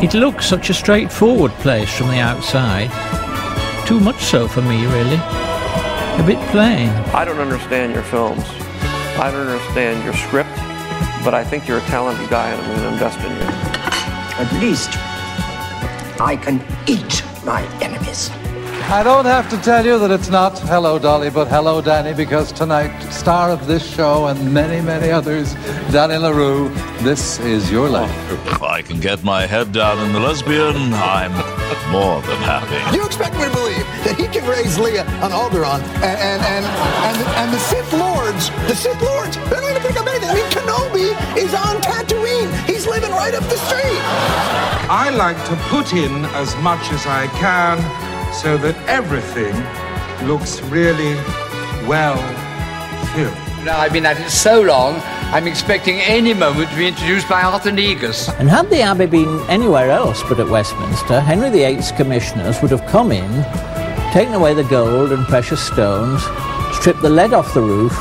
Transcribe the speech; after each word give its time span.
It 0.00 0.14
looks 0.14 0.46
such 0.46 0.70
a 0.70 0.74
straightforward 0.74 1.50
place 1.54 1.92
from 1.92 2.06
the 2.06 2.20
outside. 2.20 2.88
Too 3.84 3.98
much 3.98 4.20
so 4.22 4.46
for 4.46 4.62
me, 4.62 4.86
really. 4.86 5.16
A 5.16 6.22
bit 6.24 6.38
plain. 6.50 6.88
I 7.12 7.24
don't 7.24 7.40
understand 7.40 7.94
your 7.94 8.04
films. 8.04 8.44
I 9.18 9.28
don't 9.32 9.48
understand 9.48 10.04
your 10.04 10.14
script, 10.14 10.54
but 11.24 11.34
I 11.34 11.42
think 11.42 11.66
you're 11.66 11.78
a 11.78 11.88
talented 11.90 12.30
guy 12.30 12.48
and 12.48 12.60
I'm 12.60 12.68
going 12.68 12.80
to 12.80 12.92
invest 12.92 13.18
in 13.18 13.32
you. 13.32 13.48
At 14.38 14.52
least 14.62 14.90
I 16.20 16.36
can 16.40 16.64
eat 16.86 17.24
my 17.44 17.62
enemies. 17.82 18.30
I 18.90 19.02
don't 19.02 19.26
have 19.26 19.50
to 19.50 19.58
tell 19.58 19.84
you 19.84 19.98
that 19.98 20.12
it's 20.12 20.30
not 20.30 20.58
Hello 20.60 20.98
Dolly, 20.98 21.28
but 21.28 21.48
Hello 21.48 21.82
Danny, 21.82 22.14
because 22.14 22.52
tonight, 22.52 22.98
star 23.10 23.50
of 23.50 23.66
this 23.66 23.84
show 23.84 24.28
and 24.28 24.54
many, 24.54 24.80
many 24.80 25.10
others, 25.10 25.54
Danny 25.92 26.16
La 26.16 26.30
Rue, 26.30 26.68
this 27.00 27.38
is 27.40 27.70
your 27.70 27.88
life. 27.88 28.10
Oh, 28.62 28.67
If 28.88 28.92
I 28.92 28.94
can 28.94 29.02
get 29.02 29.22
my 29.22 29.44
head 29.44 29.72
down 29.72 29.98
in 29.98 30.14
the 30.14 30.20
lesbian, 30.20 30.94
I'm 30.94 31.32
more 31.92 32.22
than 32.22 32.40
happy. 32.40 32.80
You 32.96 33.04
expect 33.04 33.36
me 33.36 33.44
to 33.44 33.50
believe 33.50 33.84
that 34.08 34.16
he 34.16 34.26
can 34.28 34.48
raise 34.48 34.78
Leia 34.78 35.04
on 35.20 35.28
Alderaan 35.30 35.84
and 36.00 36.16
and 36.16 36.40
and 36.40 36.64
and, 36.64 37.16
and 37.36 37.52
the 37.52 37.58
Sith 37.58 37.92
Lords, 37.92 38.48
the 38.64 38.74
Sith 38.74 38.96
Lords, 39.02 39.36
they're 39.52 39.60
going 39.60 39.76
to 39.76 39.84
pick 39.84 40.00
up 40.00 40.06
anything. 40.08 40.30
I 40.30 40.40
mean, 40.40 40.48
Kenobi 40.48 41.12
is 41.36 41.52
on 41.52 41.76
Tatooine. 41.84 42.48
He's 42.64 42.86
living 42.86 43.10
right 43.10 43.34
up 43.34 43.44
the 43.52 43.60
street. 43.68 44.00
I 44.88 45.12
like 45.12 45.36
to 45.52 45.56
put 45.68 45.92
in 45.92 46.24
as 46.32 46.56
much 46.64 46.90
as 46.90 47.04
I 47.04 47.26
can 47.36 47.76
so 48.32 48.56
that 48.56 48.72
everything 48.88 49.52
looks 50.26 50.62
really 50.72 51.12
well 51.84 52.16
filmed. 53.12 53.47
Now, 53.64 53.78
I've 53.78 53.92
been 53.92 54.06
at 54.06 54.20
it 54.20 54.30
so 54.30 54.62
long, 54.62 55.00
I'm 55.34 55.46
expecting 55.46 56.00
any 56.00 56.32
moment 56.32 56.70
to 56.70 56.76
be 56.76 56.86
introduced 56.88 57.28
by 57.28 57.42
Arthur 57.42 57.72
Negus. 57.72 58.28
And 58.30 58.48
had 58.48 58.70
the 58.70 58.80
Abbey 58.80 59.06
been 59.06 59.40
anywhere 59.50 59.90
else 59.90 60.22
but 60.22 60.40
at 60.40 60.48
Westminster, 60.48 61.20
Henry 61.20 61.50
VIII's 61.50 61.92
commissioners 61.92 62.62
would 62.62 62.70
have 62.70 62.86
come 62.86 63.12
in, 63.12 63.30
taken 64.12 64.34
away 64.34 64.54
the 64.54 64.64
gold 64.64 65.12
and 65.12 65.26
precious 65.26 65.60
stones, 65.60 66.22
stripped 66.72 67.02
the 67.02 67.10
lead 67.10 67.32
off 67.32 67.52
the 67.52 67.60
roof, 67.60 67.92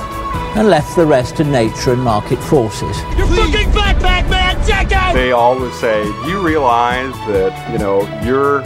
and 0.56 0.70
left 0.70 0.96
the 0.96 1.06
rest 1.06 1.38
to 1.38 1.44
nature 1.44 1.92
and 1.94 2.02
market 2.02 2.40
forces. 2.44 2.98
You're 3.18 3.28
fucking 3.28 3.72
backpack 3.72 4.30
man, 4.30 4.66
check 4.66 4.92
out. 4.92 5.14
They 5.14 5.32
always 5.32 5.74
say, 5.80 6.06
you 6.28 6.40
realize 6.40 7.14
that, 7.28 7.72
you 7.72 7.78
know, 7.78 8.02
your 8.24 8.62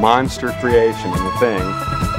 monster 0.00 0.50
creation, 0.60 1.10
the 1.10 1.36
thing, 1.38 1.60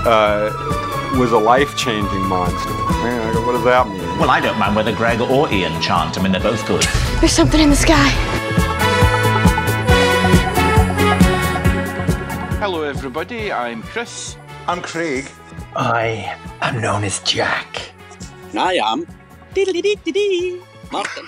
uh, 0.06 0.81
was 1.18 1.32
a 1.32 1.38
life-changing 1.38 2.26
monster. 2.26 2.70
Man, 2.70 3.22
I 3.22 3.34
go, 3.34 3.46
what 3.46 3.54
does 3.54 3.64
that 3.66 3.88
mean? 3.88 4.00
Well, 4.20 4.30
I 4.30 4.40
don't 4.40 4.58
mind 4.58 4.76
whether 4.76 4.94
Greg 4.94 5.20
or 5.20 5.52
Ian 5.52 5.82
chant. 5.82 6.18
I 6.18 6.24
mean, 6.24 6.32
they're 6.32 6.42
both 6.42 6.66
good. 6.68 6.84
There's 7.20 7.32
something 7.32 7.60
in 7.60 7.70
the 7.70 7.76
sky. 7.76 8.10
Hello, 12.60 12.84
everybody. 12.84 13.52
I'm 13.52 13.84
Chris. 13.84 14.38
I'm 14.68 14.82
Craig. 14.82 15.30
I 15.76 16.38
am 16.62 16.80
known 16.80 17.04
as 17.04 17.20
Jack. 17.22 17.92
And 18.52 18.60
I 18.60 18.74
am. 18.74 19.08
Martin. 20.92 21.28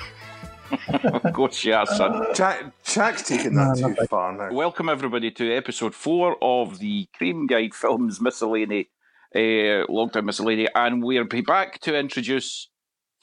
of 1.24 1.34
course 1.34 1.64
you 1.64 1.74
are, 1.74 1.86
son. 1.86 2.28
Jack, 2.36 2.64
Jack's 2.84 3.24
taking 3.24 3.56
that 3.56 3.78
too 3.78 3.96
far 4.08 4.34
now. 4.34 4.52
Welcome, 4.52 4.90
everybody, 4.90 5.32
to 5.32 5.56
episode 5.56 5.94
four 5.94 6.38
of 6.42 6.80
the 6.80 7.08
Cream 7.18 7.48
Guide 7.48 7.74
Films 7.74 8.22
Miscellany, 8.22 8.90
uh, 9.36 9.86
Lockdown 9.90 10.26
Miscellany, 10.26 10.68
and 10.76 11.04
we'll 11.04 11.26
be 11.26 11.42
back 11.42 11.80
to 11.82 11.98
introduce 11.98 12.70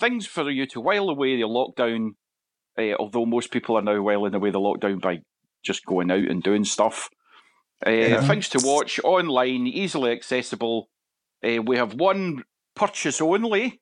things 0.01 0.27
for 0.27 0.51
you 0.51 0.67
to 0.67 0.81
while 0.81 1.09
away 1.09 1.37
the 1.37 1.43
lockdown, 1.43 2.11
uh, 2.79 2.95
although 2.99 3.27
most 3.27 3.51
people 3.51 3.77
are 3.77 3.83
now 3.83 4.01
whiling 4.03 4.35
away 4.35 4.51
the 4.51 4.59
lockdown 4.59 5.01
by 5.01 5.19
just 5.63 5.85
going 5.87 6.11
out 6.11 6.29
and 6.29 6.43
doing 6.43 6.65
stuff. 6.65 7.11
Uh, 7.87 7.91
yeah. 7.91 8.27
Things 8.27 8.49
to 8.51 8.61
watch 8.63 8.99
online, 9.05 9.67
easily 9.67 10.11
accessible. 10.11 10.89
Uh, 11.45 11.63
we 11.63 11.77
have 11.77 11.95
one 11.95 12.45
purchase 12.75 13.21
only 13.21 13.81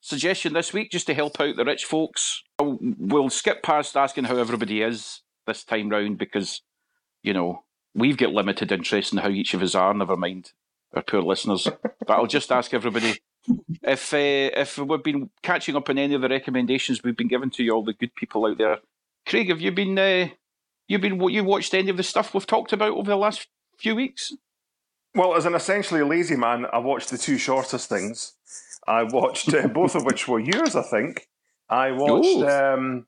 suggestion 0.00 0.54
this 0.54 0.72
week 0.72 0.90
just 0.90 1.06
to 1.06 1.14
help 1.14 1.40
out 1.40 1.56
the 1.56 1.64
rich 1.64 1.84
folks. 1.84 2.42
We'll 2.58 3.28
skip 3.28 3.62
past 3.62 3.96
asking 3.96 4.24
how 4.24 4.36
everybody 4.36 4.82
is 4.82 5.20
this 5.46 5.64
time 5.64 5.90
round 5.90 6.18
because, 6.18 6.62
you 7.22 7.34
know, 7.34 7.64
we've 7.94 8.16
got 8.16 8.32
limited 8.32 8.72
interest 8.72 9.12
in 9.12 9.18
how 9.18 9.28
each 9.28 9.52
of 9.52 9.62
us 9.62 9.74
are, 9.74 9.92
never 9.92 10.16
mind 10.16 10.52
our 10.94 11.02
poor 11.02 11.22
listeners. 11.22 11.68
but 11.82 12.10
I'll 12.10 12.26
just 12.26 12.52
ask 12.52 12.74
everybody 12.74 13.20
if 13.82 14.12
uh, 14.12 14.16
if 14.16 14.78
we've 14.78 15.02
been 15.02 15.30
catching 15.42 15.76
up 15.76 15.88
on 15.88 15.98
any 15.98 16.14
of 16.14 16.22
the 16.22 16.28
recommendations 16.28 17.02
we've 17.02 17.16
been 17.16 17.28
giving 17.28 17.50
to 17.50 17.62
you, 17.62 17.72
all 17.72 17.84
the 17.84 17.94
good 17.94 18.14
people 18.14 18.46
out 18.46 18.58
there. 18.58 18.78
Craig, 19.26 19.48
have 19.48 19.60
you 19.60 19.72
been 19.72 19.98
uh, 19.98 20.28
you 20.88 20.98
been 20.98 21.20
you 21.30 21.44
watched 21.44 21.74
any 21.74 21.90
of 21.90 21.96
the 21.96 22.02
stuff 22.02 22.34
we've 22.34 22.46
talked 22.46 22.72
about 22.72 22.92
over 22.92 23.10
the 23.10 23.16
last 23.16 23.46
few 23.78 23.94
weeks? 23.94 24.32
Well, 25.14 25.34
as 25.34 25.46
an 25.46 25.54
essentially 25.54 26.02
lazy 26.02 26.36
man, 26.36 26.66
I 26.72 26.78
watched 26.78 27.10
the 27.10 27.18
two 27.18 27.38
shortest 27.38 27.88
things. 27.88 28.34
I 28.86 29.02
watched 29.02 29.52
uh, 29.52 29.66
both 29.68 29.94
of 29.94 30.04
which 30.04 30.28
were 30.28 30.40
yours, 30.40 30.76
I 30.76 30.82
think. 30.82 31.28
I 31.68 31.92
watched 31.92 32.42
um, 32.48 33.06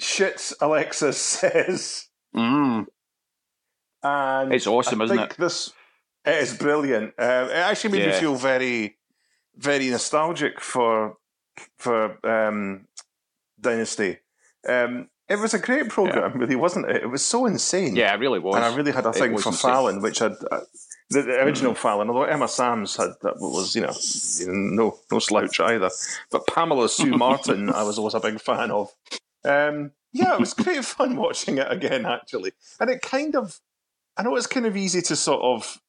Shits 0.00 0.54
Alexis 0.60 1.18
Says. 1.18 2.08
Mm. 2.34 2.86
And 4.02 4.54
it's 4.54 4.66
awesome, 4.66 5.00
I 5.00 5.04
isn't 5.04 5.18
it? 5.18 5.36
This 5.38 5.72
it 6.24 6.42
is 6.42 6.56
brilliant. 6.56 7.14
Uh, 7.18 7.48
it 7.50 7.54
actually 7.56 7.92
made 7.98 8.06
Yeah. 8.06 8.12
me 8.14 8.20
feel 8.20 8.34
very, 8.34 8.96
very 9.56 9.88
nostalgic 9.90 10.60
for 10.60 11.16
for 11.78 12.18
um, 12.26 12.86
Dynasty. 13.60 14.18
Um, 14.68 15.08
it 15.28 15.36
was 15.38 15.54
a 15.54 15.58
great 15.58 15.88
program, 15.88 16.38
really, 16.38 16.56
wasn't 16.56 16.90
it? 16.90 17.02
It 17.02 17.06
was 17.10 17.24
so 17.24 17.46
insane. 17.46 17.96
Yeah, 17.96 18.14
it 18.14 18.18
really 18.20 18.38
was. 18.38 18.56
And 18.56 18.64
I 18.64 18.74
really 18.74 18.92
had 18.92 19.06
a 19.06 19.12
thing 19.12 19.36
for 19.38 19.50
insane. 19.50 19.70
Fallon, 19.70 20.02
which 20.02 20.18
had 20.18 20.36
uh, 20.50 20.60
the, 21.10 21.22
the 21.22 21.40
original 21.42 21.74
Fallon, 21.74 22.08
although 22.08 22.24
Emma 22.24 22.46
Samms 22.46 22.96
had 22.96 23.14
that 23.22 23.40
was 23.40 23.74
you 23.74 23.82
know 23.82 23.92
you 24.38 24.46
know, 24.46 24.84
no 24.84 24.98
no 25.10 25.18
slouch 25.18 25.60
either. 25.60 25.90
But 26.30 26.46
Pamela 26.46 26.88
Sue 26.88 27.16
Martin, 27.16 27.70
I 27.70 27.82
was 27.82 27.98
always 27.98 28.14
a 28.14 28.20
big 28.20 28.40
fan 28.40 28.70
of. 28.70 28.90
Um, 29.44 29.92
yeah, 30.12 30.34
it 30.34 30.40
was 30.40 30.54
great 30.54 30.84
fun 30.96 31.16
watching 31.16 31.58
it 31.58 31.70
again, 31.70 32.04
actually, 32.04 32.52
and 32.80 32.90
it 32.90 33.00
kind 33.02 33.34
of. 33.36 33.60
I 34.16 34.22
know 34.22 34.36
it's 34.36 34.46
kind 34.46 34.66
of 34.66 34.76
easy 34.76 35.00
to 35.02 35.16
sort 35.16 35.42
of. 35.42 35.80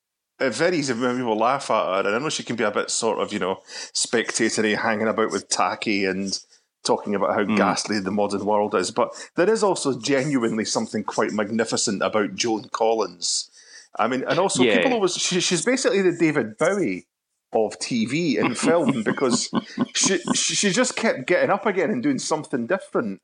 Very 0.49 0.77
easy 0.77 0.93
when 0.93 1.17
people 1.17 1.37
laugh 1.37 1.69
at 1.71 1.85
her, 2.03 2.07
and 2.07 2.15
I 2.15 2.19
know 2.19 2.29
she 2.29 2.43
can 2.43 2.55
be 2.55 2.63
a 2.63 2.71
bit 2.71 2.89
sort 2.89 3.19
of, 3.19 3.31
you 3.33 3.39
know, 3.39 3.61
spectatory, 3.93 4.75
hanging 4.75 5.07
about 5.07 5.31
with 5.31 5.49
tacky 5.49 6.05
and 6.05 6.37
talking 6.83 7.15
about 7.15 7.33
how 7.35 7.43
Hmm. 7.43 7.55
ghastly 7.55 7.99
the 7.99 8.11
modern 8.11 8.45
world 8.45 8.75
is. 8.75 8.91
But 8.91 9.13
there 9.35 9.49
is 9.49 9.63
also 9.63 9.97
genuinely 9.99 10.65
something 10.65 11.03
quite 11.03 11.31
magnificent 11.31 12.01
about 12.01 12.35
Joan 12.35 12.65
Collins. 12.71 13.49
I 13.97 14.07
mean, 14.07 14.23
and 14.27 14.39
also 14.39 14.63
Yeah. 14.63 14.77
people 14.77 14.93
always 14.93 15.15
she, 15.15 15.39
she's 15.39 15.63
basically 15.63 16.01
the 16.01 16.11
David 16.11 16.57
Bowie 16.57 17.05
of 17.53 17.77
TV 17.79 18.39
and 18.39 18.57
film 18.57 19.03
because 19.05 19.49
she 19.93 20.17
she 20.33 20.71
just 20.71 20.95
kept 20.95 21.27
getting 21.27 21.51
up 21.51 21.65
again 21.65 21.91
and 21.91 22.01
doing 22.03 22.19
something 22.19 22.65
different. 22.67 23.21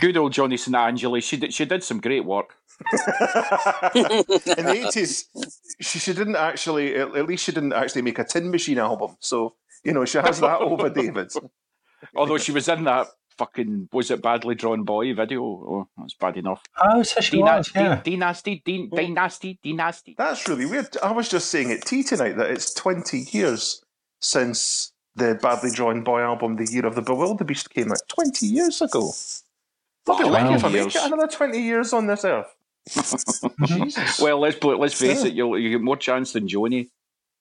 Good 0.00 0.16
old 0.16 0.32
Johnny 0.32 0.56
St. 0.56 0.74
Angeli. 0.74 1.20
She 1.20 1.36
did, 1.36 1.52
she 1.52 1.64
did 1.64 1.84
some 1.84 2.00
great 2.00 2.24
work. 2.24 2.56
In 3.94 4.64
the 4.64 4.84
eighties, 4.86 5.28
she, 5.80 5.98
she 5.98 6.12
didn't 6.14 6.36
actually. 6.36 6.94
At 6.96 7.14
at 7.14 7.26
least 7.26 7.44
she 7.44 7.52
didn't 7.52 7.74
actually 7.74 8.02
make 8.02 8.18
a 8.18 8.24
Tin 8.24 8.50
Machine 8.50 8.78
album. 8.78 9.16
So 9.20 9.54
you 9.84 9.92
know 9.92 10.04
she 10.04 10.18
has 10.18 10.40
that 10.40 10.60
over 10.60 10.88
David. 11.02 11.30
Although 12.16 12.38
she 12.38 12.52
was 12.52 12.68
in 12.68 12.84
that 12.84 13.08
fucking 13.36 13.88
was 13.92 14.10
it 14.10 14.22
badly 14.22 14.54
drawn 14.54 14.84
boy 14.84 15.14
video? 15.14 15.42
Oh, 15.42 15.88
that's 15.98 16.14
bad 16.14 16.36
enough. 16.36 16.62
Oh, 16.82 17.02
so 17.02 17.20
she 17.20 17.38
was, 17.38 17.70
yeah. 17.74 18.00
Dynasty, 18.02 18.62
dynasty, 18.64 19.58
dynasty. 19.62 20.14
That's 20.16 20.48
really 20.48 20.66
weird. 20.66 20.96
I 21.02 21.12
was 21.12 21.28
just 21.28 21.50
saying 21.50 21.70
at 21.70 21.84
tea 21.84 22.02
tonight 22.02 22.36
that 22.36 22.50
it's 22.50 22.72
20 22.74 23.18
years 23.32 23.82
since 24.20 24.92
the 25.16 25.38
badly 25.40 25.70
drawn 25.70 26.02
boy 26.02 26.20
album, 26.20 26.56
The 26.56 26.70
Year 26.70 26.86
of 26.86 26.94
the 26.94 27.02
Bewilderbeast, 27.02 27.70
came 27.70 27.90
out. 27.90 28.00
20 28.08 28.46
years 28.46 28.80
ago. 28.80 29.12
I'll 30.10 30.18
be 30.18 30.24
lucky 30.24 30.54
if 30.54 30.64
I 30.64 30.70
20 30.70 30.84
make 30.86 30.94
it 30.96 31.02
another 31.04 31.26
20 31.28 31.60
years 31.62 31.92
on 31.92 32.06
this 32.06 32.24
earth. 32.24 32.54
Jesus. 33.66 34.20
Well, 34.20 34.40
let's 34.40 34.56
put, 34.58 34.78
let's 34.78 34.94
face 34.94 35.22
it. 35.24 35.34
You'll 35.34 35.58
you 35.58 35.70
get 35.70 35.80
more 35.82 35.96
chance 35.96 36.32
than 36.32 36.48
Joni. 36.48 36.88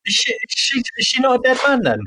Is 0.05 0.13
she, 0.13 0.33
is 0.33 0.39
she, 0.49 0.79
is 0.97 1.05
she 1.05 1.21
not 1.21 1.39
a 1.39 1.41
dead 1.41 1.57
man 1.67 1.81
then? 1.83 1.99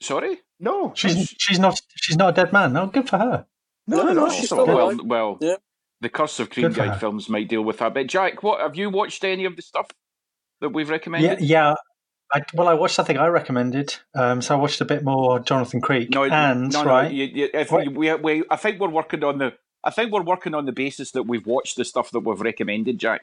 Sorry. 0.00 0.38
No, 0.58 0.92
She's 0.94 1.34
she's 1.38 1.58
not 1.58 1.80
she's 1.96 2.16
not 2.16 2.30
a 2.30 2.32
dead 2.44 2.52
man. 2.52 2.72
No, 2.72 2.86
good 2.86 3.08
for 3.08 3.18
her. 3.18 3.46
no, 3.86 3.98
no, 3.98 4.02
no, 4.04 4.12
no. 4.12 4.30
she's 4.30 4.48
so- 4.48 4.62
still 4.64 4.66
Well, 4.76 4.88
alive. 4.90 5.00
well, 5.04 5.38
Yeah. 5.40 5.56
the 6.00 6.08
curse 6.08 6.38
of 6.40 6.50
Cream 6.50 6.68
Good 6.68 6.76
Guide 6.76 7.00
films 7.00 7.28
might 7.28 7.48
deal 7.48 7.62
with 7.62 7.78
that. 7.78 7.94
But 7.94 8.06
Jack, 8.08 8.42
what 8.42 8.60
have 8.60 8.76
you 8.76 8.90
watched 8.90 9.24
any 9.24 9.44
of 9.46 9.56
the 9.56 9.62
stuff 9.62 9.88
that 10.60 10.70
we've 10.70 10.88
Yeah, 10.88 10.92
recommended? 10.92 11.40
yeah. 11.40 11.74
I, 12.32 12.42
well, 12.54 12.68
I 12.68 12.74
watched 12.74 12.94
something 12.94 13.18
I 13.18 13.26
recommended. 13.26 13.96
Um, 14.14 14.40
so 14.40 14.54
I 14.54 14.58
watched 14.58 14.80
a 14.80 14.84
bit 14.84 15.02
more 15.02 15.40
Jonathan 15.40 15.80
Creek. 15.80 16.10
No, 16.10 16.24
and 16.24 16.72
no, 16.72 16.82
no. 16.82 16.88
right, 16.88 17.10
You, 17.12 17.24
you, 17.24 17.90
we, 17.92 18.14
we, 18.14 18.44
I 18.50 18.56
think 18.56 18.78
we're 18.80 18.88
working 18.88 19.24
on 19.24 19.38
the. 19.38 19.54
I 19.82 19.90
think 19.90 20.12
we're 20.12 20.22
working 20.22 20.54
on 20.54 20.66
the 20.66 20.72
basis 20.72 21.10
that 21.12 21.22
we've 21.24 21.46
watched 21.46 21.76
the 21.76 21.84
stuff 21.84 22.10
that 22.10 22.20
we've 22.20 22.40
recommended, 22.40 22.98
Jack. 22.98 23.22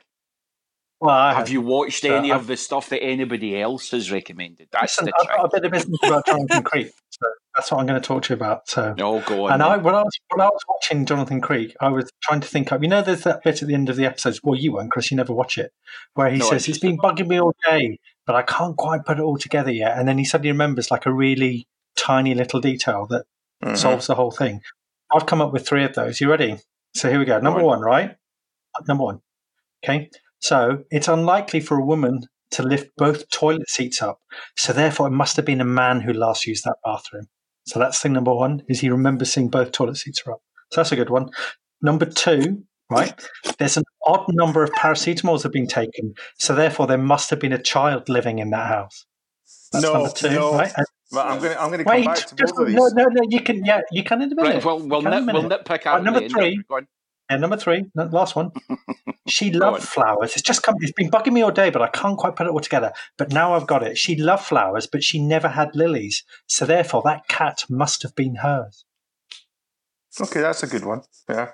well, 0.99 1.15
I 1.15 1.33
Have 1.35 1.49
you 1.49 1.61
watched 1.61 2.01
So 2.01 2.15
any 2.15 2.31
I've- 2.31 2.41
of 2.41 2.47
the 2.47 2.57
stuff 2.57 2.89
that 2.89 3.01
anybody 3.03 3.61
else 3.61 3.91
has 3.91 4.11
recommended? 4.11 4.67
That's 4.71 4.99
Listen, 4.99 5.05
the 5.05 5.13
I've 5.31 5.37
got 5.37 5.45
a 5.45 5.49
bit 5.53 5.65
of 5.65 5.71
business 5.71 5.99
about 6.03 6.25
Jonathan 6.25 6.63
Creek. 6.63 6.91
So 7.11 7.27
That's 7.55 7.71
what 7.71 7.79
I'm 7.79 7.85
going 7.85 8.01
to 8.01 8.05
talk 8.05 8.23
to 8.23 8.33
you 8.33 8.35
about. 8.37 8.67
So, 8.67 8.93
oh, 8.99 9.21
go 9.21 9.45
on. 9.45 9.53
and. 9.53 9.63
I 9.63 9.77
when 9.77 9.93
I 9.95 10.01
was 10.01 10.17
when 10.29 10.41
I 10.41 10.49
was 10.49 10.61
watching 10.67 11.05
Jonathan 11.05 11.39
Creek, 11.41 11.75
I 11.79 11.89
was 11.89 12.09
trying 12.23 12.41
to 12.41 12.47
think 12.47 12.71
up. 12.71 12.81
You 12.81 12.87
know, 12.89 13.01
there's 13.03 13.23
that 13.23 13.43
bit 13.43 13.61
at 13.61 13.67
the 13.67 13.73
end 13.75 13.87
of 13.89 13.95
the 13.95 14.05
episodes. 14.05 14.41
Well, 14.43 14.59
you 14.59 14.73
won't, 14.73 14.91
Chris. 14.91 15.11
You 15.11 15.17
never 15.17 15.33
watch 15.33 15.57
it, 15.59 15.71
where 16.15 16.29
he 16.29 16.39
No, 16.39 16.49
says 16.49 16.67
it's 16.67 16.79
been 16.79 16.97
bugging 16.97 17.27
me 17.27 17.39
all 17.39 17.55
day, 17.65 17.99
but 18.27 18.35
I 18.35 18.43
can't 18.43 18.77
quite 18.77 19.05
put 19.05 19.17
it 19.17 19.23
all 19.23 19.37
together 19.37 19.71
yet. 19.71 19.97
And 19.97 20.07
then 20.07 20.19
he 20.19 20.25
suddenly 20.25 20.51
remembers 20.51 20.91
like 20.91 21.07
a 21.07 21.13
really 21.13 21.67
tiny 21.95 22.35
little 22.35 22.61
detail 22.61 23.07
that 23.07 23.25
Mhm. 23.63 23.77
solves 23.77 24.05
the 24.05 24.15
whole 24.15 24.31
thing. 24.31 24.61
I've 25.11 25.25
come 25.25 25.41
up 25.41 25.51
with 25.51 25.67
three 25.67 25.83
of 25.83 25.95
those. 25.95 26.21
You 26.21 26.29
ready? 26.29 26.59
So 26.93 27.09
here 27.09 27.17
we 27.17 27.25
go. 27.25 27.39
Number 27.39 27.63
one, 27.63 27.79
right? 27.79 28.17
Number 28.87 29.05
one. 29.05 29.21
Okay. 29.83 30.11
So 30.39 30.83
it's 30.91 31.07
unlikely 31.07 31.61
for 31.61 31.79
a 31.79 31.85
woman 31.85 32.27
to 32.51 32.63
lift 32.63 32.91
both 32.97 33.29
toilet 33.29 33.69
seats 33.69 34.01
up. 34.01 34.19
So 34.55 34.73
therefore, 34.73 35.07
it 35.07 35.11
must 35.11 35.35
have 35.37 35.45
been 35.45 35.61
a 35.61 35.65
man 35.65 36.01
who 36.01 36.13
last 36.13 36.45
used 36.45 36.63
that 36.65 36.77
bathroom. 36.83 37.29
So 37.65 37.79
that's 37.79 37.99
thing 37.99 38.13
number 38.13 38.33
one, 38.33 38.63
is 38.69 38.81
he 38.81 38.89
remembers 38.89 39.33
seeing 39.33 39.49
both 39.49 39.71
toilet 39.71 39.97
seats 39.97 40.21
are 40.25 40.33
up. 40.33 40.41
So 40.71 40.81
that's 40.81 40.91
a 40.91 40.95
good 40.95 41.09
one. 41.09 41.29
Number 41.81 42.05
two, 42.05 42.63
right? 42.89 43.13
There's 43.59 43.77
an 43.77 43.83
odd 44.05 44.25
number 44.29 44.63
of 44.63 44.71
paracetamols 44.71 45.43
have 45.43 45.51
been 45.51 45.67
taken. 45.67 46.13
So 46.37 46.55
therefore, 46.55 46.87
there 46.87 46.97
must 46.97 47.29
have 47.29 47.39
been 47.39 47.53
a 47.53 47.61
child 47.61 48.09
living 48.09 48.39
in 48.39 48.49
that 48.51 48.67
house. 48.67 49.05
That's 49.71 49.83
no, 49.83 49.93
number 49.93 50.09
two, 50.09 50.29
no. 50.31 50.53
right? 50.53 50.71
And- 50.75 50.85
But 51.11 51.25
I'm 51.27 51.39
going 51.39 51.53
to 51.53 51.61
I'm 51.61 51.67
going 51.69 51.79
to 51.79 51.83
come 51.85 51.95
Wait, 51.95 52.05
back 52.05 52.17
to 52.27 52.35
just- 52.35 52.53
both 52.55 52.61
of 52.63 52.67
these. 52.67 52.75
no, 52.75 52.87
no, 52.87 53.05
no. 53.09 53.21
You 53.29 53.41
can, 53.41 53.63
yeah, 53.63 53.81
you 53.91 54.03
can 54.03 54.21
in 54.21 54.31
a 54.31 54.35
minute. 54.35 54.55
Right, 54.55 54.65
well, 54.65 54.79
we'll, 54.79 54.99
You 54.99 55.03
can 55.05 55.13
a 55.13 55.21
nip, 55.21 55.33
we'll 55.33 55.43
minute. 55.43 55.63
nitpick 55.65 55.69
Right, 55.69 55.87
out 55.87 56.03
number 56.03 56.27
three. 56.27 56.61
Go 56.67 56.75
on. 56.77 56.87
Yeah, 57.29 57.37
number 57.37 57.57
three, 57.57 57.85
last 57.95 58.35
one. 58.35 58.51
She 59.29 59.49
Go 59.49 59.59
loved 59.59 59.81
on. 59.81 59.85
flowers. 59.85 60.31
It's 60.33 60.41
just 60.41 60.63
come. 60.63 60.75
It's 60.79 60.93
been 60.93 61.11
bugging 61.11 61.33
me 61.33 61.41
all 61.41 61.51
day, 61.51 61.69
but 61.69 61.81
I 61.81 61.89
can't 61.89 62.17
quite 62.17 62.37
put 62.37 62.47
it 62.47 62.51
all 62.51 62.61
together. 62.61 62.93
But 63.17 63.33
now 63.33 63.55
I've 63.55 63.67
got 63.67 63.83
it. 63.83 63.97
She 63.97 64.15
loved 64.15 64.45
flowers, 64.45 64.87
but 64.87 65.03
she 65.03 65.19
never 65.19 65.49
had 65.49 65.75
lilies. 65.75 66.23
So 66.47 66.65
therefore, 66.65 67.01
that 67.03 67.27
cat 67.27 67.65
must 67.69 68.03
have 68.03 68.15
been 68.15 68.35
hers. 68.35 68.85
Okay, 70.21 70.39
that's 70.39 70.63
a 70.63 70.67
good 70.67 70.85
one. 70.85 71.01
Yeah. 71.29 71.49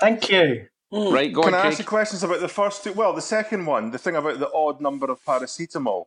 Thank 0.00 0.30
you. 0.30 0.66
Right, 0.92 1.32
go 1.32 1.42
Can 1.42 1.54
on, 1.54 1.58
I 1.58 1.62
Craig. 1.62 1.72
ask 1.72 1.78
you 1.80 1.84
questions 1.84 2.22
about 2.22 2.40
the 2.40 2.48
first 2.48 2.84
two? 2.84 2.92
Well, 2.92 3.12
the 3.12 3.20
second 3.20 3.66
one, 3.66 3.90
the 3.90 3.98
thing 3.98 4.14
about 4.16 4.38
the 4.38 4.50
odd 4.52 4.80
number 4.80 5.10
of 5.10 5.22
paracetamol. 5.24 6.04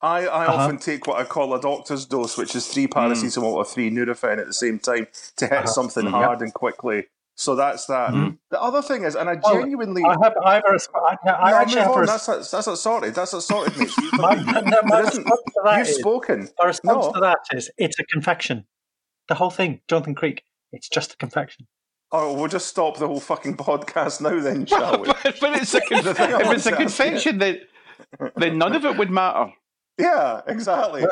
I, 0.00 0.26
I 0.26 0.46
Uh-huh. 0.46 0.54
often 0.62 0.78
take 0.78 1.06
what 1.06 1.18
I 1.18 1.24
call 1.24 1.52
a 1.54 1.60
doctor's 1.60 2.04
dose, 2.06 2.36
which 2.36 2.54
is 2.54 2.68
three 2.68 2.86
paracetamol 2.86 3.52
or 3.54 3.64
three 3.64 3.90
Nurofen 3.90 4.38
at 4.38 4.46
the 4.46 4.52
same 4.52 4.78
time 4.78 5.08
to 5.36 5.46
hit 5.46 5.52
Uh-huh. 5.52 5.66
something 5.66 6.04
Mhm. 6.04 6.10
hard 6.10 6.40
and 6.40 6.52
quickly. 6.54 7.06
So 7.36 7.54
that's 7.54 7.86
that. 7.86 8.10
Mhm. 8.10 8.38
The 8.50 8.60
other 8.60 8.82
thing 8.82 9.04
is, 9.04 9.14
and 9.16 9.28
I 9.30 9.34
Well, 9.42 9.54
genuinely. 9.60 10.02
I 10.04 10.16
have. 10.22 10.34
I 10.44 10.54
have 10.54 10.64
a. 10.66 10.72
resp- 10.72 10.88
I, 10.94 11.16
no, 11.24 11.32
I 11.34 11.50
No, 11.50 11.56
actually 11.56 11.74
move 11.76 11.84
have 11.84 11.90
a. 11.90 11.94
on. 11.94 12.00
res- 12.00 12.08
That's, 12.10 12.26
that's, 12.50 12.66
that's 12.66 12.80
sorted. 12.80 13.14
That's 13.14 13.44
sorted, 13.44 13.76
mate. 13.78 13.90
So 13.90 14.02
you- 14.02 14.10
My, 14.18 14.34
no, 14.34 14.42
my 14.42 15.00
There 15.00 15.08
isn't- 15.08 15.22
response 15.24 15.40
to 15.54 15.60
that 15.64 15.78
You've 15.78 15.88
is- 15.88 15.96
spoken. 15.98 16.48
My 16.58 16.64
response 16.66 17.06
No. 17.06 17.12
to 17.12 17.20
that 17.20 17.38
is 17.52 17.70
it's 17.78 17.98
a 17.98 18.04
confection. 18.04 18.66
The 19.28 19.34
whole 19.36 19.50
thing, 19.50 19.80
Jonathan 19.88 20.14
Creek. 20.14 20.44
It's 20.72 20.88
just 20.88 21.14
a 21.14 21.16
confection. 21.16 21.66
Oh, 22.10 22.32
we'll 22.34 22.48
just 22.48 22.68
stop 22.68 22.96
the 22.96 23.06
whole 23.06 23.20
fucking 23.20 23.56
podcast 23.56 24.20
now, 24.20 24.40
then, 24.40 24.64
shall 24.66 25.00
we? 25.00 25.08
but, 25.08 25.36
but 25.40 25.60
it's 25.60 25.74
a, 25.74 25.80
con- 25.82 26.04
The 26.04 26.14
thing 26.14 26.32
I 26.34 26.40
if 26.40 26.50
it's 26.52 26.66
a 26.66 26.80
ask 26.80 27.24
then, 27.38 27.60
then 28.36 28.56
none 28.58 28.74
of 28.74 28.84
it 28.84 28.96
would 28.96 29.10
matter. 29.10 29.52
Yeah, 29.98 30.40
exactly. 30.46 31.04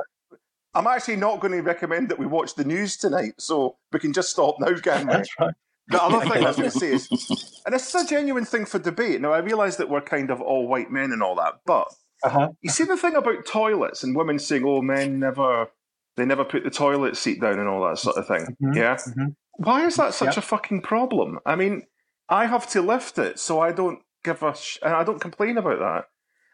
I'm 0.75 0.87
actually 0.87 1.16
not 1.16 1.40
going 1.40 1.52
to 1.52 1.60
recommend 1.62 2.08
that 2.10 2.19
we 2.19 2.26
watch 2.26 2.54
the 2.54 2.64
news 2.64 2.96
tonight, 2.96 3.34
so 3.38 3.76
we 3.93 3.98
can 3.98 4.12
just 4.12 4.31
stop 4.31 4.56
now, 4.60 4.75
can 4.78 5.06
we? 5.06 5.12
That's 5.14 5.28
right. 5.40 5.54
The 5.88 6.02
other 6.02 6.20
thing 6.20 6.44
I 6.44 6.48
was 6.48 6.56
going 6.56 6.70
to 6.70 6.78
say 6.78 6.93
is, 6.94 7.08
and 7.66 7.75
this 7.75 7.94
is 7.94 8.02
a 8.04 8.06
genuine 8.08 8.44
thing 8.44 8.64
for 8.66 8.78
debate. 8.78 9.20
Now, 9.20 9.32
I 9.32 9.38
realise 9.38 9.76
that 9.76 9.88
we're 9.88 10.00
kind 10.00 10.31
of 10.31 10.40
all 10.40 10.66
white 10.66 10.90
men 10.90 11.12
and 11.12 11.22
all 11.22 11.34
that, 11.37 11.60
but 11.64 11.88
Uh-huh. 12.25 12.49
you 12.60 12.70
see 12.70 12.84
the 12.84 12.96
thing 12.96 13.14
about 13.16 13.46
toilets 13.46 14.02
and 14.02 14.16
women 14.16 14.38
saying, 14.38 14.64
"Oh, 14.66 14.82
men 14.82 15.20
never, 15.20 15.69
they 16.16 16.25
never 16.25 16.44
put 16.44 16.64
the 16.64 16.70
toilet 16.70 17.16
seat 17.16 17.40
down" 17.40 17.58
and 17.58 17.69
all 17.69 17.87
that 17.88 17.99
sort 17.99 18.16
of 18.16 18.26
thing. 18.26 18.56
Mhm, 18.62 18.75
Yeah. 18.75 18.96
mhm. 18.96 19.37
Why 19.56 19.87
is 19.87 19.97
that 19.97 20.14
such 20.14 20.37
Yep. 20.37 20.38
a 20.38 20.43
fucking 20.43 20.82
problem? 20.82 21.38
I 21.47 21.56
mean, 21.56 21.87
I 22.29 22.47
have 22.47 22.69
to 22.70 22.82
lift 22.82 23.19
it, 23.19 23.38
so 23.38 23.61
I 23.61 23.73
don't 23.73 24.00
give 24.25 24.43
a 24.43 24.55
sh- 24.55 24.79
and 24.82 24.94
I 24.94 25.05
don't 25.05 25.20
complain 25.20 25.56
about 25.58 25.79
that. 25.79 26.05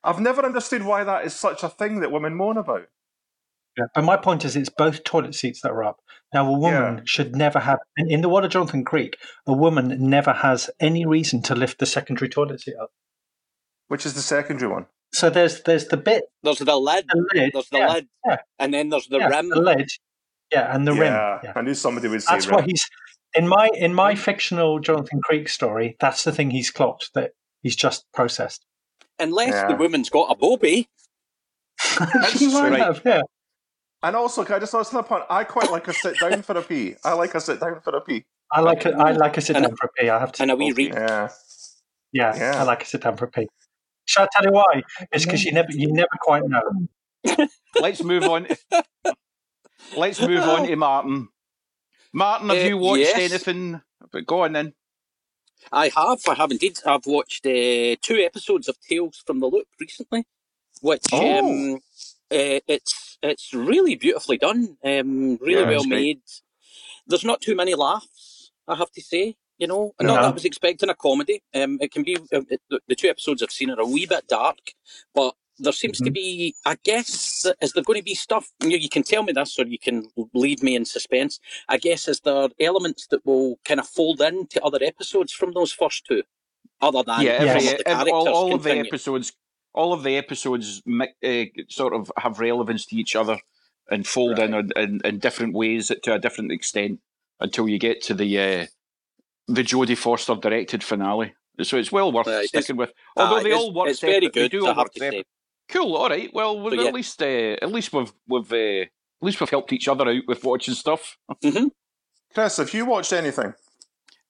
I've 0.04 0.20
never 0.20 0.44
understood 0.44 0.84
why 0.84 1.04
that 1.04 1.24
is 1.24 1.34
such 1.34 1.62
a 1.62 1.68
thing 1.68 2.00
that 2.00 2.10
women 2.12 2.34
moan 2.34 2.56
about. 2.56 2.88
Yeah, 3.78 3.84
but 3.94 4.04
my 4.04 4.16
point 4.18 4.44
is, 4.44 4.54
it's 4.54 4.68
both 4.68 5.02
toilet 5.04 5.34
seats 5.34 5.62
that 5.62 5.70
are 5.70 5.82
up. 5.84 6.00
Now, 6.34 6.46
a 6.46 6.58
woman 6.58 6.98
Yeah. 6.98 7.02
should 7.06 7.34
never 7.34 7.58
have, 7.60 7.78
in 7.96 8.10
in 8.10 8.20
the 8.20 8.28
Water 8.28 8.48
Jonathan 8.48 8.84
Creek, 8.84 9.16
a 9.46 9.52
woman 9.54 9.96
never 10.10 10.32
has 10.32 10.68
any 10.80 11.06
reason 11.06 11.40
to 11.42 11.54
lift 11.54 11.78
the 11.78 11.86
secondary 11.86 12.28
toilet 12.28 12.60
seat 12.60 12.74
up. 12.80 12.90
Which 13.88 14.04
is 14.04 14.14
the 14.14 14.20
secondary 14.20 14.70
one? 14.70 14.86
So 15.14 15.30
there's 15.30 15.62
there's 15.62 15.86
the 15.88 15.96
bit, 15.96 16.24
There's 16.42 16.58
the 16.58 16.76
lid. 16.76 17.06
the 17.08 17.26
lid, 17.34 17.50
There's 17.54 17.68
the 17.70 17.78
yeah, 17.78 17.92
lid. 17.92 18.08
yeah, 18.26 18.36
And 18.58 18.74
then 18.74 18.88
there's 18.90 19.06
the 19.08 19.18
yeah, 19.18 19.28
rim. 19.28 19.48
the 19.48 19.60
lid, 19.60 19.88
yeah, 20.52 20.74
and 20.74 20.86
the 20.86 20.92
rim. 20.92 21.02
yeah, 21.12 21.40
Yeah. 21.42 21.52
I 21.56 21.62
knew 21.62 21.74
somebody 21.74 22.08
would 22.08 22.22
say 22.22 22.34
That's 22.34 22.46
rim. 22.46 22.56
what 22.56 22.64
he's 22.66 22.88
in 23.34 23.48
my 23.48 23.68
in 23.74 23.94
my 23.94 24.14
fictional 24.14 24.78
Jonathan 24.78 25.20
Creek 25.24 25.48
story. 25.48 25.96
That's 26.00 26.22
the 26.24 26.32
thing 26.32 26.50
he's 26.50 26.70
clocked 26.70 27.10
that 27.14 27.32
he's 27.62 27.74
just 27.76 28.04
processed. 28.12 28.64
Unless 29.18 29.48
Yeah. 29.50 29.68
the 29.68 29.76
woman's 29.76 30.10
got 30.10 30.30
a 30.30 30.34
bobby. 30.36 30.88
she 32.36 32.46
might 32.52 32.70
right. 32.70 32.78
have, 32.80 33.02
yeah. 33.04 33.22
And 34.02 34.16
also, 34.16 34.44
can 34.44 34.56
I 34.56 34.58
just 34.58 34.74
ask 34.74 34.90
that 34.92 35.06
point? 35.06 35.24
I 35.30 35.44
quite 35.44 35.70
like 35.70 35.88
a 35.88 35.92
sit 35.92 36.18
down 36.18 36.42
for 36.42 36.56
a 36.58 36.62
pee. 36.62 36.96
I 37.04 37.12
like 37.14 37.34
a 37.34 37.40
sit 37.40 37.60
down 37.60 37.80
for 37.82 37.94
a 37.96 38.00
pee. 38.00 38.24
I 38.52 38.60
like 38.60 38.84
it. 38.84 38.94
I 38.94 39.12
like 39.12 39.36
a 39.36 39.40
sit 39.40 39.56
And- 39.56 39.64
down 39.66 39.76
for 39.76 39.86
a 39.86 39.90
pee. 40.02 40.08
I 40.10 40.18
have 40.18 40.32
to. 40.32 40.42
And 40.42 40.50
a 40.50 40.56
wee 40.56 40.72
read. 40.72 40.92
Yeah. 40.94 41.28
Yeah, 42.12 42.36
Yeah. 42.36 42.60
I 42.60 42.64
like 42.64 42.82
a 42.82 42.86
sit 42.86 43.02
down 43.02 43.16
for 43.16 43.24
a 43.26 43.30
pee. 43.30 43.48
Shall 44.06 44.24
I 44.24 44.28
tell 44.32 44.44
you 44.44 44.52
why? 44.52 44.82
It's 45.12 45.24
because 45.24 45.44
you 45.44 45.52
never 45.52 45.68
you 45.70 45.90
never 45.92 46.08
quite 46.20 46.42
know. 46.44 46.62
Let's 47.80 48.02
move 48.02 48.24
on. 48.24 48.48
Let's 49.96 50.20
move 50.20 50.42
on 50.44 50.66
to 50.66 50.76
Martin. 50.88 51.28
Martin, 52.12 52.48
have 52.50 52.58
Uh, 52.64 52.68
you 52.68 52.76
watched 52.78 53.00
yes. 53.00 53.18
anything? 53.32 53.80
But 54.10 54.26
go 54.26 54.42
on 54.44 54.52
then. 54.52 54.74
I 55.70 55.88
have. 55.94 56.20
I 56.28 56.34
have 56.34 56.50
indeed. 56.50 56.78
I've 56.84 57.06
watched 57.06 57.46
uh, 57.46 57.96
two 58.02 58.18
episodes 58.24 58.68
of 58.68 58.80
Tales 58.80 59.22
from 59.26 59.40
the 59.40 59.46
Loop 59.46 59.68
recently, 59.80 60.24
which 60.80 61.04
Oh. 61.12 61.38
um, 61.38 61.74
uh, 62.30 62.60
it's 62.66 63.18
it's 63.22 63.54
really 63.54 63.94
beautifully 63.94 64.38
done. 64.38 64.76
Um, 64.84 65.36
really 65.36 65.62
Yeah, 65.62 65.68
well 65.70 65.84
great. 65.84 65.88
made. 65.88 66.20
There's 67.06 67.24
not 67.24 67.40
too 67.40 67.54
many 67.54 67.74
laughs. 67.74 68.50
I 68.66 68.74
have 68.76 68.90
to 68.92 69.00
say. 69.02 69.36
You 69.58 69.68
know, 69.68 69.92
not 70.00 70.10
Uh-huh. 70.14 70.22
that 70.22 70.30
I 70.30 70.34
was 70.34 70.44
expecting 70.44 70.88
a 70.88 70.94
comedy. 70.94 71.42
Um, 71.54 71.78
it 71.80 71.92
can 71.92 72.02
be 72.02 72.16
uh, 72.16 72.42
it, 72.50 72.60
the, 72.68 72.80
the 72.88 72.96
two 72.96 73.08
episodes 73.08 73.42
I've 73.42 73.52
seen 73.52 73.70
are 73.70 73.78
a 73.80 73.86
wee 73.86 74.06
bit 74.06 74.26
dark, 74.26 74.58
but 75.14 75.36
there 75.62 75.72
seems 75.72 75.98
to 76.00 76.10
Mhm. 76.10 76.14
be. 76.14 76.56
I 76.66 76.76
guess 76.84 77.46
is 77.62 77.72
there 77.72 77.84
going 77.84 78.00
to 78.00 78.04
be 78.04 78.16
stuff? 78.16 78.50
You, 78.62 78.78
you 78.78 78.90
can 78.90 79.04
tell 79.04 79.24
me 79.24 79.32
this, 79.32 79.58
or 79.58 79.66
you 79.66 79.78
can 79.78 80.08
leave 80.34 80.62
me 80.62 80.76
in 80.76 80.84
suspense. 80.86 81.40
I 81.68 81.78
guess 81.78 82.08
is 82.08 82.20
there 82.20 82.48
elements 82.60 83.08
that 83.08 83.26
will 83.26 83.60
kind 83.64 83.80
of 83.80 83.88
fold 83.88 84.20
into 84.22 84.62
other 84.64 84.80
episodes 84.82 85.32
from 85.32 85.52
those 85.54 85.72
first 85.72 86.06
two, 86.06 86.24
other 86.80 87.02
than 87.04 87.20
yeah, 87.22 87.32
every, 87.32 87.68
of 87.68 87.78
the 87.78 87.88
ev- 87.88 88.08
all, 88.12 88.28
all 88.28 88.54
of 88.54 88.62
the 88.64 88.70
episodes, 88.88 89.32
all 89.74 89.92
of 89.94 90.04
the 90.04 90.16
episodes, 90.18 90.82
uh, 91.24 91.44
sort 91.68 91.94
of 91.94 92.12
have 92.18 92.40
relevance 92.40 92.86
to 92.86 92.96
each 92.96 93.16
other 93.16 93.38
and 93.90 94.06
fold 94.06 94.38
in, 94.40 94.54
in 94.54 94.70
in 94.76 95.00
in 95.04 95.18
different 95.20 95.54
ways 95.54 95.92
to 96.02 96.14
a 96.14 96.18
different 96.18 96.52
extent 96.52 97.00
until 97.40 97.68
you 97.68 97.78
get 97.78 98.02
to 98.02 98.14
the 98.14 98.38
uh, 98.40 98.66
the 99.48 99.62
Jodie 99.62 99.98
Foster 99.98 100.34
directed 100.36 100.84
finale. 100.84 101.34
So 101.62 101.76
it's 101.76 101.92
well 101.92 102.12
worth 102.12 102.26
Right, 102.28 102.48
sticking 102.48 102.76
with. 102.76 102.92
Although 103.16 103.36
Aye, 103.38 103.42
they 103.44 103.52
all 103.52 103.74
work 103.74 103.88
it's 103.88 104.00
very 104.00 104.14
separate, 104.14 104.34
they 104.34 104.40
good, 104.42 104.52
do 104.52 104.64
I 104.64 104.68
all 104.68 104.74
have 104.74 104.78
work 104.84 104.92
to 104.94 105.00
separate. 105.00 105.26
Say. 105.72 105.78
Cool. 105.78 105.96
All 105.96 106.08
right. 106.08 106.30
Well, 106.32 106.60
we've, 106.60 106.80
yeah. 106.80 106.88
at 106.88 106.94
least 106.94 107.20
uh, 107.22 107.56
at 107.62 107.72
least 107.72 107.92
we've 107.92 108.12
we've 108.28 108.52
uh, 108.52 108.82
at 108.82 108.88
least 109.22 109.40
we've 109.40 109.50
helped 109.50 109.72
each 109.72 109.88
other 109.88 110.08
out 110.08 110.22
with 110.26 110.44
watching 110.44 110.74
stuff. 110.74 111.16
hmm 111.42 111.66
Chris, 112.34 112.56
have 112.58 112.72
you 112.74 112.86
watched 112.86 113.12
anything? 113.12 113.52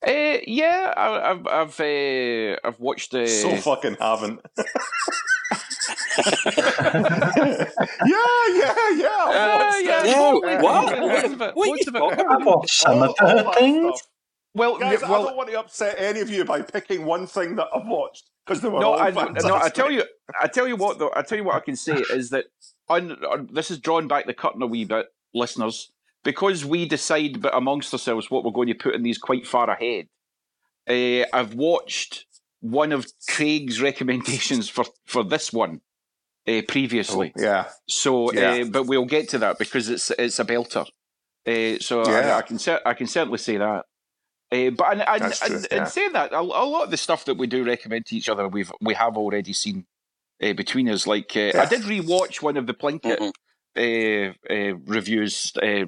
Uh, 0.06 0.38
yeah, 0.46 0.92
I, 0.96 1.30
I've 1.30 1.46
I've 1.46 1.80
uh, 1.80 2.56
I've 2.64 2.80
watched. 2.80 3.14
Uh, 3.14 3.26
So 3.26 3.56
fucking 3.56 3.96
haven't. 4.00 4.40
yeah, 6.56 7.66
yeah, 8.06 8.90
yeah. 8.96 9.24
Uh, 9.24 9.58
watched 9.58 9.84
yeah, 9.84 10.00
it. 10.02 10.06
Yeah, 10.06 10.14
totally. 10.14 10.56
what? 10.56 10.98
Loads 10.98 11.32
of 11.32 11.40
it, 11.42 11.54
What 11.56 11.66
are 11.66 11.70
loads 11.70 11.86
you 11.86 11.88
of 11.88 11.94
it. 11.94 11.98
talking 11.98 12.26
I've 12.28 12.46
watched 12.46 12.74
some 12.74 13.02
of 13.02 13.14
All- 13.20 13.26
all 13.28 13.36
the 13.36 13.42
that 13.44 13.54
things. 13.54 13.98
stuff. 13.98 14.08
Well, 14.54 14.78
Guys, 14.78 15.02
I 15.02 15.10
well, 15.10 15.24
don't 15.24 15.36
want 15.36 15.50
to 15.50 15.58
upset 15.58 15.94
any 15.98 16.20
of 16.20 16.28
you 16.28 16.44
by 16.44 16.60
picking 16.60 17.04
one 17.06 17.26
thing 17.26 17.56
that 17.56 17.68
I've 17.74 17.86
watched 17.86 18.30
because 18.44 18.60
they 18.60 18.68
were 18.68 18.80
no, 18.80 18.92
all 18.92 19.00
I, 19.00 19.10
fantastic. 19.10 19.48
no, 19.48 19.56
I 19.56 19.68
tell 19.70 19.90
you, 19.90 20.04
I 20.40 20.46
tell 20.46 20.68
you 20.68 20.76
what, 20.76 20.98
though, 20.98 21.12
I 21.14 21.22
tell 21.22 21.38
you 21.38 21.44
what 21.44 21.56
I 21.56 21.60
can 21.60 21.76
say 21.76 21.96
is 22.10 22.30
that 22.30 22.46
this 23.50 23.70
is 23.70 23.78
drawn 23.78 24.08
back 24.08 24.26
the 24.26 24.34
curtain 24.34 24.60
a 24.62 24.66
wee 24.66 24.84
bit, 24.84 25.06
listeners, 25.32 25.90
because 26.22 26.64
we 26.64 26.86
decide 26.86 27.40
but 27.40 27.54
amongst 27.56 27.92
ourselves 27.94 28.30
what 28.30 28.44
we're 28.44 28.50
going 28.50 28.68
to 28.68 28.74
put 28.74 28.94
in 28.94 29.02
these 29.02 29.18
quite 29.18 29.46
far 29.46 29.70
ahead. 29.70 30.08
Uh, 30.88 31.24
I've 31.32 31.54
watched 31.54 32.26
one 32.60 32.92
of 32.92 33.06
Craig's 33.28 33.80
recommendations 33.80 34.68
for 34.68 34.84
for 35.06 35.24
this 35.24 35.52
one 35.52 35.80
uh, 36.46 36.60
previously. 36.68 37.32
Oh, 37.38 37.42
yeah. 37.42 37.68
So, 37.88 38.32
Yeah. 38.32 38.50
uh, 38.50 38.64
but 38.64 38.86
we'll 38.86 39.04
get 39.06 39.28
to 39.30 39.38
that 39.38 39.58
because 39.58 39.88
it's 39.88 40.10
it's 40.10 40.38
a 40.38 40.44
belter. 40.44 40.86
Uh, 41.46 41.78
so 41.80 42.06
Yeah. 42.08 42.34
I, 42.34 42.38
I 42.38 42.42
can 42.42 42.58
I 42.84 42.94
can 42.94 43.06
certainly 43.06 43.38
say 43.38 43.56
that. 43.56 43.86
Uh, 44.52 44.70
but 44.70 44.92
and, 44.92 45.02
and, 45.08 45.32
true, 45.32 45.56
and, 45.56 45.66
yeah. 45.70 45.78
and 45.78 45.88
saying 45.88 46.12
that, 46.12 46.32
a, 46.32 46.40
a 46.40 46.66
lot 46.74 46.84
of 46.84 46.90
the 46.90 46.96
stuff 46.96 47.24
that 47.24 47.38
we 47.38 47.46
do 47.46 47.64
recommend 47.64 48.04
to 48.06 48.16
each 48.16 48.28
other, 48.28 48.46
we've 48.48 48.70
we 48.82 48.92
have 48.94 49.16
already 49.16 49.52
seen 49.54 49.86
uh, 50.42 50.52
between 50.52 50.88
us. 50.90 51.06
Like 51.06 51.32
uh, 51.36 51.40
I 51.40 51.62
Yeah. 51.62 51.68
did 51.68 51.82
rewatch 51.82 52.42
one 52.42 52.56
of 52.58 52.66
the 52.66 52.74
Plinkett 52.74 53.18
Mhm. 53.18 53.32
uh, 53.76 54.52
uh, 54.54 54.76
reviews 54.86 55.52
uh, 55.56 55.86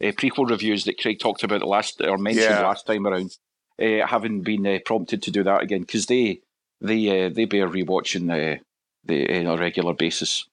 uh, 0.00 0.12
prequel 0.12 0.48
reviews 0.48 0.84
that 0.84 0.98
Craig 0.98 1.18
talked 1.18 1.42
about 1.42 1.60
the 1.60 1.66
last 1.66 2.00
or 2.00 2.16
mentioned 2.16 2.44
Yeah. 2.44 2.62
last 2.62 2.86
time 2.86 3.06
around, 3.06 3.36
uh, 3.82 4.06
having 4.06 4.42
been 4.42 4.66
uh, 4.66 4.78
prompted 4.86 5.22
to 5.24 5.30
do 5.30 5.42
that 5.42 5.62
again 5.62 5.80
because 5.82 6.06
they 6.06 6.40
they 6.80 7.26
uh, 7.26 7.28
they 7.28 7.44
bear 7.44 7.68
rewatching 7.68 8.30
uh, 8.30 8.58
the 9.04 9.38
on 9.40 9.46
a 9.46 9.56
regular 9.60 9.92
basis. 9.94 10.46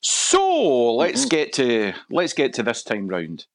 So 0.00 0.94
let's 0.94 1.24
get 1.24 1.52
to 1.54 1.94
let's 2.10 2.32
get 2.34 2.52
to 2.54 2.62
this 2.62 2.82
time 2.82 3.08
round, 3.08 3.46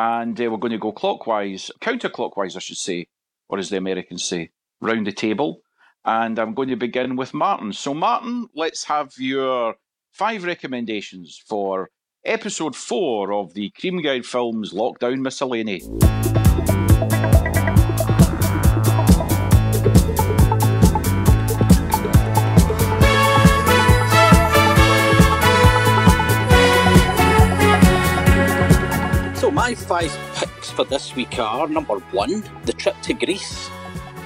and 0.00 0.40
uh, 0.40 0.50
we're 0.50 0.56
going 0.56 0.72
to 0.72 0.78
go 0.78 0.92
clockwise, 0.92 1.70
counterclockwise, 1.82 2.56
I 2.56 2.60
should 2.60 2.78
say, 2.78 3.06
or 3.50 3.58
as 3.58 3.68
the 3.68 3.76
Americans 3.76 4.24
say, 4.24 4.50
round 4.80 5.06
the 5.06 5.12
table. 5.12 5.60
And 6.06 6.38
I'm 6.38 6.54
going 6.54 6.70
to 6.70 6.76
begin 6.76 7.16
with 7.16 7.34
Martin. 7.34 7.74
So 7.74 7.92
Martin, 7.92 8.48
let's 8.54 8.84
have 8.84 9.12
your 9.18 9.74
five 10.10 10.44
recommendations 10.44 11.42
for 11.46 11.90
episode 12.24 12.74
four 12.74 13.34
of 13.34 13.52
the 13.52 13.70
Cream 13.78 14.00
Guide 14.00 14.24
Films 14.24 14.72
Lockdown 14.72 15.20
Miscellany. 15.20 15.82
My 29.70 29.76
five 29.76 30.18
picks 30.34 30.68
for 30.70 30.84
this 30.84 31.14
week 31.14 31.38
are 31.38 31.68
number 31.68 32.00
one, 32.10 32.42
the 32.64 32.72
trip 32.72 32.96
to 33.02 33.14
Greece, 33.14 33.70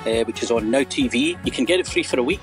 uh, 0.06 0.24
which 0.24 0.42
is 0.42 0.50
on 0.50 0.70
Now 0.70 0.84
TV. 0.84 1.38
You 1.44 1.52
can 1.52 1.66
get 1.66 1.80
it 1.80 1.86
free 1.86 2.02
for 2.02 2.18
a 2.18 2.22
week. 2.22 2.40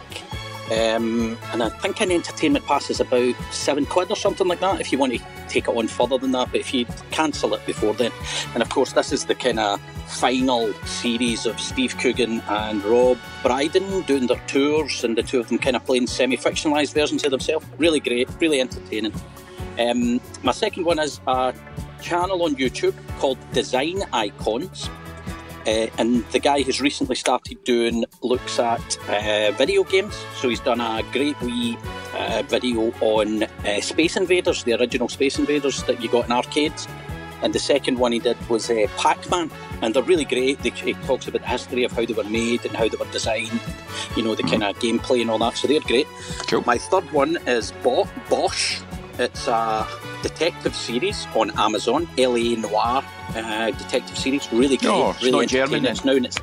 Um, 0.72 1.36
and 1.52 1.64
I 1.64 1.70
think 1.70 2.00
an 2.00 2.12
entertainment 2.12 2.64
pass 2.66 2.92
is 2.92 3.00
about 3.00 3.34
seven 3.52 3.88
quid 3.88 4.12
or 4.12 4.16
something 4.16 4.48
like 4.48 4.60
that 4.60 4.80
if 4.80 4.92
you 4.92 5.00
want 5.00 5.14
to 5.14 5.20
take 5.50 5.68
it 5.68 5.76
on 5.76 5.88
further 5.88 6.20
than 6.20 6.32
that. 6.34 6.52
But 6.52 6.60
if 6.60 6.76
you 6.76 6.86
cancel 7.10 7.56
it 7.56 7.66
before 7.66 7.96
then, 7.96 8.12
and 8.54 8.62
of 8.62 8.70
course, 8.70 8.94
this 8.94 9.12
is 9.12 9.26
the 9.26 9.36
kind 9.36 9.60
of 9.60 9.82
final 10.08 10.72
series 10.86 11.48
of 11.48 11.60
Steve 11.60 11.98
Coogan 11.98 12.42
and 12.50 12.84
Rob 12.84 13.18
Brydon 13.42 14.04
doing 14.04 14.28
their 14.28 14.42
tours, 14.46 15.04
and 15.04 15.18
the 15.18 15.24
two 15.24 15.40
of 15.40 15.48
them 15.48 15.58
kind 15.58 15.76
of 15.76 15.84
playing 15.86 16.06
semi 16.06 16.38
fictionalised 16.38 16.94
versions 16.94 17.24
of 17.26 17.32
themselves. 17.32 17.66
Really 17.80 18.00
great, 18.00 18.30
really 18.40 18.62
entertaining. 18.62 19.14
Um, 19.80 20.22
my 20.44 20.52
second 20.52 20.86
one 20.86 21.00
is 21.00 21.20
a 21.26 21.54
channel 22.02 22.44
on 22.44 22.56
YouTube 22.56 22.96
called 23.20 23.38
Design 23.54 24.04
Icons. 24.12 24.90
Uh, 25.68 25.88
and 26.00 26.26
the 26.32 26.40
guy 26.40 26.62
has 26.62 26.82
recently 26.82 27.16
started 27.16 27.64
doing 27.64 28.04
looks 28.24 28.58
at 28.58 28.98
uh, 29.08 29.52
video 29.58 29.84
games. 29.84 30.16
So 30.38 30.50
he's 30.50 30.60
done 30.60 30.82
a 30.82 31.04
great 31.12 31.40
wee 31.42 31.78
uh, 32.16 32.42
video 32.48 32.92
on 33.00 33.44
uh, 33.44 33.80
Space 33.80 34.18
Invaders, 34.18 34.64
the 34.64 34.74
original 34.80 35.08
Space 35.08 35.38
Invaders 35.38 35.84
that 35.84 36.02
you 36.02 36.10
got 36.10 36.26
in 36.26 36.32
arcades. 36.32 36.88
And 37.44 37.54
the 37.54 37.60
second 37.60 37.98
one 37.98 38.12
he 38.12 38.20
did 38.20 38.38
was 38.50 38.70
uh, 38.70 38.88
Pac 38.98 39.30
Man. 39.30 39.52
And 39.82 39.94
they're 39.94 40.04
really 40.04 40.26
great. 40.26 40.60
They, 40.60 40.70
he 40.72 40.94
talks 40.94 41.28
about 41.28 41.42
the 41.42 41.48
history 41.48 41.84
of 41.84 41.92
how 41.92 42.06
they 42.06 42.14
were 42.14 42.24
made 42.24 42.66
and 42.66 42.76
how 42.76 42.88
they 42.88 42.98
were 42.98 43.12
designed, 43.12 43.60
you 44.16 44.24
know, 44.24 44.36
the 44.36 44.44
kind 44.44 44.64
of 44.64 44.78
gameplay 44.80 45.22
and 45.22 45.30
all 45.30 45.40
that. 45.40 45.58
So 45.58 45.68
they're 45.68 45.80
great. 45.82 46.08
Cool. 46.48 46.64
My 46.66 46.78
third 46.78 47.12
one 47.12 47.38
is 47.48 47.72
Bo- 47.84 48.08
Bosch. 48.30 48.82
It's 49.20 49.48
a 49.48 49.88
detective 50.24 50.76
series 50.76 51.28
on 51.36 51.52
Amazon, 51.60 52.08
LA 52.18 52.56
Noir 52.56 53.04
uh, 53.36 53.72
detective 53.72 54.18
series. 54.18 54.52
Really 54.52 54.78
great. 54.78 54.90
Oh, 54.90 55.12
it's 55.12 55.22
really 55.24 55.40
not 55.46 55.48
German. 55.48 55.86
It's 55.86 56.06
now 56.06 56.14
its 56.14 56.40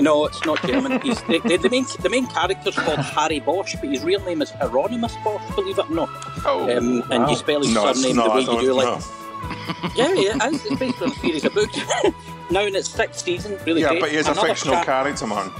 no, 0.00 0.26
it's 0.26 0.44
not 0.44 0.60
German. 0.62 1.00
He's 1.02 1.20
the, 1.22 1.40
the, 1.44 1.56
the 1.56 1.70
main 1.70 1.84
the 2.00 2.08
main 2.08 2.26
character's 2.28 2.74
called 2.76 3.00
Harry 3.00 3.40
Bosch, 3.40 3.74
but 3.80 3.90
his 3.90 4.02
real 4.04 4.24
name 4.24 4.42
is 4.42 4.50
Hieronymus 4.50 5.16
Bosch, 5.24 5.54
believe 5.54 5.78
it 5.78 5.90
or 5.90 5.94
not. 5.94 6.08
Oh, 6.44 6.64
um, 6.76 7.02
and 7.10 7.24
wow. 7.24 7.30
you 7.30 7.36
spell 7.36 7.62
his 7.62 7.74
No, 7.74 7.92
surname 7.92 8.16
the 8.16 8.30
way 8.30 8.40
you 8.40 8.60
do, 8.60 8.72
like 8.74 9.02
yeah, 9.96 10.12
yeah. 10.14 10.36
It's 10.42 10.78
based 10.78 11.02
on 11.02 11.10
a 11.10 11.14
series 11.16 11.44
of 11.44 11.54
books. 11.54 11.78
now 12.50 12.62
in 12.62 12.74
its 12.76 12.88
sixth 12.88 13.24
season, 13.24 13.52
really 13.66 13.80
good. 13.80 13.80
yeah, 13.80 13.88
great. 13.90 14.00
but 14.00 14.10
he's 14.12 14.26
a 14.26 14.32
Another 14.32 14.48
fictional 14.48 14.76
chap- 14.76 14.86
character, 14.86 15.26
man. 15.26 15.50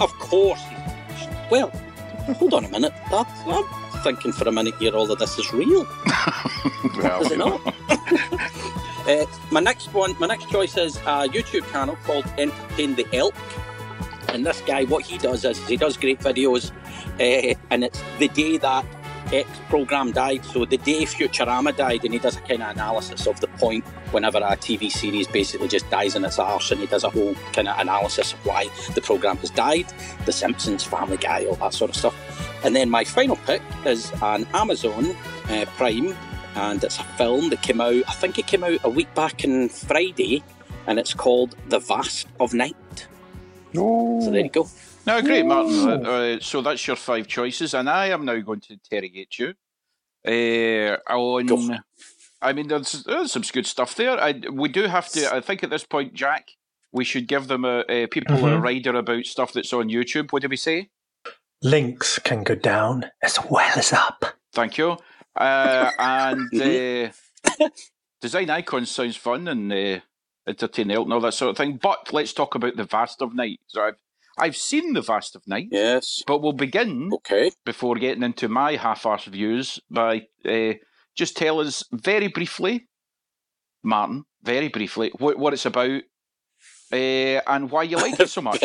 Of 0.00 0.16
course. 0.18 0.62
Well, 1.50 1.70
hold 2.36 2.54
on 2.54 2.64
a 2.64 2.68
minute. 2.68 2.92
That, 3.10 3.26
I'm 3.46 3.64
thinking 3.98 4.32
for 4.32 4.48
a 4.48 4.52
minute 4.52 4.74
here. 4.78 4.94
All 4.94 5.10
of 5.10 5.18
this 5.18 5.38
is 5.38 5.52
real. 5.52 5.86
Well, 6.96 7.22
Is 7.22 7.30
it 7.32 7.38
not? 7.38 7.60
uh, 9.08 9.26
my 9.52 9.60
next 9.60 9.92
one, 9.94 10.18
my 10.18 10.26
next 10.26 10.48
choice 10.48 10.76
is 10.76 10.96
a 10.98 11.28
YouTube 11.28 11.70
channel 11.70 11.96
called 12.04 12.24
Entertain 12.38 12.96
the 12.96 13.06
Elk. 13.12 13.34
And 14.28 14.44
this 14.44 14.60
guy, 14.62 14.84
what 14.84 15.04
he 15.04 15.16
does 15.18 15.44
is 15.44 15.64
he 15.68 15.76
does 15.76 15.96
great 15.96 16.20
videos, 16.20 16.70
uh, 17.20 17.54
and 17.70 17.84
it's 17.84 18.02
the 18.18 18.28
day 18.28 18.58
that 18.58 18.84
X 19.32 19.48
program 19.68 20.12
died. 20.12 20.44
So 20.44 20.64
the 20.64 20.78
day 20.78 21.02
Futurama 21.04 21.76
died, 21.76 22.04
and 22.04 22.12
he 22.12 22.18
does 22.18 22.36
a 22.36 22.40
kind 22.40 22.62
of 22.62 22.70
analysis 22.70 23.26
of 23.26 23.40
the 23.40 23.48
point 23.48 23.84
whenever 24.10 24.38
a 24.38 24.56
TV 24.56 24.90
series 24.90 25.26
basically 25.26 25.68
just 25.68 25.88
dies 25.90 26.14
in 26.16 26.24
its 26.24 26.38
arse, 26.38 26.70
and 26.70 26.80
he 26.80 26.86
does 26.86 27.04
a 27.04 27.10
whole 27.10 27.34
kind 27.52 27.68
of 27.68 27.78
analysis 27.78 28.32
of 28.32 28.44
why 28.46 28.68
the 28.94 29.00
program 29.00 29.36
has 29.38 29.50
died. 29.50 29.86
The 30.26 30.32
Simpsons, 30.32 30.84
Family 30.84 31.16
Guy, 31.16 31.44
all 31.46 31.56
that 31.56 31.74
sort 31.74 31.90
of 31.90 31.96
stuff. 31.96 32.47
And 32.64 32.74
then 32.74 32.90
my 32.90 33.04
final 33.04 33.36
pick 33.36 33.62
is 33.86 34.12
an 34.22 34.46
Amazon 34.52 35.14
uh, 35.48 35.64
Prime, 35.76 36.14
and 36.56 36.82
it's 36.82 36.98
a 36.98 37.04
film 37.04 37.50
that 37.50 37.62
came 37.62 37.80
out. 37.80 38.02
I 38.08 38.12
think 38.12 38.38
it 38.38 38.46
came 38.46 38.64
out 38.64 38.80
a 38.84 38.88
week 38.90 39.12
back 39.14 39.42
on 39.44 39.68
Friday, 39.68 40.42
and 40.86 40.98
it's 40.98 41.14
called 41.14 41.54
The 41.68 41.78
Vast 41.78 42.26
of 42.40 42.54
Night. 42.54 43.06
So 43.74 44.30
there 44.30 44.40
you 44.42 44.48
go. 44.50 44.68
No, 45.06 45.22
great, 45.22 45.46
Martin. 45.46 46.04
Uh, 46.04 46.10
uh, 46.10 46.38
so 46.40 46.60
that's 46.60 46.86
your 46.86 46.96
five 46.96 47.26
choices, 47.28 47.74
and 47.74 47.88
I 47.88 48.06
am 48.08 48.24
now 48.24 48.38
going 48.40 48.60
to 48.60 48.72
interrogate 48.74 49.38
you 49.38 49.54
uh, 50.26 50.96
on. 51.10 51.78
I 52.40 52.52
mean, 52.52 52.68
there's, 52.68 53.04
there's 53.04 53.32
some 53.32 53.42
good 53.42 53.66
stuff 53.66 53.94
there. 53.94 54.20
I, 54.20 54.40
we 54.52 54.68
do 54.68 54.84
have 54.84 55.08
to. 55.10 55.34
I 55.34 55.40
think 55.40 55.62
at 55.64 55.70
this 55.70 55.84
point, 55.84 56.14
Jack, 56.14 56.48
we 56.92 57.04
should 57.04 57.26
give 57.26 57.48
them 57.48 57.64
a, 57.64 57.84
a 57.88 58.06
people 58.06 58.36
a 58.36 58.38
Mhm. 58.40 58.62
rider 58.62 58.96
about 58.96 59.24
stuff 59.26 59.52
that's 59.52 59.72
on 59.72 59.88
YouTube. 59.88 60.32
What 60.32 60.42
do 60.42 60.48
we 60.48 60.56
say? 60.56 60.88
Links 61.62 62.18
can 62.20 62.44
go 62.44 62.54
down 62.54 63.06
as 63.22 63.38
well 63.50 63.72
as 63.76 63.92
up. 63.92 64.24
Thank 64.52 64.78
you. 64.78 64.96
Uh, 65.34 65.90
and 65.98 66.48
uh, 67.60 67.68
design 68.20 68.50
icons 68.50 68.90
sounds 68.90 69.16
fun 69.16 69.48
and 69.48 69.72
uh, 69.72 70.00
entertaining 70.46 70.96
and 70.96 71.12
all 71.12 71.20
that 71.20 71.34
sort 71.34 71.50
of 71.50 71.56
thing. 71.56 71.78
But 71.80 72.12
let's 72.12 72.32
talk 72.32 72.54
about 72.54 72.76
the 72.76 72.84
Vast 72.84 73.22
of 73.22 73.34
Night. 73.34 73.60
So 73.66 73.82
I've 73.82 73.96
I've 74.38 74.56
seen 74.56 74.92
the 74.92 75.02
Vast 75.02 75.34
of 75.34 75.46
Night. 75.48 75.68
Yes. 75.70 76.22
But 76.26 76.42
we'll 76.42 76.52
begin 76.52 77.10
okay 77.14 77.50
before 77.64 77.96
getting 77.96 78.22
into 78.22 78.48
my 78.48 78.76
half-arse 78.76 79.24
views 79.24 79.80
by 79.90 80.26
uh, 80.44 80.74
just 81.16 81.36
tell 81.36 81.58
us 81.58 81.84
very 81.92 82.28
briefly, 82.28 82.86
Martin, 83.82 84.24
very 84.42 84.68
briefly 84.68 85.12
what 85.18 85.38
what 85.38 85.52
it's 85.52 85.66
about 85.66 86.02
uh, 86.92 86.96
and 87.46 87.70
why 87.70 87.82
you 87.82 87.96
like 87.96 88.18
it 88.18 88.28
so 88.28 88.40
much. 88.42 88.62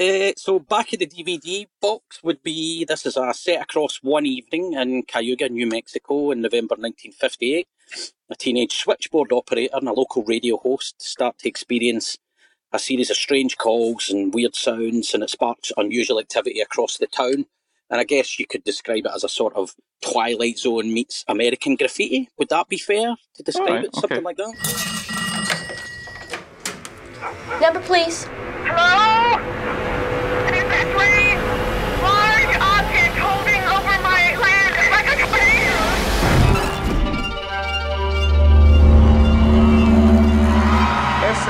Uh, 0.00 0.30
so 0.36 0.60
back 0.60 0.92
of 0.92 1.00
the 1.00 1.06
DVD 1.08 1.66
box 1.80 2.22
would 2.22 2.40
be 2.44 2.84
this 2.84 3.04
is 3.04 3.16
a 3.16 3.34
set 3.34 3.60
across 3.60 3.98
one 4.00 4.26
evening 4.26 4.74
in 4.74 5.02
Cayuga, 5.02 5.48
New 5.48 5.66
Mexico 5.66 6.30
in 6.30 6.40
November 6.40 6.76
1958. 6.78 7.66
A 8.30 8.36
teenage 8.36 8.76
switchboard 8.76 9.32
operator 9.32 9.76
and 9.76 9.88
a 9.88 9.92
local 9.92 10.22
radio 10.22 10.56
host 10.56 11.02
start 11.02 11.38
to 11.38 11.48
experience 11.48 12.16
a 12.72 12.78
series 12.78 13.10
of 13.10 13.16
strange 13.16 13.56
calls 13.56 14.08
and 14.08 14.32
weird 14.32 14.54
sounds, 14.54 15.14
and 15.14 15.24
it 15.24 15.30
sparks 15.30 15.72
unusual 15.76 16.20
activity 16.20 16.60
across 16.60 16.98
the 16.98 17.08
town. 17.08 17.46
And 17.90 18.00
I 18.00 18.04
guess 18.04 18.38
you 18.38 18.46
could 18.46 18.62
describe 18.62 19.06
it 19.06 19.12
as 19.12 19.24
a 19.24 19.28
sort 19.28 19.54
of 19.54 19.74
Twilight 20.02 20.58
Zone 20.58 20.92
meets 20.92 21.24
American 21.26 21.74
graffiti. 21.74 22.28
Would 22.38 22.50
that 22.50 22.68
be 22.68 22.78
fair 22.78 23.16
to 23.34 23.42
describe 23.42 23.68
Alright, 23.68 23.86
it? 23.86 23.94
Something 23.96 24.18
okay. 24.18 24.24
like 24.24 24.36
that? 24.36 24.54
Number, 27.60 27.80
please. 27.80 28.28
Hello? 28.64 29.87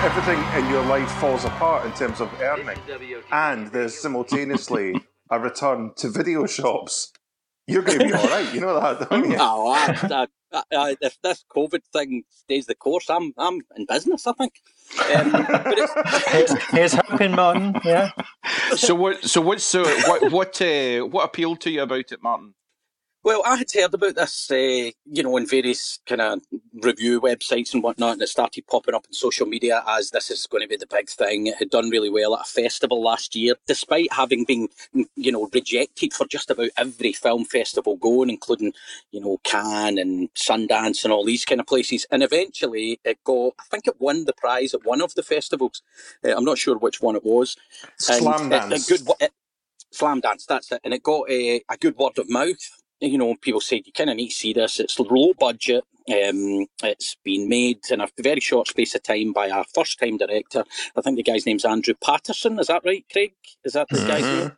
Everything 0.08 0.42
in 0.58 0.70
your 0.70 0.82
life 0.86 1.10
falls 1.20 1.44
apart 1.44 1.84
in 1.84 1.92
terms 1.92 2.18
of 2.18 2.32
earning, 2.40 2.78
and 3.30 3.66
there's 3.72 3.94
simultaneously 3.94 4.94
a 5.30 5.38
return 5.38 5.92
to 5.96 6.08
video 6.08 6.46
shops, 6.46 7.12
you're 7.66 7.82
going 7.82 7.98
to 7.98 8.06
be 8.06 8.14
all 8.14 8.26
right. 8.28 8.54
You 8.54 8.62
know 8.62 8.80
that, 8.80 9.10
don't 9.10 9.30
you? 9.30 9.36
Oh, 9.38 9.70
I, 9.70 10.26
I, 10.50 10.62
I, 10.74 10.96
if 11.02 11.18
this 11.22 11.44
COVID 11.54 11.82
thing 11.92 12.22
stays 12.30 12.64
the 12.64 12.74
course, 12.74 13.10
I'm 13.10 13.34
I'm 13.36 13.60
in 13.76 13.84
business. 13.84 14.26
I 14.26 14.32
think. 14.32 14.54
Um, 15.14 15.30
but 15.30 15.74
it's, 15.76 16.52
Here's, 16.70 16.94
here's 16.94 17.30
Martin. 17.30 17.78
Yeah. 17.84 18.12
so 18.76 18.94
what? 18.94 19.22
So 19.24 19.42
what's 19.42 19.62
so 19.62 19.84
what? 19.84 20.32
What? 20.32 20.62
Uh, 20.62 21.00
what 21.00 21.26
appealed 21.26 21.60
to 21.62 21.70
you 21.70 21.82
about 21.82 22.12
it, 22.12 22.22
Martin? 22.22 22.54
Well, 23.28 23.42
I 23.44 23.56
had 23.56 23.70
heard 23.74 23.92
about 23.92 24.14
this, 24.14 24.50
uh, 24.50 24.90
you 25.04 25.22
know, 25.22 25.36
in 25.36 25.46
various 25.46 25.98
kind 26.06 26.22
of 26.22 26.40
review 26.72 27.20
websites 27.20 27.74
and 27.74 27.82
whatnot, 27.82 28.14
and 28.14 28.22
it 28.22 28.30
started 28.30 28.66
popping 28.66 28.94
up 28.94 29.04
on 29.06 29.12
social 29.12 29.46
media 29.46 29.84
as 29.86 30.10
this 30.12 30.30
is 30.30 30.46
going 30.46 30.62
to 30.62 30.66
be 30.66 30.78
the 30.78 30.86
big 30.86 31.10
thing. 31.10 31.46
It 31.46 31.56
had 31.56 31.68
done 31.68 31.90
really 31.90 32.08
well 32.08 32.34
at 32.36 32.46
a 32.46 32.50
festival 32.50 33.02
last 33.02 33.36
year, 33.36 33.56
despite 33.66 34.10
having 34.14 34.44
been, 34.46 34.68
you 35.14 35.30
know, 35.30 35.46
rejected 35.52 36.14
for 36.14 36.26
just 36.26 36.50
about 36.50 36.70
every 36.78 37.12
film 37.12 37.44
festival 37.44 37.96
going, 37.96 38.30
including, 38.30 38.72
you 39.10 39.20
know, 39.20 39.36
Cannes 39.44 39.98
and 39.98 40.32
Sundance 40.32 41.04
and 41.04 41.12
all 41.12 41.26
these 41.26 41.44
kind 41.44 41.60
of 41.60 41.66
places. 41.66 42.06
And 42.10 42.22
eventually 42.22 42.98
it 43.04 43.22
got, 43.24 43.52
I 43.60 43.64
think 43.70 43.88
it 43.88 44.00
won 44.00 44.24
the 44.24 44.32
prize 44.32 44.72
at 44.72 44.86
one 44.86 45.02
of 45.02 45.12
the 45.16 45.22
festivals. 45.22 45.82
Uh, 46.24 46.34
I'm 46.34 46.46
not 46.46 46.56
sure 46.56 46.78
which 46.78 47.02
one 47.02 47.14
it 47.14 47.26
was. 47.26 47.56
And 48.08 48.22
Slam 48.22 48.50
it- 48.50 48.54
a 48.54 48.58
Dance. 48.70 48.88
good, 48.88 49.02
it, 49.20 49.32
Slamdance, 49.94 50.46
that's 50.46 50.72
it. 50.72 50.80
And 50.82 50.94
it 50.94 51.02
got 51.02 51.28
a, 51.30 51.62
a 51.68 51.76
good 51.76 51.98
word 51.98 52.18
of 52.18 52.30
mouth. 52.30 52.70
You 53.00 53.18
know, 53.18 53.36
people 53.40 53.60
said 53.60 53.82
you 53.86 53.92
kind 53.92 54.10
of 54.10 54.16
need 54.16 54.30
to 54.30 54.34
see 54.34 54.52
this. 54.52 54.80
It's 54.80 54.98
low 54.98 55.32
budget. 55.38 55.84
Um, 56.08 56.66
it's 56.82 57.16
been 57.22 57.48
made 57.48 57.80
in 57.90 58.00
a 58.00 58.08
very 58.18 58.40
short 58.40 58.68
space 58.68 58.94
of 58.94 59.02
time 59.02 59.32
by 59.32 59.46
a 59.48 59.64
first 59.74 59.98
time 60.00 60.16
director. 60.16 60.64
I 60.96 61.02
think 61.02 61.16
the 61.16 61.22
guy's 61.22 61.46
name's 61.46 61.64
Andrew 61.66 61.94
Patterson. 62.02 62.58
Is 62.58 62.68
that 62.68 62.82
right, 62.84 63.04
Craig? 63.12 63.34
Is 63.64 63.74
that 63.74 63.88
the 63.90 63.98
guy's 64.06 64.30
name? 64.32 64.52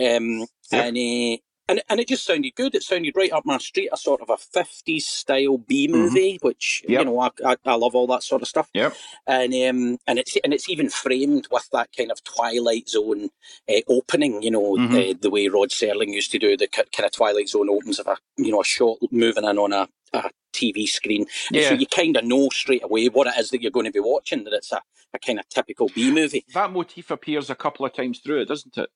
Um, 0.00 0.46
and, 0.72 0.96
uh, 0.98 1.38
and 1.68 1.82
and 1.88 2.00
it 2.00 2.08
just 2.08 2.24
sounded 2.24 2.54
good. 2.54 2.74
It 2.74 2.82
sounded 2.82 3.14
right 3.16 3.32
up 3.32 3.44
my 3.46 3.58
street. 3.58 3.88
A 3.92 3.96
sort 3.96 4.20
of 4.20 4.30
a 4.30 4.36
fifties 4.36 5.06
style 5.06 5.58
B 5.58 5.88
movie, 5.88 6.38
which 6.42 6.82
you 6.88 7.04
know 7.04 7.20
I, 7.20 7.30
I 7.44 7.56
I 7.64 7.74
love 7.74 7.94
all 7.94 8.06
that 8.08 8.22
sort 8.22 8.42
of 8.42 8.48
stuff. 8.48 8.68
Yep. 8.74 8.94
And 9.26 9.54
um 9.54 9.98
and 10.06 10.18
it's 10.18 10.36
and 10.44 10.52
it's 10.52 10.68
even 10.68 10.88
framed 10.90 11.48
with 11.50 11.68
that 11.72 11.90
kind 11.96 12.10
of 12.10 12.22
Twilight 12.24 12.88
Zone 12.88 13.30
uh, 13.70 13.80
opening. 13.88 14.42
You 14.42 14.50
know 14.50 14.72
Mhm. 14.76 15.10
uh, 15.14 15.18
the 15.20 15.30
way 15.30 15.48
Rod 15.48 15.70
Serling 15.70 16.12
used 16.12 16.32
to 16.32 16.38
do 16.38 16.56
the 16.56 16.68
kind 16.68 17.06
of 17.06 17.12
Twilight 17.12 17.48
Zone 17.48 17.68
opens 17.70 17.98
of 17.98 18.06
a 18.06 18.16
you 18.36 18.50
know 18.50 18.60
a 18.60 18.64
shot 18.64 18.98
moving 19.10 19.44
in 19.44 19.58
on 19.58 19.72
a, 19.72 19.88
a 20.12 20.30
TV 20.52 20.86
screen. 20.86 21.26
Yeah. 21.50 21.68
so 21.70 21.74
you 21.74 21.86
kind 21.86 22.16
of 22.16 22.24
know 22.24 22.48
straight 22.50 22.82
away 22.84 23.08
what 23.08 23.26
it 23.26 23.34
is 23.38 23.50
that 23.50 23.62
you're 23.62 23.70
going 23.70 23.86
to 23.86 23.92
be 23.92 24.00
watching. 24.00 24.44
That 24.44 24.52
it's 24.52 24.72
a, 24.72 24.82
a 25.14 25.18
kind 25.18 25.38
of 25.38 25.48
typical 25.48 25.88
B 25.94 26.10
movie. 26.10 26.44
That 26.54 26.72
motif 26.72 27.10
appears 27.10 27.48
a 27.50 27.54
couple 27.54 27.86
of 27.86 27.92
times 27.94 28.18
through 28.18 28.40
it, 28.42 28.48
doesn't 28.48 28.76
it? 28.76 28.90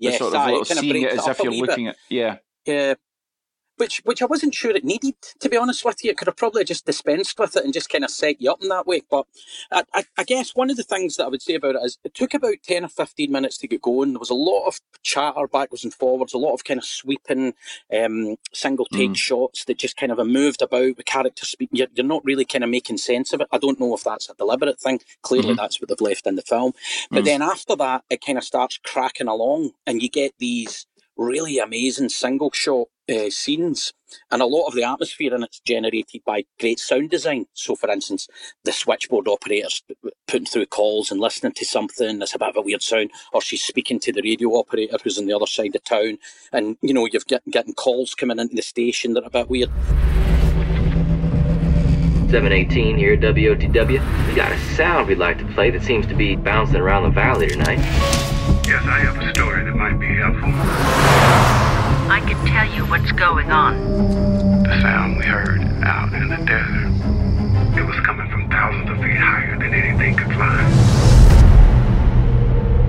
Yes, 0.00 0.18
sort 0.18 0.34
of 0.34 0.46
little 0.46 0.64
kinda 0.64 0.80
seeing 0.80 1.02
it 1.02 1.12
as 1.12 1.26
if 1.28 1.38
you're 1.40 1.52
bit. 1.52 1.60
looking 1.60 1.88
at. 1.88 1.96
Yeah. 2.08 2.38
Yeah. 2.66 2.94
Which 3.80 4.02
which 4.04 4.22
I 4.22 4.26
wasn't 4.26 4.54
sure 4.54 4.72
it 4.72 4.84
needed, 4.84 5.16
to 5.40 5.50
be 5.50 5.58
honest 5.58 5.84
with 5.84 6.04
you. 6.04 6.12
It 6.12 6.18
could 6.18 6.28
have 6.28 6.36
probably 6.36 6.64
just 6.64 6.86
dispensed 6.86 7.38
with 7.40 7.56
it 7.56 7.64
and 7.64 7.74
just 7.74 7.90
kind 7.90 8.04
of 8.04 8.10
set 8.10 8.40
you 8.40 8.52
up 8.52 8.62
in 8.62 8.68
that 8.70 8.86
way. 8.86 9.02
But 9.10 9.26
I, 9.72 9.84
I, 9.94 10.04
I 10.18 10.24
guess 10.24 10.56
one 10.56 10.70
of 10.70 10.78
the 10.78 10.84
things 10.84 11.16
that 11.16 11.26
I 11.26 11.28
would 11.30 11.42
say 11.42 11.54
about 11.56 11.76
it 11.76 11.82
is 11.84 11.98
it 12.04 12.14
took 12.14 12.34
about 12.34 12.56
10 12.64 12.84
or 12.86 12.88
15 12.88 13.32
minutes 13.32 13.58
to 13.58 13.68
get 13.68 13.82
going. 13.82 14.12
There 14.12 14.20
was 14.20 14.30
a 14.30 14.34
lot 14.34 14.66
of 14.68 14.80
chatter 15.02 15.48
backwards 15.52 15.84
and 15.84 15.94
forwards, 15.94 16.34
a 16.34 16.38
lot 16.38 16.54
of 16.54 16.64
kind 16.64 16.78
of 16.78 16.84
sweeping 16.86 17.54
um, 17.92 18.36
single 18.54 18.86
take 18.86 19.14
Mm. 19.14 19.16
shots 19.16 19.64
that 19.66 19.78
just 19.78 19.96
kind 19.96 20.12
of 20.12 20.26
moved 20.26 20.62
about 20.62 20.96
with 20.98 21.06
characters 21.06 21.48
speaking. 21.50 21.78
You're, 21.78 21.88
you're 21.94 22.06
not 22.06 22.24
really 22.24 22.44
kind 22.46 22.64
of 22.64 22.70
making 22.70 22.98
sense 22.98 23.32
of 23.32 23.40
it. 23.42 23.48
I 23.52 23.58
don't 23.58 23.80
know 23.80 23.94
if 23.94 24.04
that's 24.04 24.30
a 24.30 24.34
deliberate 24.34 24.80
thing. 24.80 25.00
Clearly, 25.22 25.54
Mhm. 25.54 25.56
that's 25.56 25.80
what 25.80 25.88
they've 25.88 26.00
left 26.00 26.26
in 26.26 26.36
the 26.36 26.42
film. 26.42 26.74
But 27.12 27.22
Mm. 27.22 27.26
then 27.26 27.42
after 27.42 27.76
that, 27.76 28.04
it 28.10 28.24
kind 28.24 28.38
of 28.38 28.44
starts 28.44 28.78
cracking 28.84 29.28
along 29.28 29.72
and 29.86 30.02
you 30.02 30.08
get 30.10 30.34
these 30.38 30.86
really 31.20 31.58
amazing 31.58 32.08
single 32.08 32.50
shot 32.52 32.88
uh, 33.08 33.28
scenes. 33.30 33.92
And 34.30 34.42
a 34.42 34.46
lot 34.46 34.66
of 34.66 34.74
the 34.74 34.82
atmosphere 34.82 35.34
in 35.34 35.42
it's 35.42 35.60
generated 35.60 36.22
by 36.24 36.44
great 36.58 36.80
sound 36.80 37.10
design. 37.10 37.46
So, 37.52 37.76
for 37.76 37.90
instance, 37.90 38.26
the 38.64 38.72
switchboard 38.72 39.28
operators 39.28 39.82
putting 40.26 40.46
through 40.46 40.66
calls 40.66 41.10
and 41.10 41.20
listening 41.20 41.52
to 41.52 41.64
something 41.64 42.18
that's 42.18 42.34
a 42.34 42.38
bit 42.38 42.48
of 42.48 42.56
a 42.56 42.62
weird 42.62 42.82
sound, 42.82 43.10
or 43.32 43.40
she's 43.40 43.62
speaking 43.62 44.00
to 44.00 44.12
the 44.12 44.22
radio 44.22 44.48
operator 44.56 44.96
who's 45.02 45.18
on 45.18 45.26
the 45.26 45.34
other 45.34 45.46
side 45.46 45.76
of 45.76 45.84
town, 45.84 46.18
and 46.52 46.76
you 46.82 46.94
know 46.94 47.06
you've 47.06 47.26
get, 47.26 47.42
getting 47.50 47.74
calls 47.74 48.14
coming 48.14 48.38
into 48.38 48.56
the 48.56 48.62
station 48.62 49.12
that 49.12 49.22
are 49.22 49.26
a 49.26 49.30
bit 49.30 49.50
weird. 49.50 49.70
718 52.30 52.96
here 52.96 53.14
at 53.14 53.20
WOTW. 53.20 54.28
We 54.28 54.34
got 54.34 54.52
a 54.52 54.58
sound 54.76 55.08
we'd 55.08 55.18
like 55.18 55.38
to 55.38 55.46
play 55.46 55.70
that 55.70 55.82
seems 55.82 56.06
to 56.06 56.14
be 56.14 56.36
bouncing 56.36 56.76
around 56.76 57.02
the 57.02 57.10
valley 57.10 57.48
tonight. 57.48 58.39
Yes, 58.70 58.86
I 58.86 59.00
have 59.00 59.18
a 59.18 59.30
story 59.30 59.64
that 59.64 59.74
might 59.74 59.98
be 59.98 60.14
helpful. 60.14 60.48
I 62.08 62.20
can 62.24 62.46
tell 62.46 62.72
you 62.72 62.86
what's 62.86 63.10
going 63.10 63.50
on. 63.50 63.74
The 64.62 64.80
sound 64.80 65.16
we 65.16 65.24
heard 65.24 65.60
out 65.82 66.12
in 66.12 66.28
the 66.28 66.36
desert. 66.36 67.76
It 67.76 67.84
was 67.84 67.98
coming 68.06 68.30
from 68.30 68.48
thousands 68.48 68.88
of 68.88 68.98
feet 68.98 69.16
higher 69.16 69.58
than 69.58 69.74
anything 69.74 70.14
could 70.14 70.32
fly. 70.32 70.62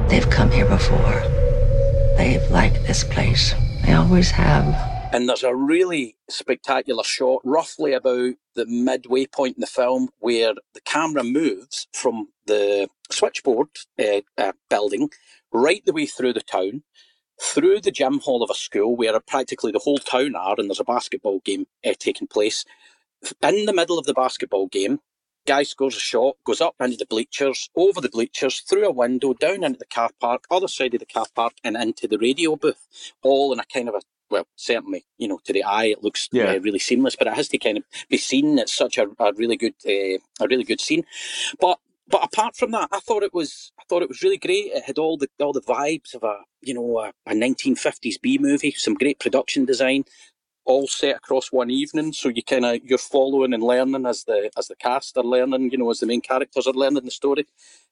They've 0.08 0.30
come 0.30 0.52
here 0.52 0.68
before. 0.68 1.20
They've 2.16 2.48
liked 2.52 2.84
this 2.86 3.04
place. 3.04 3.56
They 3.84 3.94
always 3.94 4.30
have. 4.30 4.68
And 5.12 5.28
there's 5.28 5.42
a 5.42 5.56
really 5.56 6.16
spectacular 6.30 7.04
shot, 7.04 7.42
roughly 7.44 7.94
about 7.94 8.36
the 8.54 8.68
midway 8.68 9.26
point 9.26 9.58
in 9.58 9.62
the 9.62 9.66
film, 9.66 10.10
where 10.20 10.54
the 10.76 10.82
camera 10.82 11.24
moves 11.24 11.88
from 11.92 12.28
the 12.46 12.88
switchboard 13.10 13.70
uh, 14.00 14.22
uh, 14.38 14.52
building 14.70 15.10
right 15.54 15.84
the 15.86 15.94
way 15.94 16.06
through 16.06 16.34
the 16.34 16.42
town, 16.42 16.84
through 17.42 17.82
the 17.82 17.92
gym 17.92 18.20
hall 18.20 18.44
of 18.44 18.50
a 18.50 18.54
school 18.56 18.96
where 18.96 19.20
practically 19.20 19.72
the 19.72 19.80
whole 19.80 19.98
town 19.98 20.36
are, 20.36 20.56
and 20.58 20.70
there's 20.70 20.80
a 20.80 20.84
basketball 20.86 21.40
game 21.44 21.68
uh, 21.86 21.94
taking 22.00 22.28
place. 22.28 22.66
In 23.42 23.66
the 23.66 23.74
middle 23.74 24.00
of 24.00 24.06
the 24.06 24.14
basketball 24.14 24.68
game, 24.68 25.00
guy 25.48 25.64
scores 25.64 25.96
a 25.96 26.00
shot, 26.00 26.38
goes 26.46 26.62
up 26.62 26.76
into 26.80 26.98
the 26.98 27.06
bleachers, 27.06 27.70
over 27.76 28.02
the 28.02 28.10
bleachers, 28.10 28.60
through 28.62 28.86
a 28.88 28.92
window, 28.92 29.34
down 29.34 29.64
into 29.64 29.80
the 29.80 29.86
car 29.86 30.10
park, 30.20 30.46
other 30.52 30.68
side 30.68 30.94
of 30.94 31.00
the 31.00 31.06
car 31.06 31.26
park, 31.36 31.54
and 31.64 31.76
into 31.76 32.08
the 32.08 32.18
radio 32.18 32.56
booth, 32.56 32.88
all 33.24 33.52
in 33.54 33.60
a 33.60 33.64
kind 33.74 33.90
of 33.90 33.96
a 33.96 34.02
well, 34.30 34.48
certainly, 34.56 35.04
you 35.18 35.28
know, 35.28 35.40
to 35.44 35.52
the 35.52 35.62
eye 35.64 35.88
it 35.88 36.04
looks 36.04 36.30
Yeah. 36.32 36.52
uh, 36.54 36.60
really 36.62 36.80
seamless, 36.80 37.18
but 37.18 37.28
it 37.28 37.34
has 37.34 37.50
to 37.50 37.58
kind 37.58 37.78
of 37.78 37.84
be 38.10 38.18
seen. 38.18 38.58
It's 38.58 38.74
such 38.74 38.98
a, 38.98 39.08
a 39.20 39.34
really 39.34 39.58
good, 39.58 39.74
uh, 39.86 40.20
a 40.40 40.48
really 40.50 40.64
good 40.64 40.80
scene. 40.80 41.04
But 41.60 41.80
but 42.12 42.24
apart 42.24 42.56
from 42.56 42.72
that, 42.72 42.90
I 42.92 43.00
thought 43.00 43.24
it 43.24 43.34
was, 43.34 43.72
I 43.80 43.84
thought 43.88 44.02
it 44.02 44.10
was 44.10 44.22
really 44.22 44.38
great. 44.38 44.72
It 44.74 44.84
had 44.84 44.98
all 44.98 45.18
the 45.18 45.30
all 45.40 45.54
the 45.54 45.62
vibes 45.62 46.14
of 46.14 46.24
a, 46.24 46.40
you 46.62 46.74
know, 46.74 47.00
a, 47.00 47.14
a 47.26 47.34
1950s 47.34 48.22
B 48.22 48.38
movie. 48.38 48.72
Some 48.72 48.96
great 48.96 49.20
production 49.20 49.66
design, 49.66 50.04
all 50.66 50.88
set 50.88 51.16
across 51.16 51.52
one 51.52 51.72
evening. 51.72 52.14
So 52.14 52.30
you 52.30 52.44
kind 52.44 52.66
of 52.66 52.82
you're 52.84 52.98
following 52.98 53.54
and 53.54 53.64
learning 53.64 54.06
as 54.06 54.26
the 54.26 54.52
as 54.58 54.68
the 54.68 54.76
cast 54.76 55.18
are 55.18 55.24
learning. 55.24 55.72
You 55.72 55.78
know, 55.78 55.90
as 55.90 56.00
the 56.00 56.06
main 56.06 56.22
characters 56.22 56.68
are 56.68 56.74
learning 56.74 57.06
the 57.06 57.12
story, 57.12 57.46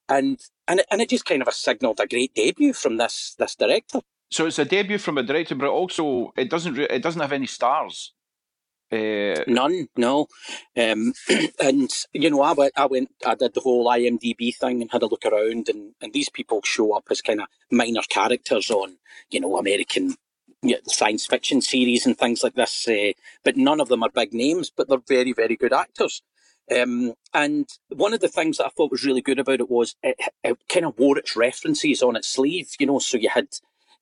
and 0.10 0.40
and 0.68 0.82
it, 0.82 0.86
and 0.92 1.02
it 1.02 1.10
just 1.10 1.26
kind 1.26 1.42
of 1.42 1.48
a 1.48 1.54
signalled 1.54 2.00
a 2.00 2.08
great 2.08 2.34
debut 2.36 2.74
from 2.74 2.98
this 2.98 3.36
this 3.40 3.56
director. 3.56 4.02
So 4.32 4.46
it's 4.46 4.60
a 4.60 4.66
debut 4.66 5.00
from 5.00 5.18
a 5.18 5.24
director, 5.24 5.56
but 5.56 5.70
also 5.70 6.34
it 6.38 6.50
doesn't 6.50 6.76
re- 6.76 6.88
it 6.90 7.02
doesn't 7.02 7.22
have 7.22 7.32
any 7.32 7.48
stars. 7.48 8.14
Uh, 8.92 9.44
None, 9.48 9.88
no. 9.98 10.28
Um, 10.78 11.14
and 11.62 11.92
you 12.14 12.30
know, 12.32 12.42
I 12.42 12.54
went, 12.54 12.74
I 12.78 12.88
went, 12.88 13.12
I 13.26 13.36
did 13.36 13.54
the 13.54 13.62
whole 13.62 13.88
IMDb 13.88 14.56
thing 14.56 14.82
and 14.82 14.92
had 14.92 15.04
a 15.04 15.08
look 15.08 15.26
around, 15.26 15.70
and, 15.70 15.94
and 16.02 16.14
these 16.14 16.30
people 16.30 16.62
show 16.64 16.94
up 16.94 17.06
as 17.12 17.22
kind 17.22 17.42
of 17.42 17.48
minor 17.72 18.02
characters 18.10 18.72
on, 18.72 18.98
you 19.30 19.40
know, 19.42 19.58
American 19.58 20.16
science 20.88 21.26
fiction 21.26 21.62
series 21.62 22.06
and 22.06 22.18
things 22.18 22.44
like 22.44 22.56
this. 22.56 22.88
Uh, 22.88 23.14
but 23.44 23.58
none 23.58 23.80
of 23.80 23.90
them 23.90 24.04
are 24.04 24.10
big 24.12 24.34
names, 24.34 24.72
but 24.76 24.90
they're 24.90 25.00
very, 25.08 25.34
very 25.34 25.56
good 25.56 25.74
actors. 25.74 26.22
Um, 26.76 27.14
and 27.34 27.68
one 27.90 28.14
of 28.14 28.20
the 28.20 28.28
things 28.28 28.58
that 28.58 28.68
I 28.68 28.70
thought 28.70 28.92
was 28.92 29.06
really 29.06 29.22
good 29.22 29.40
about 29.40 29.60
it 29.60 29.70
was 29.70 29.96
it, 30.04 30.18
it 30.44 30.58
kind 30.70 30.86
of 30.86 30.98
wore 31.00 31.18
its 31.18 31.36
references 31.36 32.04
on 32.04 32.16
its 32.16 32.28
sleeve, 32.28 32.72
you 32.80 32.88
know. 32.88 33.00
So 33.00 33.18
you 33.18 33.30
had, 33.30 33.48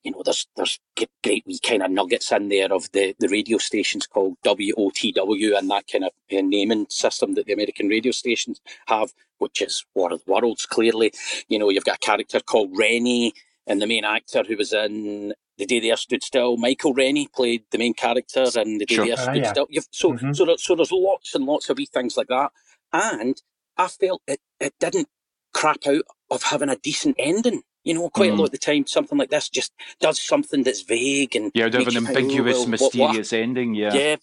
you 0.04 0.12
know, 0.12 0.22
there's 0.24 0.48
there's 0.56 0.80
great 1.24 1.44
wee 1.46 1.60
kind 1.60 1.84
of 1.84 1.92
nuggets 1.92 2.32
in 2.32 2.50
there 2.50 2.72
of 2.72 2.92
the, 2.94 3.16
the 3.20 3.28
radio 3.28 3.58
stations 3.58 4.08
called 4.08 4.38
WOTW 4.46 5.58
and 5.58 5.70
that 5.70 5.86
kind 5.92 6.06
of 6.06 6.12
uh, 6.32 6.42
naming 6.42 6.86
system 6.90 7.34
that 7.36 7.46
the 7.46 7.54
American 7.54 7.88
radio 7.88 8.12
stations 8.12 8.62
have, 8.88 9.14
which 9.40 9.62
is 9.62 9.86
War 9.96 10.14
of 10.14 10.24
the 10.26 10.32
Worlds. 10.32 10.66
Clearly, 10.66 11.12
you 11.50 11.60
know, 11.60 11.70
you've 11.70 11.86
got 11.86 11.98
a 11.98 12.00
character 12.06 12.40
called 12.40 12.72
Rennie, 12.78 13.34
and 13.66 13.82
the 13.82 13.88
main 13.88 14.06
actor 14.06 14.44
who 14.48 14.56
was 14.56 14.72
in 14.74 15.34
The 15.58 15.66
Day 15.66 15.80
the 15.80 15.92
Earth 15.92 16.00
Stood 16.00 16.24
Still, 16.24 16.58
Michael 16.58 16.94
Rennie, 16.94 17.28
played 17.28 17.64
the 17.72 17.78
main 17.78 17.94
character 17.94 18.46
in 18.56 18.78
The 18.78 18.86
Day 18.86 18.96
Sure. 18.96 19.06
the 19.06 19.14
Earth 19.14 19.20
Ah, 19.20 19.24
Stood 19.32 19.44
yeah. 19.44 19.52
Still. 19.52 19.68
You've, 19.70 19.88
so, 19.92 20.18
so, 20.34 20.46
there, 20.46 20.58
so 20.58 20.76
there's 20.76 20.92
lots 20.92 21.36
and 21.36 21.46
lots 21.46 21.70
of 21.70 21.78
wee 21.78 21.86
things 21.86 22.16
like 22.16 22.28
that, 22.28 22.52
and 22.94 23.42
I 23.78 23.88
felt 23.88 24.22
it, 24.28 24.40
it 24.60 24.74
didn't 24.80 25.10
crap 25.54 25.86
out 25.88 26.04
of 26.30 26.44
having 26.44 26.70
a 26.70 26.76
decent 26.78 27.16
ending. 27.20 27.64
You 27.88 27.94
know, 27.94 28.10
quite 28.10 28.32
Mhm. 28.32 28.34
a 28.34 28.38
lot 28.40 28.46
of 28.46 28.52
the 28.52 28.58
time, 28.58 28.86
something 28.86 29.18
like 29.18 29.30
this 29.30 29.48
just 29.48 29.72
does 30.02 30.22
something 30.22 30.64
that's 30.64 30.82
vague 30.82 31.36
and 31.38 31.52
yeah, 31.56 31.68
it 31.68 31.74
have 31.74 31.88
an 31.88 32.06
oh, 32.06 32.08
ambiguous, 32.10 32.58
well, 32.58 32.66
what- 32.66 32.70
what- 32.82 32.82
mysterious 32.82 33.32
ending. 33.32 33.76
Yeah. 33.76 33.94
Yeah. 33.94 34.16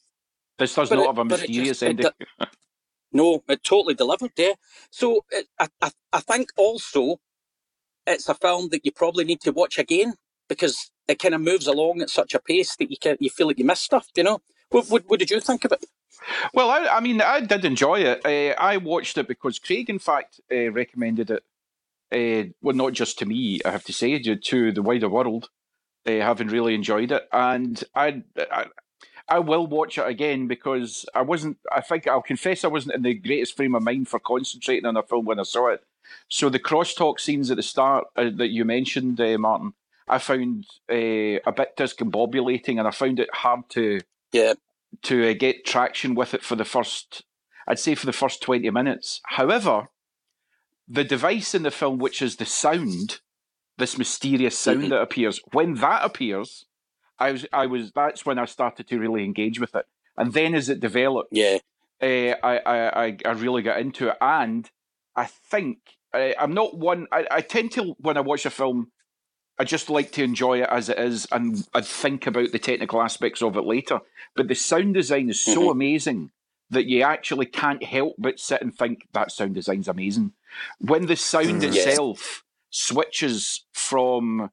This 0.59 0.75
does 0.75 0.91
But 0.91 0.97
not 0.97 1.05
it- 1.05 1.07
have 1.07 1.19
a 1.19 1.25
mysterious 1.25 1.69
just- 1.81 1.83
it 1.83 1.89
ending. 1.89 2.11
No, 3.13 3.43
it 3.49 3.63
totally 3.65 3.95
delivered 3.95 4.33
there. 4.37 4.55
So 4.91 5.25
it, 5.31 5.47
I, 5.59 5.69
I, 5.81 5.91
I 6.13 6.21
think 6.21 6.51
also 6.57 7.21
it's 8.07 8.29
a 8.29 8.35
film 8.35 8.69
that 8.71 8.85
you 8.85 8.93
probably 8.93 9.25
need 9.25 9.41
to 9.43 9.53
watch 9.53 9.79
again 9.79 10.15
because 10.49 10.91
it 11.09 11.19
kind 11.19 11.35
of 11.35 11.41
moves 11.41 11.67
along 11.67 12.03
at 12.03 12.11
such 12.11 12.35
a 12.35 12.41
pace 12.41 12.77
that 12.77 12.91
you 12.91 12.97
can 12.99 13.17
you 13.21 13.31
feel 13.31 13.47
like 13.47 13.59
you 13.59 13.65
miss 13.65 13.81
stuff. 13.81 14.09
You 14.17 14.25
know, 14.25 14.41
what, 14.71 14.89
what, 14.91 15.05
what 15.09 15.19
did 15.21 15.31
you 15.31 15.41
think 15.41 15.65
of 15.65 15.73
it? 15.73 15.85
Well, 16.53 16.71
I, 16.71 16.87
I 16.99 17.01
mean, 17.01 17.21
I 17.21 17.41
did 17.41 17.65
enjoy 17.65 18.01
it. 18.01 18.21
Uh, 18.27 18.55
I 18.61 18.77
watched 18.79 19.17
it 19.19 19.27
because 19.29 19.59
Craig, 19.59 19.89
in 19.89 19.99
fact, 19.99 20.41
uh, 20.53 20.71
recommended 20.71 21.31
it. 21.31 21.43
Uh, 22.13 22.45
well, 22.63 22.77
not 22.77 22.93
just 22.93 23.19
to 23.19 23.27
me, 23.27 23.61
I 23.65 23.71
have 23.71 23.85
to 23.85 23.93
say, 23.93 24.19
to- 24.19 24.37
to 24.37 24.73
the 24.73 24.83
wider 24.83 25.09
world, 25.09 25.49
uh, 26.07 26.13
having 26.13 26.49
really 26.49 26.75
enjoyed 26.75 27.13
it. 27.13 27.29
And 27.33 27.83
I, 27.95 28.23
I, 28.37 28.67
I 29.29 29.39
will 29.39 29.67
watch 29.67 29.99
it 29.99 30.07
again 30.07 30.47
because 30.47 31.07
I 31.15 31.23
wasn't. 31.23 31.59
I 31.73 31.81
think 31.81 32.07
I'll 32.07 32.23
confess 32.23 32.63
I 32.65 32.69
wasn't 32.69 32.95
in 32.95 33.03
the 33.03 33.15
greatest 33.15 33.57
frame 33.57 33.75
of 33.75 33.83
mind 33.83 34.09
for 34.09 34.19
concentrating 34.21 34.87
on 34.87 34.97
a 34.97 35.03
film 35.03 35.25
when 35.25 35.41
I 35.41 35.45
saw 35.45 35.69
it. 35.69 35.83
So 36.29 36.49
the 36.51 36.59
crosstalk 36.61 37.19
scenes 37.19 37.51
at 37.51 37.57
the 37.57 37.63
start 37.63 38.07
uh, 38.17 38.31
that 38.37 38.51
you 38.51 38.65
mentioned, 38.65 39.21
uh, 39.21 39.39
Martin, 39.39 39.73
I 40.07 40.19
found 40.19 40.67
uh, 40.91 41.41
a 41.47 41.53
bit 41.57 41.77
discombobulating, 41.77 42.79
and 42.79 42.87
I 42.87 42.91
found 42.91 43.19
it 43.19 43.35
hard 43.35 43.69
to 43.71 44.01
yeah 44.33 44.55
to 45.03 45.31
uh, 45.31 45.33
get 45.33 45.65
traction 45.65 46.15
with 46.15 46.35
it 46.35 46.43
for 46.43 46.57
the 46.57 46.65
first. 46.65 47.25
I'd 47.67 47.79
say 47.79 47.95
for 47.95 48.07
the 48.07 48.13
first 48.13 48.43
twenty 48.43 48.69
minutes. 48.71 49.23
However, 49.25 49.89
the 50.89 51.05
device 51.05 51.55
in 51.55 51.63
the 51.63 51.71
film, 51.71 51.99
which 51.99 52.21
is 52.21 52.37
the 52.37 52.45
sound, 52.45 53.21
this 53.79 53.97
mysterious 53.99 54.59
sound 54.59 54.85
Mhm. 54.85 54.89
that 54.91 55.01
appears, 55.01 55.41
when 55.53 55.75
that 55.77 56.05
appears, 56.05 56.67
I 57.19 57.33
was, 57.33 57.47
I 57.53 57.67
was, 57.67 57.93
that's 57.93 58.27
when 58.27 58.39
I 58.39 58.45
started 58.45 58.89
to 58.89 58.99
really 58.99 59.25
engage 59.25 59.59
with 59.61 59.75
it. 59.75 59.87
And 60.17 60.33
then 60.33 60.55
as 60.55 60.69
it 60.69 60.81
developed, 60.81 61.31
yeah, 61.33 61.59
uh, 62.03 62.07
I, 62.43 62.59
I, 62.59 63.05
I, 63.07 63.17
I 63.25 63.31
really 63.33 63.63
got 63.63 63.81
into 63.81 64.09
it. 64.09 64.17
And 64.21 64.71
I 65.17 65.25
think 65.27 65.79
uh, 66.13 66.33
I'm 66.39 66.53
not 66.53 66.77
one, 66.77 67.07
I, 67.11 67.27
I 67.31 67.41
tend 67.41 67.73
to, 67.73 67.95
when 67.99 68.17
I 68.17 68.21
watch 68.21 68.45
a 68.47 68.51
film, 68.51 68.91
I 69.59 69.65
just 69.65 69.89
like 69.89 70.11
to 70.13 70.25
enjoy 70.25 70.63
it 70.63 70.69
as 70.71 70.89
it 70.89 70.99
is 70.99 71.27
and 71.31 71.67
I'd 71.73 71.85
think 71.87 72.27
about 72.27 72.51
the 72.51 72.59
technical 72.59 73.01
aspects 73.01 73.41
of 73.43 73.57
it 73.57 73.65
later. 73.65 74.01
But 74.35 74.49
the 74.49 74.55
sound 74.57 74.95
design 74.95 75.31
is 75.31 75.41
so 75.41 75.63
Mhm. 75.63 75.71
amazing 75.71 76.31
that 76.71 76.87
you 76.87 77.03
actually 77.03 77.47
can't 77.47 77.83
help 77.83 78.15
but 78.19 78.41
sit 78.41 78.61
and 78.63 78.75
think 78.77 79.07
that 79.13 79.31
sound 79.31 79.55
design's 79.55 79.89
amazing. 79.89 80.33
When 80.81 81.07
the 81.07 81.17
sound 81.17 81.63
Mm. 81.63 81.75
Yes. 81.75 81.87
itself 81.87 82.43
switches 82.71 83.65
from, 83.73 84.51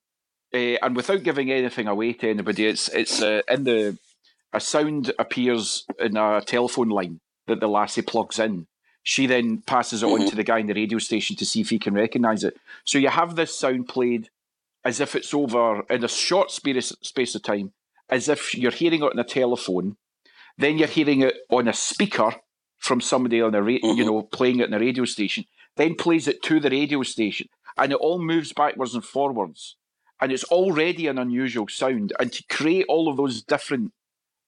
uh, 0.54 0.58
and 0.58 0.96
without 0.96 1.24
giving 1.24 1.52
anything 1.52 1.88
away 1.88 2.14
to 2.14 2.30
anybody, 2.30 2.66
it's 2.68 2.88
it's 2.90 3.22
uh, 3.22 3.42
in 3.48 3.64
the 3.64 3.98
a 4.54 4.60
sound 4.60 5.14
appears 5.18 5.86
in 6.00 6.18
a 6.18 6.42
telephone 6.42 6.90
line 6.90 7.20
that 7.48 7.60
the 7.62 7.68
lassie 7.70 8.02
plugs 8.02 8.38
in. 8.40 8.68
She 9.04 9.26
then 9.26 9.62
passes 9.62 10.04
it 10.04 10.08
on 10.08 10.22
Mhm. 10.22 10.30
to 10.30 10.36
the 10.36 10.44
guy 10.44 10.60
in 10.60 10.68
the 10.68 10.74
radio 10.74 11.00
station 11.00 11.36
to 11.38 11.46
see 11.46 11.62
if 11.62 11.70
he 11.70 11.80
can 11.80 11.94
recognise 11.94 12.44
it. 12.44 12.58
So 12.84 12.98
you 13.00 13.08
have 13.10 13.36
this 13.36 13.58
sound 13.58 13.88
played 13.88 14.30
as 14.84 15.00
if 15.00 15.16
it's 15.16 15.34
over 15.34 15.84
in 15.90 16.04
a 16.04 16.08
short 16.08 16.52
space, 16.52 16.90
space 17.02 17.34
of 17.34 17.44
time, 17.44 17.72
as 18.10 18.28
if 18.28 18.54
you're 18.54 18.72
hearing 18.72 19.02
it 19.04 19.12
on 19.12 19.20
a 19.20 19.24
telephone, 19.24 19.96
then 20.62 20.78
you're 20.78 20.88
hearing 20.88 21.22
it 21.22 21.36
on 21.50 21.68
a 21.68 21.74
speaker 21.74 22.34
from 22.80 23.02
somebody 23.02 23.42
on 23.42 23.56
a 23.56 23.62
ra- 23.62 23.78
you 23.82 24.06
know 24.06 24.24
playing 24.24 24.60
it 24.60 24.68
in 24.68 24.74
a 24.74 24.80
radio 24.80 25.06
station, 25.06 25.46
then 25.78 25.96
plays 25.96 26.28
it 26.28 26.42
to 26.44 26.60
the 26.60 26.70
radio 26.70 27.04
station, 27.04 27.48
and 27.78 27.92
it 27.92 27.98
all 27.98 28.22
moves 28.22 28.54
backwards 28.54 28.96
and 28.96 29.06
forwards, 29.06 29.78
and 30.20 30.32
it's 30.32 30.44
already 30.46 31.08
an 31.08 31.18
unusual 31.18 31.68
sound, 31.70 32.14
and 32.20 32.32
to 32.34 32.44
create 32.50 32.86
all 32.90 33.08
of 33.10 33.18
those 33.18 33.42
different 33.42 33.92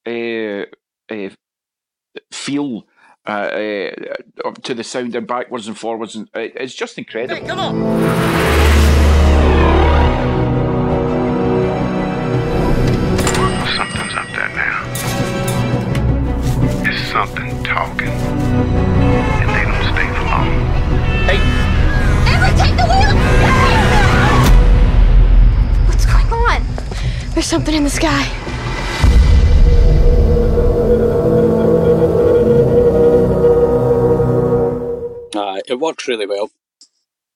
uh, 0.05 0.65
uh, 1.09 1.29
feel. 2.31 2.83
Uh, 3.25 3.89
uh, 4.43 4.51
to 4.63 4.73
the 4.73 4.83
sound 4.83 5.15
and 5.15 5.25
backwards 5.25 5.69
and 5.69 5.79
forwards, 5.79 6.13
and 6.13 6.27
it's 6.33 6.75
just 6.75 6.97
incredible. 6.97 7.47
come 7.47 7.57
on. 7.57 8.72
There's 27.33 27.45
something 27.45 27.73
in 27.73 27.83
the 27.83 27.89
sky. 27.89 28.29
uh, 35.35 35.61
it 35.67 35.79
works 35.79 36.07
really 36.07 36.25
well. 36.25 36.51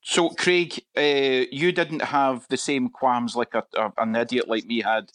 So, 0.01 0.29
Craig, 0.29 0.81
uh, 0.95 1.45
you 1.51 1.71
didn't 1.71 2.01
have 2.01 2.47
the 2.49 2.57
same 2.57 2.89
qualms 2.89 3.35
like 3.35 3.53
a, 3.53 3.63
a, 3.75 3.91
an 3.97 4.15
idiot 4.15 4.47
like 4.47 4.65
me 4.65 4.81
had 4.81 5.11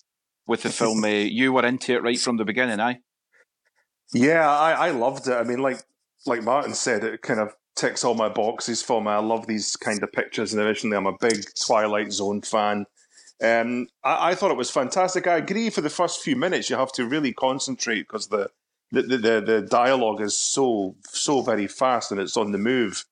with 0.47 0.63
the 0.63 0.71
film. 0.81 1.03
uh, 1.05 1.09
you 1.09 1.53
were 1.53 1.65
into 1.65 1.95
it 1.95 2.03
right 2.03 2.19
from 2.19 2.37
the 2.37 2.45
beginning, 2.45 2.81
aye? 2.81 3.01
Yeah, 4.13 4.51
I, 4.51 4.89
I 4.89 4.91
loved 4.91 5.29
it. 5.29 5.33
I 5.33 5.45
mean, 5.45 5.61
like 5.61 5.79
like 6.27 6.43
Martin 6.43 6.75
said, 6.75 7.03
it 7.03 7.23
kind 7.23 7.41
of 7.41 7.55
ticks 7.75 8.05
all 8.05 8.15
my 8.15 8.29
boxes 8.29 8.83
for 8.83 9.01
me. 9.03 9.11
I 9.11 9.19
love 9.19 9.47
these 9.47 9.75
kind 9.77 10.03
of 10.03 10.13
pictures, 10.13 10.53
and 10.53 10.63
originally 10.63 10.97
I'm 10.97 11.07
a 11.07 11.17
big 11.21 11.45
Twilight 11.67 12.13
Zone 12.13 12.43
fan. 12.43 12.85
Um, 13.43 13.89
I, 14.05 14.31
I 14.31 14.35
thought 14.35 14.51
it 14.51 14.57
was 14.57 14.71
fantastic. 14.71 15.27
I 15.27 15.37
agree. 15.37 15.71
For 15.71 15.81
the 15.81 15.91
first 15.91 16.23
few 16.23 16.37
minutes, 16.37 16.69
you 16.71 16.77
have 16.77 16.93
to 16.93 17.07
really 17.07 17.33
concentrate 17.33 18.03
because 18.03 18.29
the 18.29 18.51
the, 18.91 19.03
the 19.03 19.17
the 19.19 19.41
the 19.41 19.63
dialogue 19.63 20.21
is 20.21 20.37
so 20.37 20.97
so 21.09 21.41
very 21.43 21.67
fast 21.67 22.11
and 22.13 22.21
it's 22.21 22.37
on 22.37 22.53
the 22.53 22.59
move. 22.59 23.05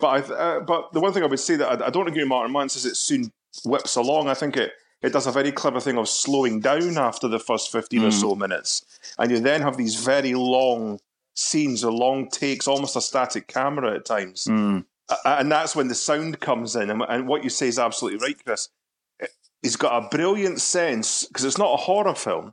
But 0.00 0.08
I, 0.08 0.34
uh, 0.34 0.60
but 0.60 0.92
the 0.92 1.00
one 1.00 1.12
thing 1.12 1.22
I 1.22 1.26
would 1.26 1.40
say 1.40 1.56
that 1.56 1.82
I, 1.82 1.86
I 1.86 1.90
don't 1.90 2.08
agree 2.08 2.22
with 2.22 2.28
Martin 2.28 2.52
Mann 2.52 2.68
says 2.68 2.84
it 2.86 2.96
soon 2.96 3.32
whips 3.64 3.96
along. 3.96 4.28
I 4.28 4.34
think 4.34 4.56
it 4.56 4.72
it 5.00 5.12
does 5.12 5.26
a 5.26 5.32
very 5.32 5.52
clever 5.52 5.80
thing 5.80 5.96
of 5.96 6.08
slowing 6.08 6.60
down 6.60 6.98
after 6.98 7.28
the 7.28 7.38
first 7.38 7.70
fifteen 7.72 8.04
or 8.04 8.08
Mm. 8.08 8.20
so 8.20 8.34
minutes, 8.34 8.84
and 9.18 9.30
you 9.30 9.40
then 9.40 9.62
have 9.62 9.76
these 9.76 9.94
very 9.94 10.34
long 10.34 10.98
scenes 11.34 11.84
or 11.84 11.92
long 11.92 12.28
takes, 12.28 12.66
almost 12.66 12.96
a 12.96 13.00
static 13.00 13.46
camera 13.46 13.94
at 13.94 14.04
times. 14.04 14.44
Mm. 14.44 14.84
And 15.24 15.50
that's 15.50 15.74
when 15.76 15.86
the 15.88 15.94
sound 15.94 16.40
comes 16.40 16.74
in. 16.76 16.90
And 16.90 17.28
what 17.28 17.44
you 17.44 17.48
say 17.48 17.68
is 17.68 17.78
absolutely 17.78 18.18
right, 18.18 18.36
Chris. 18.44 18.68
He's 19.62 19.76
got 19.76 20.04
a 20.04 20.08
brilliant 20.08 20.60
sense 20.60 21.26
because 21.26 21.44
it's 21.44 21.58
not 21.58 21.74
a 21.74 21.76
horror 21.76 22.14
film, 22.14 22.52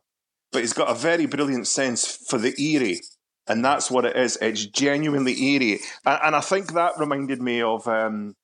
but 0.51 0.61
he's 0.61 0.73
got 0.73 0.89
a 0.89 0.95
very 0.95 1.25
brilliant 1.25 1.67
sense 1.67 2.17
for 2.27 2.37
the 2.37 2.59
eerie, 2.59 3.01
and 3.47 3.63
that's 3.63 3.91
what 3.91 4.05
it 4.05 4.15
is. 4.15 4.37
It's 4.41 4.65
genuinely 4.65 5.39
eerie, 5.39 5.79
and, 6.05 6.19
and 6.23 6.35
I 6.35 6.41
think 6.41 6.73
that 6.73 6.93
reminded 6.97 7.41
me 7.41 7.61
of. 7.61 7.87
Um, 7.87 8.35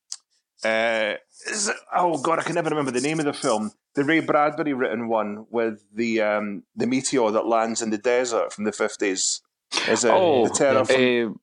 uh, 0.63 1.15
is 1.47 1.69
it, 1.69 1.75
oh 1.95 2.19
God, 2.19 2.37
I 2.37 2.43
can 2.43 2.55
never 2.55 2.69
remember 2.69 2.91
the 2.91 3.01
name 3.01 3.19
of 3.19 3.25
the 3.25 3.33
film. 3.33 3.71
The 3.95 4.03
Ray 4.03 4.19
Bradbury 4.19 4.73
written 4.73 5.07
one 5.07 5.47
with 5.49 5.83
the 5.93 6.21
um, 6.21 6.63
the 6.75 6.85
meteor 6.87 7.31
that 7.31 7.47
lands 7.47 7.81
in 7.81 7.89
the 7.89 7.97
desert 7.97 8.53
from 8.53 8.65
the 8.65 8.71
fifties. 8.71 9.41
Is 9.87 10.03
it 10.03 10.11
oh, 10.11 10.47
the 10.47 10.53
terror 10.53 10.85
from? 10.85 10.95
uh, 10.95 11.33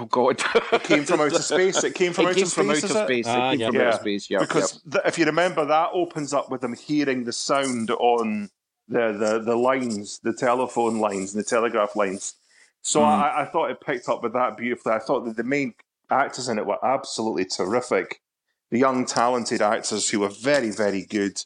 oh 0.00 0.06
God! 0.06 0.40
it 0.72 0.82
came 0.84 1.04
from 1.04 1.20
outer 1.20 1.38
space. 1.42 1.82
It 1.84 1.94
came 1.94 2.12
from 2.12 2.26
It 2.26 2.28
outer 2.30 2.34
came 2.40 2.46
space. 2.46 2.54
from 2.54 2.70
outer 2.70 2.86
it? 2.86 3.06
space. 3.06 3.26
It 3.26 3.30
Ah, 3.30 3.50
came 3.52 3.60
yeah. 3.60 3.66
from 3.68 3.76
outer 3.80 3.92
space, 3.98 4.30
yeah, 4.30 4.38
Because 4.40 4.80
th- 4.90 5.04
if 5.06 5.18
you 5.18 5.24
remember, 5.26 5.64
that 5.64 5.90
opens 5.92 6.32
up 6.34 6.50
with 6.50 6.60
them 6.60 6.74
hearing 6.74 7.24
the 7.24 7.32
sound 7.32 7.90
on 7.90 8.50
the 8.88 9.12
the, 9.12 9.40
the 9.44 9.56
lines, 9.56 10.20
the 10.22 10.32
telephone 10.32 10.98
lines, 10.98 11.34
and 11.34 11.42
the 11.44 11.48
telegraph 11.48 11.96
lines. 11.96 12.34
So 12.82 13.00
Mm. 13.00 13.04
I, 13.06 13.42
I 13.42 13.44
thought 13.46 13.70
it 13.70 13.80
picked 13.80 14.08
up 14.08 14.22
with 14.22 14.34
that 14.34 14.56
beautifully. 14.56 14.92
I 14.92 14.98
thought 14.98 15.24
that 15.24 15.36
the 15.36 15.44
main 15.44 15.74
actors 16.10 16.48
in 16.48 16.58
it 16.58 16.66
were 16.66 16.84
absolutely 16.84 17.46
terrific. 17.46 18.20
The 18.70 18.78
young, 18.78 19.06
talented 19.06 19.62
actors 19.62 20.10
who 20.10 20.20
were 20.20 20.28
very, 20.28 20.70
very 20.70 21.02
good. 21.06 21.42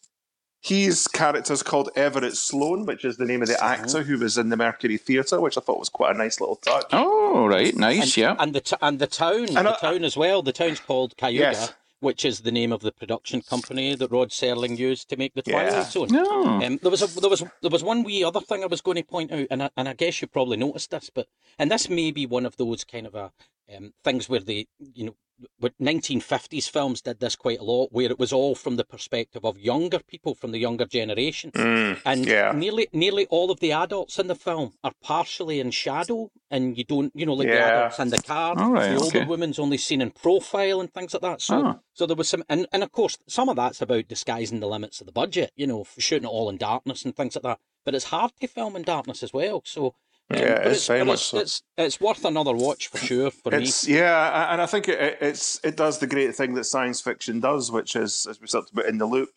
His 0.61 1.07
character 1.07 1.53
is 1.53 1.63
called 1.63 1.91
Everett 1.95 2.37
Sloan, 2.37 2.85
which 2.85 3.05
is 3.05 3.17
the 3.17 3.25
name 3.25 3.43
of 3.43 3.49
the 3.49 3.63
actor 3.63 4.03
who 4.03 4.19
was 4.19 4.37
in 4.37 4.49
the 4.49 4.57
Mercury 4.57 4.97
Theatre, 4.97 5.41
which 5.41 5.57
I 5.57 5.61
thought 5.61 5.79
was 5.79 5.89
quite 5.89 6.15
a 6.15 6.19
nice 6.19 6.41
little 6.41 6.57
touch. 6.57 6.87
Oh, 6.93 7.47
right, 7.47 7.75
nice, 7.77 8.03
and, 8.03 8.17
yeah. 8.17 8.37
And 8.39 8.55
the 8.55 8.61
t- 8.61 8.77
and 8.81 8.99
the 8.99 9.07
town, 9.07 9.47
the 9.47 9.77
town 9.81 10.05
as 10.05 10.17
well. 10.17 10.43
The 10.43 10.53
town's 10.53 10.81
called 10.81 11.17
Cayuga, 11.17 11.39
Yes. 11.53 11.73
which 12.01 12.25
is 12.25 12.41
the 12.41 12.51
name 12.51 12.73
of 12.73 12.81
the 12.81 12.91
production 12.91 13.41
company 13.41 13.95
that 13.95 14.11
Rod 14.11 14.31
Serling 14.31 14.77
used 14.77 15.09
to 15.11 15.17
make 15.17 15.35
the 15.35 15.43
Yeah. 15.47 15.69
Twilight 15.71 15.87
Zone. 15.93 16.09
No. 16.11 16.45
Um, 16.65 16.79
there 16.83 16.91
was 16.91 17.03
a 17.03 17.21
there 17.21 17.31
was 17.31 17.45
there 17.63 17.71
was 17.71 17.85
one 17.85 18.03
wee 18.03 18.25
other 18.25 18.41
thing 18.41 18.65
I 18.65 18.67
was 18.67 18.81
going 18.81 18.97
to 18.97 19.05
point 19.05 19.31
out, 19.31 19.47
and 19.53 19.63
I, 19.63 19.71
and 19.77 19.89
I 19.89 19.93
guess 19.95 20.21
you 20.21 20.27
probably 20.27 20.57
noticed 20.57 20.91
this, 20.91 21.09
but 21.09 21.29
and 21.57 21.71
this 21.71 21.89
may 21.89 22.11
be 22.11 22.27
one 22.27 22.45
of 22.45 22.57
those 22.57 22.83
kind 22.83 23.07
of 23.07 23.15
a 23.15 23.31
um, 23.77 23.93
things 24.05 24.29
where 24.29 24.41
they 24.41 24.67
you 24.79 25.05
know. 25.07 25.17
But 25.61 25.75
1950s 25.81 26.69
films 26.69 27.01
did 27.01 27.21
this 27.21 27.37
quite 27.37 27.61
a 27.61 27.63
lot, 27.63 27.93
where 27.93 28.11
it 28.11 28.19
was 28.19 28.33
all 28.33 28.57
from 28.57 28.75
the 28.75 28.83
perspective 28.85 29.45
of 29.45 29.57
younger 29.57 30.01
people 30.01 30.35
from 30.35 30.51
the 30.51 30.59
younger 30.59 30.85
generation, 30.85 31.53
Mm, 31.53 32.01
and 32.05 32.27
yeah. 32.27 32.51
nearly 32.53 32.89
nearly 32.93 33.25
all 33.27 33.53
of 33.53 33.61
the 33.61 33.71
adults 33.71 34.19
in 34.19 34.27
the 34.27 34.35
film 34.35 34.73
are 34.83 34.91
partially 35.01 35.61
in 35.61 35.71
shadow, 35.71 36.33
and 36.51 36.77
you 36.77 36.83
don't, 36.83 37.13
you 37.15 37.25
know, 37.25 37.35
like 37.35 37.47
the 37.47 37.61
adults 37.61 38.01
in 38.01 38.09
the 38.11 38.19
car, 38.19 38.59
All 38.59 38.73
right, 38.73 38.91
the 38.91 38.97
older 39.01 39.25
woman's 39.25 39.61
only 39.61 39.79
seen 39.79 40.03
in 40.03 40.11
profile 40.11 40.81
and 40.81 40.93
things 40.93 41.15
like 41.15 41.23
that. 41.23 41.41
So, 41.41 41.65
Ah. 41.65 41.79
so 41.93 42.05
there 42.05 42.17
was 42.17 42.29
some, 42.29 42.43
and, 42.49 42.67
and 42.73 42.83
of 42.83 42.91
course, 42.91 43.17
some 43.29 43.49
of 43.49 43.55
that's 43.55 43.81
about 43.81 44.09
disguising 44.09 44.59
the 44.59 44.67
limits 44.67 45.01
of 45.01 45.07
the 45.07 45.13
budget, 45.13 45.53
you 45.55 45.69
know, 45.69 45.87
shooting 45.99 46.25
it 46.29 46.33
all 46.33 46.49
in 46.51 46.57
darkness 46.57 47.05
and 47.05 47.15
things 47.15 47.37
like 47.37 47.45
that. 47.45 47.61
But 47.85 47.95
it's 47.95 48.07
hard 48.07 48.33
to 48.41 48.49
film 48.49 48.75
in 48.75 48.83
darkness 48.83 49.23
as 49.23 49.33
well. 49.33 49.63
So, 49.65 49.95
um, 50.31 50.39
Yeah, 50.39 50.55
but 50.63 50.67
it's 50.73 50.87
very 50.87 51.05
much 51.05 51.15
it's, 51.15 51.23
so. 51.25 51.39
it's 51.39 51.63
it's 51.77 52.01
worth 52.01 52.25
another 52.25 52.53
watch 52.53 52.89
for 52.89 52.99
sure 52.99 53.31
for 53.31 53.55
It's 53.55 53.87
me. 53.87 53.95
yeah, 53.97 54.53
and 54.53 54.61
I 54.61 54.67
think 54.67 54.89
it, 54.89 55.01
it- 55.01 55.19
it's 55.21 55.61
it 55.65 55.77
does 55.77 55.99
the 55.99 56.07
great 56.07 56.35
thing 56.35 56.55
that 56.55 56.65
science 56.65 57.01
fiction 57.01 57.41
does, 57.41 57.71
which 57.73 57.97
is 57.97 58.27
as 58.29 58.41
we 58.41 58.47
talked 58.47 58.73
about 58.73 58.87
in 58.87 58.99
the 58.99 59.07
loop, 59.07 59.31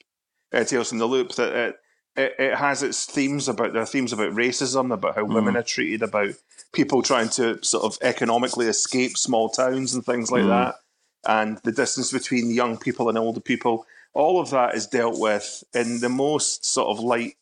uh, 0.54 0.64
Tales 0.64 0.92
in 0.92 0.98
the 0.98 1.06
Loop, 1.08 1.34
that 1.36 1.54
it, 1.56 1.76
it 2.18 2.36
it 2.40 2.56
has 2.58 2.84
its 2.84 3.06
themes 3.06 3.48
about 3.48 3.74
there 3.74 3.82
are 3.84 3.86
themes 3.86 4.12
about 4.14 4.34
racism, 4.34 4.94
about 4.94 5.16
how 5.16 5.24
women 5.24 5.54
Mm. 5.54 5.60
are 5.60 5.64
treated, 5.64 6.02
about 6.02 6.34
people 6.74 7.02
trying 7.02 7.30
to 7.30 7.64
sort 7.64 7.84
of 7.86 7.98
economically 8.02 8.68
escape 8.68 9.18
small 9.18 9.50
towns 9.50 9.94
and 9.94 10.06
things 10.06 10.30
like 10.32 10.44
Mm. 10.44 10.50
that, 10.50 10.76
and 11.26 11.58
the 11.64 11.72
distance 11.72 12.12
between 12.12 12.52
young 12.52 12.78
people 12.78 13.08
and 13.08 13.18
older 13.18 13.40
people. 13.40 13.86
All 14.14 14.42
of 14.42 14.50
that 14.50 14.76
is 14.76 14.88
dealt 14.88 15.18
with 15.20 15.64
in 15.74 16.02
the 16.02 16.10
most 16.10 16.66
sort 16.66 16.90
of 16.90 17.00
light 17.02 17.38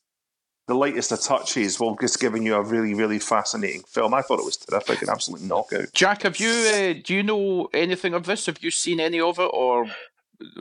the 0.69 0.75
lightest 0.75 1.12
of 1.12 1.19
touches 1.19 1.79
while 1.79 1.97
just 1.99 2.19
giving 2.19 2.43
you 2.43 2.53
a 2.53 2.62
really, 2.62 2.93
really 2.93 3.17
fascinating 3.17 3.82
film. 3.88 4.13
I 4.13 4.21
thought 4.21 4.39
it 4.39 4.45
was 4.45 4.55
terrific, 4.55 5.01
an 5.01 5.10
absolute 5.10 5.41
knockout. 5.41 5.91
Jack, 5.93 6.21
have 6.21 6.39
you 6.39 6.49
uh, 6.49 6.93
do 7.03 7.15
you 7.15 7.23
know 7.23 7.67
anything 7.73 8.13
of 8.13 8.25
this? 8.25 8.45
Have 8.45 8.63
you 8.63 8.69
seen 8.69 8.99
any 8.99 9.19
of 9.19 9.39
it 9.39 9.49
or 9.51 9.88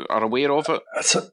are 0.09 0.25
aware 0.25 0.51
of 0.51 0.69
it? 0.71 0.83
So, 1.03 1.29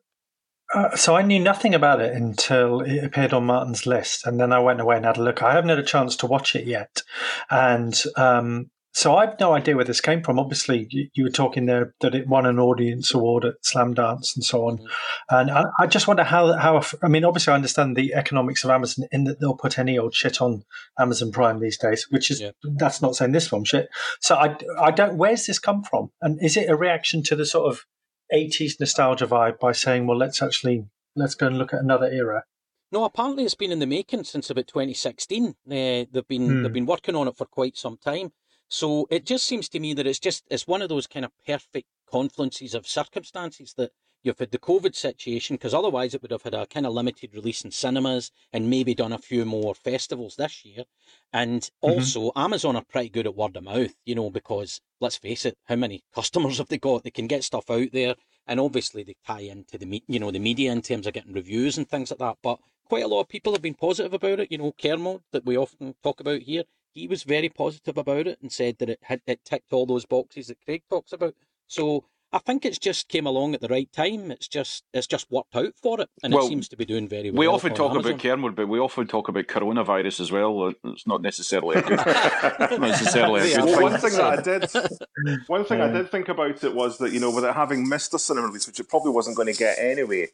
uh, 0.74 0.96
so 0.96 1.16
I 1.16 1.22
knew 1.22 1.40
nothing 1.40 1.74
about 1.74 2.02
it 2.02 2.14
until 2.14 2.82
it 2.82 3.02
appeared 3.04 3.34
on 3.34 3.46
Martin's 3.46 3.86
list, 3.86 4.28
and 4.28 4.40
then 4.40 4.52
I 4.52 4.60
went 4.60 4.82
away 4.82 4.98
and 4.98 5.06
had 5.06 5.18
a 5.18 5.24
look. 5.24 5.42
I 5.42 5.54
haven't 5.54 5.70
had 5.70 5.80
a 5.80 5.84
chance 5.84 6.18
to 6.18 6.28
watch 6.28 6.54
it 6.54 6.68
yet, 6.68 7.02
and 7.50 8.00
um, 8.18 8.72
so 8.96 9.16
I 9.16 9.26
have 9.26 9.40
no 9.40 9.54
idea 9.54 9.76
where 9.76 9.84
this 9.84 10.00
came 10.00 10.24
from. 10.24 10.40
Obviously, 10.40 10.88
you, 10.90 11.10
you, 11.14 11.26
were 11.26 11.30
talking 11.30 11.66
there 11.66 11.94
that 12.00 12.16
it 12.16 12.28
won 12.28 12.46
an 12.46 12.60
audience 12.60 13.14
award 13.14 13.44
at 13.44 13.62
Slamdance 13.62 14.36
and 14.36 14.44
so 14.44 14.68
on, 14.68 14.78
mm-hmm. 14.78 15.36
and 15.36 15.52
I, 15.52 15.66
I, 15.78 15.88
just 15.88 16.08
wonder 16.08 16.24
how 16.24 16.54
how. 16.54 16.82
I 17.04 17.10
mean, 17.10 17.26
obviously, 17.26 17.52
I 17.52 17.56
understand 17.56 17.96
the 17.96 18.14
economics 18.14 18.64
of 18.64 18.70
Amazon 18.70 19.08
in 19.12 19.26
that 19.26 19.42
they'll 19.42 19.58
put 19.58 19.78
any 19.78 20.00
old 20.00 20.16
shit 20.16 20.42
on 20.42 20.64
Amazon 20.98 21.32
Prime 21.32 21.60
these 21.60 21.78
days, 21.78 22.08
which 22.10 22.32
is 22.32 22.40
yeah. 22.40 22.52
that's 22.78 23.02
not 23.02 23.16
saying 23.16 23.34
this 23.34 23.50
film 23.50 23.66
shit. 23.66 23.90
So 24.22 24.36
I 24.36 24.56
I 24.80 24.92
don't. 24.92 25.18
Where's 25.18 25.46
this 25.46 25.60
come 25.60 25.84
from? 25.84 26.12
And 26.22 26.42
is 26.42 26.56
it 26.56 26.70
a 26.70 26.76
reaction 26.78 27.22
to 27.24 27.36
the 27.36 27.46
sort 27.46 27.70
of 27.70 27.86
80s 28.34 28.80
nostalgia 28.80 29.28
vibe 29.28 29.60
by 29.60 29.72
saying, 29.72 30.08
well, 30.08 30.18
let's 30.18 30.42
actually 30.42 30.86
let's 31.16 31.36
go 31.36 31.48
and 31.48 31.58
look 31.58 31.74
at 31.74 31.82
another 31.82 32.08
era. 32.08 32.44
No, 32.92 33.04
apparently 33.04 33.44
it's 33.44 33.56
been 33.56 33.72
in 33.72 33.80
the 33.80 33.88
making 33.88 34.24
since 34.24 34.50
about 34.50 34.68
2016. 34.68 35.48
Uh, 35.48 35.54
they've 35.68 36.28
been 36.28 36.48
hmm. 36.48 36.64
they've 36.64 36.74
been 36.74 36.86
working 36.86 37.16
on 37.16 37.28
it 37.28 37.38
for 37.38 37.46
quite 37.46 37.78
some 37.78 37.98
time. 37.98 38.32
So 38.70 39.08
it 39.10 39.26
just 39.26 39.46
seems 39.46 39.70
to 39.70 39.80
me 39.80 39.94
that 39.94 40.08
it's 40.08 40.20
just 40.20 40.44
it's 40.50 40.68
one 40.68 40.82
of 40.82 40.90
those 40.90 41.08
kind 41.08 41.26
of 41.26 41.32
perfect 41.46 41.88
confluences 42.12 42.74
of 42.74 42.88
circumstances 42.88 43.74
that 43.78 43.92
you've 44.26 44.40
had 44.40 44.52
the 44.52 44.58
COVID 44.58 44.96
situation, 44.96 45.56
because 45.56 45.74
otherwise 45.74 46.14
it 46.14 46.22
would 46.22 46.32
have 46.32 46.42
had 46.42 46.56
a 46.56 46.66
kind 46.66 46.86
of 46.86 46.94
limited 46.94 47.34
release 47.34 47.64
in 47.64 47.70
cinemas 47.70 48.32
and 48.52 48.70
maybe 48.70 48.96
done 48.96 49.14
a 49.14 49.20
few 49.20 49.46
more 49.46 49.76
festivals 49.76 50.36
this 50.36 50.66
year. 50.66 50.84
And 51.32 51.62
mm-hmm. 51.62 51.92
also, 51.92 52.22
mm-hmm. 52.30 52.40
Amazon 52.40 52.76
are 52.76 52.84
pretty 52.84 53.10
good 53.10 53.28
at 53.28 53.36
word 53.36 53.56
of 53.56 53.64
mouth, 53.64 53.94
you 54.04 54.16
know, 54.16 54.32
because 54.32 54.82
let's 55.00 55.18
face 55.18 55.46
it, 55.46 55.58
how 55.66 55.76
many 55.76 56.04
customers 56.16 56.58
have 56.58 56.70
they 56.70 56.80
got? 56.80 57.04
They 57.04 57.12
can 57.12 57.28
get 57.28 57.44
stuff 57.44 57.70
out 57.70 57.90
there, 57.94 58.16
and 58.48 58.60
obviously 58.60 59.04
they 59.04 59.16
tie 59.26 59.42
into 59.42 59.78
the 59.78 60.04
you 60.08 60.20
know 60.20 60.32
the 60.32 60.40
media 60.40 60.72
in 60.72 60.82
terms 60.82 61.06
of 61.06 61.14
getting 61.14 61.34
reviews 61.34 61.78
and 61.78 61.88
things 61.88 62.10
like 62.10 62.20
that. 62.20 62.38
But 62.42 62.60
quite 62.86 63.04
a 63.04 63.08
lot 63.08 63.22
of 63.22 63.30
people 63.30 63.54
have 63.54 63.62
been 63.62 63.76
positive 63.76 64.14
about 64.14 64.40
it. 64.40 64.52
You 64.52 64.58
know, 64.58 64.74
Kermode 64.82 65.22
that 65.34 65.46
we 65.46 65.56
often 65.56 65.94
talk 66.04 66.20
about 66.20 66.42
here, 66.42 66.64
he 66.96 67.08
was 67.08 67.24
very 67.24 67.50
positive 67.50 67.98
about 67.98 68.26
it 68.26 68.40
and 68.42 68.52
said 68.52 68.78
that 68.80 68.90
it 68.90 69.00
had 69.04 69.22
it 69.28 69.44
ticked 69.46 69.74
all 69.74 69.86
those 69.86 70.06
boxes 70.06 70.48
that 70.48 70.64
Craig 70.66 70.82
talks 70.90 71.12
about. 71.12 71.36
So 71.68 72.06
I 72.32 72.40
think 72.40 72.66
it's 72.66 72.80
just 72.80 73.10
came 73.10 73.28
along 73.28 73.54
at 73.54 73.62
the 73.62 73.68
right 73.68 73.92
time. 73.92 74.32
It's 74.32 74.48
just 74.48 74.86
it's 74.94 75.06
just 75.06 75.30
worked 75.30 75.56
out 75.56 75.74
for 75.82 76.00
it, 76.02 76.10
and 76.24 76.34
well, 76.34 76.46
it 76.46 76.50
seems 76.50 76.70
to 76.70 76.78
be 76.78 76.86
doing 76.86 77.08
very 77.08 77.32
well. 77.32 77.40
We 77.40 77.48
often 77.48 77.74
talk 77.74 77.92
Amazon. 77.92 78.12
about 78.14 78.22
Kermode, 78.22 78.56
but 78.56 78.68
we 78.68 78.80
often 78.80 79.08
talk 79.08 79.28
about 79.28 79.48
coronavirus 79.48 80.22
as 80.22 80.32
well. 80.32 80.74
It's 80.86 81.06
not 81.06 81.22
necessarily 81.22 81.78
a 81.78 81.82
good, 81.82 81.98
not 82.60 82.80
necessarily 82.80 83.52
a 83.52 83.56
good 83.58 83.66
well, 83.66 83.82
One 83.82 84.00
thing 84.00 84.14
that 84.14 84.40
I 84.40 84.42
did, 84.42 85.40
one 85.48 85.66
thing 85.66 85.82
I 85.82 85.92
did 85.92 86.10
think 86.10 86.30
about 86.30 86.64
it 86.64 86.74
was 86.74 86.98
that 87.00 87.12
you 87.12 87.20
know, 87.20 87.32
with 87.32 87.46
it 87.46 87.54
having 87.54 87.88
missed 87.88 88.14
a 88.14 88.20
cinema 88.20 88.48
release, 88.48 88.68
which 88.68 88.80
it 88.80 88.90
probably 88.90 89.12
wasn't 89.12 89.36
going 89.36 89.52
to 89.52 89.58
get 89.58 89.78
anyway. 89.80 90.30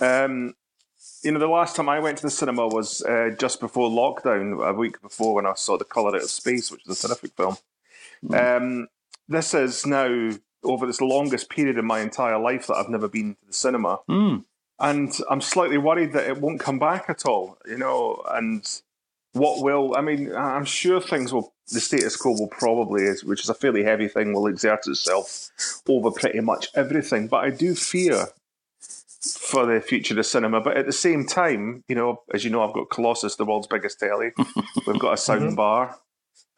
Um, 0.00 0.54
you 1.22 1.32
know, 1.32 1.38
the 1.38 1.46
last 1.46 1.76
time 1.76 1.88
I 1.88 1.98
went 1.98 2.18
to 2.18 2.22
the 2.22 2.30
cinema 2.30 2.66
was 2.66 3.02
uh, 3.02 3.30
just 3.38 3.60
before 3.60 3.90
lockdown, 3.90 4.66
a 4.66 4.72
week 4.72 5.00
before 5.00 5.34
when 5.34 5.46
I 5.46 5.54
saw 5.54 5.76
The 5.76 5.84
Color 5.84 6.16
Out 6.16 6.22
of 6.22 6.30
Space, 6.30 6.70
which 6.70 6.86
is 6.86 7.04
a 7.04 7.08
terrific 7.08 7.32
film. 7.36 7.56
Mm. 8.24 8.56
Um, 8.56 8.88
this 9.28 9.54
is 9.54 9.86
now 9.86 10.30
over 10.62 10.86
this 10.86 11.00
longest 11.00 11.48
period 11.48 11.78
in 11.78 11.84
my 11.84 12.00
entire 12.00 12.38
life 12.38 12.66
that 12.66 12.74
I've 12.74 12.88
never 12.88 13.08
been 13.08 13.34
to 13.34 13.46
the 13.46 13.52
cinema. 13.52 14.00
Mm. 14.08 14.44
And 14.78 15.18
I'm 15.30 15.40
slightly 15.40 15.78
worried 15.78 16.12
that 16.12 16.28
it 16.28 16.40
won't 16.40 16.60
come 16.60 16.78
back 16.78 17.06
at 17.08 17.24
all, 17.24 17.58
you 17.66 17.78
know, 17.78 18.22
and 18.30 18.66
what 19.32 19.62
will, 19.62 19.94
I 19.96 20.00
mean, 20.00 20.34
I'm 20.34 20.64
sure 20.64 21.00
things 21.00 21.32
will, 21.32 21.52
the 21.72 21.80
status 21.80 22.16
quo 22.16 22.32
will 22.32 22.48
probably, 22.48 23.08
which 23.24 23.42
is 23.42 23.48
a 23.48 23.54
fairly 23.54 23.84
heavy 23.84 24.08
thing, 24.08 24.32
will 24.32 24.46
exert 24.46 24.86
itself 24.86 25.50
over 25.88 26.10
pretty 26.10 26.40
much 26.40 26.68
everything. 26.74 27.28
But 27.28 27.44
I 27.44 27.50
do 27.50 27.74
fear 27.74 28.26
for 29.46 29.66
the 29.66 29.80
future 29.80 30.18
of 30.18 30.26
cinema. 30.26 30.60
But 30.60 30.76
at 30.76 30.86
the 30.86 30.92
same 30.92 31.26
time, 31.26 31.84
you 31.88 31.94
know, 31.94 32.22
as 32.34 32.44
you 32.44 32.50
know, 32.50 32.62
I've 32.62 32.74
got 32.74 32.90
Colossus, 32.90 33.36
the 33.36 33.44
world's 33.44 33.66
biggest 33.66 34.00
telly. 34.00 34.30
We've 34.86 34.98
got 34.98 35.14
a 35.14 35.16
sound 35.16 35.42
mm-hmm. 35.42 35.54
bar. 35.54 35.96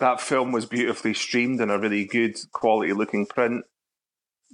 That 0.01 0.21
film 0.21 0.53
was 0.53 0.67
beautifully 0.67 1.15
streamed 1.15 1.61
in 1.61 1.71
a 1.71 1.79
really 1.79 2.05
good 2.05 2.37
quality 2.53 2.93
looking 2.93 3.27
print 3.27 3.65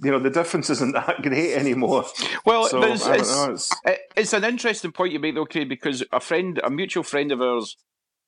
you 0.03 0.11
know 0.11 0.19
the 0.19 0.31
difference 0.31 0.71
isn't 0.71 0.93
that 0.95 1.23
great 1.23 1.55
anymore. 1.55 2.05
Well, 2.45 2.67
so, 2.67 2.83
it's, 2.83 3.07
it's, 3.07 3.71
it's, 4.17 4.33
an 4.33 4.45
interesting 4.45 4.93
point 4.93 5.13
you 5.13 5.21
make, 5.21 5.35
though, 5.35 5.47
Craig, 5.47 5.69
because 5.69 6.03
a 6.13 6.21
friend, 6.21 6.61
a 6.65 6.71
mutual 6.71 7.03
friend 7.03 7.31
of 7.33 7.41
ours, 7.41 7.77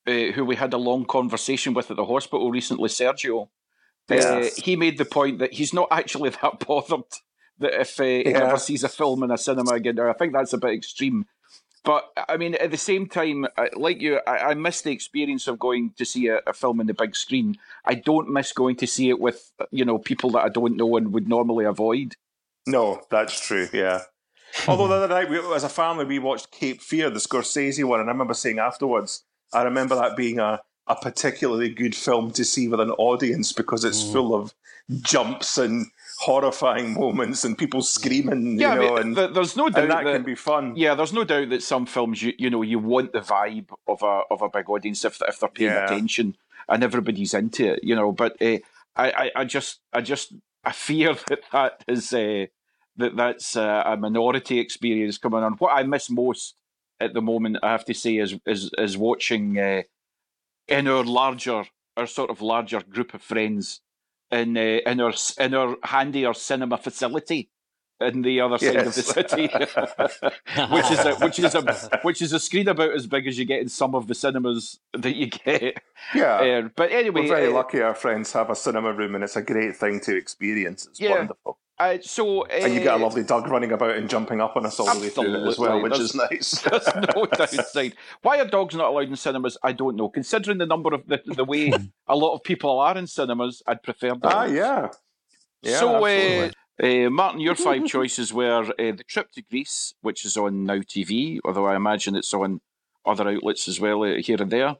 uh, 0.07 0.31
who 0.33 0.45
we 0.45 0.55
had 0.55 0.73
a 0.73 0.77
long 0.77 1.05
conversation 1.05 1.73
with 1.73 1.91
at 1.91 1.97
the 1.97 2.05
hospital 2.05 2.51
recently, 2.51 2.89
Sergio, 2.89 3.49
uh, 4.09 4.15
yes. 4.15 4.25
uh, 4.25 4.61
he 4.61 4.75
made 4.75 4.97
the 4.97 5.05
point 5.05 5.39
that 5.39 5.53
he's 5.53 5.73
not 5.73 5.89
actually 5.91 6.29
that 6.41 6.65
bothered 6.65 7.03
that 7.59 7.81
if 7.81 7.99
uh, 7.99 8.03
he 8.03 8.29
yeah. 8.29 8.47
ever 8.47 8.57
sees 8.57 8.83
a 8.83 8.89
film 8.89 9.23
in 9.23 9.31
a 9.31 9.37
cinema 9.37 9.71
again. 9.71 9.99
I 9.99 10.13
think 10.13 10.33
that's 10.33 10.53
a 10.53 10.57
bit 10.57 10.73
extreme. 10.73 11.25
But 11.83 12.11
I 12.27 12.35
mean, 12.37 12.55
at 12.55 12.71
the 12.71 12.77
same 12.77 13.07
time, 13.07 13.47
like 13.75 14.01
you, 14.01 14.19
I, 14.27 14.49
I 14.49 14.53
miss 14.55 14.81
the 14.81 14.91
experience 14.91 15.47
of 15.47 15.57
going 15.57 15.93
to 15.97 16.05
see 16.05 16.27
a, 16.27 16.41
a, 16.45 16.51
film 16.51 16.81
in 16.81 16.87
the 16.87 16.93
big 16.93 17.15
screen. 17.15 17.55
I 17.85 17.93
don't 17.93 18.29
miss 18.29 18.51
going 18.51 18.75
to 18.77 18.87
see 18.87 19.09
it 19.09 19.19
with 19.19 19.53
you 19.71 19.85
know 19.85 19.97
people 19.97 20.31
that 20.31 20.43
I 20.43 20.49
don't 20.49 20.75
know 20.75 20.97
and 20.97 21.13
would 21.13 21.29
normally 21.29 21.63
avoid. 21.63 22.15
No, 22.65 23.01
that's 23.09 23.39
true. 23.39 23.69
Yeah. 23.71 24.01
Although 24.67 24.87
the 24.87 24.95
other 24.95 25.07
night, 25.07 25.29
we, 25.29 25.39
as 25.55 25.63
a 25.63 25.69
family, 25.69 26.03
we 26.03 26.19
watched 26.19 26.51
Cape 26.51 26.81
Fear, 26.81 27.11
the 27.11 27.19
Scorsese 27.19 27.83
one, 27.83 27.99
and 27.99 28.09
I 28.09 28.11
remember 28.11 28.33
saying 28.33 28.59
afterwards, 28.59 29.23
I 29.53 29.63
remember 29.63 29.95
that 29.95 30.17
being 30.17 30.39
a, 30.39 30.61
a 30.87 30.95
particularly 30.95 31.69
good 31.69 31.95
film 31.95 32.31
to 32.31 32.43
see 32.43 32.67
with 32.67 32.79
an 32.79 32.91
audience 32.91 33.53
because 33.53 33.85
it's 33.85 34.03
mm. 34.03 34.11
full 34.11 34.35
of 34.35 34.53
jumps 35.01 35.57
and 35.57 35.87
horrifying 36.17 36.95
moments 36.95 37.45
and 37.45 37.57
people 37.57 37.81
screaming. 37.81 38.59
Yeah, 38.59 38.73
know, 38.73 38.97
I 38.97 39.03
mean, 39.03 39.17
and, 39.17 39.35
there's 39.35 39.55
no 39.55 39.69
doubt 39.69 39.87
that, 39.87 40.03
that, 40.03 40.13
can 40.13 40.23
be 40.23 40.35
fun. 40.35 40.75
Yeah, 40.75 40.95
there's 40.95 41.13
no 41.13 41.23
doubt 41.23 41.49
that 41.49 41.63
some 41.63 41.85
films, 41.85 42.21
you 42.21 42.33
you 42.37 42.49
know, 42.49 42.63
you 42.63 42.79
want 42.79 43.13
the 43.13 43.19
vibe 43.19 43.69
of 43.87 44.01
a 44.01 44.21
of 44.31 44.41
a 44.41 44.49
big 44.49 44.69
audience 44.69 45.05
if 45.05 45.21
if 45.27 45.39
they're 45.39 45.49
paying 45.49 45.71
yeah. 45.71 45.85
attention 45.85 46.35
and 46.67 46.83
everybody's 46.83 47.33
into 47.33 47.73
it, 47.73 47.83
you 47.83 47.95
know. 47.95 48.11
But 48.11 48.33
uh, 48.41 48.57
I, 48.95 49.11
I, 49.11 49.31
I 49.35 49.45
just 49.45 49.79
I 49.93 50.01
just 50.01 50.33
I 50.65 50.71
fear 50.71 51.13
that 51.27 51.41
that 51.51 51.83
is 51.87 52.11
uh, 52.13 52.47
that 52.97 53.15
that's 53.15 53.55
uh, 53.55 53.83
a 53.85 53.95
minority 53.95 54.59
experience 54.59 55.17
coming 55.17 55.43
on. 55.43 55.53
What 55.53 55.73
I 55.73 55.83
miss 55.83 56.09
most 56.09 56.55
at 56.99 57.13
the 57.13 57.21
moment, 57.21 57.57
I 57.61 57.71
have 57.71 57.85
to 57.85 57.93
say, 57.93 58.17
is 58.17 58.35
is 58.45 58.71
is 58.77 58.97
watching 58.97 59.59
uh, 59.59 59.83
in 60.67 60.87
our 60.87 61.03
larger, 61.03 61.65
our 61.95 62.07
sort 62.07 62.31
of 62.31 62.41
larger 62.41 62.81
group 62.81 63.13
of 63.13 63.21
friends 63.21 63.81
in 64.31 64.57
uh, 64.57 64.79
in 64.85 64.99
our 64.99 65.13
in 65.39 65.53
our 65.53 65.77
handier 65.83 66.33
cinema 66.33 66.77
facility 66.77 67.49
in 67.99 68.21
the 68.21 68.41
other 68.41 68.57
side 68.57 68.73
yes. 68.73 68.87
of 68.87 68.95
the 68.95 69.01
city, 69.01 69.47
which 70.73 70.91
is 70.91 70.99
a, 70.99 71.15
which 71.15 71.39
is 71.39 71.55
a 71.55 71.99
which 72.03 72.21
is 72.21 72.33
a 72.33 72.39
screen 72.39 72.67
about 72.67 72.93
as 72.93 73.07
big 73.07 73.27
as 73.27 73.37
you 73.37 73.45
get 73.45 73.61
in 73.61 73.69
some 73.69 73.95
of 73.95 74.07
the 74.07 74.15
cinemas 74.15 74.79
that 74.93 75.15
you 75.15 75.27
get. 75.27 75.81
Yeah, 76.13 76.35
uh, 76.65 76.69
but 76.75 76.91
anyway, 76.91 77.21
we're 77.21 77.27
very 77.27 77.47
uh, 77.47 77.53
lucky. 77.53 77.81
Our 77.81 77.95
friends 77.95 78.33
have 78.33 78.49
a 78.49 78.55
cinema 78.55 78.93
room, 78.93 79.15
and 79.15 79.23
it's 79.23 79.35
a 79.35 79.41
great 79.41 79.75
thing 79.75 79.99
to 80.01 80.15
experience. 80.15 80.85
It's 80.85 80.99
yeah. 80.99 81.11
wonderful. 81.11 81.57
Uh, 81.79 81.97
so, 82.01 82.41
uh, 82.41 82.47
and 82.49 82.73
you 82.73 82.79
get 82.79 82.95
a 82.95 83.03
lovely 83.03 83.21
dog 83.21 83.47
running 83.47 83.71
about 83.71 83.95
and 83.95 84.09
jumping 84.09 84.41
up 84.41 84.55
on 84.55 84.65
us 84.65 84.79
all 84.79 84.91
the 84.95 84.99
way 84.99 85.09
through 85.09 85.43
it 85.43 85.47
as 85.47 85.59
well, 85.59 85.79
which 85.79 85.93
there's, 85.93 86.09
is 86.09 86.15
nice. 86.15 86.61
there's 86.63 86.87
no 87.15 87.25
downside. 87.37 87.93
Why 88.23 88.39
are 88.39 88.47
dogs 88.47 88.73
not 88.73 88.89
allowed 88.89 89.09
in 89.09 89.15
cinemas? 89.15 89.57
I 89.61 89.73
don't 89.73 89.95
know. 89.95 90.09
Considering 90.09 90.57
the 90.57 90.65
number 90.65 90.91
of 90.95 91.05
the, 91.05 91.21
the 91.23 91.45
way 91.45 91.71
a 92.07 92.15
lot 92.15 92.33
of 92.33 92.43
people 92.43 92.79
are 92.79 92.97
in 92.97 93.05
cinemas, 93.05 93.61
I'd 93.67 93.83
prefer 93.83 94.09
dogs. 94.09 94.21
Ah, 94.23 94.45
yeah. 94.45 94.89
yeah 95.61 95.79
so, 95.79 96.03
uh, 96.03 96.49
uh, 96.81 97.09
Martin, 97.09 97.39
your 97.39 97.55
five 97.55 97.85
choices 97.87 98.33
were 98.33 98.63
uh, 98.63 98.73
the 98.77 99.03
trip 99.07 99.31
to 99.31 99.41
Greece, 99.41 99.93
which 100.01 100.25
is 100.25 100.37
on 100.37 100.65
Now 100.65 100.77
TV, 100.77 101.39
although 101.43 101.65
I 101.65 101.75
imagine 101.75 102.15
it's 102.15 102.33
on 102.33 102.61
other 103.05 103.29
outlets 103.29 103.67
as 103.67 103.79
well 103.79 104.03
uh, 104.03 104.17
here 104.17 104.41
and 104.41 104.51
there. 104.51 104.75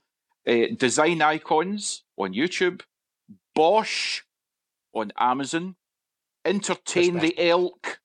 Uh, 0.48 0.68
Design 0.78 1.22
icons 1.22 2.04
on 2.18 2.34
YouTube, 2.34 2.82
Bosch 3.56 4.22
on 4.94 5.12
Amazon, 5.18 5.76
Entertain 6.46 7.20
the 7.20 7.38
Elk, 7.38 8.00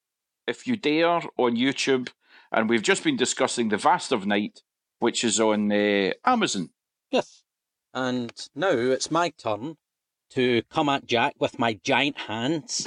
if 0.47 0.67
you 0.67 0.77
dare, 0.77 1.21
on 1.37 1.57
YouTube. 1.57 2.09
And 2.51 2.69
we've 2.69 2.83
just 2.83 3.05
been 3.05 3.17
discussing 3.17 3.69
The 3.69 3.77
Vast 3.77 4.13
of 4.13 4.27
Night, 4.27 4.63
which 4.99 5.23
is 5.25 5.39
on 5.39 5.71
uh, 5.71 6.13
Amazon. 6.25 6.71
Yes. 7.11 7.45
And 7.95 8.33
now 8.55 8.71
it's 8.71 9.11
my 9.11 9.31
turn 9.31 9.77
to 10.31 10.63
come 10.71 10.89
at 10.89 11.07
Jack 11.07 11.35
with 11.39 11.59
my 11.59 11.75
giant 11.85 12.19
hands 12.19 12.87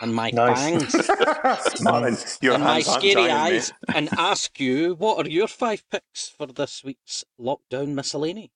and 0.00 0.14
my 0.14 0.30
bangs, 0.30 0.94
Martin, 1.80 2.16
your 2.40 2.54
and 2.54 2.64
my 2.64 2.80
scary 2.80 3.30
eyes 3.30 3.72
and 3.94 4.08
ask 4.18 4.60
you 4.60 4.94
what 4.94 5.26
are 5.26 5.28
your 5.28 5.48
five 5.48 5.82
picks 5.90 6.28
for 6.28 6.46
this 6.46 6.82
week's 6.84 7.24
lockdown 7.40 7.88
miscellany? 7.94 8.50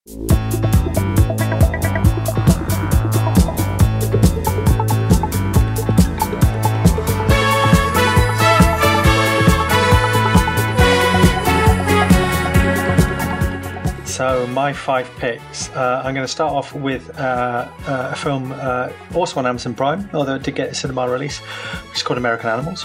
So 14.21 14.47
my 14.49 14.75
five 14.75 15.11
picks. 15.17 15.71
Uh, 15.71 16.03
I'm 16.05 16.13
going 16.13 16.27
to 16.27 16.29
start 16.31 16.53
off 16.53 16.75
with 16.75 17.09
uh, 17.19 17.67
uh, 17.87 18.11
a 18.13 18.15
film 18.15 18.53
uh, 18.53 18.93
also 19.15 19.39
on 19.39 19.47
Amazon 19.47 19.73
Prime, 19.73 20.11
although 20.13 20.35
it 20.35 20.43
did 20.43 20.57
get 20.57 20.69
a 20.69 20.75
cinema 20.75 21.09
release, 21.09 21.39
which 21.39 21.97
is 21.97 22.03
called 22.03 22.19
American 22.19 22.51
Animals. 22.51 22.85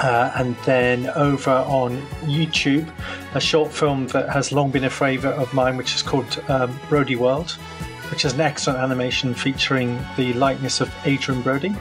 Uh, 0.00 0.32
and 0.36 0.56
then 0.64 1.10
over 1.16 1.50
on 1.50 2.00
YouTube, 2.22 2.90
a 3.34 3.40
short 3.40 3.74
film 3.74 4.06
that 4.06 4.30
has 4.30 4.52
long 4.52 4.70
been 4.70 4.84
a 4.84 4.88
favourite 4.88 5.36
of 5.36 5.52
mine, 5.52 5.76
which 5.76 5.94
is 5.94 6.00
called 6.00 6.42
um, 6.48 6.74
Brody 6.88 7.16
World, 7.16 7.50
which 8.10 8.24
is 8.24 8.32
an 8.32 8.40
excellent 8.40 8.78
animation 8.78 9.34
featuring 9.34 10.02
the 10.16 10.32
likeness 10.32 10.80
of 10.80 10.90
Adrien 11.04 11.42
Brody. 11.42 11.76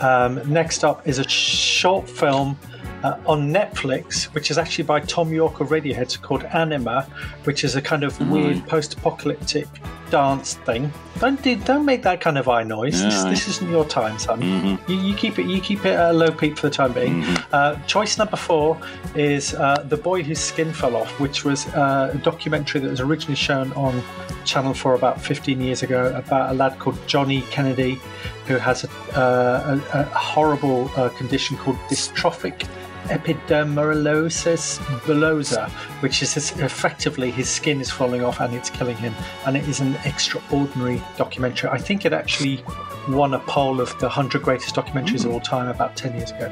Um, 0.00 0.40
next 0.50 0.82
up 0.82 1.06
is 1.06 1.18
a 1.18 1.28
short 1.28 2.08
film 2.08 2.56
uh, 3.04 3.18
on 3.26 3.52
Netflix, 3.52 4.24
which 4.34 4.50
is 4.50 4.58
actually 4.58 4.84
by 4.84 4.98
Thom 5.00 5.32
Yorke 5.32 5.60
of 5.60 5.68
Radiohead, 5.68 6.20
called 6.22 6.44
Anima, 6.44 7.06
which 7.44 7.62
is 7.62 7.76
a 7.76 7.82
kind 7.82 8.02
of 8.02 8.12
Mm. 8.18 8.30
weird 8.30 8.66
post-apocalyptic 8.66 9.68
dance 10.10 10.54
thing. 10.66 10.92
Don't 11.18 11.40
do, 11.42 11.56
don't 11.56 11.84
make 11.84 12.02
that 12.02 12.20
kind 12.20 12.38
of 12.38 12.48
eye 12.48 12.62
noise. 12.62 13.00
Yeah, 13.00 13.08
this, 13.10 13.24
this 13.24 13.48
isn't 13.48 13.70
your 13.70 13.84
time, 13.84 14.18
son. 14.18 14.40
Mm-hmm. 14.40 14.90
You, 14.90 14.98
you 14.98 15.14
keep 15.14 15.38
it. 15.38 15.46
You 15.46 15.60
keep 15.60 15.84
it 15.84 15.92
at 15.92 16.10
a 16.10 16.12
low 16.12 16.30
peak 16.30 16.56
for 16.56 16.68
the 16.68 16.74
time 16.74 16.92
being. 16.92 17.22
Uh, 17.52 17.76
choice 17.86 18.16
number 18.18 18.36
four 18.36 18.78
is 19.14 19.54
uh, 19.54 19.84
the 19.88 19.96
boy 19.96 20.22
whose 20.22 20.38
skin 20.40 20.72
fell 20.72 20.96
off, 20.96 21.10
which 21.20 21.44
was 21.44 21.66
uh, 21.68 22.10
a 22.14 22.18
documentary 22.18 22.80
that 22.80 22.88
was 22.90 23.00
originally 23.00 23.36
shown 23.36 23.72
on 23.74 24.02
Channel 24.44 24.74
4 24.74 24.94
about 24.94 25.20
15 25.20 25.60
years 25.60 25.82
ago 25.82 26.14
about 26.14 26.50
a 26.50 26.54
lad 26.54 26.78
called 26.78 26.98
Johnny 27.06 27.42
Kennedy, 27.50 28.00
who 28.46 28.56
has 28.56 28.84
a, 28.84 28.88
uh, 29.18 29.80
a, 29.94 29.98
a 30.00 30.04
horrible 30.04 30.90
uh, 30.96 31.08
condition 31.10 31.56
called 31.56 31.76
dystrophic 31.88 32.66
epidermolysis 33.04 34.78
bullosa, 35.04 35.68
which 36.00 36.22
is 36.22 36.36
effectively 36.36 37.30
his 37.30 37.48
skin 37.48 37.80
is 37.80 37.90
falling 37.90 38.24
off 38.24 38.40
and 38.40 38.54
it's 38.54 38.70
killing 38.70 38.96
him. 38.96 39.14
And 39.46 39.56
it 39.56 39.68
is 39.68 39.80
an 39.80 39.96
extraordinary 40.04 41.02
documentary. 41.16 41.70
I 41.70 41.78
think 41.78 42.04
it 42.04 42.12
actually 42.12 42.64
won 43.08 43.34
a 43.34 43.40
poll 43.40 43.80
of 43.80 43.90
the 43.98 44.06
100 44.06 44.42
greatest 44.42 44.74
documentaries 44.74 45.24
of 45.24 45.32
all 45.32 45.40
time 45.40 45.68
about 45.68 45.96
10 45.96 46.16
years 46.16 46.30
ago. 46.30 46.50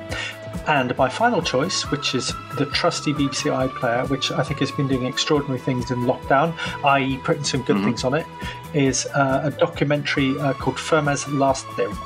And 0.67 0.97
my 0.97 1.09
final 1.09 1.43
choice, 1.43 1.91
which 1.91 2.15
is 2.15 2.33
the 2.57 2.67
trusty 2.67 3.13
BBC 3.13 3.51
iPlayer, 3.69 4.09
which 4.09 4.31
I 4.31 4.43
think 4.43 4.61
has 4.61 4.71
been 4.71 4.87
doing 4.87 5.07
extraordinary 5.07 5.59
things 5.59 5.91
in 5.91 6.01
lockdown, 6.01 6.55
i.e., 6.85 7.19
putting 7.25 7.45
some 7.45 7.63
good 7.63 7.83
things 7.83 8.05
on 8.05 8.15
it, 8.15 8.27
is 8.75 9.07
uh, 9.07 9.43
a 9.45 9.51
documentary 9.51 10.39
uh, 10.39 10.53
called 10.53 10.77
Fermat's 10.77 11.29
Last 11.29 11.67
Theorem. 11.71 11.99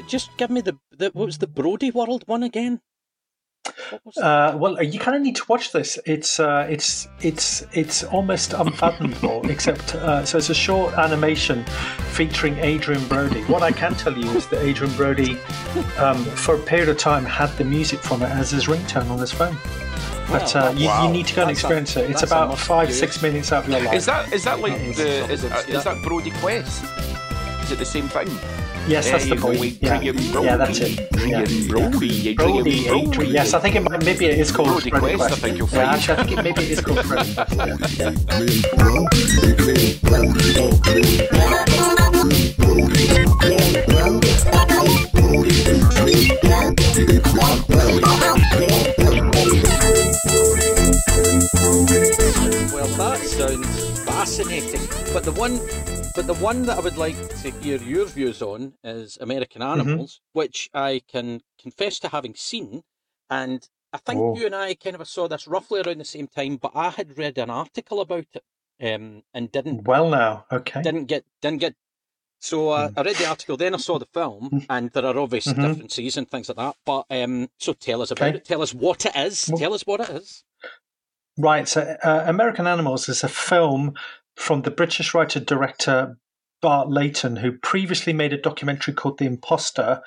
Just 0.00 0.36
give 0.36 0.50
me 0.50 0.60
the, 0.60 0.78
the 0.96 1.10
what 1.12 1.26
was 1.26 1.38
the 1.38 1.46
Brody 1.46 1.90
World 1.90 2.24
one 2.26 2.42
again? 2.42 2.80
Uh, 4.20 4.56
well, 4.58 4.82
you 4.82 4.98
kind 4.98 5.16
of 5.16 5.22
need 5.22 5.36
to 5.36 5.44
watch 5.48 5.70
this. 5.72 5.98
It's 6.04 6.40
uh, 6.40 6.66
it's 6.68 7.06
it's 7.20 7.64
it's 7.72 8.02
almost 8.04 8.52
unfathomable. 8.54 9.48
except 9.50 9.94
uh, 9.94 10.24
so 10.24 10.38
it's 10.38 10.50
a 10.50 10.54
short 10.54 10.94
animation 10.94 11.64
featuring 12.10 12.58
Adrien 12.58 13.06
Brody. 13.06 13.42
What 13.44 13.62
I 13.62 13.70
can 13.70 13.94
tell 13.94 14.16
you 14.16 14.28
is 14.32 14.48
that 14.48 14.62
Adrien 14.64 14.92
Brody, 14.96 15.38
um, 15.98 16.24
for 16.24 16.56
a 16.56 16.58
period 16.58 16.88
of 16.88 16.98
time, 16.98 17.24
had 17.24 17.50
the 17.56 17.64
music 17.64 18.00
from 18.00 18.22
it 18.22 18.30
as 18.30 18.50
his 18.50 18.66
ringtone 18.66 19.08
on 19.10 19.18
his 19.18 19.30
phone. 19.32 19.56
But 20.28 20.52
Wow. 20.54 20.68
uh, 20.68 20.72
you, 20.72 20.86
Wow. 20.88 21.06
you 21.06 21.12
need 21.12 21.26
to 21.28 21.34
go 21.34 21.42
and 21.42 21.50
That's 21.50 21.62
a- 21.62 21.66
experience 21.66 21.96
it. 21.96 22.10
It's 22.10 22.22
about 22.22 22.58
five 22.58 22.88
do. 22.88 22.94
six 22.94 23.22
minutes 23.22 23.52
out 23.52 23.64
of 23.64 23.70
your 23.70 23.80
life. 23.82 23.94
Is 23.94 24.06
that 24.06 24.32
is 24.32 24.42
that 24.44 24.60
like 24.60 24.72
It 24.72 24.80
is. 24.82 24.96
the 24.96 25.32
is, 25.32 25.44
uh, 25.44 25.62
is 25.68 25.84
that 25.84 26.02
Brody 26.02 26.30
Quest? 26.40 26.82
Is 27.62 27.70
it 27.70 27.78
the 27.78 27.84
same 27.84 28.08
thing? 28.08 28.28
Yes, 28.88 29.10
that's 29.10 29.24
the 29.28 29.36
Hey, 29.36 29.40
point. 29.40 29.78
Yeah. 29.80 29.98
Brody, 29.98 30.46
yeah, 30.46 30.56
that's 30.56 30.80
it. 30.80 30.98
Yeah. 31.16 31.40
Adrien 31.42 31.68
Brody, 31.68 32.28
Adrien 32.30 32.34
Brody, 32.36 32.88
Adrien. 32.88 33.32
Yes, 33.32 33.54
I 33.54 33.60
think 33.60 33.76
it 33.76 33.80
might, 33.80 34.04
maybe 34.04 34.26
it 34.26 34.38
is 34.38 34.50
called 34.50 34.68
Brody 34.68 34.90
Brody 34.90 35.16
Quest, 35.16 35.32
I 35.32 35.36
think 35.36 35.58
you'll 35.58 35.68
Yeah, 35.70 35.92
actually, 35.92 36.16
I 36.16 36.24
think 36.24 36.38
it, 36.38 36.42
maybe 36.42 36.62
it 36.62 36.70
is 36.70 36.80
called 36.80 37.02
Brody 37.06 37.34
Quest. 37.34 38.92
Well, 52.72 52.86
that 52.96 53.20
sounds 53.22 53.91
fascinating. 54.22 54.80
But 55.12 55.24
the 55.24 55.32
one, 55.32 55.58
but 56.14 56.28
the 56.28 56.34
one 56.34 56.62
that 56.62 56.78
I 56.78 56.80
would 56.80 56.96
like 56.96 57.16
to 57.42 57.50
hear 57.50 57.76
your 57.78 58.06
views 58.06 58.40
on 58.40 58.74
is 58.84 59.18
American 59.20 59.62
Mm-hmm. 59.62 59.80
Animals, 59.80 60.20
which 60.32 60.70
I 60.72 61.02
can 61.08 61.40
confess 61.60 61.98
to 62.00 62.08
having 62.08 62.36
seen, 62.36 62.82
and 63.28 63.68
I 63.92 63.98
think 63.98 64.20
Oh. 64.20 64.36
you 64.38 64.46
and 64.46 64.54
I 64.54 64.74
kind 64.74 64.94
of 64.94 65.08
saw 65.08 65.26
this 65.26 65.48
roughly 65.48 65.80
around 65.80 65.98
the 65.98 66.04
same 66.04 66.28
time. 66.28 66.56
But 66.56 66.70
I 66.72 66.90
had 66.90 67.18
read 67.18 67.36
an 67.36 67.50
article 67.50 68.00
about 68.00 68.26
it, 68.32 68.44
um, 68.94 69.24
and 69.34 69.50
didn't 69.50 69.88
Well, 69.88 70.08
now, 70.08 70.46
okay. 70.52 70.82
didn't 70.82 71.06
get 71.06 71.24
didn't 71.40 71.58
get. 71.58 71.74
So 72.40 72.68
uh, 72.70 72.90
I 72.96 73.02
read 73.02 73.16
the 73.16 73.26
article, 73.28 73.56
then 73.56 73.74
I 73.74 73.78
saw 73.78 73.98
the 73.98 74.06
film, 74.06 74.66
and 74.70 74.92
there 74.92 75.04
are 75.04 75.18
obvious 75.18 75.46
Mhm. 75.48 75.62
differences 75.68 76.16
and 76.16 76.30
things 76.30 76.48
like 76.48 76.58
that. 76.58 76.76
But 76.86 77.06
um, 77.10 77.48
so 77.58 77.72
tell 77.72 78.00
us 78.02 78.12
about 78.12 78.28
Okay. 78.28 78.36
it. 78.36 78.44
Tell 78.44 78.62
us 78.62 78.72
what 78.72 79.04
it 79.04 79.16
is. 79.16 79.46
Tell 79.46 79.74
us 79.74 79.82
what 79.82 80.00
it 80.00 80.10
is. 80.10 80.44
Right. 81.38 81.66
So, 81.66 81.96
uh, 82.02 82.24
American 82.26 82.66
Animals 82.66 83.08
is 83.08 83.24
a 83.24 83.28
film 83.28 83.94
from 84.36 84.62
the 84.62 84.70
British 84.70 85.14
writer 85.14 85.40
director 85.40 86.16
Bart 86.62 86.88
Layton, 86.88 87.36
who 87.36 87.52
previously 87.58 88.12
made 88.12 88.32
a 88.32 88.40
documentary 88.40 88.94
called 88.94 89.18
The 89.18 89.26
Imposter, 89.26 90.00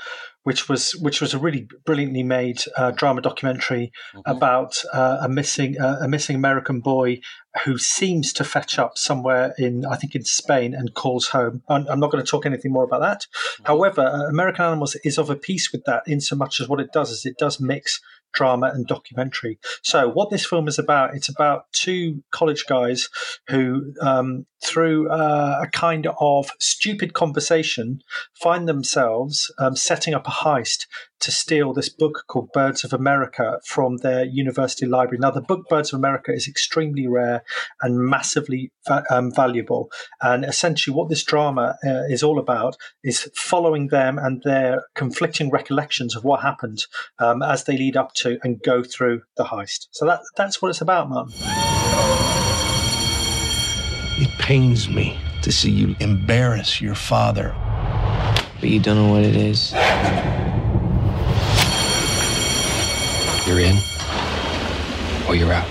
which 0.43 0.69
was 0.69 0.95
which 0.95 1.19
was 1.19 1.33
a 1.33 1.37
really 1.37 1.67
brilliantly 1.85 2.23
made 2.23 2.61
uh, 2.77 2.91
drama 2.91 3.19
documentary 3.19 3.91
about 4.25 4.81
uh, 4.93 5.17
a 5.21 5.27
missing 5.27 5.75
uh, 5.79 5.97
a 6.01 6.07
missing 6.07 6.35
American 6.35 6.79
boy 6.79 7.19
who 7.65 7.77
seems 7.77 8.31
to 8.33 8.43
fetch 8.45 8.79
up 8.79 8.97
somewhere 8.97 9.53
in 9.57 9.85
I 9.85 9.97
think 9.97 10.15
in 10.15 10.23
Spain 10.23 10.73
and 10.73 10.93
calls 10.93 11.27
home. 11.27 11.61
I'm, 11.67 11.85
I'm 11.87 11.99
not 11.99 12.11
going 12.11 12.23
to 12.23 12.29
talk 12.29 12.45
anything 12.45 12.71
more 12.71 12.85
about 12.85 13.01
that. 13.01 13.27
However, 13.65 14.01
uh, 14.01 14.29
American 14.29 14.65
Animals 14.65 14.95
is 15.03 15.17
of 15.17 15.29
a 15.29 15.35
piece 15.35 15.71
with 15.73 15.83
that 15.85 16.03
in 16.07 16.21
so 16.21 16.37
much 16.37 16.61
as 16.61 16.69
what 16.69 16.79
it 16.79 16.93
does 16.93 17.11
is 17.11 17.25
it 17.25 17.37
does 17.37 17.59
mix 17.59 17.99
drama 18.35 18.71
and 18.73 18.85
documentary. 18.85 19.57
So, 19.81 20.07
what 20.07 20.29
this 20.29 20.45
film 20.45 20.67
is 20.67 20.77
about, 20.77 21.15
it's 21.15 21.29
about 21.29 21.65
two 21.71 22.23
college 22.31 22.65
guys 22.67 23.09
who, 23.47 23.93
um, 24.01 24.45
through 24.63 25.09
uh, 25.09 25.59
a 25.63 25.67
kind 25.67 26.07
of 26.19 26.49
stupid 26.59 27.13
conversation, 27.13 28.01
find 28.33 28.67
themselves 28.67 29.51
um, 29.57 29.75
setting 29.75 30.13
up 30.13 30.27
a 30.27 30.31
heist 30.31 30.85
to 31.21 31.31
steal 31.31 31.73
this 31.73 31.89
book 31.89 32.23
called 32.27 32.51
Birds 32.53 32.83
of 32.83 32.93
America 32.93 33.59
from 33.65 33.97
their 33.97 34.25
university 34.25 34.85
library. 34.85 35.17
Now, 35.19 35.31
the 35.31 35.41
book 35.41 35.67
Birds 35.69 35.93
of 35.93 35.97
America 35.97 36.31
is 36.31 36.47
extremely 36.47 37.07
rare 37.07 37.43
and 37.81 37.97
massively 37.97 38.71
va- 38.87 39.03
um, 39.09 39.31
valuable. 39.33 39.89
And 40.21 40.45
essentially, 40.45 40.95
what 40.95 41.09
this 41.09 41.23
drama 41.23 41.77
uh, 41.85 42.03
is 42.09 42.21
all 42.21 42.37
about 42.37 42.77
is 43.03 43.29
following 43.35 43.87
them 43.87 44.19
and 44.19 44.41
their 44.43 44.83
conflicting 44.93 45.49
recollections 45.49 46.15
of 46.15 46.23
what 46.23 46.41
happened 46.41 46.85
um, 47.19 47.41
as 47.41 47.63
they 47.63 47.77
lead 47.77 47.97
up 47.97 48.13
to 48.15 48.24
and 48.25 48.61
go 48.63 48.83
through 48.83 49.21
the 49.37 49.43
heist. 49.43 49.87
So 49.91 50.05
that 50.05 50.21
that's 50.35 50.61
what 50.61 50.69
it's 50.69 50.81
about, 50.81 51.09
Martin. 51.09 51.33
It 54.17 54.29
pains 54.39 54.89
me 54.89 55.17
to 55.41 55.51
see 55.51 55.69
you 55.69 55.95
embarrass 55.99 56.81
your 56.81 56.95
father. 56.95 57.55
But 58.59 58.69
you 58.69 58.79
don't 58.79 58.95
know 58.95 59.11
what 59.11 59.23
it 59.23 59.35
is. 59.35 59.73
You're 63.45 63.59
in, 63.59 63.77
or 65.27 65.35
you're 65.35 65.53
out. 65.53 65.67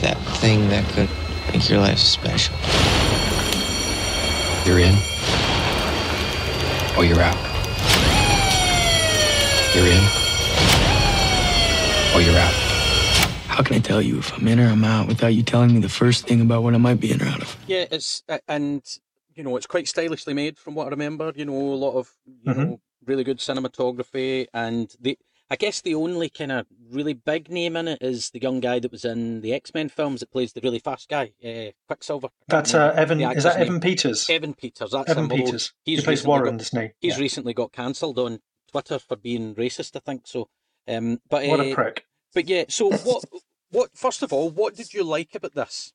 That 0.00 0.16
thing 0.40 0.68
that 0.70 0.84
could 0.94 1.08
make 1.52 1.68
your 1.68 1.78
life 1.78 1.98
special. 1.98 2.56
You're 4.66 4.80
in, 4.80 4.96
or 6.96 7.04
you're 7.04 7.20
out. 7.20 7.36
You're 9.74 9.86
in, 9.86 10.02
or 12.16 12.20
you're 12.22 12.34
out. 12.38 12.54
How 13.46 13.62
can 13.62 13.76
I 13.76 13.78
tell 13.78 14.00
you 14.00 14.18
if 14.20 14.32
I'm 14.32 14.48
in 14.48 14.58
or 14.58 14.68
I'm 14.68 14.84
out 14.84 15.06
without 15.06 15.28
you 15.34 15.42
telling 15.42 15.74
me 15.74 15.80
the 15.80 15.88
first 15.88 16.26
thing 16.26 16.40
about 16.40 16.62
what 16.62 16.72
I 16.74 16.78
might 16.78 16.98
be 16.98 17.12
in 17.12 17.20
or 17.20 17.26
out 17.26 17.42
of? 17.42 17.56
Yeah, 17.66 17.84
it's 17.90 18.22
uh, 18.28 18.38
and 18.48 18.82
you 19.34 19.42
know 19.42 19.54
it's 19.56 19.66
quite 19.66 19.86
stylishly 19.86 20.32
made 20.32 20.58
from 20.58 20.74
what 20.74 20.86
I 20.86 20.90
remember. 20.90 21.30
You 21.36 21.44
know, 21.44 21.52
a 21.54 21.76
lot 21.76 21.92
of 21.94 22.10
you 22.42 22.52
Mhm. 22.52 22.56
know 22.56 22.80
really 23.04 23.22
good 23.22 23.38
cinematography, 23.38 24.46
and 24.54 24.90
the 24.98 25.18
I 25.50 25.56
guess 25.56 25.82
the 25.82 25.94
only 25.94 26.28
kind 26.30 26.52
of 26.52 26.66
really 26.90 27.12
big 27.12 27.50
name 27.50 27.76
in 27.76 27.86
it 27.86 27.98
is 28.00 28.30
the 28.30 28.40
young 28.40 28.60
guy 28.60 28.78
that 28.80 28.90
was 28.90 29.04
in 29.04 29.42
the 29.42 29.52
X 29.52 29.72
Men 29.74 29.90
films 29.90 30.20
that 30.20 30.30
plays 30.32 30.54
the 30.54 30.60
really 30.62 30.78
fast 30.78 31.08
guy, 31.10 31.32
uh, 31.44 31.72
Quicksilver. 31.86 32.28
That's 32.48 32.72
uh, 32.72 32.94
Evan. 32.96 33.20
Is 33.20 33.26
actor's 33.26 33.44
that 33.44 33.58
name. 33.58 33.68
Evan 33.68 33.80
Peters? 33.80 34.30
Evan 34.30 34.54
Peters. 34.54 34.90
That's 34.90 35.10
Evan 35.10 35.28
Peters. 35.28 35.72
He's 35.84 35.98
he 36.00 36.04
plays 36.04 36.24
Warren, 36.24 36.54
got- 36.54 36.58
doesn't 36.60 36.80
he? 36.82 36.88
He's 37.08 37.16
Yeah. 37.16 37.22
recently 37.22 37.52
got 37.52 37.72
cancelled 37.72 38.18
on 38.18 38.40
Twitter 38.72 38.98
for 38.98 39.16
being 39.16 39.54
racist, 39.54 39.94
I 39.96 40.00
think. 40.00 40.26
So, 40.26 40.48
um, 40.88 41.20
but 41.28 41.46
What 41.46 41.60
uh, 41.60 41.64
a 41.64 41.74
prick. 41.74 42.04
But 42.34 42.48
yeah, 42.48 42.64
so 42.68 42.90
what? 42.90 43.24
What? 43.70 43.90
First 43.94 44.22
of 44.22 44.32
all, 44.32 44.50
what 44.50 44.76
did 44.76 44.94
you 44.94 45.02
like 45.04 45.34
about 45.34 45.54
this? 45.54 45.92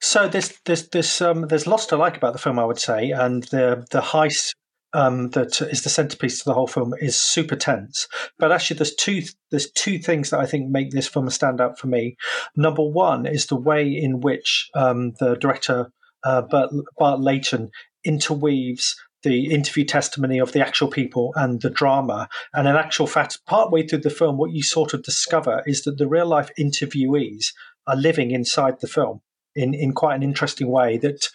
So 0.00 0.28
there's 0.28 0.58
there's 0.64 0.88
there's 0.88 1.20
um 1.20 1.48
there's 1.48 1.66
lots 1.66 1.86
to 1.86 1.96
like 1.96 2.16
about 2.16 2.32
the 2.32 2.38
film, 2.38 2.58
I 2.58 2.64
would 2.64 2.78
say, 2.78 3.10
and 3.10 3.42
the 3.44 3.86
the 3.90 4.00
heist 4.00 4.54
um, 4.94 5.30
that 5.30 5.60
is 5.60 5.82
the 5.82 5.90
centerpiece 5.90 6.38
to 6.38 6.44
the 6.46 6.54
whole 6.54 6.66
film 6.66 6.94
is 7.00 7.18
super 7.18 7.56
tense. 7.56 8.08
But 8.38 8.52
actually, 8.52 8.78
there's 8.78 8.94
two 8.94 9.22
there's 9.50 9.70
two 9.72 9.98
things 9.98 10.30
that 10.30 10.40
I 10.40 10.46
think 10.46 10.70
make 10.70 10.90
this 10.90 11.08
film 11.08 11.26
a 11.26 11.30
standout 11.30 11.78
for 11.78 11.88
me. 11.88 12.16
Number 12.56 12.82
one 12.82 13.26
is 13.26 13.46
the 13.46 13.56
way 13.56 13.86
in 13.86 14.20
which 14.20 14.70
um, 14.74 15.12
the 15.18 15.34
director 15.36 15.90
uh, 16.24 16.42
Bart, 16.42 16.70
Bart 16.96 17.20
Layton 17.20 17.70
interweaves 18.04 18.96
the 19.22 19.52
interview 19.52 19.84
testimony 19.84 20.38
of 20.38 20.52
the 20.52 20.64
actual 20.64 20.88
people 20.88 21.32
and 21.36 21.60
the 21.60 21.70
drama. 21.70 22.28
And 22.54 22.68
in 22.68 22.76
actual 22.76 23.06
fact, 23.06 23.44
partway 23.46 23.86
through 23.86 24.00
the 24.00 24.10
film, 24.10 24.36
what 24.36 24.52
you 24.52 24.62
sort 24.62 24.94
of 24.94 25.02
discover 25.02 25.62
is 25.66 25.82
that 25.84 25.98
the 25.98 26.08
real 26.08 26.26
life 26.26 26.50
interviewees 26.58 27.52
are 27.86 27.96
living 27.96 28.30
inside 28.30 28.80
the 28.80 28.86
film 28.86 29.20
in, 29.54 29.74
in 29.74 29.92
quite 29.92 30.14
an 30.14 30.22
interesting 30.22 30.68
way 30.68 30.98
that 30.98 31.28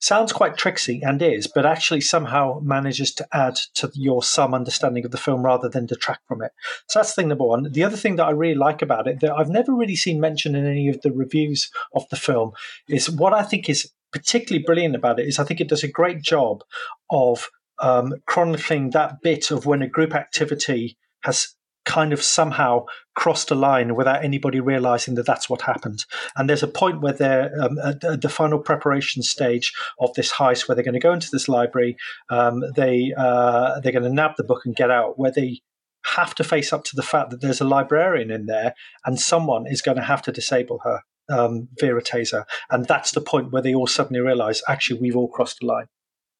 sounds 0.00 0.32
quite 0.32 0.56
tricksy 0.56 1.00
and 1.02 1.20
is, 1.22 1.46
but 1.46 1.66
actually 1.66 2.00
somehow 2.00 2.60
manages 2.62 3.12
to 3.12 3.26
add 3.32 3.56
to 3.74 3.90
your 3.94 4.22
some 4.22 4.54
understanding 4.54 5.04
of 5.04 5.10
the 5.10 5.18
film 5.18 5.44
rather 5.44 5.68
than 5.68 5.86
detract 5.86 6.26
from 6.28 6.42
it. 6.42 6.52
So 6.88 6.98
that's 6.98 7.14
thing 7.14 7.28
number 7.28 7.44
one. 7.44 7.70
The 7.72 7.84
other 7.84 7.96
thing 7.96 8.16
that 8.16 8.26
I 8.26 8.30
really 8.30 8.54
like 8.54 8.80
about 8.80 9.08
it 9.08 9.20
that 9.20 9.32
I've 9.32 9.50
never 9.50 9.72
really 9.72 9.96
seen 9.96 10.20
mentioned 10.20 10.56
in 10.56 10.66
any 10.66 10.88
of 10.88 11.02
the 11.02 11.12
reviews 11.12 11.70
of 11.94 12.08
the 12.10 12.16
film 12.16 12.52
is 12.88 13.10
what 13.10 13.34
I 13.34 13.42
think 13.42 13.68
is 13.68 13.90
particularly 14.12 14.64
brilliant 14.64 14.94
about 14.94 15.20
it 15.20 15.26
is 15.26 15.38
I 15.38 15.44
think 15.44 15.60
it 15.60 15.68
does 15.68 15.84
a 15.84 15.88
great 15.88 16.22
job 16.22 16.62
of 17.10 17.48
um, 17.80 18.14
chronicling 18.26 18.90
that 18.90 19.20
bit 19.22 19.50
of 19.50 19.66
when 19.66 19.82
a 19.82 19.88
group 19.88 20.14
activity 20.14 20.96
has 21.22 21.54
kind 21.88 22.12
of 22.12 22.22
somehow 22.22 22.84
crossed 23.16 23.50
a 23.50 23.54
line 23.54 23.96
without 23.96 24.22
anybody 24.22 24.60
realizing 24.60 25.14
that 25.14 25.24
that's 25.24 25.48
what 25.48 25.62
happened. 25.62 26.04
And 26.36 26.48
there's 26.48 26.62
a 26.62 26.68
point 26.68 27.00
where 27.00 27.14
they're 27.14 27.50
um, 27.58 27.78
at, 27.78 28.20
the 28.20 28.28
final 28.28 28.58
preparation 28.58 29.22
stage 29.22 29.72
of 29.98 30.12
this 30.12 30.32
heist, 30.32 30.68
where 30.68 30.74
they're 30.74 30.84
going 30.84 30.92
to 30.92 31.00
go 31.00 31.14
into 31.14 31.30
this 31.32 31.48
library, 31.48 31.96
um, 32.28 32.62
they 32.76 33.14
uh, 33.16 33.80
they're 33.80 33.92
going 33.92 34.04
to 34.04 34.12
nab 34.12 34.32
the 34.36 34.44
book 34.44 34.66
and 34.66 34.76
get 34.76 34.90
out, 34.90 35.18
where 35.18 35.32
they 35.32 35.60
have 36.04 36.34
to 36.34 36.44
face 36.44 36.72
up 36.74 36.84
to 36.84 36.96
the 36.96 37.02
fact 37.02 37.30
that 37.30 37.40
there's 37.40 37.60
a 37.60 37.64
librarian 37.64 38.30
in 38.30 38.44
there, 38.46 38.74
and 39.06 39.18
someone 39.18 39.66
is 39.66 39.80
going 39.80 39.96
to 39.96 40.04
have 40.04 40.22
to 40.22 40.32
disable 40.32 40.80
her. 40.84 41.00
Um, 41.30 41.68
Vera 41.78 42.02
Taser, 42.02 42.44
and 42.70 42.86
that's 42.86 43.12
the 43.12 43.20
point 43.20 43.52
where 43.52 43.60
they 43.60 43.74
all 43.74 43.86
suddenly 43.86 44.20
realize, 44.20 44.62
actually, 44.66 45.00
we've 45.00 45.16
all 45.16 45.28
crossed 45.28 45.60
the 45.60 45.66
line. 45.66 45.86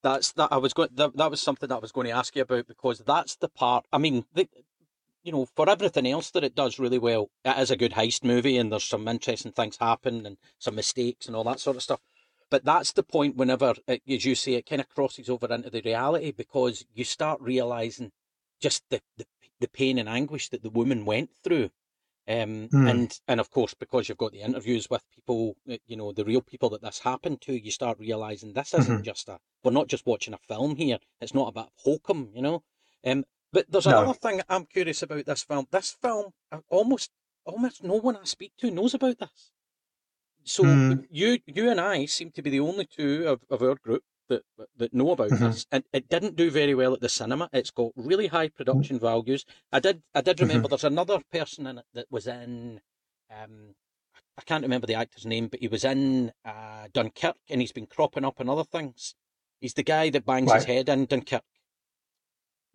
That's 0.03 0.33
that. 0.33 0.49
I 0.51 0.57
was 0.57 0.73
going. 0.73 0.91
That, 0.95 1.17
that 1.17 1.31
was 1.31 1.43
something 1.43 1.69
that 1.69 1.75
I 1.75 1.81
was 1.81 1.93
going 1.93 2.07
to 2.07 2.13
ask 2.13 2.35
you 2.35 2.43
about 2.43 2.69
because 2.69 3.01
that's 3.01 3.37
the 3.37 3.49
part. 3.49 3.85
I 3.93 3.99
mean, 3.99 4.25
the, 4.33 4.49
you 5.23 5.33
know, 5.33 5.47
for 5.57 5.69
everything 5.69 6.07
else 6.07 6.31
that 6.31 6.45
it 6.45 6.55
does 6.55 6.79
really 6.79 6.99
well, 6.99 7.31
it 7.45 7.59
is 7.59 7.71
a 7.71 7.77
good 7.77 7.93
heist 7.93 8.25
movie 8.25 8.57
and 8.57 8.73
there's 8.73 8.85
some 8.85 9.07
interesting 9.09 9.53
things 9.53 9.77
happen 9.77 10.25
and 10.25 10.39
some 10.59 10.75
mistakes 10.75 11.27
and 11.27 11.37
all 11.37 11.45
that 11.45 11.61
sort 11.61 11.77
of 11.77 11.83
stuff. 11.83 12.01
But 12.51 12.65
that's 12.65 12.93
the 12.93 13.03
point 13.03 13.37
whenever, 13.37 13.75
it, 13.87 14.03
as 14.09 14.25
you 14.25 14.35
say, 14.35 14.55
it 14.55 14.67
kind 14.67 14.81
of 14.81 14.89
crosses 14.89 15.29
over 15.29 15.53
into 15.53 15.69
the 15.69 15.83
reality 15.83 16.33
because 16.33 16.87
you 16.95 17.05
start 17.05 17.41
realizing 17.43 18.13
just 18.61 18.85
the, 18.89 19.01
the, 19.19 19.27
the 19.61 19.69
pain 19.69 19.99
and 19.99 20.09
anguish 20.09 20.49
that 20.49 20.63
the 20.63 20.71
woman 20.71 21.05
went 21.05 21.31
through. 21.45 21.71
Um, 22.29 22.69
mm. 22.69 22.91
and, 22.91 23.21
and 23.27 23.41
of 23.41 23.51
course, 23.51 23.73
because 23.73 24.07
you've 24.07 24.19
got 24.19 24.33
the 24.33 24.43
interviews 24.43 24.91
with 24.91 25.03
people, 25.15 25.57
uh, 25.71 25.79
you 25.87 25.97
know, 25.97 26.13
the 26.13 26.27
real 26.27 26.43
people 26.43 26.69
that 26.71 26.83
this 26.83 26.99
happened 26.99 27.41
to, 27.43 27.55
you 27.55 27.71
start 27.71 27.99
realizing 27.99 28.53
this 28.53 28.75
isn't 28.75 28.97
mm-hmm. 28.97 29.03
just 29.03 29.31
a, 29.31 29.39
we're 29.65 29.73
not 29.73 29.89
just 29.89 30.05
watching 30.05 30.35
a 30.35 30.39
film 30.39 30.77
here. 30.77 30.99
It's 31.23 31.33
not 31.33 31.49
about 31.49 31.71
hokum, 31.77 32.29
you 32.35 32.43
know. 32.43 32.63
Um, 33.07 33.25
but 33.51 33.65
there's 33.71 33.87
no. 33.87 34.03
another 34.03 34.19
thing 34.19 34.43
I'm 34.49 34.67
curious 34.67 35.03
about 35.03 35.25
this 35.25 35.43
film. 35.43 35.67
This 35.71 35.97
film, 36.03 36.33
uh, 36.53 36.59
almost 36.69 37.11
almost 37.47 37.83
no 37.83 37.95
one 37.95 38.17
I 38.17 38.25
speak 38.25 38.53
to 38.59 38.71
knows 38.71 38.93
about 38.93 39.19
this. 39.19 39.53
So 40.45 40.65
mm. 40.65 41.05
you 41.11 41.39
you 41.47 41.71
and 41.71 41.81
I 41.81 42.05
seem 42.05 42.31
to 42.33 42.43
be 42.43 42.51
the 42.51 42.61
only 42.61 42.85
two 42.85 43.27
of, 43.27 43.41
of 43.49 43.63
our 43.63 43.77
group 43.77 44.03
that 44.29 44.43
that 44.77 44.95
know 44.95 45.11
about 45.11 45.31
mm-hmm. 45.31 45.45
this. 45.45 45.67
And 45.71 45.85
it 45.93 46.09
didn't 46.09 46.37
do 46.37 46.51
very 46.51 46.75
well 46.75 46.95
at 46.95 47.01
the 47.01 47.09
cinema. 47.09 47.49
It's 47.53 47.71
got 47.71 47.93
really 47.97 48.29
high 48.29 48.49
production 48.49 48.99
mm. 48.99 49.03
values. 49.03 49.45
I 49.73 49.81
did 49.81 50.03
I 50.15 50.21
did 50.21 50.41
remember 50.41 50.67
mm-hmm. 50.67 50.71
there's 50.71 50.85
another 50.85 51.21
person 51.33 51.67
in 51.67 51.79
it 51.79 51.87
that 51.95 52.07
was 52.11 52.27
in 52.27 52.81
um 53.31 53.75
I 54.37 54.43
can't 54.43 54.63
remember 54.63 54.87
the 54.87 54.95
actor's 54.95 55.27
name, 55.27 55.49
but 55.49 55.59
he 55.59 55.67
was 55.67 55.85
in 55.85 56.31
uh, 56.45 56.87
Dunkirk 56.93 57.37
and 57.51 57.61
he's 57.61 57.73
been 57.73 57.87
cropping 57.87 58.25
up 58.25 58.41
in 58.41 58.49
other 58.49 58.63
things. 58.63 59.17
He's 59.61 59.75
the 59.75 59.83
guy 59.83 60.11
that 60.11 60.25
bangs 60.25 60.49
right. 60.49 60.59
his 60.59 60.65
head 60.65 60.89
in 60.89 61.07
Dunkirk 61.07 61.43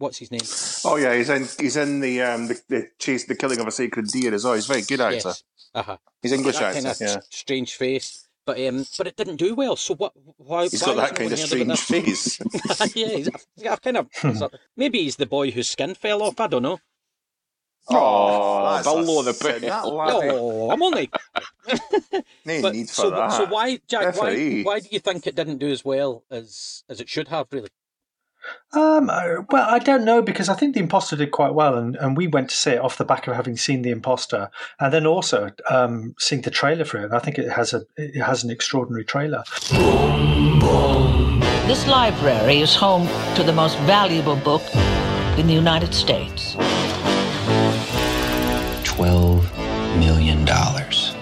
what's 0.03 0.17
his 0.17 0.31
name? 0.31 0.41
Oh 0.85 0.97
yeah, 0.97 1.15
he's 1.15 1.29
in 1.29 1.47
he's 1.59 1.77
in 1.77 1.99
the 2.01 2.21
um 2.21 2.47
the, 2.47 2.61
the 2.67 2.87
chase 2.99 3.25
the 3.25 3.35
killing 3.35 3.59
of 3.59 3.67
a 3.67 3.71
sacred 3.71 4.07
deer 4.07 4.33
as 4.33 4.43
well. 4.43 4.53
He's 4.53 4.65
a 4.65 4.73
very 4.73 4.81
good 4.83 5.01
actor. 5.01 5.29
Yes. 5.29 5.43
Uh-huh. 5.73 5.97
He's 6.21 6.31
English 6.31 6.57
that 6.57 6.75
actor. 6.75 6.81
Kind 6.81 6.87
of 6.87 7.01
yeah. 7.01 7.19
Strange 7.29 7.75
face. 7.75 8.27
But 8.45 8.59
um, 8.67 8.85
but 8.97 9.07
it 9.07 9.15
didn't 9.15 9.37
do 9.37 9.55
well. 9.55 9.75
So 9.75 9.95
what? 9.95 10.13
Why? 10.37 10.63
He's 10.63 10.81
why 10.81 10.95
got 10.95 11.09
that 11.09 11.15
kind 11.15 11.31
of 11.31 11.39
strange 11.39 11.79
face. 11.79 12.39
yeah, 12.95 13.07
he's, 13.07 13.29
I've 13.69 13.81
kind 13.81 13.97
of 13.97 14.09
maybe 14.77 15.01
he's 15.01 15.15
the 15.15 15.25
boy 15.25 15.51
whose 15.51 15.69
skin 15.69 15.95
fell 15.95 16.21
off. 16.21 16.39
I 16.39 16.47
don't 16.47 16.63
know. 16.63 16.79
Oh, 17.89 18.81
below 18.83 19.23
the 19.23 19.33
pit. 19.33 19.61
No, 19.61 20.69
I'm 20.71 20.81
only. 20.81 21.09
no 22.45 22.61
but, 22.61 22.73
need 22.73 22.87
for 22.87 22.93
so, 22.93 23.09
that. 23.11 23.33
So 23.33 23.45
why, 23.45 23.79
Jack? 23.87 24.15
Why, 24.15 24.61
why 24.61 24.79
do 24.79 24.87
you 24.89 24.99
think 24.99 25.27
it 25.27 25.35
didn't 25.35 25.57
do 25.57 25.69
as 25.69 25.83
well 25.83 26.23
as 26.31 26.83
as 26.89 27.01
it 27.01 27.09
should 27.09 27.27
have? 27.29 27.47
Really? 27.51 27.69
Um, 28.73 29.09
uh, 29.09 29.43
well, 29.51 29.69
I 29.69 29.79
don't 29.79 30.03
know 30.03 30.21
because 30.21 30.49
I 30.49 30.55
think 30.55 30.73
The 30.73 30.81
Imposter 30.81 31.15
did 31.15 31.31
quite 31.31 31.53
well, 31.53 31.77
and, 31.77 31.95
and 31.95 32.17
we 32.17 32.27
went 32.27 32.49
to 32.49 32.55
see 32.55 32.71
it 32.71 32.79
off 32.79 32.97
the 32.97 33.05
back 33.05 33.27
of 33.27 33.35
having 33.35 33.55
seen 33.55 33.83
The 33.83 33.91
Imposter, 33.91 34.49
and 34.79 34.91
then 34.91 35.05
also 35.05 35.51
um, 35.69 36.15
seeing 36.17 36.41
the 36.41 36.49
trailer 36.49 36.83
for 36.83 36.97
it. 36.97 37.05
And 37.05 37.13
I 37.13 37.19
think 37.19 37.37
it 37.37 37.49
has 37.51 37.73
a 37.73 37.83
it 37.97 38.21
has 38.21 38.43
an 38.43 38.49
extraordinary 38.49 39.05
trailer. 39.05 39.43
This 41.67 41.87
library 41.87 42.59
is 42.59 42.75
home 42.75 43.07
to 43.35 43.43
the 43.43 43.53
most 43.53 43.77
valuable 43.79 44.35
book 44.35 44.63
in 45.37 45.47
the 45.47 45.53
United 45.53 45.93
States. 45.93 46.55
Twelve 48.83 49.49
million 49.97 50.45
dollars. 50.45 51.15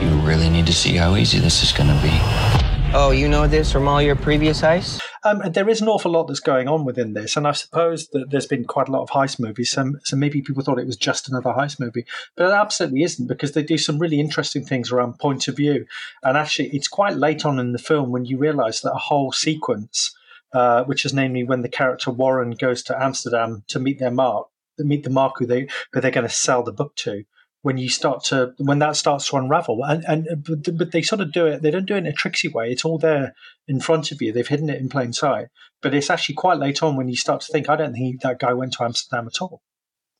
You 0.00 0.08
really 0.20 0.50
need 0.50 0.66
to 0.66 0.72
see 0.72 0.96
how 0.96 1.16
easy 1.16 1.38
this 1.38 1.62
is 1.62 1.72
going 1.72 1.88
to 1.88 2.02
be. 2.02 2.69
Oh, 2.92 3.12
you 3.12 3.28
know 3.28 3.46
this 3.46 3.70
from 3.70 3.86
all 3.86 4.02
your 4.02 4.16
previous 4.16 4.60
heists? 4.62 5.00
Um, 5.22 5.42
there 5.52 5.68
is 5.68 5.80
an 5.80 5.86
awful 5.86 6.10
lot 6.10 6.26
that's 6.26 6.40
going 6.40 6.66
on 6.66 6.84
within 6.84 7.12
this, 7.12 7.36
and 7.36 7.46
I 7.46 7.52
suppose 7.52 8.08
that 8.08 8.30
there's 8.30 8.48
been 8.48 8.64
quite 8.64 8.88
a 8.88 8.90
lot 8.90 9.02
of 9.02 9.10
heist 9.10 9.38
movies. 9.38 9.70
So, 9.70 9.92
so 10.02 10.16
maybe 10.16 10.42
people 10.42 10.64
thought 10.64 10.80
it 10.80 10.88
was 10.88 10.96
just 10.96 11.28
another 11.28 11.50
heist 11.50 11.78
movie, 11.78 12.04
but 12.36 12.48
it 12.48 12.52
absolutely 12.52 13.04
isn't 13.04 13.28
because 13.28 13.52
they 13.52 13.62
do 13.62 13.78
some 13.78 14.00
really 14.00 14.18
interesting 14.18 14.64
things 14.64 14.90
around 14.90 15.20
point 15.20 15.46
of 15.46 15.56
view. 15.56 15.86
And 16.24 16.36
actually, 16.36 16.70
it's 16.70 16.88
quite 16.88 17.14
late 17.14 17.46
on 17.46 17.60
in 17.60 17.70
the 17.70 17.78
film 17.78 18.10
when 18.10 18.24
you 18.24 18.38
realise 18.38 18.80
that 18.80 18.92
a 18.92 18.98
whole 18.98 19.30
sequence, 19.30 20.12
uh, 20.52 20.82
which 20.82 21.04
is 21.04 21.14
namely 21.14 21.44
when 21.44 21.62
the 21.62 21.68
character 21.68 22.10
Warren 22.10 22.50
goes 22.50 22.82
to 22.84 23.00
Amsterdam 23.00 23.62
to 23.68 23.78
meet 23.78 24.00
their 24.00 24.10
mark, 24.10 24.48
meet 24.78 25.04
the 25.04 25.10
mark 25.10 25.34
who 25.38 25.46
they 25.46 25.68
who 25.92 26.00
they're 26.00 26.10
going 26.10 26.26
to 26.26 26.34
sell 26.34 26.64
the 26.64 26.72
book 26.72 26.96
to 26.96 27.24
when 27.62 27.76
you 27.76 27.88
start 27.88 28.24
to 28.24 28.54
when 28.58 28.78
that 28.78 28.96
starts 28.96 29.28
to 29.28 29.36
unravel. 29.36 29.84
And 29.84 30.04
and 30.06 30.44
but, 30.44 30.76
but 30.76 30.92
they 30.92 31.02
sort 31.02 31.20
of 31.20 31.32
do 31.32 31.46
it 31.46 31.62
they 31.62 31.70
don't 31.70 31.86
do 31.86 31.94
it 31.94 31.98
in 31.98 32.06
a 32.06 32.12
tricksy 32.12 32.48
way. 32.48 32.70
It's 32.70 32.84
all 32.84 32.98
there 32.98 33.34
in 33.68 33.80
front 33.80 34.12
of 34.12 34.22
you. 34.22 34.32
They've 34.32 34.46
hidden 34.46 34.70
it 34.70 34.80
in 34.80 34.88
plain 34.88 35.12
sight. 35.12 35.48
But 35.82 35.94
it's 35.94 36.10
actually 36.10 36.34
quite 36.36 36.58
late 36.58 36.82
on 36.82 36.96
when 36.96 37.08
you 37.08 37.16
start 37.16 37.40
to 37.42 37.52
think 37.52 37.68
i 37.68 37.76
don't 37.76 37.94
think 37.94 38.20
that 38.22 38.38
guy 38.38 38.52
went 38.52 38.74
to 38.74 38.84
amsterdam 38.84 39.26
at 39.26 39.40
all. 39.40 39.62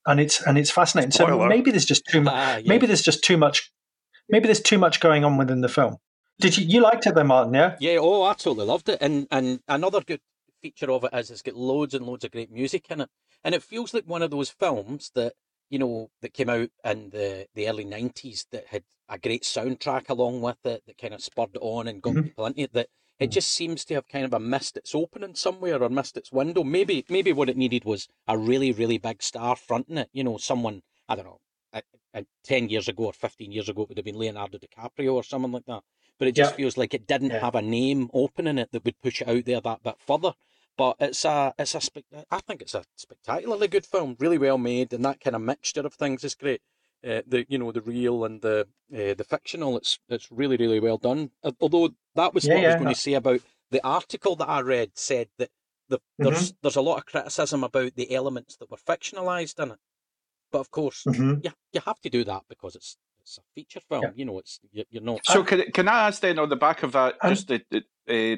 And 0.06 0.20
it's 0.20 0.42
and 0.42 0.58
it's 0.58 0.70
fascinating. 0.70 1.12
Spoiler. 1.12 1.44
so 1.44 1.48
maybe 1.48 1.70
there's 1.70 1.84
just 1.84 2.06
too 2.06 2.20
much 2.20 2.34
uh, 2.34 2.58
yeah. 2.58 2.68
maybe 2.68 2.86
there's 2.86 3.02
just 3.02 3.24
too 3.24 3.36
much 3.36 3.72
maybe 4.28 4.46
there's 4.46 4.60
too 4.60 4.78
much 4.78 5.00
going 5.00 5.24
on 5.24 5.36
within 5.36 5.60
the 5.60 5.68
film. 5.68 5.96
Did 6.40 6.56
you 6.56 6.66
you 6.66 6.80
liked 6.80 7.06
it 7.06 7.14
then 7.14 7.26
martin 7.26 7.54
yeah? 7.54 7.76
Yeah 7.80 7.98
oh 8.00 8.22
i 8.22 8.34
totally 8.34 8.66
loved 8.66 8.88
it. 8.88 8.98
And 9.00 9.26
and 9.30 9.60
another 9.68 10.00
good 10.00 10.20
feature 10.62 10.90
of 10.90 11.04
it 11.04 11.10
is 11.14 11.30
it's 11.30 11.42
got 11.42 11.54
loads 11.54 11.94
and 11.94 12.04
loads 12.06 12.24
of 12.24 12.32
great 12.32 12.50
music 12.50 12.86
in 12.90 13.02
it. 13.02 13.08
And 13.42 13.54
it 13.54 13.62
feels 13.62 13.94
like 13.94 14.04
one 14.04 14.22
of 14.22 14.30
those 14.30 14.50
films 14.50 15.10
that 15.14 15.32
you 15.70 15.78
know, 15.78 16.10
that 16.20 16.34
came 16.34 16.50
out 16.50 16.68
in 16.84 17.10
the, 17.10 17.46
the 17.54 17.68
early 17.68 17.84
90s 17.84 18.46
that 18.50 18.66
had 18.66 18.82
a 19.08 19.18
great 19.18 19.44
soundtrack 19.44 20.08
along 20.10 20.42
with 20.42 20.58
it 20.64 20.82
that 20.86 20.98
kind 20.98 21.14
of 21.14 21.22
spurred 21.22 21.54
it 21.54 21.62
on 21.62 21.88
and 21.88 22.02
got 22.02 22.14
mm-hmm. 22.14 22.22
people 22.24 22.46
into 22.46 22.62
it. 22.62 22.72
That 22.72 22.88
it 23.20 23.30
mm. 23.30 23.32
just 23.32 23.52
seems 23.52 23.84
to 23.84 23.94
have 23.94 24.08
kind 24.08 24.24
of 24.24 24.34
a 24.34 24.40
missed 24.40 24.76
its 24.76 24.94
opening 24.94 25.34
somewhere 25.36 25.82
or 25.82 25.88
missed 25.88 26.16
its 26.16 26.32
window. 26.32 26.64
Maybe 26.64 27.04
maybe 27.08 27.32
what 27.32 27.48
it 27.48 27.56
needed 27.56 27.84
was 27.84 28.08
a 28.26 28.36
really, 28.36 28.72
really 28.72 28.98
big 28.98 29.22
star 29.22 29.56
fronting 29.56 29.98
it. 29.98 30.10
You 30.12 30.24
know, 30.24 30.38
someone, 30.38 30.82
I 31.08 31.14
don't 31.14 31.26
know, 31.26 31.40
a, 31.72 31.82
a 32.14 32.24
10 32.44 32.68
years 32.68 32.88
ago 32.88 33.04
or 33.04 33.12
15 33.12 33.52
years 33.52 33.68
ago, 33.68 33.82
it 33.82 33.88
would 33.90 33.98
have 33.98 34.04
been 34.04 34.18
Leonardo 34.18 34.58
DiCaprio 34.58 35.14
or 35.14 35.22
someone 35.22 35.52
like 35.52 35.66
that. 35.66 35.82
But 36.18 36.28
it 36.28 36.34
just 36.34 36.52
yeah. 36.52 36.56
feels 36.56 36.76
like 36.76 36.94
it 36.94 37.06
didn't 37.06 37.30
yeah. 37.30 37.40
have 37.40 37.54
a 37.54 37.62
name 37.62 38.10
opening 38.12 38.58
it 38.58 38.70
that 38.72 38.84
would 38.84 39.00
push 39.00 39.22
it 39.22 39.28
out 39.28 39.44
there 39.44 39.60
that 39.60 39.82
bit 39.82 39.96
further. 39.98 40.32
But 40.76 40.96
it's 41.00 41.24
a 41.24 41.54
it's 41.58 41.74
a 41.74 41.80
I 42.30 42.40
think 42.40 42.62
it's 42.62 42.74
a 42.74 42.84
spectacularly 42.96 43.68
good 43.68 43.86
film, 43.86 44.16
really 44.18 44.38
well 44.38 44.58
made, 44.58 44.92
and 44.92 45.04
that 45.04 45.20
kind 45.20 45.36
of 45.36 45.42
mixture 45.42 45.82
of 45.86 45.94
things 45.94 46.24
is 46.24 46.34
great. 46.34 46.62
Uh, 47.06 47.22
the 47.26 47.46
you 47.48 47.58
know 47.58 47.72
the 47.72 47.80
real 47.80 48.24
and 48.24 48.42
the 48.42 48.66
uh, 48.94 49.14
the 49.14 49.26
fictional. 49.28 49.76
It's 49.76 49.98
it's 50.08 50.30
really 50.30 50.56
really 50.56 50.80
well 50.80 50.98
done. 50.98 51.30
Although 51.60 51.90
that 52.14 52.34
was 52.34 52.46
yeah, 52.46 52.54
what 52.54 52.62
yeah, 52.62 52.68
I 52.68 52.72
was 52.72 52.82
going 52.82 52.94
to 52.94 53.00
say 53.00 53.14
about 53.14 53.40
the 53.70 53.84
article 53.86 54.36
that 54.36 54.48
I 54.48 54.60
read 54.60 54.92
said 54.94 55.28
that 55.38 55.50
the, 55.88 55.96
mm-hmm. 55.96 56.24
there's 56.24 56.54
there's 56.62 56.76
a 56.76 56.82
lot 56.82 56.98
of 56.98 57.06
criticism 57.06 57.64
about 57.64 57.94
the 57.96 58.14
elements 58.14 58.56
that 58.56 58.70
were 58.70 58.76
fictionalized 58.76 59.62
in 59.62 59.72
it. 59.72 59.78
But 60.52 60.60
of 60.60 60.70
course, 60.70 61.04
mm-hmm. 61.06 61.40
you 61.42 61.50
you 61.72 61.80
have 61.84 62.00
to 62.00 62.10
do 62.10 62.24
that 62.24 62.42
because 62.48 62.74
it's 62.74 62.96
it's 63.20 63.38
a 63.38 63.42
feature 63.54 63.80
film. 63.80 64.02
Yeah. 64.02 64.10
You 64.14 64.24
know, 64.24 64.38
it's 64.38 64.60
you're 64.72 65.02
not. 65.02 65.20
So 65.24 65.44
can 65.44 65.70
can 65.72 65.88
I 65.88 66.08
ask 66.08 66.20
then 66.20 66.38
on 66.38 66.48
the 66.48 66.56
back 66.56 66.82
of 66.82 66.92
that, 66.92 67.16
just 67.24 67.48
the, 67.48 67.62
the 67.70 67.82
uh, 68.08 68.36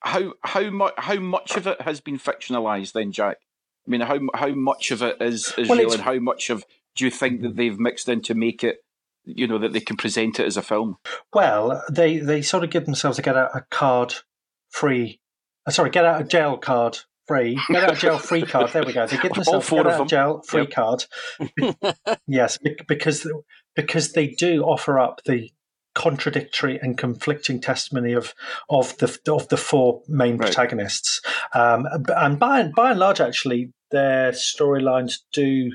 how 0.00 0.34
how 0.42 0.70
much 0.70 0.94
how 0.96 1.16
much 1.18 1.56
of 1.56 1.66
it 1.66 1.80
has 1.80 2.00
been 2.00 2.18
fictionalized 2.18 2.92
then, 2.92 3.12
Jack? 3.12 3.38
I 3.86 3.90
mean, 3.90 4.00
how 4.02 4.20
how 4.34 4.48
much 4.48 4.90
of 4.90 5.02
it 5.02 5.16
is 5.20 5.52
is 5.56 5.68
Well, 5.68 5.78
real, 5.78 5.92
and 5.92 6.02
how 6.02 6.18
much 6.18 6.50
of 6.50 6.64
do 6.94 7.04
you 7.04 7.10
think 7.10 7.42
that 7.42 7.56
they've 7.56 7.78
mixed 7.78 8.08
in 8.08 8.22
to 8.22 8.34
make 8.34 8.64
it, 8.64 8.78
you 9.24 9.46
know, 9.46 9.58
that 9.58 9.72
they 9.72 9.80
can 9.80 9.96
present 9.96 10.40
it 10.40 10.46
as 10.46 10.56
a 10.56 10.62
film? 10.62 10.96
Well, 11.32 11.82
they 11.90 12.18
they 12.18 12.42
sort 12.42 12.64
of 12.64 12.70
give 12.70 12.84
themselves 12.86 13.18
a 13.18 13.22
get 13.22 13.36
out 13.36 13.50
a 13.54 13.62
card 13.70 14.14
free. 14.70 15.20
Uh, 15.66 15.70
sorry, 15.70 15.90
get 15.90 16.04
out 16.04 16.20
of 16.20 16.28
jail 16.28 16.56
card 16.56 16.98
free. 17.26 17.58
Get 17.68 17.82
out 17.84 17.92
of 17.92 17.98
jail 17.98 18.18
free 18.18 18.42
card. 18.42 18.70
There 18.72 18.84
we 18.84 18.92
go. 18.92 19.06
They 19.06 19.16
give 19.18 19.32
themselves 19.34 19.68
get 19.68 19.80
of 19.80 19.92
out 19.92 20.00
of 20.02 20.08
jail 20.08 20.42
free 20.46 20.62
Yep. 20.62 20.70
card. 20.70 21.04
yes, 22.26 22.58
because 22.88 23.30
because 23.74 24.12
they 24.12 24.28
do 24.28 24.62
offer 24.62 24.98
up 24.98 25.22
the 25.26 25.50
contradictory 25.96 26.78
and 26.80 26.98
conflicting 26.98 27.60
testimony 27.60 28.12
of 28.12 28.34
of 28.68 28.96
the 28.98 29.18
of 29.32 29.48
the 29.48 29.56
four 29.56 30.02
main 30.06 30.38
protagonists, 30.38 31.22
um, 31.54 31.86
and 32.08 32.38
by 32.38 32.60
and 32.60 32.74
by 32.74 32.90
and 32.90 33.00
large, 33.00 33.20
actually, 33.20 33.72
their 33.90 34.30
storylines 34.32 35.20
do 35.32 35.72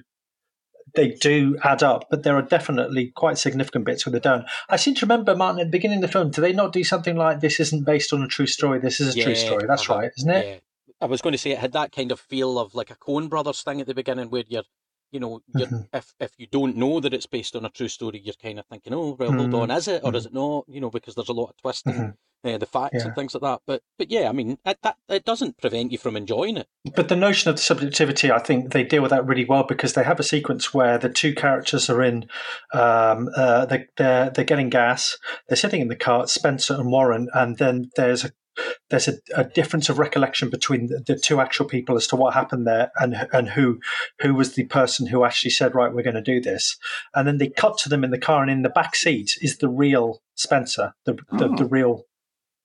they 0.94 1.10
do 1.10 1.58
add 1.64 1.84
up, 1.84 2.08
but 2.10 2.24
there 2.24 2.36
are 2.36 2.42
definitely 2.42 3.12
quite 3.16 3.38
significant 3.38 3.86
bits 3.86 4.06
where 4.06 4.12
they 4.12 4.20
don't. 4.20 4.46
I 4.70 4.76
seem 4.76 4.94
to 4.96 5.06
remember, 5.06 5.36
Martin, 5.36 5.62
at 5.62 5.68
the 5.68 5.72
beginning 5.72 6.00
of 6.00 6.02
the 6.02 6.08
film, 6.10 6.32
do 6.32 6.42
they 6.42 6.54
not 6.54 6.74
do 6.74 6.84
something 6.84 7.16
like 7.16 7.40
this 7.40 7.60
isn't 7.60 7.86
based 7.86 8.14
on 8.14 8.22
a 8.22 8.28
true 8.28 8.48
story, 8.48 8.80
this 8.80 9.00
is 9.00 9.16
a 9.16 9.22
true 9.22 9.36
story? 9.36 9.66
That's 9.68 9.90
uh-huh. 9.90 10.00
right, 10.00 10.12
isn't 10.18 10.30
it? 10.30 10.46
Yeah. 10.46 10.58
I 11.02 11.06
was 11.06 11.22
going 11.22 11.32
to 11.32 11.38
say 11.38 11.52
it 11.52 11.58
had 11.58 11.72
that 11.74 11.92
kind 11.92 12.12
of 12.12 12.20
feel 12.20 12.60
of 12.60 12.76
like 12.76 12.92
a 12.92 12.96
Coen 12.96 13.28
Brothers 13.28 13.64
thing 13.64 13.82
at 13.82 13.88
the 13.88 13.96
beginning, 13.96 14.30
where 14.30 14.44
you're, 14.48 14.64
you 15.12 15.20
know, 15.20 15.41
you're, 15.55 15.68
Mhm. 15.68 15.88
if 15.93 16.14
if 16.20 16.32
you 16.38 16.47
don't 16.47 16.76
know 16.78 16.99
that 16.99 17.14
it's 17.14 17.26
based 17.28 17.55
on 17.55 17.66
a 17.66 17.70
true 17.70 17.88
story, 17.88 18.22
you're 18.24 18.34
kind 18.41 18.59
of 18.59 18.66
thinking, 18.68 18.93
oh, 18.93 19.16
well, 19.20 19.32
hold 19.34 19.51
Mhm. 19.51 19.62
on, 19.64 19.72
is 19.72 19.88
it 19.88 20.01
or 20.03 20.16
is 20.16 20.26
it 20.26 20.34
not? 20.34 20.66
You 20.68 20.82
know, 20.82 20.89
because 20.89 21.16
there's 21.16 21.30
a 21.30 21.34
lot 21.34 21.49
of 21.49 21.57
twisting, 21.57 22.14
uh, 22.43 22.57
the 22.57 22.66
facts 22.66 22.95
Yeah. 22.95 23.05
and 23.05 23.16
things 23.16 23.34
like 23.36 23.41
that. 23.43 23.62
But 23.68 23.84
but 23.97 24.09
yeah, 24.09 24.30
I 24.30 24.32
mean, 24.32 24.57
it, 24.66 24.78
that 24.82 24.97
it 25.09 25.26
doesn't 25.26 25.57
prevent 25.59 25.91
you 25.91 25.97
from 25.97 26.16
enjoying 26.16 26.57
it. 26.57 26.68
But 26.95 27.09
the 27.09 27.16
notion 27.16 27.49
of 27.49 27.57
the 27.57 27.62
subjectivity, 27.62 28.32
I 28.32 28.39
think 28.39 28.72
they 28.72 28.84
deal 28.84 29.01
with 29.01 29.12
that 29.12 29.26
really 29.26 29.45
well 29.45 29.64
because 29.64 29.93
they 29.93 30.03
have 30.03 30.20
a 30.20 30.24
sequence 30.24 30.74
where 30.74 30.97
the 30.97 31.09
two 31.09 31.36
characters 31.36 31.89
are 31.89 32.01
in, 32.01 32.28
um, 32.74 33.30
uh, 33.36 33.66
they, 33.66 33.86
they're 33.97 34.30
they're 34.30 34.45
getting 34.45 34.70
gas. 34.70 35.18
They're 35.47 35.55
sitting 35.57 35.82
in 35.82 35.88
the 35.89 35.95
car, 35.95 36.28
Spencer 36.28 36.76
and 36.76 36.91
Warren, 36.91 37.30
and 37.34 37.57
then 37.57 37.91
there's 37.95 38.24
a 38.26 38.32
there's 38.89 39.07
a, 39.07 39.14
a 39.36 39.43
difference 39.43 39.89
of 39.89 39.99
recollection 39.99 40.49
between 40.49 40.88
the, 40.88 41.03
the 41.05 41.16
two 41.16 41.39
actual 41.39 41.66
people 41.66 41.95
as 41.95 42.07
to 42.07 42.16
what 42.16 42.34
happened 42.34 42.68
there 42.68 42.91
and 42.97 43.28
and 43.32 43.49
who 43.49 43.80
who 44.22 44.34
was 44.34 44.53
the 44.53 44.66
person 44.66 45.07
who 45.07 45.24
actually 45.24 45.51
said 45.51 45.76
right 45.76 45.93
we're 45.93 46.03
going 46.03 46.16
to 46.16 46.22
do 46.22 46.41
this. 46.41 46.78
And 47.14 47.28
then 47.28 47.38
they 47.38 47.49
cut 47.49 47.78
to 47.80 47.89
them 47.89 48.03
in 48.03 48.12
the 48.12 48.18
car, 48.18 48.41
and 48.41 48.51
in 48.51 48.62
the 48.62 48.70
back 48.70 48.95
seat 48.95 49.38
is 49.41 49.57
the 49.57 49.70
real 49.70 50.22
Spencer, 50.36 50.93
the 51.05 51.14
the, 51.32 51.49
Oh. 51.49 51.55
the 51.55 51.66
real 51.66 52.05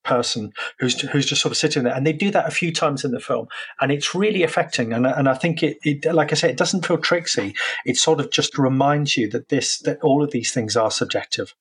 person 0.04 0.52
who's 0.78 1.00
who's 1.00 1.26
just 1.26 1.42
sort 1.42 1.50
of 1.50 1.58
sitting 1.58 1.82
there, 1.82 1.94
and 1.94 2.06
they 2.06 2.12
do 2.12 2.30
that 2.30 2.46
a 2.46 2.52
few 2.52 2.72
times 2.72 3.04
in 3.04 3.10
the 3.10 3.20
film, 3.20 3.48
and 3.80 3.90
it's 3.90 4.14
really 4.14 4.42
affecting. 4.42 4.92
And 4.92 5.06
and 5.06 5.28
I 5.28 5.34
think 5.34 5.62
it, 5.62 5.78
it 5.82 6.04
like 6.14 6.32
I 6.32 6.36
say, 6.36 6.50
it 6.50 6.56
doesn't 6.56 6.86
feel 6.86 6.98
tricksy. 6.98 7.54
It 7.84 7.96
sort 7.96 8.20
of 8.20 8.30
just 8.30 8.56
reminds 8.56 9.16
you 9.16 9.28
that 9.30 9.48
this 9.48 9.78
that 9.80 10.00
all 10.02 10.22
of 10.22 10.30
these 10.30 10.52
things 10.52 10.76
are 10.76 10.90
subjective. 10.90 11.54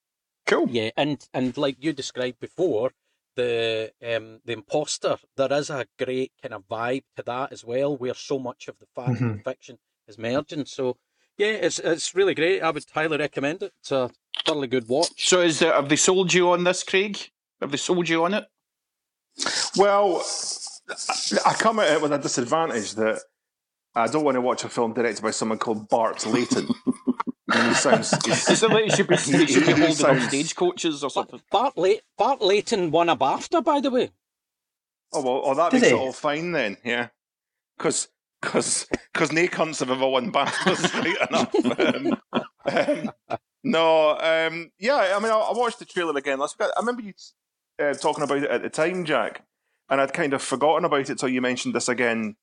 Cool. 0.45 0.69
Yeah, 0.69 0.91
and 0.95 1.27
and 1.33 1.57
like 1.57 1.77
you 1.79 1.91
described 1.91 2.39
before, 2.39 2.91
the 3.35 3.91
um 4.03 4.39
the 4.45 4.53
imposter, 4.53 5.17
there 5.37 5.51
is 5.53 5.69
a 5.69 5.85
great 5.97 6.31
kind 6.41 6.53
of 6.53 6.67
vibe 6.67 7.03
to 7.17 7.23
that 7.23 7.51
as 7.51 7.63
well, 7.65 7.95
where 7.97 8.13
so 8.13 8.39
much 8.39 8.67
of 8.67 8.77
the 8.79 8.87
fact 8.95 9.19
and 9.21 9.39
Mhm. 9.39 9.43
fiction 9.43 9.77
is 10.07 10.17
merging. 10.17 10.65
So 10.65 10.97
yeah, 11.37 11.47
it's 11.47 11.79
it's 11.79 12.15
really 12.15 12.33
great. 12.33 12.61
I 12.61 12.71
would 12.71 12.85
highly 12.93 13.17
recommend 13.17 13.63
it. 13.63 13.73
It's 13.81 13.91
a 13.91 14.09
thoroughly 14.45 14.67
good 14.67 14.87
watch. 14.87 15.27
So, 15.29 15.41
is 15.41 15.59
there, 15.59 15.73
have 15.73 15.89
they 15.89 15.95
sold 15.95 16.33
you 16.33 16.51
on 16.51 16.63
this, 16.63 16.83
Craig? 16.83 17.17
Have 17.61 17.71
they 17.71 17.77
sold 17.77 18.07
you 18.07 18.23
on 18.25 18.33
it? 18.33 18.45
Well, 19.75 20.23
I 20.89 21.49
I 21.49 21.53
come 21.55 21.79
at 21.79 21.91
it 21.91 22.01
with 22.01 22.13
a 22.13 22.17
disadvantage 22.17 22.93
that 22.95 23.21
I 23.95 24.07
don't 24.07 24.23
want 24.23 24.35
to 24.35 24.41
watch 24.41 24.63
a 24.63 24.69
film 24.69 24.93
directed 24.93 25.21
by 25.23 25.31
someone 25.31 25.57
called 25.57 25.89
Bart 25.89 26.25
Layton. 26.25 26.67
he 27.53 27.73
sounds. 27.75 28.13
Is 28.49 28.63
it 28.63 28.69
like 28.69 28.91
should 28.91 29.07
be, 29.07 29.15
you 29.25 29.47
should 29.47 29.65
be 29.65 29.73
he 29.73 29.79
holding 29.79 29.83
up 29.83 29.93
sounds- 29.93 30.27
stagecoaches 30.27 31.03
or 31.03 31.09
something? 31.09 31.41
Bart, 31.51 31.77
Lay- 31.77 32.01
Bart 32.17 32.41
Layton 32.41 32.91
won 32.91 33.09
a 33.09 33.15
BAFTA, 33.15 33.63
by 33.63 33.79
the 33.81 33.91
way. 33.91 34.11
Oh 35.13 35.21
well, 35.21 35.41
oh, 35.45 35.53
that 35.55 35.71
Did 35.71 35.81
makes 35.81 35.91
he? 35.91 35.95
it 35.95 35.99
all 35.99 36.11
fine 36.13 36.51
then, 36.51 36.77
yeah. 36.83 37.09
Because 37.77 38.09
because 38.41 38.87
because 39.13 39.31
no 39.31 39.43
cunts 39.47 39.79
have 39.79 39.91
ever 39.91 40.07
won 40.07 40.31
BAFTAs 40.31 40.93
right 41.03 41.29
enough. 41.29 42.17
Um, 42.67 43.07
um, 43.07 43.39
no, 43.63 44.17
um, 44.19 44.71
yeah. 44.79 45.13
I 45.15 45.19
mean, 45.19 45.31
I, 45.31 45.35
I 45.35 45.53
watched 45.57 45.79
the 45.79 45.85
trailer 45.85 46.17
again. 46.17 46.39
Last 46.39 46.57
week. 46.59 46.69
I 46.75 46.79
remember 46.79 47.01
you 47.01 47.13
uh, 47.81 47.93
talking 47.93 48.23
about 48.23 48.43
it 48.43 48.49
at 48.49 48.61
the 48.63 48.69
time, 48.69 49.05
Jack, 49.05 49.43
and 49.89 50.01
I'd 50.01 50.13
kind 50.13 50.33
of 50.33 50.41
forgotten 50.41 50.85
about 50.85 51.09
it 51.09 51.19
till 51.19 51.29
you 51.29 51.41
mentioned 51.41 51.75
this 51.75 51.89
again 51.89 52.35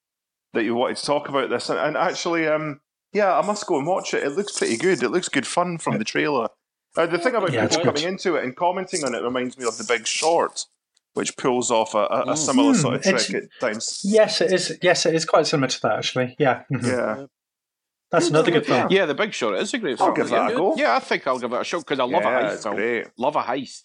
that 0.54 0.64
you 0.64 0.74
wanted 0.74 0.96
to 0.98 1.06
talk 1.06 1.28
about 1.28 1.50
this. 1.50 1.68
And, 1.70 1.78
and 1.78 1.96
actually, 1.96 2.46
um, 2.46 2.80
yeah, 3.12 3.38
I 3.38 3.44
must 3.46 3.66
go 3.66 3.78
and 3.78 3.86
watch 3.86 4.14
it. 4.14 4.22
It 4.24 4.30
looks 4.30 4.58
pretty 4.58 4.76
good. 4.76 5.02
It 5.02 5.10
looks 5.10 5.28
good 5.28 5.46
fun 5.46 5.78
from 5.78 5.98
the 5.98 6.04
trailer. 6.04 6.48
Uh, 6.96 7.06
the 7.06 7.18
thing 7.18 7.34
about 7.34 7.52
Yeah, 7.52 7.66
people 7.68 7.84
coming 7.84 8.02
into 8.04 8.36
it 8.36 8.44
and 8.44 8.54
commenting 8.54 9.04
on 9.04 9.14
it 9.14 9.22
reminds 9.22 9.56
me 9.58 9.64
of 9.66 9.78
The 9.78 9.84
Big 9.84 10.06
Short, 10.06 10.66
which 11.14 11.36
pulls 11.36 11.70
off 11.70 11.94
a, 11.94 11.98
a, 12.06 12.32
a 12.32 12.36
similar 12.36 12.72
Hmm, 12.74 12.78
sort 12.80 12.94
of 12.96 13.00
it's- 13.06 13.26
trick 13.26 13.44
at 13.44 13.60
times. 13.60 14.00
Yes, 14.04 14.40
it 14.40 14.52
is. 14.52 14.78
Yes, 14.82 15.06
it 15.06 15.14
is 15.14 15.24
quite 15.24 15.46
similar 15.46 15.68
to 15.68 15.80
that 15.82 15.92
actually. 15.98 16.36
Yeah, 16.38 16.64
mhm. 16.70 16.86
Yeah. 16.86 17.26
that's 18.10 18.28
another 18.28 18.50
good 18.50 18.66
film. 18.66 18.88
Yeah, 18.90 19.06
The 19.06 19.14
Big 19.14 19.32
Short 19.32 19.58
is 19.58 19.72
a 19.72 19.78
great 19.78 19.98
I'll 20.00 20.08
film. 20.08 20.16
give 20.16 20.28
that 20.30 20.48
yeah. 20.50 20.54
a 20.54 20.56
go. 20.56 20.74
Yeah, 20.76 20.94
I 20.96 20.98
think 21.00 21.26
I'll 21.26 21.38
give 21.38 21.52
it 21.52 21.60
a 21.60 21.64
shot 21.64 21.78
because 21.80 21.98
I 21.98 22.04
love 22.04 22.22
Yeah, 22.22 22.38
a 22.40 22.44
heist 22.44 22.54
it's 22.54 22.62
film. 22.64 22.76
great. 22.76 23.06
Love 23.16 23.36
a 23.36 23.42
heist. 23.42 23.82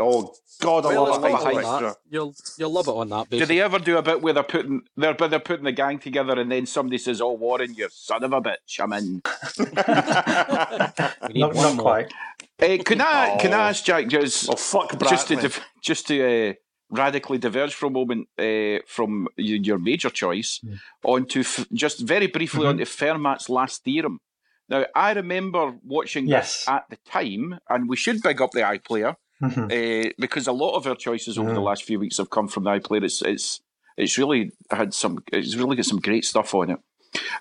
Oh 0.00 0.32
God, 0.60 0.86
I 0.86 0.94
love 0.96 1.22
a 1.22 1.26
it's 1.26 1.34
heist 1.36 1.44
like 1.44 1.56
extra. 1.58 1.88
that. 1.88 1.96
You'll 2.10 2.34
you'll 2.58 2.72
love 2.72 2.88
it 2.88 2.92
on 2.92 3.08
that 3.10 3.28
Do 3.28 3.36
basis. 3.36 3.48
they 3.48 3.60
ever 3.60 3.78
do 3.78 3.98
a 3.98 4.02
bit 4.02 4.22
where 4.22 4.32
they're 4.32 4.42
putting 4.42 4.82
they're 4.96 5.12
they're 5.14 5.38
putting 5.38 5.64
the 5.64 5.72
gang 5.72 5.98
together 5.98 6.38
and 6.40 6.50
then 6.50 6.64
somebody 6.66 6.96
says, 6.98 7.20
"Oh, 7.20 7.32
Warren, 7.32 7.74
you 7.74 7.88
son 7.90 8.24
of 8.24 8.32
a 8.32 8.40
bitch, 8.40 8.80
I'm 8.80 8.92
in." 8.94 9.20
We 11.28 11.34
need 11.34 11.40
Not, 11.40 11.54
one 11.54 11.62
not 11.64 11.74
more. 11.76 11.82
quite. 11.84 12.12
Uh, 12.60 12.82
can 12.82 13.00
I 13.00 13.36
can 13.38 13.52
I 13.52 13.66
Oh. 13.66 13.68
ask 13.70 13.84
Jack 13.84 14.06
just 14.08 14.48
Oh 14.48 14.56
fuck, 14.56 14.98
just 15.08 15.28
to 15.28 15.36
div- 15.36 15.60
just 15.82 16.06
to 16.08 16.50
uh, 16.50 16.52
radically 16.90 17.38
diverge 17.38 17.74
for 17.74 17.86
a 17.86 17.90
moment 17.90 18.28
uh, 18.38 18.78
from 18.86 19.28
your 19.36 19.78
major 19.78 20.10
choice 20.10 20.60
Hmm. 20.62 20.74
onto 21.04 21.40
f- 21.40 21.66
just 21.72 22.00
very 22.00 22.26
briefly 22.28 22.64
Mhm. 22.64 22.68
onto 22.70 22.84
Fermat's 22.84 23.48
last 23.48 23.84
theorem. 23.84 24.20
Now, 24.68 24.86
I 24.94 25.12
remember 25.12 25.74
watching 25.84 26.26
Yes. 26.28 26.60
this 26.64 26.68
at 26.68 26.84
the 26.88 26.96
time, 27.04 27.58
and 27.68 27.88
we 27.88 27.96
should 27.96 28.22
big 28.22 28.40
up 28.40 28.52
the 28.52 28.60
iPlayer 28.60 29.16
Mhm. 29.42 30.06
uh, 30.08 30.12
because 30.18 30.46
a 30.46 30.52
lot 30.52 30.74
of 30.76 30.86
our 30.86 30.94
choices 30.94 31.38
over 31.38 31.52
the 31.52 31.60
Mm. 31.60 31.64
last 31.64 31.84
few 31.84 31.98
weeks 31.98 32.18
have 32.18 32.30
come 32.30 32.48
from 32.48 32.64
the 32.64 32.70
iPlayer. 32.70 33.02
It's 33.04 33.22
it's 33.22 33.60
it's 33.96 34.16
really 34.18 34.52
had 34.70 34.94
some 34.94 35.22
it's 35.32 35.54
really 35.56 35.76
got 35.76 35.84
some 35.84 36.00
great 36.00 36.24
stuff 36.24 36.54
on 36.54 36.70
it. 36.70 36.78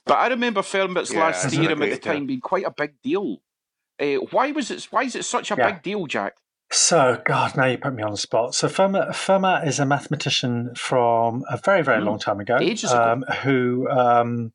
But 0.05 0.17
I 0.17 0.27
remember 0.27 0.61
Fermat's 0.61 1.13
Yeah, 1.13 1.19
last 1.21 1.49
theorem 1.49 1.71
at 1.71 1.77
the 1.79 1.97
great, 1.97 2.05
yeah. 2.05 2.11
time 2.13 2.25
being 2.27 2.41
quite 2.41 2.65
a 2.65 2.71
big 2.71 3.01
deal. 3.03 3.41
Uh, 3.99 4.15
why 4.31 4.51
was 4.51 4.71
it? 4.71 4.83
Why 4.91 5.03
is 5.03 5.15
it 5.15 5.23
such 5.25 5.51
a 5.51 5.55
Yeah. 5.57 5.71
big 5.71 5.83
deal, 5.83 6.07
Jack? 6.07 6.33
So, 6.73 7.21
God, 7.25 7.55
now 7.57 7.65
you 7.65 7.77
put 7.77 7.93
me 7.93 8.01
on 8.01 8.11
the 8.11 8.17
spot. 8.17 8.55
So, 8.55 8.67
Fermat, 8.69 9.09
Fermat 9.09 9.67
is 9.67 9.77
a 9.79 9.85
mathematician 9.85 10.73
from 10.75 11.43
a 11.49 11.57
very, 11.57 11.81
very 11.83 12.01
Mm. 12.01 12.05
long 12.05 12.19
time 12.19 12.39
ago, 12.39 12.57
Ages 12.61 12.91
ago. 12.93 13.03
um, 13.11 13.21
who, 13.43 13.89
um, 13.89 14.53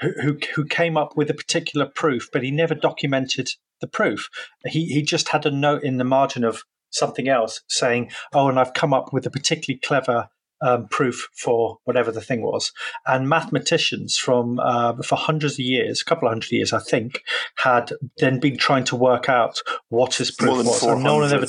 who 0.00 0.12
who 0.22 0.38
who 0.54 0.64
came 0.66 0.96
up 0.98 1.16
with 1.16 1.30
a 1.30 1.34
particular 1.34 1.86
proof, 1.86 2.28
but 2.30 2.42
he 2.42 2.50
never 2.50 2.74
documented 2.74 3.48
the 3.80 3.86
proof. 3.86 4.28
He 4.66 4.84
he 4.86 5.00
just 5.02 5.30
had 5.30 5.46
a 5.46 5.50
note 5.50 5.82
in 5.82 5.96
the 5.96 6.04
margin 6.04 6.44
of 6.44 6.64
something 6.90 7.28
else 7.28 7.62
saying, 7.68 8.10
"Oh, 8.34 8.48
and 8.48 8.58
I've 8.58 8.74
come 8.74 8.92
up 8.94 9.12
with 9.12 9.26
a 9.26 9.30
particularly 9.30 9.80
clever." 9.80 10.28
Um, 10.62 10.88
proof 10.88 11.28
for 11.34 11.80
whatever 11.84 12.10
the 12.10 12.22
thing 12.22 12.40
was, 12.40 12.72
and 13.06 13.28
mathematicians 13.28 14.16
from 14.16 14.58
uh, 14.58 14.94
for 15.02 15.16
hundreds 15.16 15.56
of 15.56 15.66
years, 15.66 16.00
a 16.00 16.04
couple 16.06 16.28
of 16.28 16.32
hundred 16.32 16.50
years, 16.50 16.72
I 16.72 16.78
think, 16.78 17.20
had 17.56 17.92
then 18.16 18.40
been 18.40 18.56
trying 18.56 18.84
to 18.84 18.96
work 18.96 19.28
out 19.28 19.60
what 19.90 20.14
his 20.14 20.30
proof 20.30 20.64
was, 20.64 20.82
and 20.82 21.04
no 21.04 21.16
one 21.16 21.28
had 21.28 21.42
ever 21.42 21.46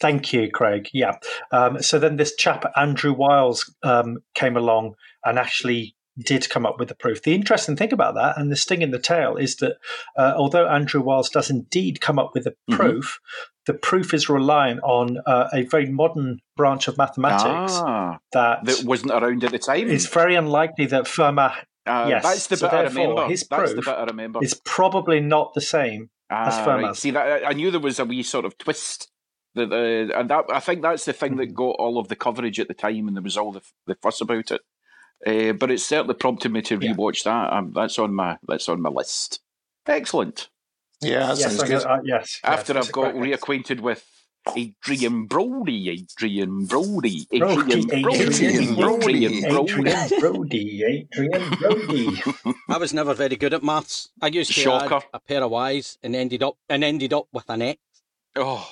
Thank 0.00 0.32
you, 0.32 0.50
Craig. 0.50 0.88
Yeah. 0.92 1.12
Um, 1.52 1.82
so 1.82 1.98
then 1.98 2.16
this 2.16 2.34
chap, 2.34 2.64
Andrew 2.76 3.12
Wiles, 3.12 3.72
um, 3.82 4.18
came 4.34 4.56
along 4.56 4.94
and 5.24 5.38
actually 5.38 5.94
did 6.18 6.48
come 6.48 6.64
up 6.64 6.78
with 6.78 6.88
the 6.88 6.94
proof. 6.94 7.22
The 7.22 7.34
interesting 7.34 7.76
thing 7.76 7.92
about 7.92 8.14
that, 8.14 8.38
and 8.38 8.50
the 8.50 8.56
sting 8.56 8.80
in 8.82 8.90
the 8.90 8.98
tail, 8.98 9.36
is 9.36 9.56
that 9.56 9.76
uh, 10.16 10.32
although 10.36 10.66
Andrew 10.66 11.00
Wiles 11.02 11.28
does 11.28 11.50
indeed 11.50 12.00
come 12.00 12.18
up 12.18 12.30
with 12.34 12.44
the 12.44 12.54
Mhm. 12.70 12.76
proof, 12.76 13.20
the 13.66 13.74
proof 13.74 14.14
is 14.14 14.28
reliant 14.28 14.80
on 14.82 15.18
uh, 15.26 15.48
a 15.52 15.62
very 15.64 15.86
modern 15.86 16.38
branch 16.56 16.88
of 16.88 16.96
mathematics 16.96 17.72
Ah, 17.74 18.18
that 18.32 18.64
that 18.64 18.84
wasn't 18.84 19.12
around 19.12 19.42
at 19.44 19.50
the 19.50 19.58
time. 19.58 19.88
it's 19.90 20.06
very 20.06 20.34
unlikely 20.36 20.86
that 20.86 21.04
Fermat 21.04 21.54
Uh, 21.86 22.06
yes, 22.08 22.22
that's 22.22 22.46
the 22.48 22.56
so 22.56 22.68
bit 22.68 22.76
I 22.76 22.82
remember. 22.84 23.26
his 23.28 23.46
That's 23.48 23.70
the 23.74 23.82
proof 23.82 23.88
I 23.88 24.04
remember. 24.04 24.40
is 24.42 24.54
probably 24.64 25.20
not 25.20 25.54
the 25.54 25.60
same 25.60 26.10
as 26.30 26.54
Ah, 26.54 26.64
Fermat's. 26.66 26.82
right. 26.82 26.96
See, 26.96 27.10
that, 27.12 27.46
I 27.46 27.52
knew 27.52 27.70
there 27.70 27.80
was 27.80 27.98
a 27.98 28.04
wee 28.04 28.22
sort 28.22 28.44
of 28.44 28.56
twist. 28.58 29.08
That, 29.54 29.72
uh, 29.72 30.18
and 30.18 30.28
that 30.30 30.44
I 30.52 30.60
think 30.60 30.82
that's 30.82 31.04
the 31.06 31.12
thing 31.14 31.30
Mm-hmm. 31.32 31.38
that 31.40 31.54
got 31.54 31.76
all 31.78 31.98
of 31.98 32.08
the 32.08 32.16
coverage 32.16 32.60
at 32.60 32.68
the 32.68 32.74
time, 32.74 33.06
and 33.08 33.16
there 33.16 33.22
was 33.22 33.36
all 33.38 33.52
the, 33.52 33.62
the 33.86 33.94
fuss 34.02 34.20
about 34.20 34.50
it. 34.50 34.60
Uh, 35.26 35.52
but 35.54 35.70
it 35.70 35.80
certainly 35.80 36.14
prompted 36.14 36.52
me 36.52 36.60
to 36.62 36.78
Yeah. 36.78 36.92
rewatch 36.92 37.24
that. 37.24 37.52
Um, 37.52 37.72
that's 37.74 37.98
on 37.98 38.14
my 38.14 38.36
that's 38.46 38.68
on 38.68 38.82
my 38.82 38.90
list. 38.90 39.40
Excellent. 39.86 40.48
Yeah, 41.00 41.26
that 41.26 41.38
Yes, 41.38 41.42
sounds 41.42 41.62
I- 41.62 41.66
good. 41.68 41.84
uh, 41.84 41.98
yes, 42.04 42.04
yes, 42.04 42.40
After 42.44 42.78
it's 42.78 42.86
I've 42.88 42.92
got 42.92 43.14
reacquainted 43.14 43.80
with 43.80 44.04
Adrien 44.56 45.26
Brody, 45.26 45.90
Adrien 45.90 46.66
Brody, 46.66 47.26
Brody, 47.36 47.84
Adrien 47.92 48.02
Brody, 48.02 48.24
Adrien 48.24 48.74
Brody, 48.76 49.26
Adrien 49.26 49.50
Brody. 49.50 49.90
Adrien 49.90 50.20
Brody, 50.20 51.06
Adrien 51.12 51.50
Brody. 51.58 52.22
I 52.68 52.78
was 52.78 52.94
never 52.94 53.12
very 53.12 53.36
good 53.36 53.52
at 53.54 53.62
maths. 53.64 54.08
I 54.22 54.28
used 54.28 54.54
to 54.54 54.60
Shocker. 54.60 54.94
add 54.96 55.02
a 55.12 55.20
pair 55.20 55.42
of 55.42 55.50
Y's 55.50 55.98
and 56.02 56.14
ended 56.14 56.42
up 56.42 56.56
and 56.68 56.84
ended 56.84 57.12
up 57.12 57.26
with 57.32 57.48
an 57.50 57.60
X. 57.62 57.80
Oh, 58.36 58.70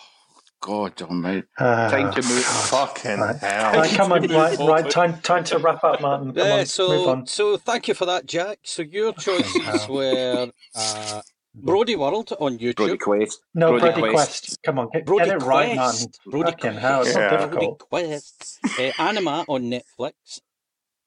God 0.60 1.02
almighty. 1.02 1.42
Ah, 1.58 1.88
Time 1.90 2.12
to 2.14 2.22
move. 2.22 2.44
Fucking 2.44 3.18
Right. 3.20 3.36
hell. 3.36 3.72
Right, 3.72 3.90
come 3.90 4.12
on, 4.12 4.26
right, 4.28 4.58
right. 4.58 4.90
Time, 4.90 5.20
time 5.22 5.44
to 5.44 5.58
wrap 5.58 5.82
up, 5.84 6.00
Martin. 6.00 6.32
Come 6.34 6.46
Yeah, 6.46 6.54
on, 6.60 6.66
so 6.66 6.88
move 6.88 7.08
on. 7.08 7.26
so 7.26 7.56
thank 7.56 7.88
you 7.88 7.94
for 7.94 8.06
that, 8.06 8.26
Jack. 8.26 8.60
So 8.62 8.82
your 8.82 9.12
choices 9.12 9.88
were 9.88 10.50
uh, 10.74 11.20
Brody 11.54 11.94
World 11.96 12.32
on 12.40 12.58
YouTube. 12.58 12.76
Brody 12.76 12.98
Quest. 12.98 13.40
No, 13.54 13.70
Brody 13.78 14.00
Brody 14.00 14.00
Quest. 14.12 14.44
Quest. 14.44 14.62
Come 14.64 14.78
on, 14.80 14.88
get, 14.92 15.06
Brody 15.06 15.26
get 15.26 15.36
it 15.36 15.44
right, 15.44 15.74
Quest. 15.74 15.76
Martin. 15.76 16.10
Brody 16.30 16.50
Fucking 16.50 16.70
Quest. 16.72 16.80
hell, 16.82 17.02
it's 17.02 17.14
Yeah. 17.14 17.30
difficult. 17.30 17.90
Brody 17.90 18.06
Quest. 18.08 18.58
uh, 18.78 18.92
Anima 18.98 19.44
on 19.48 19.62
Netflix. 19.70 20.40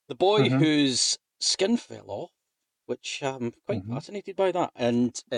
The 0.07 0.15
boy 0.15 0.47
Mhm. 0.49 0.59
whose 0.59 1.19
skin 1.39 1.75
fell 1.77 2.05
off, 2.07 2.31
which 2.85 3.21
I'm 3.21 3.51
quite 3.65 3.83
Mhm. 3.85 3.93
fascinated 3.93 4.35
by 4.37 4.51
that, 4.53 4.71
and 4.75 5.13
uh, 5.31 5.37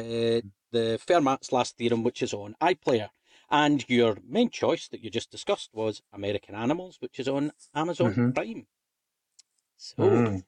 the 0.71 0.99
Fermat's 1.05 1.51
Last 1.51 1.77
Theorem, 1.77 2.03
which 2.03 2.21
is 2.21 2.33
on 2.33 2.55
iPlayer. 2.61 3.09
And 3.49 3.83
your 3.89 4.17
main 4.23 4.51
choice 4.51 4.87
that 4.89 5.01
you 5.03 5.09
just 5.09 5.31
discussed 5.31 5.71
was 5.73 6.03
American 6.13 6.53
Animals, 6.53 6.97
which 6.99 7.19
is 7.19 7.27
on 7.27 7.51
Amazon 7.73 8.13
Mhm. 8.13 8.35
Prime. 8.35 8.67
So, 9.77 9.95
Mm. 10.03 10.43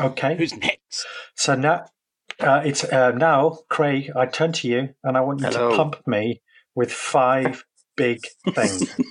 Okay. 0.00 0.36
who's 0.36 0.56
next? 0.56 1.04
So 1.34 1.54
now, 1.56 1.84
uh, 2.40 2.62
it's 2.64 2.84
uh, 2.84 3.12
now, 3.12 3.58
Craig. 3.68 4.10
I 4.16 4.26
turn 4.26 4.52
to 4.52 4.68
you, 4.68 4.90
and 5.04 5.16
I 5.16 5.20
want 5.20 5.40
you 5.40 5.46
Hello. 5.46 5.70
to 5.70 5.76
pump 5.76 5.96
me 6.06 6.40
with 6.74 6.92
five 6.92 7.64
big 7.96 8.20
things. 8.54 8.94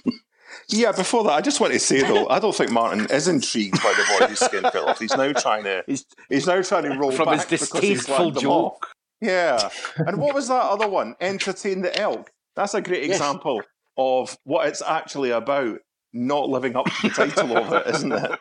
Yeah, 0.70 0.92
before 0.92 1.24
that, 1.26 1.32
I 1.32 1.40
just 1.42 1.62
want 1.62 1.72
to 1.74 1.80
say 1.80 2.02
though, 2.02 2.28
I 2.30 2.40
don't 2.40 2.54
think 2.54 2.72
Martin 2.72 3.06
is 3.10 3.28
intrigued 3.30 3.82
by 3.82 3.94
the 3.94 4.18
boy 4.20 4.28
whose 4.28 4.40
skin 4.40 4.64
fell 4.64 4.90
off. 4.90 5.00
He's 5.00 5.16
now 5.16 5.32
trying 5.32 5.64
to 5.64 5.84
He's- 5.88 6.04
he's 6.30 6.46
now 6.48 6.62
trying 6.62 6.84
to 6.84 6.98
roll 6.98 7.12
From 7.12 7.30
his 7.30 7.42
back 7.42 7.50
because 7.50 7.70
distasteful 7.70 8.32
joke. 8.32 8.86
Yeah, 9.22 9.70
and 9.98 10.18
what 10.18 10.34
was 10.36 10.50
that 10.50 10.64
other 10.64 10.88
one? 10.88 11.16
Entertain 11.22 11.82
the 11.84 11.98
elk. 11.98 12.32
That's 12.56 12.74
a 12.74 12.82
great 12.82 13.04
Yes. 13.04 13.18
example 13.18 13.62
of 13.98 14.38
what 14.44 14.68
it's 14.68 14.82
actually 14.82 15.32
about. 15.32 15.80
Not 16.12 16.50
living 16.50 16.76
up 16.76 16.86
to 16.86 17.02
the 17.04 17.10
title 17.14 17.58
of 17.58 17.72
it, 17.72 17.96
isn't 17.96 18.12
it? 18.12 18.32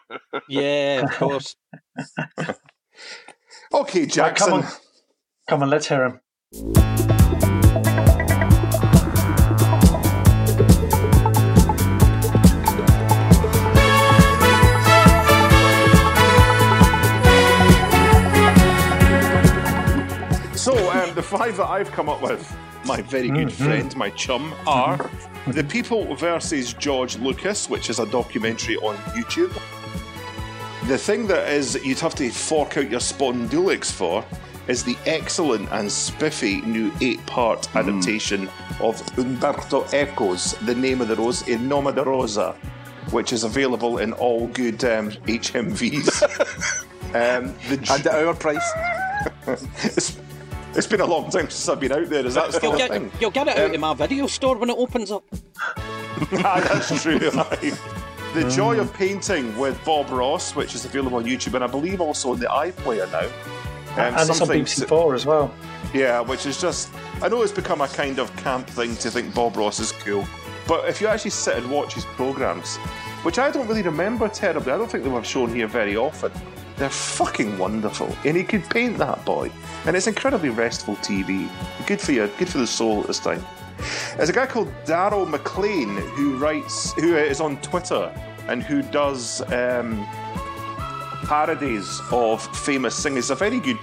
Yeah, 0.49 1.03
of 1.05 1.11
course. 1.13 1.55
Okay, 3.73 4.01
Right, 4.03 4.09
Jackson. 4.13 4.49
come 4.49 4.63
on, 4.63 4.67
come 5.49 5.63
on, 5.63 5.71
let's 5.71 5.89
hear 5.89 6.05
him. 6.05 6.21
So, 20.55 20.73
um, 20.91 21.15
the 21.15 21.23
five 21.23 21.57
that 21.59 21.67
I've 21.69 21.93
come 21.93 22.09
up 22.09 22.21
with, 22.23 22.43
my 22.87 23.01
very 23.03 23.29
good 23.29 23.49
Mm-hmm. 23.49 23.65
friend, 23.65 23.97
my 23.97 24.11
chum, 24.11 24.53
are 24.67 24.99
The 25.47 25.63
People 25.63 26.13
versus 26.17 26.73
George 26.75 27.17
Lucas, 27.19 27.71
which 27.71 27.89
is 27.89 28.01
a 28.01 28.07
documentary 28.07 28.77
on 28.79 28.97
YouTube. 29.15 29.53
The 30.87 30.99
thing 30.99 31.27
that 31.27 31.49
is 31.51 31.75
you'd 31.85 31.99
have 32.01 32.15
to 32.17 32.31
fork 32.31 32.77
out 32.77 32.89
your 32.91 33.01
spondulics 33.01 33.91
for 33.91 34.25
is 34.69 34.85
the 34.85 34.97
excellent 35.07 35.69
and 35.73 35.91
spiffy 35.91 36.61
new 36.63 36.93
eight-part 37.01 37.67
Hmm. 37.67 37.79
adaptation 37.79 38.49
of 38.81 39.01
Umberto 39.19 39.85
Eco's 39.93 40.53
The 40.65 40.75
Name 40.75 41.01
of 41.01 41.09
the 41.09 41.17
Rose, 41.17 41.47
Il 41.49 41.59
Nome 41.59 41.93
de 41.95 42.03
Rosa, 42.05 42.55
which 43.11 43.33
is 43.33 43.45
available 43.45 43.99
in 43.99 44.13
all 44.15 44.47
good 44.49 44.85
um, 44.85 45.11
HMVs. 45.11 46.23
um, 47.15 47.55
the, 47.69 47.79
And 47.93 48.07
at 48.07 48.15
Our 48.25 48.35
Price. 48.35 48.69
it's, 49.85 50.19
it's 50.75 50.87
been 50.87 51.01
a 51.01 51.07
long 51.07 51.25
time 51.31 51.49
since 51.51 51.69
I've 51.69 51.81
been 51.81 51.93
out 51.93 52.09
there. 52.09 52.27
Is 52.27 52.35
that 52.35 52.53
still 52.53 52.71
You'll 52.71 52.75
a 52.75 52.79
get, 52.79 52.91
thing? 52.91 53.11
you'll 53.21 53.31
get 53.31 53.49
it 53.49 53.57
out 53.59 53.67
Um, 53.67 53.75
in 53.75 53.81
my 53.81 53.95
video 53.95 54.27
store 54.27 54.57
when 54.57 54.71
it 54.71 54.77
opens 54.79 55.11
up. 55.11 55.25
ah, 56.45 56.61
that's 56.61 57.03
true. 57.03 57.19
The 58.37 58.51
Joy 58.51 58.79
of 58.79 58.93
Painting 58.93 59.57
with 59.57 59.83
Bob 59.83 60.11
Ross, 60.11 60.55
which 60.55 60.75
is 60.75 60.85
available 60.85 61.17
on 61.17 61.25
YouTube 61.25 61.55
and 61.55 61.65
I 61.65 61.67
believe 61.67 62.03
also 62.03 62.33
on 62.33 62.39
the 62.39 62.45
iPlayer 62.45 63.11
now. 63.11 63.25
Um, 63.95 64.15
and 64.15 64.29
it's 64.29 64.43
on 64.43 64.49
BBC 64.49 64.87
Four 64.87 65.15
as 65.15 65.25
well. 65.25 65.55
Yeah, 65.95 66.21
which 66.21 66.45
is 66.45 66.61
just. 66.61 66.93
I 67.23 67.29
know 67.29 67.41
it's 67.41 67.51
become 67.51 67.81
a 67.81 67.89
kind 67.89 68.19
of 68.19 68.37
camp 68.37 68.69
thing 68.69 68.95
to 68.97 69.11
think 69.11 69.35
Bob 69.35 69.57
Ross 69.57 69.81
is 69.81 69.91
cool, 69.91 70.27
but 70.69 70.87
if 70.87 71.01
you 71.01 71.07
actually 71.07 71.31
sit 71.31 71.57
and 71.57 71.71
watch 71.71 71.95
his 71.95 72.05
programmes, 72.05 72.77
which 73.23 73.39
I 73.39 73.51
don't 73.51 73.67
really 73.69 73.81
remember 73.81 74.29
terribly, 74.29 74.71
I 74.71 74.77
don't 74.77 74.91
think 74.91 75.05
they 75.05 75.09
were 75.09 75.25
shown 75.25 75.55
here 75.55 75.67
very 75.67 75.97
often, 75.97 76.31
they're 76.77 76.91
fucking 76.91 77.57
wonderful. 77.57 78.15
And 78.27 78.37
he 78.37 78.45
could 78.45 78.69
paint 78.69 78.99
that 78.99 79.25
boy. 79.25 79.51
And 79.87 79.97
it's 79.97 80.09
incredibly 80.09 80.51
restful 80.51 80.97
TV. 80.97 81.49
Good 81.87 82.03
for 82.03 82.13
you, 82.13 82.31
good 82.37 82.51
for 82.51 82.59
the 82.59 82.67
soul 82.67 83.01
at 83.01 83.07
this 83.07 83.19
time. 83.19 83.43
There's 84.17 84.31
a 84.31 84.33
guy 84.33 84.47
called 84.47 84.73
Daryl 84.85 85.29
McLean 85.29 85.89
who 85.89 86.37
writes, 86.39 86.93
who 86.95 87.17
is 87.17 87.41
on 87.41 87.61
Twitter 87.61 88.13
and 88.49 88.63
who 88.63 88.83
does 88.83 89.41
um, 89.53 90.07
parodies 91.27 92.01
of 92.13 92.43
famous 92.57 92.95
singers. 92.95 93.25
He's 93.25 93.31
a 93.31 93.35
very 93.35 93.61
good 93.61 93.79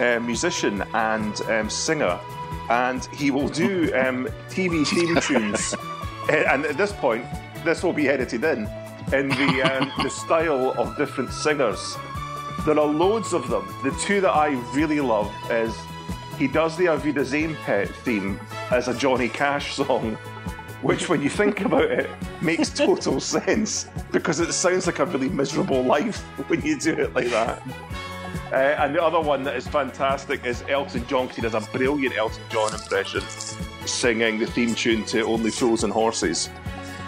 uh, 0.00 0.20
musician 0.20 0.82
and 0.94 1.40
um, 1.42 1.68
singer, 1.68 2.18
and 2.70 3.04
he 3.06 3.30
will 3.30 3.48
do 3.48 3.92
um, 3.94 4.28
TV 4.48 4.86
theme 4.86 5.20
tunes. 5.20 5.74
Uh, 6.28 6.44
and 6.52 6.64
at 6.64 6.76
this 6.76 6.92
point, 6.92 7.24
this 7.64 7.82
will 7.82 7.92
be 7.92 8.08
edited 8.08 8.44
in 8.44 8.68
in 9.12 9.28
the 9.28 9.62
um, 9.62 9.92
the 10.02 10.10
style 10.10 10.72
of 10.78 10.96
different 10.96 11.32
singers. 11.32 11.96
There 12.64 12.78
are 12.78 12.86
loads 12.86 13.32
of 13.32 13.48
them. 13.48 13.66
The 13.84 13.92
two 14.00 14.20
that 14.20 14.32
I 14.32 14.48
really 14.74 15.00
love 15.00 15.32
is 15.50 15.76
he 16.36 16.46
does 16.48 16.76
the 16.76 16.84
Avida 16.84 17.24
Zane 17.24 17.54
Pet 17.56 17.88
theme 17.88 18.38
as 18.70 18.88
a 18.88 18.94
Johnny 18.94 19.28
Cash 19.28 19.74
song, 19.74 20.14
which, 20.82 21.08
when 21.08 21.22
you 21.22 21.30
think 21.30 21.62
about 21.62 21.90
it, 21.90 22.10
makes 22.42 22.70
total 22.70 23.20
sense 23.36 23.88
because 24.12 24.40
it 24.40 24.52
sounds 24.52 24.86
like 24.86 24.98
a 24.98 25.06
really 25.06 25.28
miserable 25.28 25.82
life 25.82 26.20
when 26.48 26.60
you 26.62 26.78
do 26.78 26.92
it 26.92 27.14
like 27.14 27.28
that. 27.28 27.62
Uh, 28.52 28.76
and 28.78 28.94
the 28.94 29.02
other 29.02 29.20
one 29.20 29.42
that 29.42 29.56
is 29.56 29.66
fantastic 29.66 30.44
is 30.44 30.62
Elton 30.68 31.06
John. 31.06 31.28
He 31.28 31.42
does 31.42 31.54
a 31.54 31.60
brilliant 31.72 32.16
Elton 32.16 32.42
John 32.48 32.72
impression, 32.72 33.22
singing 33.86 34.38
the 34.38 34.46
theme 34.46 34.74
tune 34.74 35.04
to 35.06 35.22
Only 35.22 35.50
Fools 35.50 35.82
and 35.84 35.92
Horses. 35.92 36.48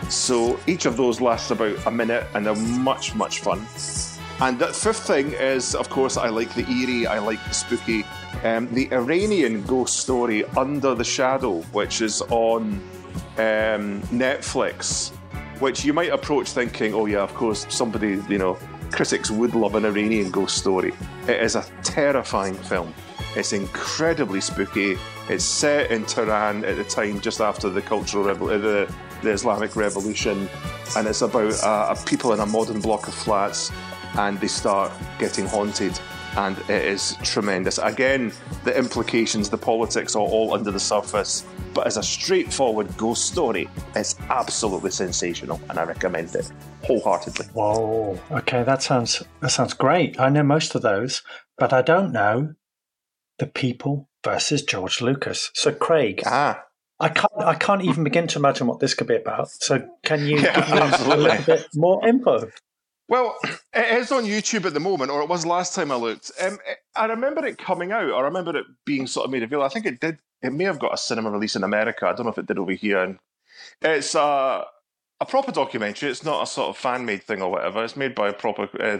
So 0.09 0.59
each 0.66 0.87
of 0.87 0.97
those 0.97 1.20
lasts 1.20 1.51
about 1.51 1.87
a 1.87 1.91
minute 1.91 2.26
and 2.35 2.47
they're 2.47 2.57
much, 2.57 3.14
much 3.14 3.41
fun. 3.41 3.66
And 4.41 4.59
the 4.59 4.68
fifth 4.68 5.07
thing 5.07 5.33
is, 5.33 5.74
of 5.74 5.91
course, 5.91 6.16
I 6.16 6.29
like 6.29 6.55
the 6.55 6.68
eerie, 6.68 7.07
I 7.07 7.18
like 7.18 7.43
the 7.45 7.55
spooky. 7.55 8.05
Um, 8.45 8.72
the 8.72 8.93
Iranian 8.93 9.64
ghost 9.64 9.99
story 9.99 10.45
Under 10.57 10.95
the 10.95 11.05
Shadow, 11.05 11.62
which 11.72 12.01
is 12.01 12.22
on 12.22 12.80
um, 13.36 14.01
Netflix, 14.12 15.11
which 15.59 15.84
you 15.84 15.93
might 15.93 16.11
approach 16.11 16.51
thinking, 16.51 16.95
oh, 16.95 17.07
yeah, 17.07 17.18
of 17.18 17.34
course, 17.34 17.66
somebody, 17.68 18.22
you 18.28 18.39
know, 18.39 18.57
critics 18.93 19.30
would 19.30 19.55
love 19.55 19.74
an 19.74 19.84
Iranian 19.84 20.30
ghost 20.30 20.57
story. 20.57 20.95
It 21.26 21.43
is 21.43 21.57
a 21.57 21.64
terrifying 21.82 22.55
film. 22.55 22.95
It's 23.34 23.53
incredibly 23.53 24.41
spooky. 24.41 24.97
It's 25.28 25.45
set 25.45 25.91
in 25.91 26.07
Tehran 26.07 26.64
at 26.64 26.76
the 26.76 26.84
time, 26.84 27.20
just 27.20 27.41
after 27.41 27.68
the 27.68 27.82
cultural 27.82 28.24
revol- 28.24 28.55
uh, 28.55 28.59
the, 28.59 28.95
the 29.22 29.30
Islamic 29.30 29.74
Revolution, 29.74 30.49
and 30.97 31.09
it's 31.09 31.22
about 31.22 31.53
uh, 31.62 31.95
people 32.07 32.32
in 32.32 32.41
a 32.41 32.47
modern 32.47 32.80
block 32.80 33.09
of 33.09 33.14
flats, 33.14 33.72
and 34.16 34.41
they 34.41 34.47
start 34.47 34.91
getting 35.18 35.45
haunted, 35.45 35.99
and 36.37 36.59
it 36.68 36.85
is 36.85 37.16
tremendous. 37.22 37.79
Again, 37.79 38.33
the 38.64 38.76
implications, 38.76 39.49
the 39.51 39.59
politics 39.59 40.14
are 40.14 40.22
all 40.22 40.55
under 40.55 40.70
the 40.70 40.81
surface, 40.81 41.45
but 41.74 41.87
as 41.87 41.97
a 41.97 42.03
straightforward 42.03 42.97
ghost 42.97 43.26
story, 43.26 43.68
it's 43.95 44.16
absolutely 44.31 44.91
sensational, 44.91 45.61
and 45.68 45.79
I 45.79 45.85
recommend 45.85 46.35
it 46.35 46.51
wholeheartedly. 46.85 47.47
Whoa. 47.53 48.18
Okay, 48.31 48.62
that 48.62 48.83
sounds 48.83 49.22
that 49.41 49.51
sounds 49.51 49.74
great. 49.74 50.18
I 50.20 50.29
know 50.29 50.43
most 50.43 50.74
of 50.74 50.83
those, 50.83 51.22
but 51.57 51.72
I 51.72 51.83
don't 51.83 52.12
know 52.12 52.55
the 53.39 53.47
people 53.47 54.09
versus 54.24 54.62
George 54.62 55.01
Lucas. 55.01 55.51
So 55.55 55.72
Craig, 55.72 56.22
ah. 56.26 56.62
I 57.01 57.09
can't 57.09 57.33
I 57.39 57.55
can't 57.55 57.85
even 57.85 58.05
begin 58.05 58.26
to 58.29 58.39
imagine 58.39 58.66
what 58.66 58.81
this 58.81 58.95
could 58.95 59.07
be 59.07 59.16
about. 59.16 59.51
So 59.51 59.89
can 60.05 60.26
you 60.26 60.39
Yeah, 60.41 60.55
give 60.55 60.74
me 60.74 61.14
a 61.14 61.16
little 61.16 61.45
bit 61.45 61.66
more 61.74 62.07
info? 62.07 62.51
Well, 63.09 63.36
it 63.74 63.98
is 63.98 64.12
on 64.12 64.24
YouTube 64.24 64.64
at 64.64 64.74
the 64.74 64.80
moment, 64.80 65.11
or 65.11 65.22
it 65.22 65.28
was 65.28 65.46
last 65.46 65.74
time 65.74 65.90
I 65.90 65.96
looked. 65.96 66.30
Um, 66.40 66.59
I 66.94 67.06
remember 67.06 67.44
it 67.46 67.59
coming 67.59 67.92
out. 67.92 68.12
I 68.12 68.20
remember 68.20 68.56
it 68.56 68.66
being 68.84 69.06
sort 69.06 69.24
of 69.24 69.30
made 69.30 69.42
available. 69.42 69.66
I 69.66 69.70
think 69.70 69.86
it 69.86 70.00
did. 70.00 70.18
It 70.42 70.52
may 70.52 70.64
have 70.64 70.78
got 70.78 70.94
a 70.94 70.98
cinema 70.98 71.30
release 71.30 71.56
in 71.56 71.64
America. 71.64 72.06
I 72.06 72.12
don't 72.12 72.26
know 72.26 72.32
if 72.32 72.38
it 72.38 72.46
did 72.46 72.59
over 72.59 72.72
here. 72.72 73.02
And 73.02 73.18
it's 73.82 74.14
a 74.14 74.64
a 75.20 75.26
proper 75.26 75.52
documentary. 75.52 76.11
It's 76.11 76.24
not 76.24 76.42
a 76.42 76.46
sort 76.46 76.68
of 76.68 76.76
fan 76.76 77.04
made 77.04 77.22
thing 77.22 77.42
or 77.42 77.50
whatever. 77.50 77.84
It's 77.84 77.96
made 77.96 78.14
by 78.14 78.28
a 78.28 78.32
proper 78.32 78.68
uh, 78.80 78.98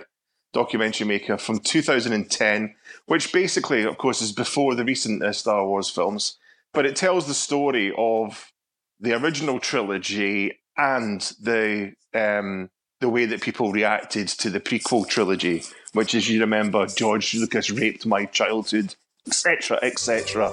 documentary 0.53 1.07
maker 1.07 1.39
from 1.39 1.61
2010, 1.61 2.75
which 3.07 3.33
basically, 3.33 3.85
of 3.85 3.99
course, 3.99 4.21
is 4.21 4.33
before 4.33 4.75
the 4.75 4.85
recent 4.85 5.23
uh, 5.23 5.33
Star 5.33 5.65
Wars 5.65 5.89
films. 5.89 6.37
But 6.73 6.87
it 6.87 6.97
tells 6.97 7.27
the 7.27 7.35
story 7.35 7.93
of 7.97 8.53
the 9.01 9.15
original 9.15 9.61
trilogy 9.61 10.59
and 10.77 11.21
the 11.41 11.93
um, 12.15 12.71
the 13.01 13.09
way 13.09 13.27
that 13.27 13.41
people 13.41 13.71
reacted 13.71 14.27
to 14.27 14.51
the 14.51 14.59
prequel 14.59 15.09
trilogy, 15.09 15.63
which, 15.93 16.15
as 16.15 16.29
you 16.29 16.41
remember, 16.41 16.87
George 16.87 17.35
Lucas 17.35 17.71
raped 17.71 18.07
my 18.07 18.25
childhood, 18.25 18.95
etc., 19.27 19.79
etc. 19.83 20.51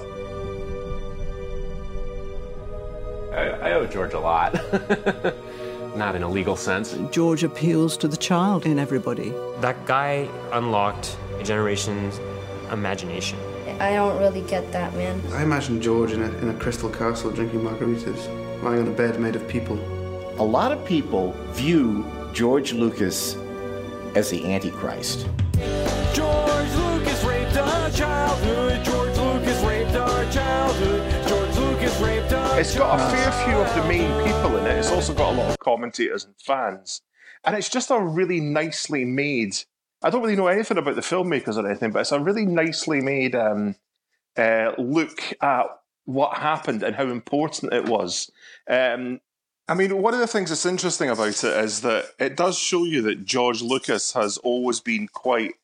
I, 3.32 3.68
I 3.68 3.72
owe 3.72 3.86
George 3.86 4.12
a 4.12 4.20
lot. 4.20 4.54
Not 5.96 6.14
in 6.14 6.22
a 6.22 6.28
legal 6.28 6.56
sense. 6.56 6.96
George 7.10 7.42
appeals 7.42 7.96
to 7.98 8.08
the 8.08 8.16
child 8.16 8.64
in 8.64 8.78
everybody. 8.78 9.30
That 9.60 9.84
guy 9.86 10.28
unlocked 10.52 11.16
a 11.40 11.42
generation's 11.42 12.20
imagination. 12.70 13.38
I 13.80 13.94
don't 13.94 14.18
really 14.18 14.42
get 14.42 14.70
that, 14.72 14.94
man. 14.94 15.20
I 15.32 15.42
imagine 15.42 15.82
George 15.82 16.12
in 16.12 16.22
a, 16.22 16.28
in 16.38 16.48
a 16.50 16.54
crystal 16.54 16.90
castle 16.90 17.30
drinking 17.30 17.60
margaritas, 17.60 18.62
lying 18.62 18.80
on 18.82 18.88
a 18.88 18.92
bed 18.92 19.18
made 19.18 19.36
of 19.36 19.46
people. 19.48 19.78
A 20.38 20.44
lot 20.44 20.70
of 20.70 20.84
people 20.84 21.32
view 21.52 22.04
George 22.36 22.74
Lucas 22.74 23.34
as 24.14 24.28
the 24.28 24.44
Antichrist. 24.52 25.26
George 26.12 26.70
Lucas 26.74 27.24
raped 27.24 27.56
our 27.56 27.88
childhood. 27.88 28.84
George 28.84 29.16
Lucas 29.16 29.64
raped 29.64 29.96
our 29.96 30.30
childhood. 30.30 31.28
George 31.28 31.56
Lucas 31.56 31.98
raped 31.98 32.30
our 32.34 32.60
It's 32.60 32.76
got 32.76 33.00
a 33.00 33.16
fair 33.16 33.32
few 33.46 33.56
of 33.56 33.74
the 33.74 33.88
main 33.88 34.10
people 34.22 34.54
in 34.58 34.66
it. 34.66 34.76
It's 34.78 34.90
also 34.90 35.14
got 35.14 35.32
a 35.32 35.36
lot 35.38 35.50
of 35.50 35.58
commentators 35.60 36.26
and 36.26 36.34
fans. 36.38 37.00
And 37.42 37.56
it's 37.56 37.70
just 37.70 37.90
a 37.90 37.98
really 37.98 38.40
nicely 38.40 39.06
made. 39.06 39.56
I 40.02 40.10
don't 40.10 40.20
really 40.20 40.36
know 40.36 40.48
anything 40.48 40.76
about 40.76 40.96
the 40.96 41.00
filmmakers 41.00 41.56
or 41.56 41.66
anything, 41.66 41.90
but 41.90 42.00
it's 42.00 42.12
a 42.12 42.20
really 42.20 42.44
nicely 42.44 43.00
made 43.00 43.34
um, 43.34 43.76
uh, 44.36 44.72
look 44.76 45.22
at 45.40 45.68
what 46.04 46.36
happened 46.36 46.82
and 46.82 46.94
how 46.94 47.06
important 47.06 47.72
it 47.72 47.86
was. 47.86 48.30
Um, 48.68 49.20
I 49.68 49.74
mean, 49.74 50.00
one 50.00 50.14
of 50.14 50.20
the 50.20 50.26
things 50.28 50.50
that's 50.50 50.64
interesting 50.66 51.10
about 51.10 51.28
it 51.28 51.44
is 51.44 51.80
that 51.80 52.06
it 52.20 52.36
does 52.36 52.56
show 52.56 52.84
you 52.84 53.02
that 53.02 53.24
George 53.24 53.62
Lucas 53.62 54.12
has 54.12 54.38
always 54.38 54.78
been 54.80 55.08
quite 55.08 55.54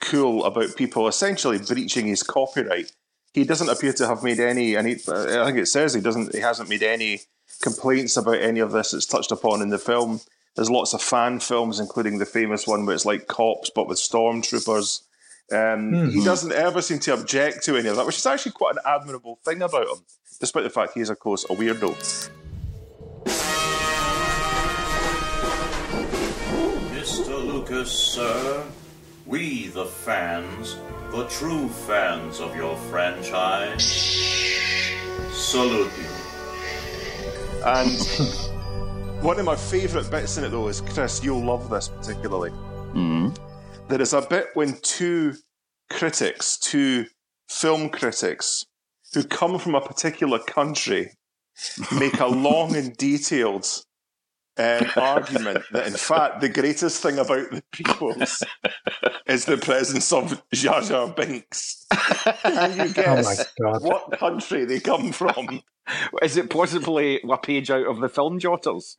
cool 0.00 0.44
about 0.44 0.76
people 0.76 1.08
essentially 1.08 1.58
breaching 1.58 2.06
his 2.06 2.22
copyright. 2.22 2.92
He 3.34 3.42
doesn't 3.44 3.68
appear 3.68 3.92
to 3.94 4.06
have 4.06 4.22
made 4.22 4.38
any, 4.38 4.76
and 4.76 4.86
he, 4.86 4.94
I 5.08 5.44
think 5.44 5.58
it 5.58 5.66
says 5.66 5.92
he 5.92 6.00
doesn't. 6.00 6.34
He 6.34 6.40
hasn't 6.40 6.68
made 6.68 6.82
any 6.84 7.22
complaints 7.60 8.16
about 8.16 8.40
any 8.40 8.60
of 8.60 8.70
this 8.70 8.92
that's 8.92 9.06
touched 9.06 9.32
upon 9.32 9.60
in 9.60 9.70
the 9.70 9.78
film. 9.78 10.20
There's 10.54 10.70
lots 10.70 10.94
of 10.94 11.02
fan 11.02 11.40
films, 11.40 11.80
including 11.80 12.18
the 12.18 12.26
famous 12.26 12.66
one 12.66 12.86
where 12.86 12.94
it's 12.94 13.04
like 13.04 13.26
cops 13.26 13.70
but 13.74 13.88
with 13.88 13.98
stormtroopers. 13.98 15.02
Um, 15.50 16.10
He 16.10 16.20
Mhm. 16.20 16.24
doesn't 16.24 16.52
ever 16.52 16.80
seem 16.82 17.00
to 17.00 17.14
object 17.14 17.64
to 17.64 17.76
any 17.76 17.88
of 17.88 17.96
that, 17.96 18.06
which 18.06 18.18
is 18.18 18.26
actually 18.26 18.52
quite 18.52 18.74
an 18.76 18.82
admirable 18.86 19.40
thing 19.44 19.62
about 19.62 19.88
him, 19.88 20.04
despite 20.40 20.64
the 20.64 20.70
fact 20.70 20.94
he 20.94 21.00
is, 21.00 21.10
of 21.10 21.18
course, 21.18 21.44
a 21.44 21.48
weirdo. 21.54 22.28
Mr. 27.18 27.44
Lucas, 27.44 27.90
sir, 27.90 28.64
we, 29.26 29.66
the 29.66 29.84
fans, 29.84 30.76
the 31.10 31.26
true 31.26 31.68
fans 31.68 32.38
of 32.38 32.54
your 32.54 32.76
franchise, 32.76 33.82
salute 35.32 35.90
you. 35.98 36.04
And 37.64 39.20
one 39.24 39.40
of 39.40 39.46
my 39.46 39.56
favourite 39.56 40.08
bits 40.12 40.38
in 40.38 40.44
it, 40.44 40.50
though, 40.50 40.68
is 40.68 40.80
Chris, 40.80 41.20
you'll 41.24 41.44
love 41.44 41.68
this 41.68 41.88
particularly. 41.88 42.50
Hmm. 42.50 43.30
There 43.88 44.00
is 44.00 44.12
a 44.12 44.22
bit 44.22 44.50
when 44.54 44.78
two 44.82 45.34
critics, 45.90 46.56
two 46.56 47.06
film 47.48 47.88
critics, 47.88 48.64
who 49.12 49.24
come 49.24 49.58
from 49.58 49.74
a 49.74 49.80
particular 49.80 50.38
country, 50.38 51.10
make 51.98 52.20
a 52.20 52.26
long 52.26 52.76
and 52.76 52.96
detailed 52.96 53.66
um, 54.58 54.86
argument 54.96 55.64
that, 55.72 55.86
in 55.86 55.94
fact, 55.94 56.40
the 56.40 56.48
greatest 56.48 57.02
thing 57.02 57.18
about 57.18 57.50
the 57.50 57.62
prequels 57.72 58.42
is 59.26 59.44
the 59.44 59.56
presence 59.56 60.12
of 60.12 60.42
Jar 60.52 60.82
Jar 60.82 61.08
Binks. 61.08 61.86
Can 62.42 62.88
you 62.88 62.88
guess 62.94 63.52
God. 63.62 63.82
what 63.82 64.18
country 64.18 64.64
they 64.64 64.80
come 64.80 65.12
from? 65.12 65.60
Is 66.22 66.36
it 66.36 66.50
possibly 66.50 67.18
a 67.30 67.38
page 67.38 67.70
out 67.70 67.86
of 67.86 68.00
the 68.00 68.10
film 68.10 68.38
jotters? 68.38 68.94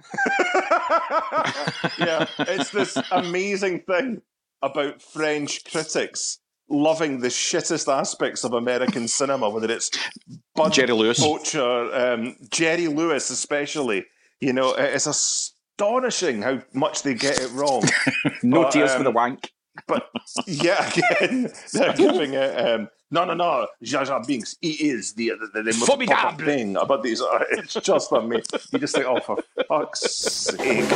yeah, 1.99 2.25
it's 2.39 2.71
this 2.71 2.97
amazing 3.11 3.81
thing 3.81 4.23
about 4.63 4.99
French 4.99 5.63
critics 5.65 6.39
loving 6.69 7.19
the 7.19 7.27
shittest 7.27 7.91
aspects 7.91 8.43
of 8.43 8.53
American 8.53 9.07
cinema, 9.07 9.49
whether 9.49 9.71
it's 9.71 9.91
Bud 10.55 10.73
Jerry 10.73 10.93
Lewis. 10.93 11.19
Poacher, 11.19 11.93
um, 11.93 12.35
Jerry 12.49 12.87
Lewis 12.87 13.29
especially. 13.29 14.05
You 14.41 14.53
know, 14.53 14.73
it's 14.73 15.05
astonishing 15.07 16.41
how 16.41 16.61
much 16.73 17.03
they 17.03 17.13
get 17.13 17.39
it 17.39 17.51
wrong. 17.51 17.83
No 18.43 18.63
But, 18.63 18.71
tears 18.71 18.91
for 18.91 18.97
um, 18.99 19.03
the 19.03 19.11
wank. 19.11 19.51
But 19.87 20.09
yeah, 20.45 20.89
again, 20.91 21.51
they're 21.73 21.93
giving 21.93 22.33
it. 22.33 22.57
Um, 22.57 22.89
no, 23.11 23.25
no, 23.25 23.33
no. 23.33 23.67
Jar 23.83 24.05
Jar 24.05 24.23
Binks, 24.25 24.55
he 24.61 24.71
is 24.89 25.13
the 25.13 25.29
the, 25.31 25.47
the, 25.53 25.63
the 25.63 25.77
most 25.77 25.85
Formidable. 25.87 26.17
important 26.29 26.47
thing 26.47 26.75
about 26.77 27.01
these. 27.03 27.21
It's 27.51 27.73
just 27.73 28.11
amazing. 28.11 28.43
You 28.71 28.79
just 28.79 28.93
think, 28.95 29.07
oh, 29.07 29.19
for 29.19 29.37
fuck's 29.67 30.01
sake. 30.11 30.89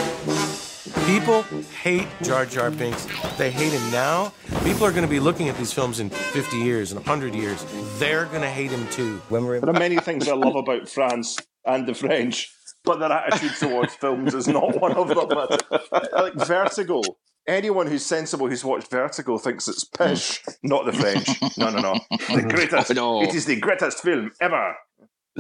People 1.06 1.44
hate 1.82 2.08
Jar 2.22 2.46
Jar 2.46 2.70
Binks. 2.72 3.08
They 3.38 3.52
hate 3.52 3.72
him 3.74 3.92
now. 3.92 4.32
People 4.64 4.86
are 4.86 4.92
going 4.92 5.04
to 5.04 5.10
be 5.10 5.20
looking 5.20 5.50
at 5.50 5.58
these 5.58 5.74
films 5.74 6.00
in 6.00 6.10
50 6.10 6.58
years, 6.58 6.92
in 6.92 6.98
100 6.98 7.34
years. 7.36 7.66
They're 8.00 8.26
going 8.26 8.42
to 8.42 8.50
hate 8.50 8.72
him 8.72 8.88
too. 8.90 9.22
When 9.30 9.46
we're 9.46 9.60
There 9.60 9.70
are 9.70 9.80
many 9.80 9.98
things 9.98 10.28
I 10.28 10.36
love 10.36 10.56
about 10.56 10.88
France 10.90 11.38
and 11.66 11.88
the 11.88 11.94
French, 11.94 12.52
but 12.84 13.00
their 13.00 13.12
attitude 13.12 13.56
towards 13.60 13.94
films 13.96 14.34
is 14.34 14.48
not 14.48 14.80
one 14.80 14.94
of 14.94 15.08
them. 15.08 15.18
Like 16.14 16.34
Vertigo. 16.36 17.02
Anyone 17.46 17.88
who's 17.88 18.06
sensible 18.06 18.48
who's 18.48 18.64
watched 18.64 18.90
Vertigo 18.90 19.38
thinks 19.38 19.68
it's 19.68 19.84
pish, 19.84 20.42
mm. 20.44 20.56
not 20.64 20.86
the 20.86 20.94
French. 20.94 21.28
No, 21.58 21.70
no, 21.70 21.80
no. 21.80 22.00
The 22.34 22.42
greatest. 22.50 22.92
Oh, 22.92 22.94
no. 22.94 23.22
It 23.22 23.36
is 23.36 23.46
the 23.46 23.60
greatest 23.60 24.00
film 24.00 24.32
ever. 24.40 24.76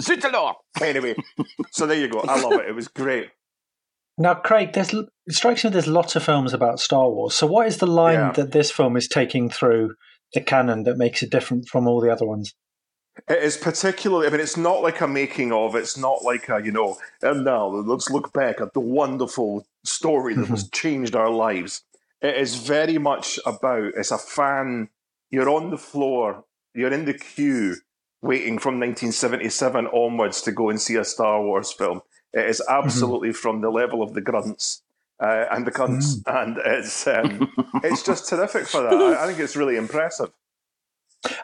Zut 0.02 0.26
alors! 0.26 0.56
Anyway, 0.82 1.16
so 1.72 1.86
there 1.86 1.98
you 1.98 2.10
go. 2.10 2.20
I 2.22 2.41
love 2.41 2.54
it. 2.54 2.68
It 2.68 2.76
was 2.76 2.88
great. 2.89 3.30
Now, 4.18 4.34
Craig, 4.36 4.74
there's, 4.74 4.94
it 4.94 5.08
strikes 5.30 5.64
me 5.64 5.70
there's 5.70 5.88
lots 5.88 6.16
of 6.16 6.24
films 6.24 6.54
about 6.54 6.80
Star 6.80 7.10
Wars. 7.10 7.36
So, 7.36 7.48
what 7.48 7.68
is 7.68 7.78
the 7.78 7.88
line 7.88 8.16
Yeah. 8.16 8.32
that 8.34 8.52
this 8.52 8.70
film 8.70 8.98
is 8.98 9.08
taking 9.08 9.50
through 9.50 9.96
the 10.34 10.41
canon 10.41 10.84
that 10.84 10.98
makes 10.98 11.24
it 11.24 11.32
different 11.32 11.68
from 11.68 11.88
all 11.88 12.02
the 12.02 12.12
other 12.12 12.26
ones? 12.26 12.54
It 13.30 13.43
is 13.43 13.57
particularly, 13.57 14.28
I 14.28 14.32
mean, 14.32 14.39
it's 14.39 14.57
not 14.57 14.82
like 14.82 14.99
a 15.01 15.07
making 15.07 15.51
of, 15.51 15.76
it's 15.76 15.97
not 15.97 16.24
like 16.24 16.49
a, 16.49 16.61
you 16.64 16.72
know, 16.72 16.97
and 17.22 17.45
now 17.45 17.68
let's 17.68 18.09
look 18.09 18.34
back 18.34 18.59
at 18.59 18.74
the 18.74 18.80
wonderful 18.80 19.66
story 19.84 20.34
that 20.34 20.47
has 20.47 20.70
changed 20.70 21.16
our 21.16 21.30
lives. 21.30 21.84
It 22.22 22.36
is 22.38 22.55
very 22.55 22.97
much 22.97 23.39
about, 23.45 23.93
it's 23.95 24.11
a 24.11 24.18
fan, 24.18 24.89
you're 25.30 25.49
on 25.49 25.70
the 25.70 25.78
floor, 25.78 26.43
you're 26.74 26.91
in 26.91 27.05
the 27.05 27.14
queue, 27.14 27.76
waiting 28.22 28.57
from 28.57 28.80
1977 28.80 29.88
onwards 29.88 30.41
to 30.41 30.51
go 30.51 30.70
and 30.70 30.82
see 30.82 30.95
a 30.95 31.05
Star 31.05 31.43
Wars 31.43 31.72
film. 31.72 32.01
It 32.34 32.47
is 32.47 32.64
absolutely 32.68 33.32
from 33.34 33.61
the 33.61 33.70
level 33.70 34.01
of 34.01 34.14
the 34.14 34.22
grunts. 34.22 34.82
Uh, 35.20 35.45
and 35.51 35.66
the 35.66 35.72
cunts, 35.72 36.22
and 36.26 36.57
it's 36.66 37.07
um, 37.07 37.47
it's 37.84 38.03
just 38.03 38.28
terrific 38.28 38.68
for 38.68 38.82
that. 38.82 38.93
I, 38.93 39.24
I 39.24 39.28
think 39.28 39.39
it's 39.39 39.55
really 39.55 39.78
impressive. 39.78 40.32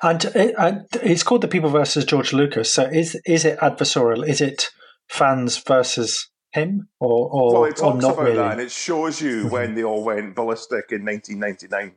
And, 0.01 0.25
it, 0.35 0.55
it's 1.01 1.23
called 1.23 1.41
The 1.41 1.47
People 1.47 1.69
versus 1.69 2.05
George 2.05 2.33
Lucas. 2.33 2.73
So, 2.73 2.83
is 2.83 3.19
is 3.25 3.45
it 3.45 3.59
adversarial? 3.59 4.27
Is 4.27 4.41
it 4.41 4.69
fans 5.07 5.57
versus 5.57 6.29
him, 6.51 6.89
or 6.99 7.29
or, 7.31 7.53
well, 7.53 7.63
it 7.65 7.79
or 7.79 7.91
talks 7.93 8.01
not 8.01 8.13
about 8.13 8.23
really? 8.23 8.35
that, 8.37 8.51
and 8.53 8.61
it 8.61 8.71
shows 8.71 9.21
you 9.21 9.47
when 9.47 9.75
they 9.75 9.83
all 9.83 10.03
went 10.03 10.35
ballistic 10.35 10.85
in 10.91 11.05
1999. 11.05 11.93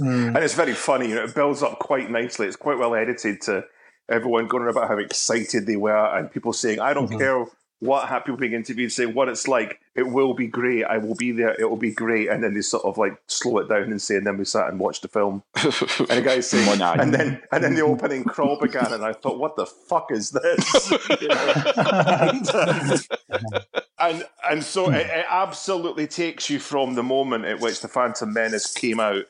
Mm. 0.00 0.34
And 0.34 0.36
it's 0.44 0.54
very 0.54 0.74
funny. 0.74 1.08
You 1.08 1.16
know, 1.16 1.24
it 1.24 1.34
builds 1.34 1.62
up 1.62 1.78
quite 1.78 2.10
nicely. 2.10 2.46
It's 2.46 2.56
quite 2.56 2.78
well 2.78 2.94
edited 2.94 3.40
to 3.42 3.64
everyone 4.10 4.46
going 4.46 4.68
about 4.68 4.88
how 4.88 4.98
excited 4.98 5.66
they 5.66 5.76
were, 5.76 6.16
and 6.16 6.30
people 6.30 6.52
saying, 6.52 6.80
"I 6.80 6.94
don't 6.94 7.10
Mhm. 7.10 7.18
care 7.18 7.46
what 7.80 8.08
ha- 8.08 8.20
people 8.20 8.36
being 8.38 8.52
interviewed 8.54 8.90
saying 8.92 9.14
what 9.14 9.28
it's 9.28 9.46
like. 9.46 9.80
It 9.94 10.04
will 10.08 10.32
be 10.34 10.46
great. 10.46 10.84
I 10.84 10.98
will 10.98 11.14
be 11.14 11.32
there. 11.32 11.54
It 11.60 11.68
will 11.68 11.76
be 11.76 11.92
great." 11.92 12.28
And 12.28 12.42
then 12.42 12.54
they 12.54 12.60
sort 12.60 12.84
of 12.84 12.98
like 12.98 13.20
slow 13.26 13.58
it 13.58 13.68
down 13.68 13.84
and 13.84 14.00
say, 14.02 14.16
and 14.16 14.26
then 14.26 14.36
we 14.38 14.44
sat 14.44 14.68
and 14.68 14.78
watched 14.78 15.02
the 15.02 15.08
film. 15.08 15.42
and 15.56 15.64
the 16.08 16.22
guy 16.24 16.40
saying, 16.40 16.80
and 16.80 17.12
then 17.14 17.40
and 17.52 17.62
then 17.64 17.74
the 17.74 17.82
opening 17.82 18.24
crawl 18.24 18.58
began, 18.60 18.92
and 18.92 19.04
I 19.04 19.12
thought, 19.12 19.38
"What 19.38 19.56
the 19.56 19.66
fuck 19.66 20.10
is 20.10 20.30
this?" 20.30 20.90
You 21.20 21.28
know? 21.28 22.98
and, 23.98 24.24
and 24.50 24.62
so 24.64 24.90
it, 24.90 25.06
it 25.06 25.26
absolutely 25.28 26.06
takes 26.06 26.48
you 26.50 26.58
from 26.58 26.94
the 26.94 27.02
moment 27.02 27.44
at 27.44 27.60
which 27.60 27.80
the 27.80 27.88
Phantom 27.88 28.32
Menace 28.32 28.72
came 28.72 29.00
out, 29.00 29.24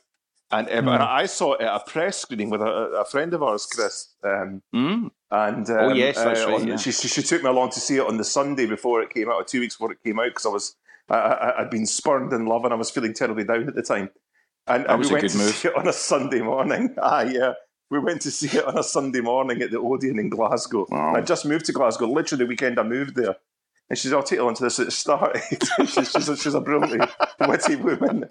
and, 0.51 0.69
ev- 0.69 0.87
and 0.87 1.03
I 1.03 1.27
saw 1.27 1.55
it 1.55 1.63
at 1.63 1.75
a 1.75 1.81
press 1.81 2.19
screening 2.19 2.51
with 2.51 2.61
a, 2.63 2.67
a 2.67 3.05
friend 3.05 3.33
of 3.35 3.43
ours, 3.43 3.67
Chris. 3.67 4.15
Um, 4.25 4.63
Mm. 4.75 5.11
And 5.31 5.69
um, 5.71 5.79
Oh, 5.79 5.93
yes, 5.93 6.17
that's 6.17 6.43
uh, 6.43 6.49
right, 6.49 6.67
yeah. 6.67 6.77
she, 6.77 6.93
she 6.93 7.09
she 7.09 7.23
took 7.23 7.43
me 7.43 7.49
along 7.51 7.71
to 7.71 7.81
see 7.81 7.97
it 7.97 8.07
on 8.07 8.17
the 8.17 8.25
Sunday 8.25 8.67
before 8.67 9.03
it 9.03 9.11
came 9.11 9.29
out, 9.29 9.35
or 9.37 9.45
two 9.45 9.61
weeks 9.61 9.77
before 9.77 9.93
it 9.93 10.03
came 10.05 10.19
out, 10.19 10.29
because 10.29 10.47
I 10.47 10.51
was 10.51 10.77
I, 11.09 11.17
I, 11.17 11.61
I'd 11.63 11.71
been 11.71 11.87
spurned 11.87 12.33
in 12.33 12.47
love 12.47 12.65
and 12.65 12.73
I 12.73 12.77
was 12.77 12.91
feeling 12.91 13.15
terribly 13.15 13.45
down 13.45 13.69
at 13.69 13.75
the 13.75 13.83
time. 13.83 14.11
And, 14.67 14.85
and 14.87 15.01
we 15.01 15.11
went 15.11 15.31
to 15.31 15.39
move. 15.39 15.55
see 15.55 15.69
it 15.69 15.77
on 15.77 15.89
a 15.89 15.93
Sunday 15.93 16.43
morning. 16.43 16.95
Ah, 17.03 17.23
yeah. 17.23 17.55
We 17.91 17.99
went 17.99 18.21
to 18.23 18.31
see 18.31 18.59
it 18.59 18.65
on 18.67 18.77
a 18.77 18.83
Sunday 18.83 19.23
morning 19.23 19.63
at 19.63 19.71
the 19.71 19.79
Odeon 19.79 20.19
in 20.19 20.29
Glasgow. 20.29 20.87
I 20.93 21.23
just 21.23 21.47
moved 21.47 21.65
to 21.67 21.73
Glasgow, 21.73 22.07
literally 22.07 22.45
the 22.45 22.49
weekend 22.49 22.79
I 22.79 22.83
moved 22.83 23.17
there. 23.17 23.37
And 23.89 23.99
she's, 23.99 24.13
I'll 24.13 24.23
take 24.23 24.41
you 24.41 24.47
on 24.47 24.53
to 24.57 24.65
this. 24.65 24.79
It 24.79 24.93
started. 24.93 25.41
she's, 25.87 26.11
she's, 26.11 26.29
a, 26.29 26.37
she's 26.37 26.53
a 26.53 26.61
brilliantly 26.61 27.01
witty 27.41 27.77
woman. 27.77 28.29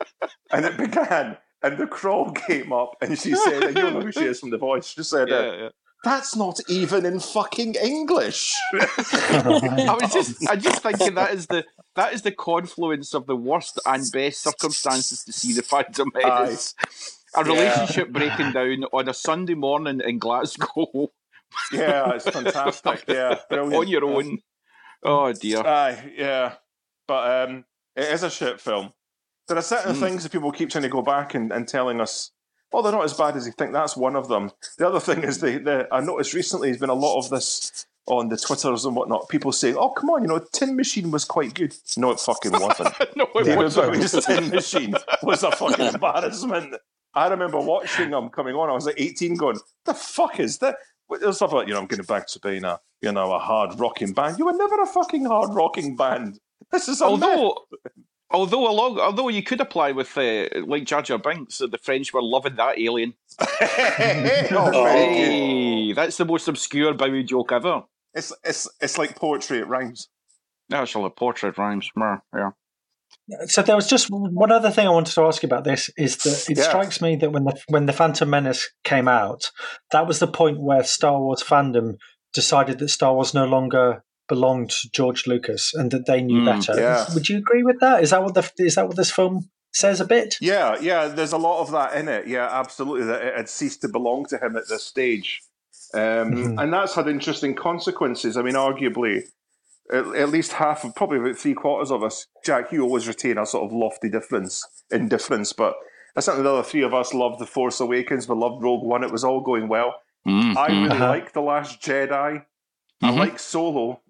And 0.51 0.65
it 0.65 0.77
began, 0.77 1.37
and 1.63 1.77
the 1.79 1.87
crawl 1.87 2.31
came 2.33 2.71
up, 2.71 2.97
and 3.01 3.17
she 3.17 3.33
said, 3.33 3.63
and 3.63 3.75
you'll 3.75 3.91
know 3.91 4.01
who 4.01 4.11
she 4.11 4.25
is 4.25 4.39
from 4.39 4.51
the 4.51 4.59
voice. 4.59 4.85
She 4.89 5.01
said, 5.01 5.31
uh, 5.31 5.41
Yeah, 5.41 5.51
yeah. 5.63 5.69
That's 6.03 6.35
not 6.35 6.59
even 6.69 7.05
in 7.05 7.19
fucking 7.19 7.75
English. 7.75 8.53
I 8.73 9.97
was 9.99 10.13
just, 10.13 10.49
I 10.49 10.55
just 10.55 10.81
thinking 10.81 11.15
that 11.15 11.33
is 11.33 11.47
the 11.47 11.65
that 11.95 12.13
is 12.13 12.21
the 12.21 12.31
confluence 12.31 13.13
of 13.13 13.25
the 13.25 13.35
worst 13.35 13.79
and 13.85 14.03
best 14.11 14.43
circumstances 14.43 15.23
to 15.23 15.33
see 15.33 15.53
the 15.53 15.63
Phantom 15.63 16.09
Menace. 16.13 16.75
A 17.35 17.39
Yeah. 17.43 17.51
relationship 17.51 18.11
breaking 18.11 18.53
down 18.53 18.83
on 18.93 19.09
a 19.09 19.13
Sunday 19.13 19.55
morning 19.55 20.01
in 20.05 20.19
Glasgow. 20.19 21.11
yeah, 21.71 22.13
it's 22.13 22.29
fantastic. 22.29 23.03
Yeah, 23.07 23.39
brilliant. 23.49 23.75
on 23.75 23.87
your 23.87 24.05
own. 24.05 24.39
Oh 25.03 25.33
dear. 25.33 25.65
Aye, 25.65 26.13
yeah. 26.15 26.53
But 27.07 27.49
um, 27.49 27.65
it 27.95 28.05
is 28.13 28.23
a 28.23 28.29
shit 28.29 28.61
film. 28.61 28.93
There 29.47 29.57
are 29.57 29.61
certain 29.61 29.95
Hmm. 29.95 30.01
things 30.01 30.23
that 30.23 30.31
people 30.31 30.51
keep 30.51 30.69
trying 30.69 30.83
to 30.83 30.89
go 30.89 31.01
back 31.01 31.33
and, 31.33 31.51
and 31.51 31.67
telling 31.67 32.01
us, 32.01 32.31
oh, 32.73 32.81
they're 32.81 32.91
not 32.91 33.05
as 33.05 33.13
bad 33.13 33.35
as 33.35 33.45
you 33.45 33.53
think. 33.53 33.73
That's 33.73 33.97
one 33.97 34.15
of 34.15 34.27
them. 34.27 34.51
The 34.77 34.87
other 34.87 34.99
thing 34.99 35.23
is, 35.23 35.39
the, 35.39 35.57
the 35.57 35.87
I 35.91 36.01
noticed 36.01 36.33
recently 36.33 36.69
there's 36.69 36.79
been 36.79 36.89
a 36.89 36.93
lot 36.93 37.17
of 37.17 37.29
this 37.29 37.85
on 38.07 38.29
the 38.29 38.37
Twitters 38.37 38.85
and 38.85 38.95
whatnot. 38.95 39.29
People 39.29 39.51
saying, 39.51 39.75
oh, 39.77 39.89
come 39.89 40.09
on, 40.09 40.23
you 40.23 40.29
know, 40.29 40.39
Tin 40.53 40.75
Machine 40.75 41.11
was 41.11 41.25
quite 41.25 41.53
good. 41.53 41.75
No, 41.97 42.11
it 42.11 42.19
fucking 42.19 42.53
wasn't. 42.53 42.95
no, 43.15 43.27
it 43.35 43.43
David 43.43 43.57
wasn't. 43.57 43.93
Bowie's 43.93 44.25
Tin 44.25 44.49
Machine 44.49 44.95
was 45.21 45.43
a 45.43 45.51
fucking 45.51 45.85
embarrassment. 45.93 46.75
I 47.13 47.27
remember 47.27 47.59
watching 47.59 48.11
them 48.11 48.29
coming 48.29 48.55
on. 48.55 48.69
I 48.69 48.73
was 48.73 48.85
like 48.85 48.99
18 48.99 49.35
going, 49.35 49.59
the 49.85 49.93
fuck 49.93 50.39
is 50.39 50.59
that? 50.59 50.77
There's 51.19 51.37
stuff 51.37 51.53
like, 51.53 51.67
you 51.67 51.73
know, 51.73 51.79
I'm 51.79 51.87
going 51.87 52.03
back 52.03 52.27
to 52.27 52.39
being 52.39 52.63
a, 52.63 52.79
you 53.01 53.11
know, 53.11 53.33
a 53.33 53.39
hard 53.39 53.79
rocking 53.79 54.13
band. 54.13 54.37
You 54.37 54.45
were 54.45 54.53
never 54.53 54.81
a 54.81 54.85
fucking 54.85 55.25
hard 55.25 55.53
rocking 55.53 55.95
band. 55.95 56.39
This 56.71 56.87
is 56.87 57.01
a 57.01 57.05
although, 57.05 57.65
although 58.31 58.69
along, 58.69 58.99
although 58.99 59.29
you 59.29 59.43
could 59.43 59.61
apply 59.61 59.91
with 59.91 60.17
uh, 60.17 60.47
like 60.65 60.85
Jar 60.85 61.01
Jar 61.01 61.17
Binks, 61.19 61.57
that 61.59 61.71
the 61.71 61.77
French 61.77 62.13
were 62.13 62.21
loving 62.23 62.55
that 62.55 62.79
alien. 62.79 63.13
Oh. 64.51 64.85
Hey, 64.85 65.93
that's 65.93 66.17
the 66.17 66.25
most 66.25 66.47
obscure 66.47 66.93
Bowie 66.93 67.23
joke 67.23 67.51
ever. 67.51 67.83
It's 68.13 68.33
it's 68.43 68.67
it's 68.81 68.97
like 68.97 69.15
poetry. 69.15 69.59
It 69.59 69.67
rhymes. 69.67 70.09
Actually, 70.71 71.05
a 71.05 71.09
portrait 71.11 71.57
rhymes. 71.57 71.89
Mer, 71.95 72.21
Yeah. 72.35 72.51
So 73.47 73.61
there 73.61 73.75
was 73.75 73.87
just 73.87 74.07
one 74.09 74.51
other 74.51 74.71
thing 74.71 74.87
I 74.87 74.91
wanted 74.91 75.13
to 75.13 75.23
ask 75.23 75.43
you 75.43 75.47
about 75.47 75.63
this 75.65 75.89
is 75.97 76.17
that 76.17 76.49
it 76.49 76.57
Yeah. 76.57 76.63
strikes 76.63 77.01
me 77.01 77.15
that 77.17 77.31
when 77.31 77.43
the 77.45 77.59
when 77.67 77.85
the 77.85 77.93
Phantom 77.93 78.29
Menace 78.29 78.69
came 78.83 79.07
out, 79.07 79.51
that 79.91 80.07
was 80.07 80.19
the 80.19 80.27
point 80.27 80.59
where 80.59 80.83
Star 80.83 81.19
Wars 81.19 81.43
fandom 81.43 81.95
decided 82.33 82.79
that 82.79 82.89
Star 82.89 83.13
Wars 83.13 83.33
no 83.33 83.45
longer 83.45 84.03
belonged 84.27 84.69
to 84.71 84.89
George 84.91 85.25
Lucas 85.27 85.73
and 85.73 85.91
that 85.91 86.05
they 86.05 86.21
knew 86.21 86.41
Mm, 86.41 86.45
better. 86.45 86.79
yeah. 86.79 87.05
Would 87.13 87.29
you 87.29 87.37
agree 87.37 87.63
with 87.63 87.79
that? 87.79 88.03
Is 88.03 88.09
that 88.11 88.23
what 88.23 88.33
the 88.33 88.49
is 88.59 88.75
that 88.75 88.87
what 88.87 88.97
this 88.97 89.11
film 89.11 89.49
says 89.73 90.01
a 90.01 90.05
bit? 90.05 90.37
Yeah, 90.41 90.77
yeah. 90.81 91.07
There's 91.07 91.33
a 91.33 91.37
lot 91.37 91.61
of 91.61 91.71
that 91.71 91.95
in 91.95 92.07
it. 92.07 92.27
Yeah, 92.27 92.47
absolutely. 92.51 93.05
That 93.07 93.21
it 93.23 93.35
had 93.35 93.49
ceased 93.49 93.81
to 93.81 93.87
belong 93.89 94.25
to 94.27 94.37
him 94.37 94.55
at 94.57 94.67
this 94.69 94.83
stage, 94.83 95.41
um, 95.93 96.31
Mhm. 96.33 96.61
and 96.61 96.73
that's 96.73 96.95
had 96.95 97.07
interesting 97.07 97.55
consequences. 97.55 98.35
I 98.37 98.41
mean, 98.41 98.55
arguably, 98.55 99.23
at, 99.91 100.05
at 100.15 100.29
least 100.29 100.53
half 100.53 100.83
of 100.83 100.95
probably 100.95 101.19
about 101.19 101.37
three 101.37 101.53
quarters 101.53 101.91
of 101.91 102.03
us, 102.03 102.27
Jack, 102.45 102.71
you 102.71 102.81
always 102.83 103.07
retain 103.07 103.37
a 103.37 103.45
sort 103.45 103.65
of 103.65 103.71
lofty 103.71 104.09
difference, 104.09 104.65
indifference, 104.91 105.53
but. 105.53 105.75
I 106.15 106.19
think 106.21 106.37
the 106.41 106.51
other 106.51 106.63
three 106.63 106.81
of 106.81 106.95
us 106.95 107.13
loved 107.13 107.37
The 107.37 107.45
Force 107.45 107.79
Awakens. 107.79 108.27
We 108.27 108.33
loved 108.35 108.63
Rogue 108.63 108.83
One. 108.83 109.03
It 109.03 109.11
was 109.11 109.23
all 109.23 109.39
going 109.39 109.67
well. 109.67 109.93
Mm-hmm. 110.27 110.57
I 110.57 110.65
really 110.67 110.89
Uh-huh. 110.89 111.09
like 111.09 111.31
The 111.33 111.41
Last 111.41 111.79
Jedi. 111.79 112.43
I 113.03 113.09
like 113.11 113.37
Solo, 113.37 114.01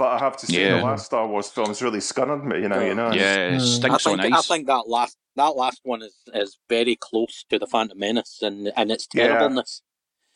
but 0.00 0.08
I 0.14 0.18
have 0.18 0.36
to 0.38 0.46
say 0.46 0.62
Yeah. 0.62 0.78
the 0.78 0.84
last 0.84 1.04
Star 1.04 1.26
Wars 1.28 1.48
films 1.50 1.82
really 1.82 1.98
scunnered 1.98 2.42
me. 2.42 2.62
You 2.62 2.70
know, 2.70 2.80
you 2.80 2.94
know. 2.94 3.12
Yeah, 3.12 3.48
it 3.48 3.60
mm. 3.60 3.76
stinks 3.76 4.06
I 4.06 4.16
think, 4.16 4.24
on 4.24 4.32
I 4.32 4.40
think 4.40 4.66
that 4.66 4.88
last 4.88 5.18
that 5.36 5.56
last 5.56 5.80
one 5.84 6.00
is, 6.02 6.16
is 6.32 6.56
very 6.70 6.96
close 6.96 7.44
to 7.50 7.58
the 7.58 7.66
Phantom 7.66 7.98
Menace 7.98 8.38
and, 8.40 8.72
and 8.78 8.90
its 8.90 9.06
Yeah. 9.12 9.26
terribleness. 9.28 9.82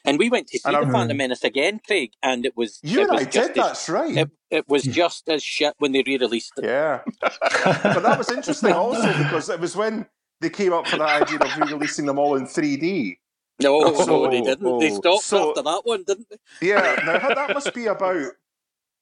And 0.05 0.19
we 0.19 0.29
went 0.29 0.49
to 0.49 0.59
see 0.59 0.69
And 0.69 0.77
I- 0.77 0.81
the 0.81 0.87
mm. 0.87 0.93
Phantom 0.93 1.17
Menace 1.17 1.45
again, 1.45 1.81
Craig, 1.87 2.11
and 2.23 2.45
it 2.45 2.55
was 2.59 2.79
You 2.83 3.01
it 3.01 3.03
and 3.05 3.13
was 3.13 3.21
I 3.23 3.25
just 3.25 3.55
did. 3.55 3.59
as- 3.59 3.67
That's 3.69 3.89
right. 3.89 4.17
It, 4.19 4.31
it 4.51 4.69
was 4.69 4.83
mm. 4.85 4.93
just 4.93 5.27
as 5.31 5.43
shit 5.43 5.73
when 5.79 5.93
they 5.93 6.03
re-released 6.07 6.53
it. 6.59 6.65
Yeah, 6.65 7.01
but 7.23 8.03
that 8.03 8.19
was 8.19 8.31
interesting 8.31 8.73
also 8.75 9.09
because 9.25 9.49
it 9.49 9.61
was 9.61 9.75
when 9.75 10.07
they 10.43 10.51
came 10.51 10.75
up 10.75 10.87
for 10.87 10.99
the 10.99 11.05
idea 11.05 11.39
of 11.39 11.57
re-releasing 11.57 12.05
them 12.05 12.19
all 12.19 12.35
in 12.37 12.45
3D. 12.45 13.17
No, 13.63 13.95
So- 13.95 14.29
they 14.29 14.43
didn't. 14.43 14.79
They 14.79 14.91
oh, 14.93 14.99
stopped 15.01 15.25
so- 15.25 15.49
after 15.51 15.63
that 15.63 15.81
one, 15.85 16.05
didn't 16.07 16.29
they? 16.31 16.69
Yeah, 16.69 17.01
now 17.07 17.35
that 17.35 17.55
must 17.55 17.73
be 17.73 17.87
about 17.87 18.33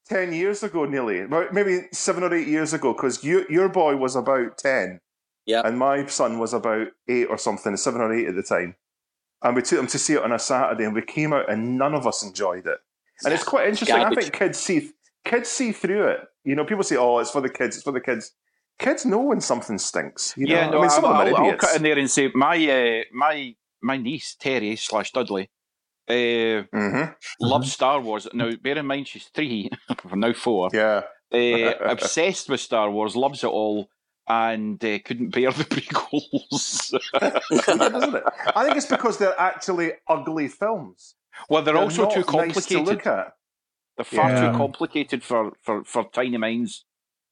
ten 0.09 0.33
years 0.33 0.63
ago, 0.63 0.85
nearly, 0.85 1.27
maybe 1.53 1.89
seven 1.93 2.23
or 2.23 2.35
eight 2.35 2.49
years 2.49 2.73
ago, 2.73 2.93
because 2.93 3.23
you, 3.25 3.47
your 3.49 3.69
boy 3.69 3.97
was 3.97 4.17
about 4.17 4.59
ten, 4.59 5.01
yeah, 5.47 5.63
and 5.65 5.79
my 5.79 6.07
son 6.07 6.39
was 6.39 6.53
about 6.53 6.89
eight 7.09 7.27
or 7.27 7.39
something, 7.39 7.77
seven 7.77 8.01
or 8.01 8.13
eight 8.13 8.29
at 8.29 8.35
the 8.35 8.43
time, 8.43 8.77
and 9.43 9.57
we 9.57 9.63
took 9.63 9.79
him 9.79 9.87
to 9.89 9.99
see 9.99 10.15
it 10.15 10.23
on 10.23 10.33
a 10.33 10.39
Saturday, 10.39 10.85
and 10.85 10.95
we 10.95 11.03
came 11.03 11.33
out, 11.33 11.51
and 11.51 11.79
none 11.79 11.95
of 11.95 12.07
us 12.07 12.23
enjoyed 12.23 12.67
it, 12.67 12.79
and 13.25 13.33
it's 13.33 13.45
quite 13.45 13.69
interesting. 13.69 13.97
I 13.97 14.15
think 14.15 14.33
kids 14.33 14.59
see 14.59 14.91
kids 15.25 15.49
see 15.49 15.73
through 15.73 16.09
it. 16.09 16.21
You 16.45 16.55
know, 16.55 16.65
people 16.65 16.85
say, 16.85 16.97
"Oh, 16.97 17.19
it's 17.19 17.31
for 17.31 17.41
the 17.41 17.51
kids. 17.51 17.77
It's 17.77 17.85
for 17.85 17.93
the 17.93 18.01
kids." 18.01 18.33
Kids 18.79 19.05
know 19.05 19.21
when 19.21 19.41
something 19.41 19.79
stinks. 19.79 20.35
You 20.37 20.47
know? 20.47 20.55
yeah, 20.55 20.71
no, 20.71 20.79
I 20.79 20.81
mean, 20.81 20.91
some 20.91 21.05
I'll, 21.05 21.21
of 21.21 21.27
them 21.27 21.35
are 21.37 21.51
I'll 21.51 21.57
cut 21.57 21.77
in 21.77 21.83
there 21.83 21.99
and 21.99 22.11
say 22.11 22.31
my 22.35 22.57
uh, 22.57 23.03
my 23.13 23.55
my 23.83 23.97
niece 23.97 24.35
Terry 24.41 24.77
slash 24.77 25.13
Dudley 25.13 25.51
uh, 26.09 26.13
Mm-hmm. 26.75 27.13
loves 27.41 27.73
Star 27.73 28.01
Wars. 28.01 28.27
Now, 28.33 28.51
bear 28.63 28.79
in 28.79 28.87
mind 28.87 29.09
she's 29.09 29.27
three, 29.35 29.71
now 30.15 30.33
four. 30.33 30.71
Yeah, 30.73 31.03
uh, 31.33 31.39
obsessed 31.81 32.49
with 32.49 32.61
Star 32.61 32.91
Wars, 32.91 33.17
loves 33.17 33.43
it 33.45 33.49
all, 33.49 33.89
and 34.29 34.83
uh, 34.85 34.99
couldn't 35.05 35.31
bear 35.31 35.51
the 35.53 35.65
prequels. 35.75 36.93
doesn't 37.93 38.15
it? 38.17 38.23
I 38.55 38.65
think 38.65 38.77
it's 38.77 38.87
because 38.87 39.19
they're 39.19 39.39
actually 39.41 39.93
ugly 40.09 40.49
films. 40.49 41.15
well, 41.49 41.63
they're, 41.63 41.75
They're 41.75 41.83
also 41.83 42.03
not 42.05 42.13
too 42.13 42.21
nice 42.21 42.27
to 42.27 42.31
complicated. 42.75 42.87
look 42.87 43.07
at. 43.07 43.33
They're 43.97 44.05
far 44.05 44.31
Yeah. 44.31 44.51
too 44.53 44.57
complicated 44.57 45.23
for, 45.23 45.53
for, 45.63 45.85
for 45.85 46.05
tiny 46.13 46.37
minds, 46.39 46.85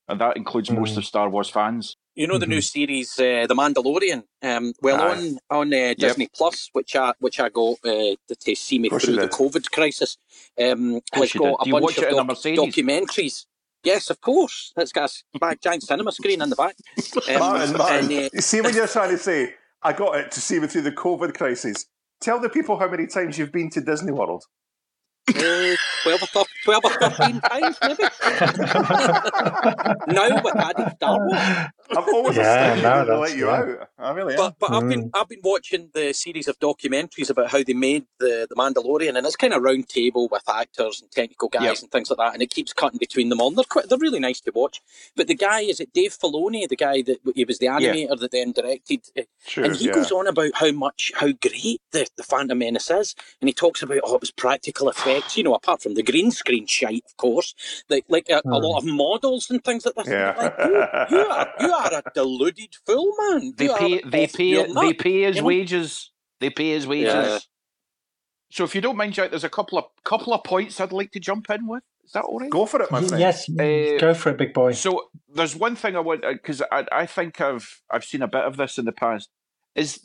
and 0.09 0.21
that 0.21 0.37
includes 0.37 0.71
most 0.71 0.97
of 0.97 1.05
Star 1.05 1.29
Wars 1.29 1.49
fans. 1.49 1.97
You 2.17 2.27
know 2.27 2.39
the 2.39 2.45
Mm-hmm. 2.47 2.51
new 2.51 2.61
series, 2.61 3.19
uh, 3.19 3.47
The 3.47 3.55
Mandalorian. 3.55 4.25
Um, 4.43 4.73
well, 4.83 5.01
Aye. 5.01 5.11
on 5.11 5.39
on 5.51 5.75
uh, 5.75 5.95
Disney 5.97 6.29
Plus, 6.35 6.69
which 6.73 6.97
I 6.97 7.13
which 7.21 7.39
I 7.41 7.49
got 7.49 7.79
uh, 7.85 8.17
to, 8.45 8.57
see 8.57 8.79
me 8.79 8.89
through 8.89 9.17
the. 9.17 9.29
COVID 9.29 9.71
crisis. 9.71 10.19
Um, 10.61 11.01
has 11.13 11.33
got 11.33 11.67
a 11.67 11.71
bunch 11.71 11.99
of 11.99 12.05
it 12.05 12.13
in 12.13 12.19
a 12.19 12.25
doc- 12.25 12.37
documentaries. 12.37 13.47
Yes, 13.85 14.11
of 14.11 14.21
course. 14.21 14.73
It's 14.77 14.93
got 14.93 15.11
a 15.41 15.57
giant 15.57 15.83
cinema 15.85 16.13
screen 16.13 16.43
in 16.43 16.51
the 16.51 16.57
back. 16.57 16.77
Um, 17.29 17.39
Martin, 17.39 17.77
Martin, 17.77 17.99
and, 17.99 18.13
uh, 18.27 18.29
you 18.35 18.41
see 18.41 18.61
what 18.61 18.75
you're 18.75 18.87
trying 18.99 19.11
to 19.11 19.19
say, 19.19 19.55
I 19.83 19.93
got 19.93 20.17
it 20.19 20.31
to 20.33 20.41
see 20.41 20.59
me 20.59 20.67
through 20.67 20.83
the 20.83 20.93
COVID 20.93 21.35
crisis. 21.35 21.87
Tell 22.21 22.39
the 22.39 22.51
people 22.51 22.79
how 22.79 22.89
many 22.89 23.07
times 23.07 23.39
you've 23.39 23.53
been 23.53 23.71
to 23.71 23.81
Disney 23.81 24.13
World. 24.13 24.45
Uh, 25.29 25.77
12, 26.03 26.23
or 26.23 26.27
13, 26.27 26.45
12 26.65 26.85
or 26.85 26.91
13 26.91 27.41
times, 27.43 27.79
maybe. 27.83 28.05
now 30.07 30.41
with 30.43 30.57
added 30.57 30.91
Star 30.97 31.21
Wars. 31.21 31.49
I've 31.97 32.09
always 32.09 32.37
Yeah, 32.37 32.75
assumed 32.75 32.83
no, 32.83 33.05
that 33.05 33.05
to 33.07 33.19
let 33.19 33.37
you 33.37 33.47
yeah. 33.47 33.53
out. 33.53 33.89
I 33.99 34.13
really 34.13 34.35
am. 34.35 34.39
But 34.39 34.57
but 34.61 34.73
I've 34.73 34.89
been 34.89 35.11
I've 35.15 35.29
been 35.29 35.41
watching 35.43 35.91
the 35.95 36.13
series 36.13 36.49
of 36.49 36.59
documentaries 36.61 37.31
about 37.31 37.51
how 37.51 37.63
they 37.65 37.75
made 37.75 38.07
the 38.21 38.47
the 38.49 38.55
Mandalorian, 38.57 39.17
and 39.17 39.27
it's 39.27 39.37
kind 39.37 39.53
of 39.55 39.63
round 39.63 39.89
table 39.89 40.29
with 40.31 40.49
actors 40.49 41.01
and 41.03 41.11
technical 41.11 41.49
guys 41.49 41.63
Yep. 41.65 41.79
and 41.83 41.91
things 41.93 42.11
like 42.11 42.19
that, 42.19 42.35
and 42.35 42.43
it 42.43 42.51
keeps 42.51 42.73
cutting 42.73 42.99
between 42.99 43.29
them 43.29 43.41
all. 43.41 43.51
They're 43.51 43.65
quite 43.65 43.89
they're 43.89 43.99
really 43.99 44.21
nice 44.21 44.41
to 44.43 44.53
watch. 44.55 44.81
But 45.17 45.27
the 45.29 45.35
guy 45.35 45.61
is 45.63 45.81
it 45.81 45.93
Dave 45.93 46.17
Filoni, 46.17 46.69
the 46.69 46.77
guy 46.77 47.03
that 47.03 47.19
he 47.35 47.45
was 47.45 47.59
the 47.59 47.67
animator 47.67 48.19
that 48.21 48.31
then 48.33 48.53
directed, 48.53 49.01
uh, 49.19 49.23
Sure, 49.47 49.65
and 49.65 49.75
he 49.77 49.87
yeah. 49.87 49.93
goes 49.95 50.13
on 50.13 50.29
about 50.29 50.53
how 50.55 50.71
much 50.73 51.13
how 51.17 51.33
great 51.33 51.81
the 51.93 52.07
the 52.17 52.23
Phantom 52.23 52.59
Menace 52.59 52.91
is, 52.91 53.15
and 53.41 53.49
he 53.49 53.53
talks 53.55 53.83
about 53.83 54.01
oh 54.05 54.15
it 54.15 54.21
was 54.21 54.31
practical 54.31 54.89
effects, 54.89 55.10
you 55.37 55.43
know, 55.43 55.55
apart 55.55 55.83
from 55.83 55.95
the 55.95 56.03
green 56.03 56.31
screen 56.31 56.67
shite, 56.67 57.05
of 57.07 57.17
course, 57.17 57.55
like 57.89 58.05
like 58.09 58.29
a, 58.31 58.41
a 58.45 58.59
lot 58.59 58.79
of 58.79 58.85
models 58.85 59.51
and 59.51 59.63
things 59.65 59.85
like 59.87 59.95
that. 59.97 60.07
Yeah. 60.07 60.35
Like, 60.37 60.55
you, 61.11 61.19
you 61.19 61.27
are 61.27 61.49
you 61.61 61.73
are 61.73 61.93
a 61.95 62.03
deluded 62.15 62.77
fool, 62.87 63.13
man. 63.21 63.53
They 63.57 63.65
You 63.67 63.77
pay, 63.77 64.01
they 64.05 64.25
off 64.25 64.33
pay, 64.35 64.45
your 64.45 64.67
they 64.75 64.93
pay 64.93 65.23
his 65.23 65.37
you 65.37 65.43
know? 65.43 65.47
wages. 65.49 66.11
They 66.41 66.51
pay 66.51 66.71
his 66.71 66.87
wages. 66.87 67.15
Yeah. 67.15 67.39
So, 68.53 68.65
if 68.65 68.75
you 68.75 68.81
don't 68.81 68.97
mind, 68.97 69.13
Jack, 69.13 69.31
there's 69.31 69.45
a 69.45 69.49
couple 69.49 69.79
of 69.79 69.85
couple 70.05 70.33
of 70.35 70.43
points 70.43 70.81
I'd 70.81 70.93
like 70.93 71.13
to 71.13 71.21
jump 71.21 71.49
in 71.51 71.67
with. 71.67 71.83
Is 72.05 72.13
that 72.13 72.25
all 72.25 72.41
right? 72.41 72.51
Go 72.51 72.67
for 72.67 72.83
it, 72.83 72.91
my 72.91 73.01
friend. 73.01 73.21
yes, 73.21 73.49
Uh, 73.49 73.99
go 74.01 74.15
for 74.15 74.31
it, 74.31 74.39
big 74.39 74.53
boy. 74.53 74.73
So 74.73 75.11
there's 75.33 75.55
one 75.55 75.77
thing 75.77 75.95
I 75.95 76.01
want 76.01 76.23
because 76.23 76.61
I, 76.73 76.85
I 76.91 77.07
think 77.07 77.41
I've 77.41 77.83
I've 77.91 78.05
seen 78.05 78.23
a 78.23 78.29
bit 78.29 78.43
of 78.45 78.57
this 78.57 78.79
in 78.79 78.85
the 78.87 78.93
past. 78.93 79.29
Is 79.77 80.01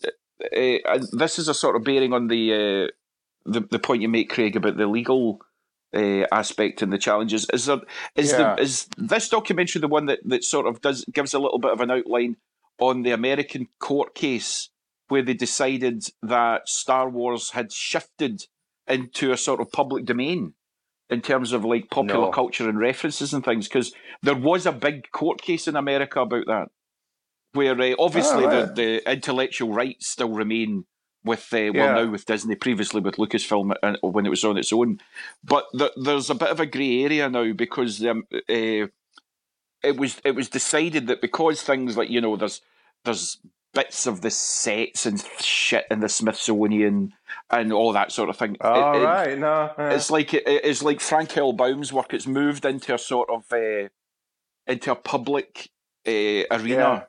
uh, 0.55 0.57
uh, 0.87 0.99
this 1.13 1.39
is 1.39 1.47
a 1.47 1.53
sort 1.53 1.75
of 1.75 1.83
bearing 1.83 2.13
on 2.13 2.27
the 2.27 2.53
uh, 2.53 2.91
the 3.45 3.61
the 3.61 3.79
point 3.79 4.01
you 4.01 4.09
make, 4.09 4.29
Craig, 4.29 4.55
about 4.55 4.77
the 4.77 4.87
legal 4.87 5.39
uh, 5.95 6.25
aspect 6.31 6.81
and 6.81 6.91
the 6.91 6.97
challenges. 6.97 7.47
Is 7.53 7.65
there 7.67 7.81
is 8.15 8.31
Yeah. 8.31 8.55
the 8.55 8.61
is 8.61 8.87
this 8.97 9.29
documentary 9.29 9.79
the 9.79 9.87
one 9.87 10.07
that, 10.07 10.19
that 10.25 10.43
sort 10.43 10.67
of 10.67 10.81
does 10.81 11.05
gives 11.05 11.33
a 11.33 11.39
little 11.39 11.59
bit 11.59 11.71
of 11.71 11.81
an 11.81 11.91
outline 11.91 12.37
on 12.79 13.03
the 13.03 13.11
American 13.11 13.67
court 13.79 14.13
case 14.15 14.69
where 15.07 15.21
they 15.21 15.33
decided 15.33 16.03
that 16.21 16.67
Star 16.67 17.09
Wars 17.09 17.51
had 17.51 17.71
shifted 17.71 18.47
into 18.87 19.31
a 19.31 19.37
sort 19.37 19.61
of 19.61 19.71
public 19.71 20.05
domain? 20.05 20.53
in 21.07 21.21
terms 21.21 21.51
of 21.53 21.63
like 21.63 21.91
popular 21.91 22.25
No. 22.25 22.31
culture 22.31 22.67
and 22.67 22.79
references 22.79 23.31
and 23.31 23.45
things? 23.45 23.67
Because 23.67 23.93
there 24.23 24.33
was 24.35 24.65
a 24.65 24.71
big 24.71 25.11
court 25.11 25.39
case 25.39 25.67
in 25.67 25.75
America 25.75 26.19
about 26.21 26.47
that, 26.47 26.69
where 27.53 27.79
uh, 27.79 27.93
obviously 27.99 28.43
Oh, 28.43 28.47
right. 28.47 28.75
the, 28.75 29.01
the 29.03 29.11
intellectual 29.11 29.71
rights 29.71 30.07
still 30.09 30.31
remain 30.33 30.85
with 31.25 31.47
uh, 31.53 31.57
Yeah. 31.57 31.71
well 31.73 32.05
now 32.05 32.11
with 32.11 32.25
Disney, 32.25 32.55
previously 32.55 33.01
with 33.01 33.15
Lucasfilm 33.17 33.73
uh, 33.83 33.95
when 34.07 34.25
it 34.25 34.29
was 34.29 34.43
on 34.45 34.57
its 34.57 34.71
own, 34.71 35.01
but 35.43 35.65
th- 35.77 35.91
there's 35.97 36.29
a 36.29 36.35
bit 36.35 36.49
of 36.49 36.59
a 36.59 36.65
grey 36.65 37.03
area 37.03 37.27
now 37.29 37.51
because 37.51 38.03
um, 38.05 38.25
uh, 38.33 38.87
it 39.83 39.97
was 39.97 40.21
it 40.23 40.35
was 40.35 40.49
decided 40.49 41.07
that 41.07 41.21
because 41.21 41.61
things 41.61 41.97
like 41.97 42.09
you 42.09 42.21
know 42.21 42.35
there's 42.37 42.61
there's 43.03 43.37
bits 43.73 44.07
of 44.07 44.21
the 44.21 44.31
sets 44.31 45.05
and 45.05 45.21
shit 45.41 45.85
in 45.91 45.99
the 45.99 46.07
Smithsonian 46.07 47.11
and 47.49 47.73
all 47.73 47.91
that 47.91 48.09
sort 48.11 48.29
of 48.29 48.37
thing. 48.37 48.55
All 48.61 48.95
It- 48.95 49.31
it- 49.33 49.39
no. 49.39 49.71
yeah. 49.77 49.89
It's 49.91 50.09
like 50.09 50.33
it, 50.33 50.43
it's 50.47 50.81
like 50.81 51.01
Frank 51.01 51.35
L. 51.37 51.51
Baum's 51.51 51.91
work. 51.91 52.13
It's 52.13 52.25
moved 52.25 52.63
into 52.63 52.93
a 52.93 52.97
sort 52.97 53.29
of 53.29 53.43
uh, 53.51 53.89
into 54.65 54.91
a 54.91 54.95
public 54.95 55.69
uh, 56.07 56.43
arena. 56.51 57.07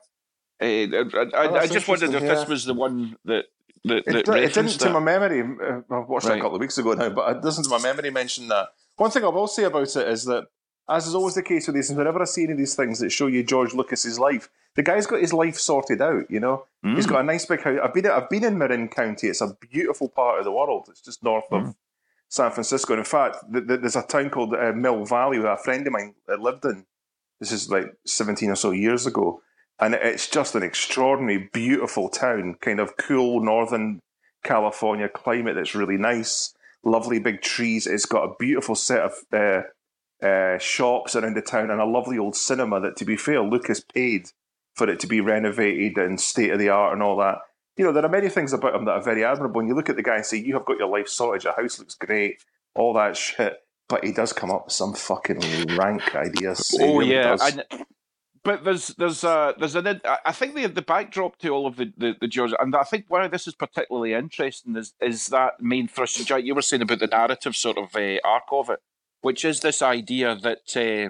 Uh, 0.59 0.65
I, 0.65 1.29
I, 1.35 1.59
I 1.61 1.67
just 1.67 1.87
wondered 1.87 2.09
if 2.09 2.15
interesting, 2.15 2.27
this 2.27 2.47
was 2.49 2.65
the 2.65 2.73
one 2.73 3.15
that 3.25 3.45
that, 3.87 3.97
It, 3.97 4.05
that 4.13 4.25
di- 4.25 4.39
it 4.39 4.53
didn't, 4.53 4.79
to 4.79 4.89
my 4.93 4.99
memory, 4.99 5.41
uh, 5.41 5.81
I 5.89 5.99
watched 5.99 6.27
it 6.27 6.33
a 6.39 6.41
couple 6.41 6.55
of 6.55 6.61
weeks 6.61 6.77
ago 6.77 6.93
now, 6.93 7.09
but 7.09 7.37
it 7.37 7.41
doesn't, 7.41 7.63
to 7.65 7.69
my 7.69 7.79
memory, 7.81 8.09
mention 8.11 8.47
that. 8.49 8.69
One 8.97 9.11
thing 9.11 9.23
I 9.23 9.29
will 9.29 9.47
say 9.47 9.63
about 9.63 9.95
it 9.95 10.07
is 10.07 10.25
that, 10.25 10.45
as 10.89 11.05
is 11.07 11.15
always 11.15 11.35
the 11.35 11.43
case 11.43 11.67
with 11.67 11.75
these 11.75 11.91
whenever 11.91 12.21
I 12.21 12.25
see 12.25 12.43
any 12.43 12.53
of 12.53 12.57
these 12.57 12.75
things 12.75 12.99
that 12.99 13.11
show 13.11 13.27
you 13.27 13.43
George 13.43 13.73
Lucas's 13.73 14.17
life, 14.19 14.49
the 14.75 14.83
guy's 14.83 15.05
got 15.07 15.21
his 15.21 15.33
life 15.33 15.57
sorted 15.57 16.01
out. 16.01 16.29
You 16.29 16.39
know, 16.39 16.65
he's 16.95 17.05
got 17.07 17.19
a 17.21 17.23
nice 17.23 17.45
big 17.45 17.61
house. 17.61 17.79
I've 17.83 17.93
been, 17.93 18.05
I've 18.05 18.29
been 18.29 18.43
in 18.45 18.57
Marin 18.57 18.87
County. 18.87 19.27
It's 19.27 19.41
a 19.41 19.55
beautiful 19.69 20.07
part 20.09 20.39
of 20.39 20.45
the 20.45 20.51
world. 20.51 20.87
It's 20.89 21.01
just 21.01 21.23
north 21.23 21.45
of 21.51 21.75
San 22.29 22.51
Francisco. 22.51 22.93
And 22.93 22.99
in 22.99 23.05
fact, 23.05 23.37
th- 23.51 23.67
th- 23.67 23.79
there's 23.81 23.95
a 23.95 24.03
town 24.03 24.29
called 24.29 24.53
uh, 24.53 24.71
Mill 24.73 25.03
Valley 25.05 25.39
where 25.39 25.51
a 25.51 25.57
friend 25.57 25.85
of 25.87 25.93
mine 25.93 26.15
uh, 26.29 26.35
lived 26.35 26.63
in. 26.65 26.85
This 27.39 27.51
is 27.51 27.69
like 27.69 27.93
17 28.05 28.49
or 28.49 28.55
so 28.55 28.71
years 28.71 29.05
ago. 29.07 29.41
And 29.79 29.93
it's 29.93 30.27
just 30.27 30.55
an 30.55 30.63
extraordinary, 30.63 31.49
beautiful 31.53 32.09
town, 32.09 32.55
kind 32.61 32.79
of 32.79 32.97
cool 32.97 33.41
northern 33.41 33.99
California 34.43 35.07
climate 35.07 35.55
that's 35.55 35.75
really 35.75 35.97
nice. 35.97 36.53
Lovely 36.83 37.19
big 37.19 37.41
trees. 37.41 37.85
It's 37.85 38.05
got 38.05 38.23
a 38.23 38.35
beautiful 38.39 38.75
set 38.75 39.01
of 39.01 39.13
uh, 39.33 40.25
uh, 40.25 40.57
shops 40.57 41.15
around 41.15 41.35
the 41.35 41.41
town 41.41 41.69
and 41.69 41.81
a 41.81 41.85
lovely 41.85 42.17
old 42.17 42.35
cinema 42.35 42.79
that, 42.81 42.97
to 42.97 43.05
be 43.05 43.15
fair, 43.17 43.41
Lucas 43.41 43.81
paid 43.81 44.29
for 44.73 44.89
it 44.89 44.99
to 45.01 45.07
be 45.07 45.21
renovated 45.21 45.97
and 45.97 46.19
state 46.19 46.51
of 46.51 46.59
the 46.59 46.69
art 46.69 46.93
and 46.93 47.03
all 47.03 47.17
that. 47.17 47.39
You 47.75 47.85
know, 47.85 47.91
there 47.91 48.05
are 48.05 48.09
many 48.09 48.29
things 48.29 48.53
about 48.53 48.73
him 48.73 48.85
that 48.85 48.91
are 48.91 49.03
very 49.03 49.23
admirable. 49.23 49.59
And 49.59 49.69
you 49.69 49.75
look 49.75 49.89
at 49.89 49.95
the 49.95 50.03
guy 50.03 50.15
and 50.15 50.25
say, 50.25 50.37
You 50.37 50.53
have 50.53 50.65
got 50.65 50.79
your 50.79 50.89
life 50.89 51.07
sorted, 51.07 51.43
your 51.43 51.53
house 51.53 51.77
looks 51.77 51.95
great, 51.95 52.43
all 52.73 52.93
that 52.93 53.17
shit. 53.17 53.57
But 53.89 54.03
he 54.03 54.11
does 54.11 54.33
come 54.33 54.51
up 54.51 54.65
with 54.65 54.73
some 54.73 54.93
fucking 54.93 55.75
rank 55.77 56.15
ideas. 56.15 56.77
Oh 56.81 56.99
yeah, 56.99 57.37
but 58.47 58.63
there's 58.63 58.87
there's 58.99 59.25
uh 59.25 59.51
there's 59.59 59.75
an 59.75 59.99
I- 60.25 60.31
think 60.31 60.55
the 60.55 60.67
the 60.67 60.81
backdrop 60.81 61.37
to 61.39 61.49
all 61.49 61.67
of 61.67 61.75
the 61.75 61.91
the, 61.97 62.15
the 62.21 62.27
George 62.29 62.53
and 62.57 62.73
I 62.73 62.83
think 62.83 63.05
why 63.09 63.27
this 63.27 63.45
is 63.45 63.55
particularly 63.55 64.13
interesting 64.13 64.77
is 64.77 64.93
is 65.01 65.27
that 65.27 65.61
main 65.61 65.89
thrust. 65.89 66.25
Jack, 66.25 66.45
you 66.45 66.55
were 66.55 66.61
saying 66.61 66.81
about 66.83 66.99
the 66.99 67.07
narrative 67.07 67.57
sort 67.57 67.77
of 67.77 67.93
uh, 67.93 68.17
arc 68.23 68.43
of 68.51 68.69
it, 68.69 68.79
which 69.21 69.43
is 69.45 69.59
this 69.59 69.81
idea 69.81 70.35
that. 70.35 70.65
Uh, 70.75 71.09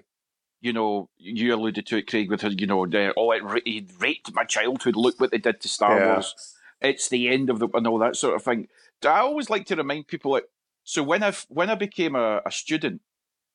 you 0.60 0.74
know, 0.74 1.08
you 1.18 1.54
alluded 1.54 1.86
to 1.86 1.98
it, 1.98 2.08
Craig, 2.10 2.32
with 2.32 2.44
you 2.60 2.66
know, 2.66 2.80
oh, 3.16 3.32
it 3.32 3.44
ra- 3.44 3.82
raped 4.00 4.34
my 4.34 4.44
childhood. 4.44 4.96
Look 4.96 5.20
what 5.20 5.30
they 5.30 5.38
did 5.38 5.62
to 5.62 5.68
Star 5.68 6.00
Yeah. 6.00 6.14
Wars. 6.14 6.34
It's 6.82 7.10
the 7.10 7.30
end 7.30 7.52
of 7.52 7.60
the 7.60 7.68
and 7.76 7.86
all 7.86 8.00
that 8.00 8.16
sort 8.16 8.34
of 8.36 8.42
thing. 8.42 8.68
I 9.04 9.20
always 9.20 9.52
like 9.52 9.68
to 9.68 9.76
remind 9.76 10.08
people 10.08 10.34
that. 10.34 10.46
So 10.84 11.04
when 11.04 11.22
I 11.22 11.32
when 11.50 11.70
I 11.70 11.76
became 11.76 12.16
a, 12.16 12.42
a 12.44 12.52
student, 12.52 13.02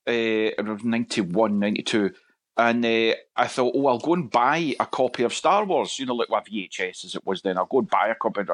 uh, 0.07 0.51
around 0.61 0.85
91, 0.85 1.59
92, 1.59 2.13
and 2.57 2.85
uh, 2.85 3.15
I 3.35 3.47
thought, 3.47 3.73
oh, 3.75 3.87
I'll 3.87 3.99
go 3.99 4.13
and 4.13 4.31
buy 4.31 4.75
a 4.79 4.85
copy 4.85 5.23
of 5.23 5.33
Star 5.33 5.65
Wars. 5.65 5.99
You 5.99 6.07
know, 6.07 6.15
like 6.15 6.29
with 6.29 6.45
VHS 6.45 7.05
as 7.05 7.15
it 7.15 7.27
was 7.27 7.43
then. 7.43 7.57
I'll 7.57 7.67
go 7.67 7.79
and 7.79 7.89
buy 7.89 8.09
a 8.09 8.15
copy. 8.15 8.43
Of. 8.43 8.51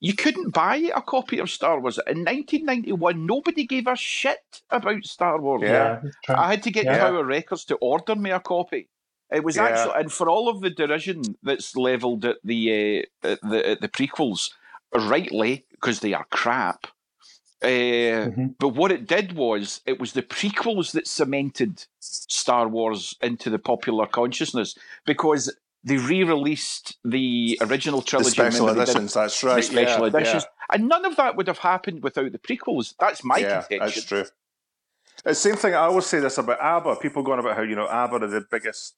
You 0.00 0.14
couldn't 0.14 0.50
buy 0.50 0.76
a 0.94 1.02
copy 1.02 1.38
of 1.38 1.50
Star 1.50 1.80
Wars 1.80 1.98
in 2.06 2.18
1991. 2.24 3.26
Nobody 3.26 3.64
gave 3.66 3.88
a 3.88 3.96
shit 3.96 4.62
about 4.70 5.04
Star 5.04 5.40
Wars. 5.40 5.62
Yeah. 5.64 6.00
true. 6.24 6.34
I 6.36 6.50
had 6.50 6.62
to 6.62 6.70
get 6.70 6.84
Yeah. 6.84 6.98
Tower 6.98 7.24
Records 7.24 7.64
to 7.66 7.76
order 7.76 8.14
me 8.14 8.30
a 8.30 8.38
copy. 8.40 8.88
It 9.32 9.42
was 9.42 9.56
Yeah. 9.56 9.64
actually, 9.64 9.94
and 10.00 10.12
for 10.12 10.28
all 10.28 10.48
of 10.48 10.60
the 10.60 10.70
derision 10.70 11.22
that's 11.42 11.74
levelled 11.74 12.24
at 12.24 12.36
the 12.44 13.06
uh, 13.24 13.28
at 13.28 13.40
the 13.42 13.68
at 13.70 13.80
the 13.80 13.88
prequels, 13.88 14.50
rightly 14.94 15.64
because 15.70 16.00
they 16.00 16.12
are 16.12 16.26
crap. 16.30 16.86
Uh, 17.62 18.30
But 18.58 18.68
what 18.70 18.90
it 18.92 19.06
did 19.06 19.32
was, 19.34 19.80
it 19.86 20.00
was 20.00 20.12
the 20.12 20.22
prequels 20.22 20.92
that 20.92 21.06
cemented 21.06 21.84
Star 22.00 22.68
Wars 22.68 23.16
into 23.22 23.50
the 23.50 23.58
popular 23.58 24.06
consciousness 24.06 24.76
because 25.06 25.54
they 25.84 25.96
re-released 25.96 26.96
the 27.04 27.58
original 27.60 28.02
trilogy. 28.02 28.30
special 28.30 28.66
remember 28.66 28.84
they 28.84 28.90
editions, 28.90 29.14
that's 29.14 29.42
right, 29.42 29.56
The 29.56 29.62
special 29.62 30.02
yeah, 30.02 30.16
editions, 30.16 30.44
yeah. 30.44 30.74
and 30.76 30.88
none 30.88 31.04
of 31.04 31.16
that 31.16 31.36
would 31.36 31.48
have 31.48 31.58
happened 31.58 32.02
without 32.02 32.30
the 32.32 32.38
prequels. 32.38 32.94
That's 33.00 33.24
my 33.24 33.38
yeah, 33.38 33.62
contention. 33.62 33.78
that's 33.80 34.04
true. 34.04 34.20
It's 34.20 35.22
the 35.24 35.34
same 35.34 35.56
thing. 35.56 35.74
I 35.74 35.78
always 35.78 36.06
say 36.06 36.20
this 36.20 36.38
about 36.38 36.60
ABBA. 36.60 36.96
People 36.96 37.22
going 37.22 37.38
about 37.40 37.56
how 37.56 37.62
you 37.62 37.76
know 37.76 37.88
ABBA 37.88 38.16
are 38.16 38.26
the 38.26 38.46
biggest, 38.50 38.94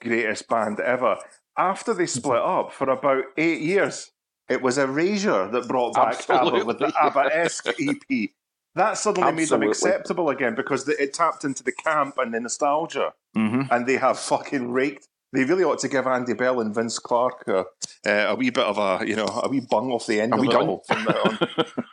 greatest 0.00 0.48
band 0.48 0.80
ever. 0.80 1.18
After 1.56 1.92
they 1.92 2.06
split 2.06 2.40
up 2.40 2.72
for 2.72 2.88
about 2.88 3.24
eight 3.36 3.60
years, 3.60 4.10
it 4.50 4.60
was 4.60 4.76
Erasure 4.78 5.48
that 5.48 5.66
brought 5.68 5.94
back 5.94 6.28
ABBA 6.28 6.64
with 6.64 6.78
the 6.80 6.92
Absolutely. 7.00 7.22
ABBA-esque 7.22 7.68
EP. 7.80 8.30
That 8.74 8.98
suddenly 8.98 9.32
made 9.32 9.48
them 9.48 9.62
acceptable 9.62 10.28
again 10.28 10.54
because 10.54 10.88
it 10.88 11.12
tapped 11.14 11.44
into 11.44 11.62
the 11.64 11.72
camp 11.72 12.18
and 12.18 12.32
the 12.34 12.40
nostalgia, 12.40 13.12
Mm-hmm. 13.36 13.72
and 13.72 13.86
they 13.86 13.96
have 13.96 14.18
fucking 14.18 14.72
raked. 14.72 15.06
They 15.32 15.44
really 15.44 15.62
ought 15.62 15.78
to 15.80 15.88
give 15.88 16.06
Andy 16.08 16.34
Bell 16.34 16.60
and 16.60 16.74
Vince 16.74 16.98
Clarke 16.98 17.44
uh, 17.46 17.62
uh, 18.04 18.26
a 18.28 18.34
wee 18.34 18.50
bit 18.50 18.64
of 18.64 18.76
a 18.78 19.06
you 19.06 19.14
know 19.14 19.26
a 19.26 19.48
wee 19.48 19.60
bung 19.60 19.92
off 19.92 20.06
the 20.06 20.20
end 20.20 20.32
Are 20.32 20.36
of 20.36 20.40
we 20.42 20.48
done? 20.48 20.78
from. 20.86 21.06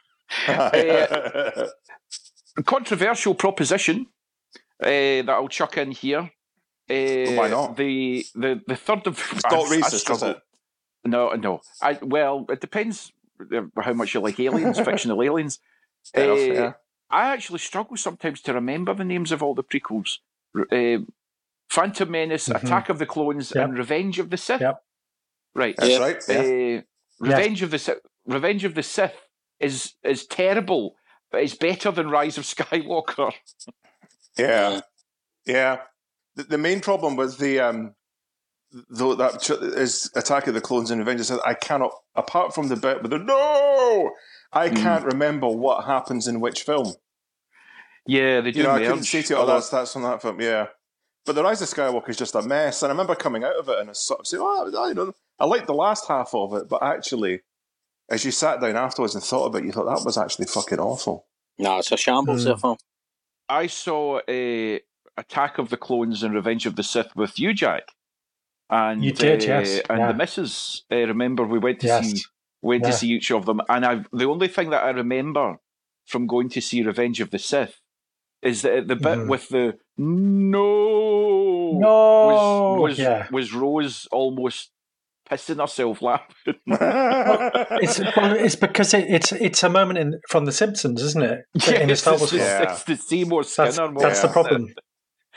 Uh, 0.47 1.68
controversial 2.66 3.34
proposition 3.36 4.08
uh, 4.84 4.88
that 4.88 5.30
I'll 5.30 5.47
chuck 5.47 5.78
in 5.78 5.91
here. 5.91 6.32
Uh, 6.89 7.32
Why 7.36 7.47
not? 7.49 7.78
The 7.78 8.26
the 8.36 8.62
the 8.68 8.76
third 8.76 9.05
of 9.08 9.20
It's 9.34 9.43
not 9.45 9.66
racist, 9.76 10.10
is 10.12 10.24
it? 10.24 10.38
No, 11.10 11.30
no. 11.34 11.62
I 11.82 11.97
well, 12.01 12.45
it 12.49 12.62
depends 12.62 13.12
uh, 13.55 13.62
how 13.82 13.93
much 13.93 14.14
you 14.14 14.20
like 14.20 14.39
aliens, 14.39 14.80
fictional 14.91 15.22
aliens. 15.24 15.60
Uh, 16.16 16.34
yeah. 16.34 16.74
I 17.10 17.34
actually 17.34 17.60
struggle 17.60 17.97
sometimes 17.97 18.41
to 18.41 18.53
remember 18.53 18.93
the 18.93 19.03
names 19.05 19.32
of 19.32 19.41
all 19.41 19.55
the 19.55 19.64
prequels. 19.64 20.18
Uh, 20.72 21.03
Phantom 21.70 22.10
Menace, 22.12 22.47
Mhm. 22.49 22.64
Attack 22.64 22.89
of 22.89 22.99
the 22.99 23.05
Clones, 23.05 23.51
Yep. 23.55 23.64
and 23.66 23.78
Revenge 23.78 24.20
of 24.20 24.30
the 24.30 24.38
Sith. 24.38 24.62
Right. 25.55 25.76
That's 25.78 25.89
Yeah. 25.91 25.99
right, 25.99 26.24
yeah. 26.30 26.78
Uh, 26.80 26.82
Revenge 27.20 27.62
of 27.64 27.72
the 27.72 27.80
Sith. 27.80 27.99
Revenge 28.26 28.64
of 28.66 28.74
the 28.76 28.84
Sith 28.84 29.16
is 29.60 29.95
is 30.03 30.26
terrible, 30.28 30.95
but 31.32 31.41
it's 31.43 31.55
better 31.55 31.91
than 31.91 32.10
Rise 32.10 32.38
of 32.38 32.43
Skywalker. 32.45 33.34
Yeah, 34.38 34.82
yeah. 35.45 35.82
The, 36.36 36.43
the 36.43 36.58
main 36.58 36.80
problem 36.82 37.16
was 37.16 37.38
the 37.38 37.60
um, 37.60 37.95
though 38.89 39.15
that 39.15 39.41
ch- 39.41 39.51
is 39.51 40.11
Attack 40.15 40.47
of 40.47 40.53
the 40.53 40.61
Clones 40.61 40.91
and 40.91 40.99
Revenge 40.99 41.30
of 41.30 41.39
I 41.45 41.53
cannot, 41.53 41.91
apart 42.15 42.53
from 42.53 42.68
the 42.68 42.76
bit 42.76 43.01
with 43.01 43.11
the 43.11 43.18
no, 43.20 44.11
I 44.53 44.70
can't 44.70 45.05
remember 45.05 45.47
what 45.47 45.86
happens 45.86 46.28
in 46.28 46.39
which 46.39 46.63
film. 46.63 46.93
Yeah, 48.05 48.41
they 48.41 48.51
do 48.51 48.59
You 48.59 48.63
know, 48.65 48.72
I 48.72 48.80
merge. 48.80 48.88
couldn't 48.88 49.03
say 49.03 49.22
to 49.24 49.30
you, 49.34 49.36
oh, 49.36 49.39
although- 49.41 49.53
that's 49.55 49.70
that's 49.70 49.93
from 49.93 50.03
that 50.03 50.22
film. 50.22 50.39
Yeah, 50.41 50.68
but 51.26 51.36
the 51.36 51.43
Rise 51.43 51.61
of 51.61 51.68
Skywalker 51.68 52.09
is 52.09 52.18
just 52.18 52.36
a 52.36 52.41
mess, 52.41 52.82
and 52.84 52.89
I 52.91 52.93
remember 52.93 53.15
coming 53.15 53.43
out 53.43 53.55
of 53.57 53.68
it 53.70 53.80
and 53.80 53.89
I 53.89 53.93
sort 53.93 54.22
of 54.22 54.28
saying, 54.28 54.41
oh, 54.45 54.88
you 54.88 54.93
know, 54.93 55.13
I 55.39 55.45
liked 55.45 55.68
the 55.68 55.74
last 55.74 56.07
half 56.07 56.34
of 56.34 56.53
it, 56.53 56.70
but 56.70 56.82
actually, 56.84 57.41
as 58.09 58.24
you 58.24 58.32
sat 58.32 58.61
down 58.61 58.76
afterwards 58.78 59.13
and 59.15 59.24
thought 59.24 59.47
about 59.47 59.61
it, 59.63 59.65
you 59.65 59.72
thought 59.72 59.86
that 59.93 60.05
was 60.05 60.18
actually 60.18 60.45
fucking 60.47 60.80
awful. 60.80 61.26
No, 61.59 61.78
it's 61.80 61.91
a 61.91 61.97
shambles, 61.97 62.43
Hmm. 62.43 62.49
that 62.49 62.61
film. 62.61 62.78
I 63.49 63.68
saw 63.68 64.20
a 64.30 64.82
Attack 65.20 65.57
of 65.57 65.70
the 65.70 65.78
Clones 65.78 66.22
and 66.22 66.34
Revenge 66.36 66.65
of 66.68 66.76
the 66.76 66.84
Sith 66.84 67.15
with 67.15 67.39
you, 67.39 67.51
Jack. 67.53 67.89
And 68.70 69.03
You 69.03 69.11
did, 69.13 69.43
uh, 69.43 69.47
yes, 69.47 69.82
And 69.89 69.99
yeah. 69.99 70.11
the 70.11 70.18
missus. 70.18 70.84
Uh, 70.91 70.97
remember, 71.07 71.43
we 71.45 71.59
went 71.59 71.80
to 71.82 71.88
Yes. 71.88 72.11
see 72.11 72.24
went 72.61 72.84
Yeah. 72.84 72.91
to 72.91 72.97
see 72.97 73.09
each 73.11 73.32
of 73.32 73.45
them, 73.45 73.61
and 73.70 73.86
I 73.86 74.03
the 74.11 74.26
only 74.26 74.47
thing 74.47 74.72
that 74.72 74.84
I 74.84 74.89
remember 74.89 75.57
from 76.05 76.26
going 76.28 76.49
to 76.49 76.59
see 76.61 76.82
Revenge 76.84 77.20
of 77.22 77.30
the 77.30 77.39
Sith 77.39 77.80
is 78.41 78.61
that 78.63 78.88
the 78.88 78.95
bit 78.95 79.20
Mhm. 79.20 79.30
with 79.30 79.49
the 79.49 79.78
no 79.97 81.74
No! 81.80 82.76
was 82.82 82.89
was, 82.89 82.99
Yeah. 82.99 83.28
was 83.32 83.53
Rose 83.53 84.07
almost 84.11 84.72
pissing 85.30 85.59
herself 85.59 86.01
laughing. 86.01 86.55
it's 86.65 87.99
well, 88.15 88.34
it's 88.45 88.55
because 88.55 88.93
it, 88.93 89.05
it's 89.09 89.32
it's 89.32 89.63
a 89.63 89.70
moment 89.70 89.99
in 89.99 90.20
from 90.30 90.45
The 90.45 90.51
Simpsons, 90.51 91.01
isn't 91.03 91.24
it? 91.24 91.39
Yeah, 91.68 91.80
in 91.82 91.88
the 91.88 91.93
it's, 91.93 92.01
Star 92.01 92.13
it's, 92.13 92.22
Wars 92.22 92.32
just- 92.32 92.57
film. 92.57 92.63
it's 92.72 92.84
the 92.84 92.95
Seymour 92.95 93.43
That's, 93.43 93.53
Skinner 93.53 93.72
that's 93.72 93.93
moment, 93.93 94.22
the 94.22 94.28
problem. 94.30 94.74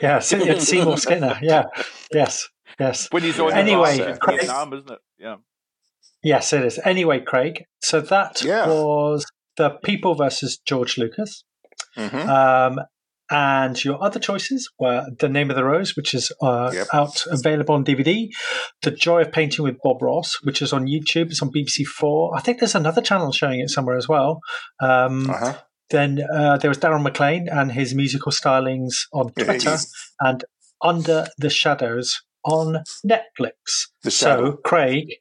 Yeah, 0.01 0.17
it's 0.17 0.67
Seymour 0.67 0.97
Skinner. 0.97 1.37
Yeah, 1.41 1.63
yes, 2.13 2.47
yes. 2.85 3.07
When 3.11 3.23
he's 3.23 3.39
on 3.39 3.53
anyway, 3.53 3.97
the 3.97 4.17
Craig, 4.17 4.39
Vietnam, 4.41 4.73
isn't 4.73 4.91
it? 4.91 4.99
Yeah. 5.19 5.35
yes, 6.23 6.53
it 6.53 6.63
is. 6.65 6.79
Anyway, 6.83 7.19
Craig. 7.21 7.65
So 7.81 8.01
that 8.01 8.43
Yeah. 8.43 8.67
was 8.67 9.25
the 9.57 9.69
People 9.83 10.15
versus 10.15 10.57
George 10.69 10.97
Lucas. 10.97 11.43
Mhm. 11.97 12.27
Um, 12.27 12.79
And 13.33 13.81
your 13.85 14.03
other 14.03 14.19
choices 14.19 14.69
were 14.77 15.05
The 15.19 15.29
Name 15.29 15.49
of 15.49 15.55
the 15.55 15.63
Rose, 15.63 15.95
which 15.95 16.13
is 16.13 16.33
uh, 16.41 16.69
Yep. 16.73 16.87
out 16.91 17.23
available 17.31 17.75
on 17.75 17.85
DVD, 17.85 18.29
The 18.81 18.91
Joy 18.91 19.21
of 19.21 19.31
Painting 19.31 19.63
with 19.63 19.77
Bob 19.81 20.01
Ross, 20.01 20.37
which 20.43 20.61
is 20.61 20.73
on 20.73 20.85
YouTube. 20.85 21.27
It's 21.31 21.41
on 21.41 21.49
BBC 21.49 21.85
Four. 21.85 22.35
I 22.35 22.41
think 22.41 22.59
there's 22.59 22.75
another 22.75 23.01
channel 23.01 23.31
showing 23.31 23.61
it 23.61 23.69
somewhere 23.69 23.95
as 23.95 24.09
well. 24.09 24.41
Um, 24.81 25.29
Uh-huh. 25.29 25.53
Then 25.91 26.19
uh, 26.35 26.57
there 26.57 26.69
was 26.69 26.77
Darren 26.79 27.03
McLean 27.03 27.47
and 27.49 27.71
his 27.71 27.93
musical 27.95 28.33
stylings 28.33 28.93
on 29.13 29.31
Twitter, 29.31 29.53
he's- 29.71 29.89
and 30.19 30.43
Under 30.81 31.27
the 31.37 31.49
Shadows 31.49 32.21
on 32.43 32.83
Netflix. 33.05 33.87
The 34.03 34.11
so, 34.11 34.53
Craig, 34.63 35.13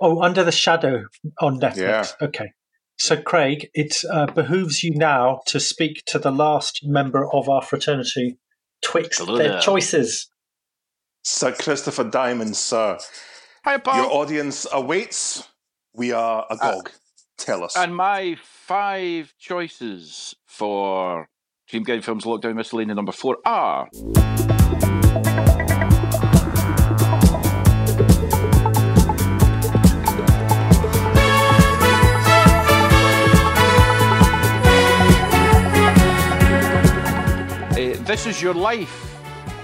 oh, 0.00 0.22
Under 0.22 0.44
the 0.44 0.52
Shadow 0.52 1.04
on 1.40 1.60
Netflix. 1.60 1.76
Yeah. 1.76 2.06
Okay. 2.20 2.52
So, 2.96 3.20
Craig, 3.20 3.70
it 3.74 3.96
uh, 4.10 4.26
behooves 4.26 4.84
you 4.84 4.92
now 4.94 5.40
to 5.46 5.58
speak 5.58 6.04
to 6.06 6.18
the 6.18 6.30
last 6.30 6.80
member 6.84 7.26
of 7.32 7.48
our 7.48 7.62
fraternity 7.62 8.38
twixt 8.82 9.18
Hello 9.18 9.36
their 9.36 9.48
there. 9.52 9.60
choices. 9.60 10.28
Sir 11.22 11.52
Christopher 11.52 12.04
Diamond, 12.04 12.56
sir. 12.56 12.98
Hi, 13.64 13.78
Paul. 13.78 13.96
Your 13.96 14.12
audience 14.12 14.66
awaits. 14.72 15.48
We 15.94 16.12
are 16.12 16.46
agog. 16.50 16.90
Tell 17.38 17.64
us. 17.64 17.76
And 17.76 17.96
my 17.96 18.36
five 18.42 19.32
choices 19.38 20.34
for 20.46 21.26
Dream 21.68 21.82
Guide 21.82 22.04
Films 22.04 22.24
Lockdown 22.24 22.56
Miscellany 22.56 22.92
number 22.94 23.12
four 23.12 23.38
are. 23.46 23.88
This 38.24 38.36
is 38.36 38.42
Your 38.42 38.54
Life, 38.54 39.18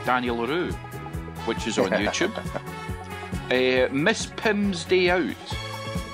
Daniel 0.04 0.36
La 0.36 0.44
Rue, 0.44 0.70
which 1.46 1.66
is 1.66 1.78
on 1.78 1.88
YouTube. 1.92 2.36
uh, 3.88 3.90
Miss 3.90 4.26
Pym's 4.36 4.84
Day 4.84 5.08
Out, 5.08 5.48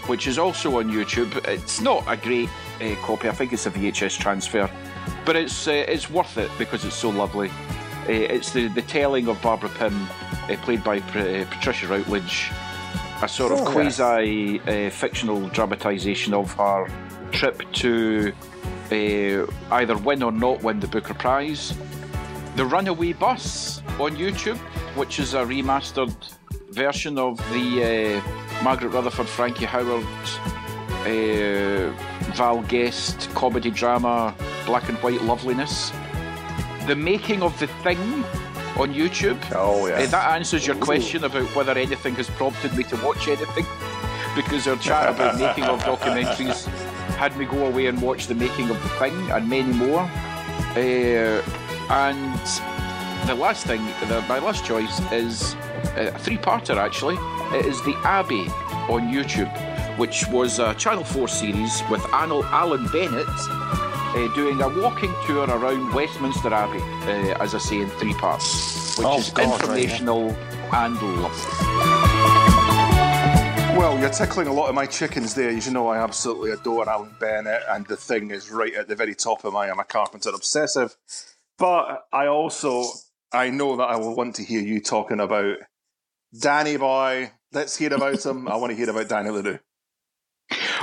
which 0.06 0.28
is 0.28 0.38
also 0.38 0.78
on 0.78 0.88
YouTube. 0.88 1.44
It's 1.48 1.80
not 1.80 2.04
a 2.06 2.16
great 2.16 2.48
uh, 2.80 2.94
copy. 3.02 3.28
I 3.28 3.32
think 3.32 3.52
it's 3.52 3.66
a 3.66 3.72
VHS 3.72 4.16
transfer, 4.20 4.70
but 5.24 5.34
it's 5.34 5.66
uh, 5.66 5.72
it's 5.72 6.08
worth 6.08 6.38
it 6.38 6.48
because 6.56 6.84
it's 6.84 6.94
so 6.94 7.10
lovely. 7.10 7.48
Uh, 8.08 8.12
it's 8.12 8.52
the, 8.52 8.68
the 8.68 8.82
telling 8.82 9.26
of 9.26 9.42
Barbara 9.42 9.70
Pym, 9.70 10.06
uh, 10.48 10.56
played 10.62 10.84
by 10.84 10.98
uh, 10.98 11.44
Patricia 11.50 11.88
Routledge, 11.88 12.52
a 13.22 13.28
sort 13.28 13.50
of 13.50 13.58
Oh, 13.58 13.64
yeah. 13.64 13.72
quasi 13.72 14.60
uh, 14.60 14.90
fictional 14.90 15.48
dramatisation 15.48 16.32
of 16.32 16.52
her 16.52 16.86
trip 17.32 17.60
to 17.72 18.32
uh, 18.92 19.74
either 19.74 19.98
win 19.98 20.22
or 20.22 20.30
not 20.30 20.62
win 20.62 20.78
the 20.78 20.86
Booker 20.86 21.14
Prize. 21.14 21.74
The 22.56 22.64
Runaway 22.64 23.12
Bus 23.12 23.82
on 24.00 24.16
YouTube, 24.16 24.56
which 24.96 25.18
is 25.18 25.34
a 25.34 25.44
remastered 25.44 26.16
version 26.70 27.18
of 27.18 27.36
the 27.52 28.22
uh, 28.24 28.64
Margaret 28.64 28.88
Rutherford, 28.88 29.28
Frankie 29.28 29.66
Howerd, 29.66 30.02
uh, 31.04 31.92
Val 32.32 32.62
Guest 32.62 33.28
comedy 33.34 33.70
drama 33.70 34.34
Black 34.64 34.88
and 34.88 34.96
White 34.98 35.20
Loveliness. 35.20 35.92
The 36.86 36.96
Making 36.96 37.42
of 37.42 37.58
the 37.58 37.66
Thing 37.84 37.98
on 38.78 38.94
YouTube. 38.94 39.38
Oh, 39.54 39.86
yeah. 39.86 39.96
Uh, 39.96 40.06
that 40.06 40.32
answers 40.32 40.66
your 40.66 40.76
question 40.76 41.24
about 41.24 41.54
whether 41.54 41.72
anything 41.72 42.14
has 42.14 42.30
prompted 42.30 42.74
me 42.74 42.84
to 42.84 42.96
watch 43.04 43.28
anything. 43.28 43.66
Because 44.34 44.66
our 44.66 44.76
chat 44.76 45.14
about 45.14 45.38
making 45.38 45.64
of 45.64 45.82
documentaries 45.82 46.64
had 47.16 47.36
me 47.36 47.44
go 47.44 47.66
away 47.66 47.84
and 47.84 48.00
watch 48.00 48.28
the 48.28 48.34
making 48.34 48.70
of 48.70 48.82
the 48.82 48.88
thing 48.98 49.30
and 49.30 49.46
many 49.46 49.74
more. 49.74 50.08
And 51.90 52.34
the 53.28 53.34
last 53.34 53.66
thing, 53.66 53.84
the, 54.08 54.24
my 54.28 54.38
last 54.38 54.64
choice 54.64 55.00
is 55.12 55.54
uh, 55.96 56.12
a 56.14 56.18
three-parter 56.18 56.76
actually. 56.76 57.16
It 57.56 57.66
is 57.66 57.80
the 57.82 57.94
Abbey 58.04 58.48
on 58.92 59.12
YouTube, 59.12 59.50
which 59.98 60.26
was 60.28 60.58
a 60.58 60.74
Channel 60.74 61.04
4 61.04 61.28
series 61.28 61.82
with 61.90 62.00
Anil, 62.12 62.44
Alan 62.50 62.86
Bennett 62.88 63.26
uh, 63.28 64.34
doing 64.34 64.60
a 64.62 64.68
walking 64.80 65.14
tour 65.26 65.46
around 65.48 65.92
Westminster 65.94 66.52
Abbey, 66.52 66.80
uh, 67.10 67.42
as 67.42 67.54
I 67.54 67.58
say, 67.58 67.80
in 67.80 67.88
three 67.90 68.14
parts, 68.14 68.96
which 68.98 69.06
Oh, 69.06 69.18
is 69.18 69.30
God, 69.30 69.38
right, 69.38 69.48
yeah. 69.48 69.54
informational 69.94 70.30
and 70.72 70.94
lovely. 71.22 72.56
Well, 73.76 73.98
you're 74.00 74.08
tickling 74.08 74.48
a 74.48 74.52
lot 74.52 74.68
of 74.70 74.74
my 74.74 74.86
chickens 74.86 75.34
there. 75.34 75.50
As 75.50 75.66
you 75.66 75.72
know, 75.72 75.88
I 75.88 75.98
absolutely 75.98 76.50
adore 76.50 76.88
Alan 76.88 77.14
Bennett, 77.20 77.62
and 77.68 77.86
the 77.86 77.96
thing 77.96 78.30
is 78.30 78.50
right 78.50 78.74
at 78.74 78.88
the 78.88 78.96
very 78.96 79.14
top 79.14 79.44
of 79.44 79.52
my 79.52 79.68
I'm 79.70 79.78
a 79.78 79.84
Carpenter 79.84 80.30
obsessive. 80.30 80.96
But 81.58 82.06
I 82.12 82.26
also 82.26 82.84
I 83.32 83.50
know 83.50 83.76
that 83.76 83.84
I 83.84 83.96
will 83.96 84.14
want 84.14 84.34
to 84.36 84.44
hear 84.44 84.60
you 84.60 84.80
talking 84.80 85.20
about 85.20 85.56
Danny 86.38 86.76
Boy. 86.76 87.32
Let's 87.52 87.76
hear 87.76 87.92
about 87.92 88.24
him. 88.24 88.48
I 88.48 88.56
want 88.56 88.70
to 88.70 88.76
hear 88.76 88.90
about 88.90 89.08
Danny 89.08 89.30
La 89.30 89.40
Rue. 89.40 89.58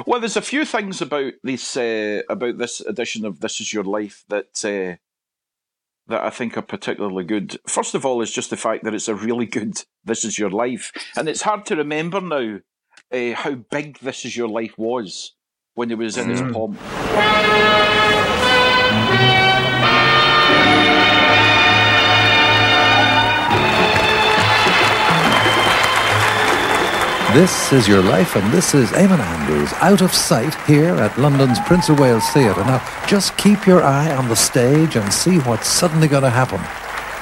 Well, 0.05 0.19
there's 0.19 0.37
a 0.37 0.41
few 0.41 0.65
things 0.65 1.01
about 1.01 1.33
this 1.43 1.77
uh, 1.77 2.21
about 2.29 2.57
this 2.57 2.81
edition 2.81 3.25
of 3.25 3.39
This 3.39 3.61
Is 3.61 3.73
Your 3.73 3.83
Life 3.83 4.25
that 4.29 4.65
uh, 4.65 4.97
that 6.07 6.21
I 6.21 6.29
think 6.29 6.57
are 6.57 6.63
particularly 6.63 7.23
good. 7.23 7.59
First 7.67 7.95
of 7.95 8.05
all, 8.05 8.21
is 8.21 8.31
just 8.31 8.49
the 8.49 8.57
fact 8.57 8.83
that 8.83 8.93
it's 8.93 9.07
a 9.07 9.15
really 9.15 9.45
good 9.45 9.83
This 10.03 10.25
Is 10.25 10.37
Your 10.37 10.49
Life, 10.49 10.91
and 11.15 11.29
it's 11.29 11.43
hard 11.43 11.65
to 11.67 11.75
remember 11.75 12.19
now 12.19 12.59
uh, 13.11 13.35
how 13.35 13.55
big 13.55 13.99
This 13.99 14.25
Is 14.25 14.35
Your 14.35 14.49
Life 14.49 14.77
was 14.77 15.33
when 15.75 15.91
it 15.91 15.97
was 15.97 16.17
in 16.17 16.31
its 16.31 16.41
pomp. 16.41 16.79
This 27.33 27.73
is 27.73 27.87
your 27.87 28.03
life, 28.03 28.35
and 28.35 28.53
this 28.53 28.75
is 28.75 28.91
Eamonn 28.91 29.17
Andrews 29.17 29.73
out 29.81 30.01
of 30.01 30.13
sight 30.13 30.53
here 30.65 30.93
at 30.93 31.17
London's 31.17 31.59
Prince 31.61 31.89
of 31.89 31.99
Wales 31.99 32.29
Theatre. 32.29 32.63
Now, 32.63 32.79
just 33.07 33.35
keep 33.37 33.65
your 33.65 33.81
eye 33.81 34.15
on 34.15 34.27
the 34.29 34.35
stage 34.35 34.95
and 34.95 35.11
see 35.11 35.39
what's 35.39 35.67
suddenly 35.67 36.07
going 36.07 36.21
to 36.21 36.29
happen. 36.29 36.61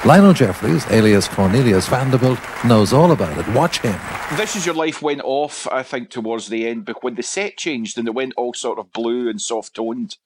Lionel 0.06 0.34
Jeffries, 0.34 0.84
alias 0.90 1.28
Cornelius 1.28 1.88
Vanderbilt, 1.88 2.38
knows 2.62 2.92
all 2.92 3.12
about 3.12 3.38
it. 3.38 3.48
Watch 3.54 3.80
him. 3.80 3.98
This 4.36 4.54
Is 4.54 4.66
Your 4.66 4.74
Life 4.74 5.00
went 5.00 5.22
off, 5.24 5.66
I 5.72 5.82
think, 5.82 6.10
towards 6.10 6.48
the 6.48 6.66
end, 6.66 6.84
but 6.84 7.02
when 7.02 7.14
the 7.14 7.22
set 7.22 7.56
changed 7.56 7.96
and 7.96 8.06
it 8.06 8.14
went 8.14 8.34
all 8.36 8.52
sort 8.52 8.78
of 8.78 8.92
blue 8.92 9.30
and 9.30 9.40
soft 9.40 9.74
toned, 9.76 10.18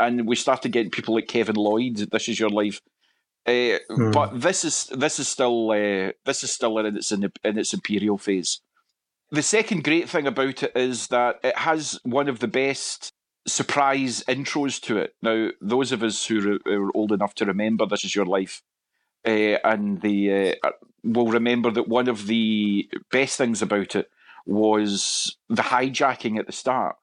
and 0.00 0.26
we 0.26 0.36
started 0.36 0.72
getting 0.72 0.90
people 0.90 1.14
like 1.16 1.28
Kevin 1.28 1.56
Lloyd, 1.56 1.96
This 2.10 2.30
Is 2.30 2.40
Your 2.40 2.48
Life. 2.48 2.80
Uh, 3.46 3.76
Hmm. 3.90 4.10
But 4.10 4.40
this 4.40 4.64
is 4.64 4.86
this 4.86 5.18
is 5.18 5.28
still 5.28 5.70
uh, 5.70 6.12
this 6.24 6.42
is 6.42 6.50
still 6.50 6.78
in 6.78 6.96
its 6.96 7.12
in 7.12 7.30
its 7.44 7.74
imperial 7.74 8.16
phase. 8.16 8.62
The 9.30 9.42
second 9.42 9.84
great 9.84 10.08
thing 10.08 10.26
about 10.26 10.62
it 10.62 10.72
is 10.76 11.08
that 11.08 11.40
it 11.42 11.56
has 11.58 11.98
one 12.04 12.28
of 12.28 12.38
the 12.38 12.48
best 12.48 13.10
surprise 13.46 14.22
intros 14.28 14.80
to 14.82 14.98
it. 14.98 15.14
Now, 15.22 15.50
those 15.60 15.92
of 15.92 16.02
us 16.02 16.26
who 16.26 16.58
are- 16.66 16.72
are 16.72 16.90
old 16.94 17.12
enough 17.12 17.34
to 17.36 17.44
remember 17.44 17.86
This 17.86 18.04
Is 18.04 18.14
Your 18.14 18.26
Life 18.26 18.62
uh, 19.26 19.58
and 19.64 20.00
the 20.02 20.52
uh, 20.62 20.70
will 21.02 21.28
remember 21.28 21.70
that 21.70 21.88
one 21.88 22.08
of 22.08 22.26
the 22.26 22.88
best 23.10 23.36
things 23.38 23.60
about 23.62 23.96
it 23.96 24.10
was 24.46 25.36
the 25.48 25.62
hijacking 25.62 26.38
at 26.38 26.46
the 26.46 26.52
start 26.52 26.96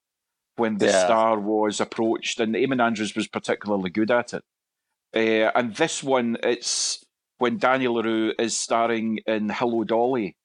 when 0.56 0.78
the 0.78 0.86
Yeah. 0.86 1.04
star 1.06 1.40
was 1.40 1.80
approached, 1.82 2.40
and 2.40 2.54
Eamonn 2.56 2.82
Andrews 2.84 3.16
was 3.16 3.28
particularly 3.28 3.90
good 3.90 4.12
at 4.12 4.34
it. 4.34 4.44
Uh, 5.16 5.52
and 5.56 5.76
this 5.76 6.04
one, 6.04 6.38
it's 6.44 7.04
when 7.40 7.58
Daniel 7.58 7.96
La 7.96 8.02
Rue 8.02 8.34
is 8.38 8.58
starring 8.58 9.20
in 9.26 9.50
Hello 9.50 9.84
Dolly. 9.84 10.36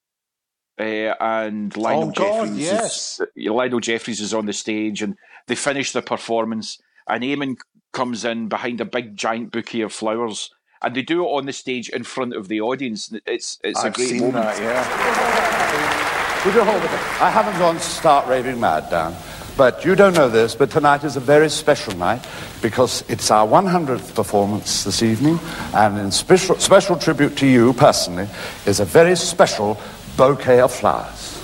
Uh, 0.79 1.15
and 1.21 1.75
Lionel 1.77 2.09
Oh, 2.09 2.13
God, 2.13 2.47
Jeffries 2.49 2.59
yes. 2.59 3.21
is 3.37 3.47
Lionel 3.51 3.81
Jeffries 3.81 4.21
is 4.21 4.35
on 4.35 4.47
the 4.47 4.53
stage 4.53 5.01
and 5.03 5.17
they 5.47 5.55
finish 5.55 5.93
the 5.93 6.03
performance 6.03 6.79
and 7.09 7.25
Eamonn 7.25 7.57
comes 7.93 8.25
in 8.27 8.49
behind 8.49 8.81
a 8.81 8.85
big 8.85 9.17
giant 9.17 9.53
bouquet 9.53 9.81
of 9.81 9.93
flowers 9.93 10.51
and 10.83 10.95
they 10.95 11.01
do 11.03 11.25
it 11.25 11.29
on 11.29 11.47
the 11.47 11.53
stage 11.55 11.89
in 11.89 12.05
front 12.05 12.35
of 12.37 12.49
the 12.49 12.61
audience. 12.61 13.11
It's 13.27 13.59
it's 13.65 13.83
a 13.83 13.87
I've 13.87 13.95
great 13.95 14.09
seen 14.09 14.21
moment. 14.21 14.45
that, 14.45 14.61
yeah. 14.61 16.45
Would 16.45 16.55
you 16.55 16.63
hold 16.65 16.83
it? 16.83 16.91
I 17.21 17.31
haven't 17.31 17.59
gone 17.59 17.79
start 17.81 18.29
raving 18.29 18.61
mad, 18.61 18.89
Dan. 18.91 19.17
But 19.57 19.87
you 19.87 19.95
don't 19.97 20.13
know 20.15 20.29
this, 20.29 20.55
but 20.55 20.71
tonight 20.71 21.03
is 21.03 21.17
a 21.17 21.21
very 21.21 21.49
special 21.49 21.97
night 21.97 22.23
because 22.61 23.03
it's 23.09 23.31
our 23.31 23.47
100th 23.49 24.15
performance 24.15 24.85
this 24.85 25.03
evening, 25.03 25.41
and 25.73 25.99
in 25.99 26.11
special, 26.11 26.59
special 26.59 26.97
tribute 26.97 27.37
to 27.39 27.47
you 27.47 27.73
personally 27.73 28.29
is 28.67 28.81
a 28.81 28.85
very 28.85 29.17
special 29.17 29.79
bouquet 30.17 30.61
of 30.61 30.73
flowers. 30.73 31.35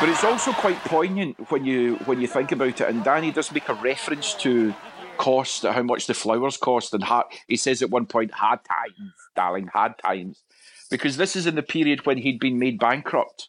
But 0.00 0.10
it's 0.10 0.22
also 0.22 0.52
quite 0.52 0.76
poignant 0.84 1.50
when 1.50 1.64
you 1.64 1.96
when 2.04 2.20
you 2.20 2.26
think 2.26 2.52
about 2.52 2.78
it. 2.82 2.88
And 2.88 3.02
Danny 3.02 3.32
does 3.32 3.50
make 3.52 3.70
a 3.70 3.74
reference 3.74 4.34
to 4.34 4.74
cost, 5.16 5.62
how 5.62 5.82
much 5.82 6.06
the 6.06 6.12
flowers 6.12 6.58
cost, 6.58 6.92
and 6.92 7.02
hard, 7.02 7.26
he 7.48 7.56
says 7.56 7.80
at 7.80 7.88
one 7.88 8.04
point, 8.04 8.32
"Hard 8.32 8.60
times, 8.64 9.14
darling, 9.34 9.68
hard 9.68 9.96
times," 9.96 10.42
because 10.94 11.16
this 11.16 11.34
is 11.34 11.44
in 11.44 11.56
the 11.56 11.62
period 11.76 12.06
when 12.06 12.18
he'd 12.18 12.38
been 12.38 12.56
made 12.56 12.78
bankrupt, 12.78 13.48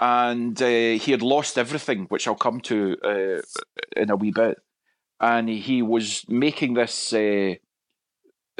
and 0.00 0.60
uh, 0.60 0.66
he 0.66 1.12
had 1.12 1.22
lost 1.22 1.56
everything, 1.56 2.06
which 2.08 2.26
I'll 2.26 2.34
come 2.34 2.60
to 2.62 2.96
uh, 3.04 3.40
in 3.96 4.10
a 4.10 4.16
wee 4.16 4.32
bit, 4.32 4.58
and 5.20 5.48
he 5.48 5.80
was 5.80 6.24
making 6.28 6.74
this 6.74 7.12
uh, 7.12 7.54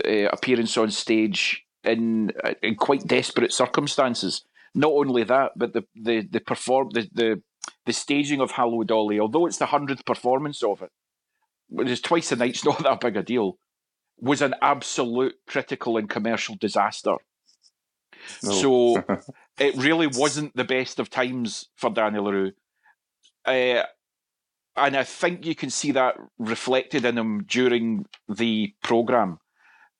uh, 0.06 0.28
appearance 0.32 0.76
on 0.76 0.92
stage 0.92 1.64
in 1.82 2.30
uh, 2.44 2.54
in 2.62 2.76
quite 2.76 3.08
desperate 3.08 3.52
circumstances. 3.52 4.44
Not 4.72 4.92
only 4.92 5.24
that, 5.24 5.50
but 5.56 5.72
the 5.72 5.82
the 5.96 6.20
the 6.20 6.38
perform 6.38 6.90
the 6.92 7.08
the, 7.12 7.42
the 7.86 7.92
staging 7.92 8.40
of 8.40 8.52
Hello 8.52 8.84
Dolly, 8.84 9.18
although 9.18 9.46
it's 9.46 9.58
the 9.58 9.66
hundredth 9.66 10.04
performance 10.04 10.62
of 10.62 10.80
it, 10.80 10.90
which 11.68 11.88
is 11.88 12.00
twice 12.00 12.30
a 12.30 12.36
night's 12.36 12.64
not 12.70 12.84
that 12.84 13.00
big 13.00 13.16
a 13.16 13.24
deal, 13.24 13.58
was 14.16 14.42
an 14.42 14.54
absolute 14.62 15.34
critical 15.48 15.96
and 15.96 16.08
commercial 16.08 16.54
disaster. 16.54 17.16
No. 18.43 18.52
So 18.52 19.05
it 19.59 19.77
really 19.77 20.07
wasn't 20.07 20.57
the 20.57 20.65
best 20.65 20.98
of 20.98 21.11
times 21.11 21.69
for 21.77 21.90
Danny 21.90 22.19
La 22.19 22.31
Rue. 22.31 22.52
Uh, 23.44 23.82
and 24.77 24.97
I 24.97 25.05
think 25.05 25.44
you 25.44 25.55
can 25.55 25.70
see 25.70 25.93
that 25.93 26.16
reflected 26.39 27.05
in 27.05 27.19
him 27.19 27.44
during 27.44 28.07
the 28.28 28.74
program 28.82 29.39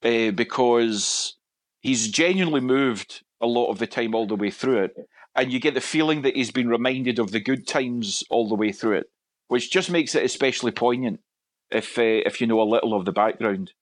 uh, 0.03 0.31
because 0.31 1.37
he's 1.81 2.09
genuinely 2.09 2.61
moved 2.61 3.23
a 3.41 3.47
lot 3.47 3.71
of 3.71 3.79
the 3.79 3.87
time 3.87 4.15
all 4.15 4.27
the 4.27 4.37
way 4.37 4.51
through 4.51 4.85
it. 4.85 4.97
And 5.35 5.53
you 5.53 5.61
get 5.61 5.75
the 5.75 5.81
feeling 5.81 6.23
that 6.23 6.37
he's 6.37 6.51
been 6.51 6.69
reminded 6.69 7.19
of 7.19 7.31
the 7.31 7.41
good 7.41 7.67
times 7.67 8.25
all 8.31 8.49
the 8.49 8.55
way 8.55 8.73
through 8.73 8.99
it, 8.99 9.11
which 9.49 9.71
just 9.71 9.91
makes 9.91 10.15
it 10.15 10.25
especially 10.25 10.73
poignant 10.73 11.21
if 11.71 11.99
uh, 11.99 12.03
if 12.03 12.41
you 12.41 12.47
know 12.47 12.61
a 12.61 12.65
little 12.65 12.95
of 12.95 13.05
the 13.05 13.13
background. 13.13 13.73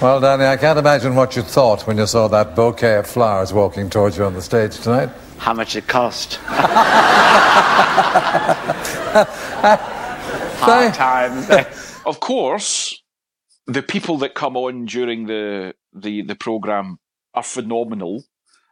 Well, 0.00 0.18
Danny, 0.18 0.46
I 0.46 0.56
can't 0.56 0.78
imagine 0.78 1.14
what 1.14 1.36
you 1.36 1.42
thought 1.42 1.86
when 1.86 1.98
you 1.98 2.06
saw 2.06 2.26
that 2.28 2.56
bouquet 2.56 2.96
of 2.96 3.06
flowers 3.06 3.52
walking 3.52 3.90
towards 3.90 4.16
you 4.16 4.24
on 4.24 4.32
the 4.32 4.40
stage 4.40 4.80
tonight. 4.80 5.10
How 5.36 5.52
much 5.52 5.76
it 5.76 5.86
cost? 5.86 6.36
Hard 10.56 10.94
times. 10.94 11.50
of 12.06 12.18
course, 12.18 13.02
the 13.66 13.82
people 13.82 14.16
that 14.18 14.32
come 14.32 14.56
on 14.56 14.86
during 14.86 15.26
the 15.26 15.74
the, 15.92 16.22
the 16.22 16.34
program 16.34 16.98
are 17.34 17.42
phenomenal. 17.42 18.24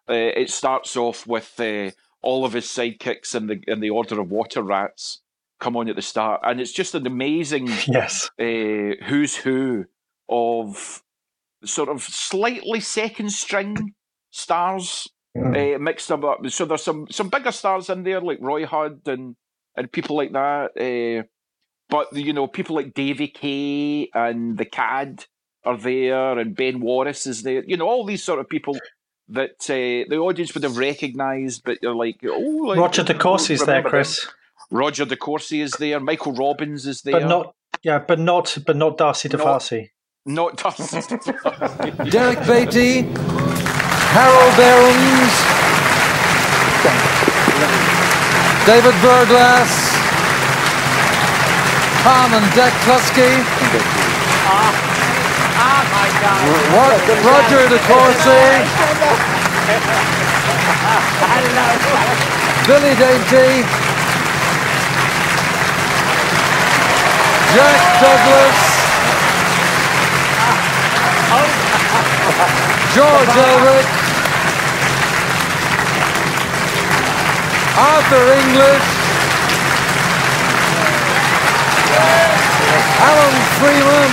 Uh, 0.08 0.14
it 0.14 0.48
starts 0.48 0.96
off 0.96 1.26
with 1.26 1.60
uh, 1.60 1.90
all 2.22 2.46
of 2.46 2.54
his 2.54 2.64
sidekicks 2.64 3.34
and 3.34 3.50
the 3.50 3.62
and 3.66 3.82
the 3.82 3.90
Order 3.90 4.18
of 4.18 4.30
Water 4.30 4.62
Rats 4.62 5.20
come 5.60 5.76
on 5.76 5.90
at 5.90 5.96
the 5.96 6.00
start, 6.00 6.40
and 6.42 6.58
it's 6.58 6.72
just 6.72 6.94
an 6.94 7.06
amazing 7.06 7.66
yes 7.86 8.30
uh, 8.40 9.04
who's 9.04 9.36
who 9.36 9.84
of 10.30 11.02
sort 11.64 11.88
of 11.88 12.02
slightly 12.02 12.80
second 12.80 13.30
string 13.30 13.94
stars 14.30 15.08
uh, 15.36 15.78
mixed 15.78 16.08
them 16.08 16.24
up. 16.24 16.38
So 16.48 16.64
there's 16.64 16.82
some 16.82 17.06
some 17.10 17.28
bigger 17.28 17.52
stars 17.52 17.90
in 17.90 18.02
there 18.02 18.20
like 18.20 18.38
Roy 18.40 18.66
Hudd 18.66 19.06
and 19.06 19.36
and 19.76 19.92
people 19.92 20.16
like 20.16 20.32
that. 20.32 20.70
Uh, 20.76 21.26
but 21.88 22.14
you 22.14 22.32
know, 22.32 22.46
people 22.46 22.76
like 22.76 22.94
Davy 22.94 23.28
Kaye 23.28 24.10
and 24.14 24.58
the 24.58 24.64
Cad 24.64 25.24
are 25.64 25.76
there, 25.76 26.38
and 26.38 26.56
Ben 26.56 26.80
Warriss 26.80 27.26
is 27.26 27.42
there. 27.42 27.64
You 27.64 27.76
know, 27.76 27.88
all 27.88 28.04
these 28.04 28.22
sort 28.22 28.40
of 28.40 28.48
people 28.48 28.78
that 29.28 29.56
uh, 29.68 30.08
the 30.08 30.16
audience 30.16 30.54
would 30.54 30.62
have 30.62 30.78
recognised, 30.78 31.62
but 31.64 31.78
you're 31.82 31.94
like, 31.94 32.16
oh, 32.24 32.64
like, 32.66 32.78
Roger 32.78 33.02
De 33.02 33.14
Courcy's 33.14 33.64
there, 33.64 33.82
Chris. 33.82 34.24
them. 34.24 34.34
Roger 34.70 35.04
De 35.04 35.16
Courcy 35.16 35.60
is 35.60 35.72
there. 35.72 36.00
Michael 36.00 36.32
Robbins 36.32 36.86
is 36.86 37.02
there. 37.02 37.20
But 37.20 37.28
not 37.28 37.54
yeah, 37.82 37.98
but 37.98 38.18
not 38.18 38.58
but 38.66 38.76
not 38.76 38.98
Darcy 38.98 39.28
DeFarcy. 39.28 39.90
Not 40.28 40.58
Darcy. 40.58 41.02
Derek 42.10 42.40
Beatty, 42.46 43.02
Harold 44.00 44.56
Behrens, 44.56 45.34
David 48.66 48.94
Burglass, 49.02 49.94
Con 52.02 52.34
and 52.34 52.46
Dec 52.52 52.72
Cluskey, 52.84 53.46
Oh 55.44 55.84
my 55.90 56.10
God. 56.20 56.50
Ro- 56.72 57.00
Roger 57.30 57.68
De 57.68 57.80
Courcy, 57.80 58.68
Billy 62.66 62.94
Dainty, 62.96 63.68
Jack 67.54 67.82
Douglas, 68.00 68.77
George 72.94 73.34
Elrick, 73.50 73.88
Arthur 77.76 78.26
English, 78.38 78.86
Alan 83.08 83.36
Freeman, 83.58 84.12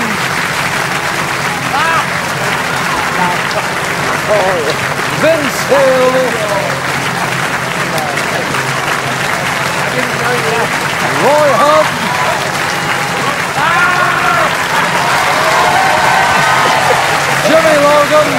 Vince 5.22 5.62
Hill, 5.70 6.14
Roy 11.24 11.50
Hudd, 11.62 12.05
Jimmy 17.48 17.78
Logan, 17.86 18.30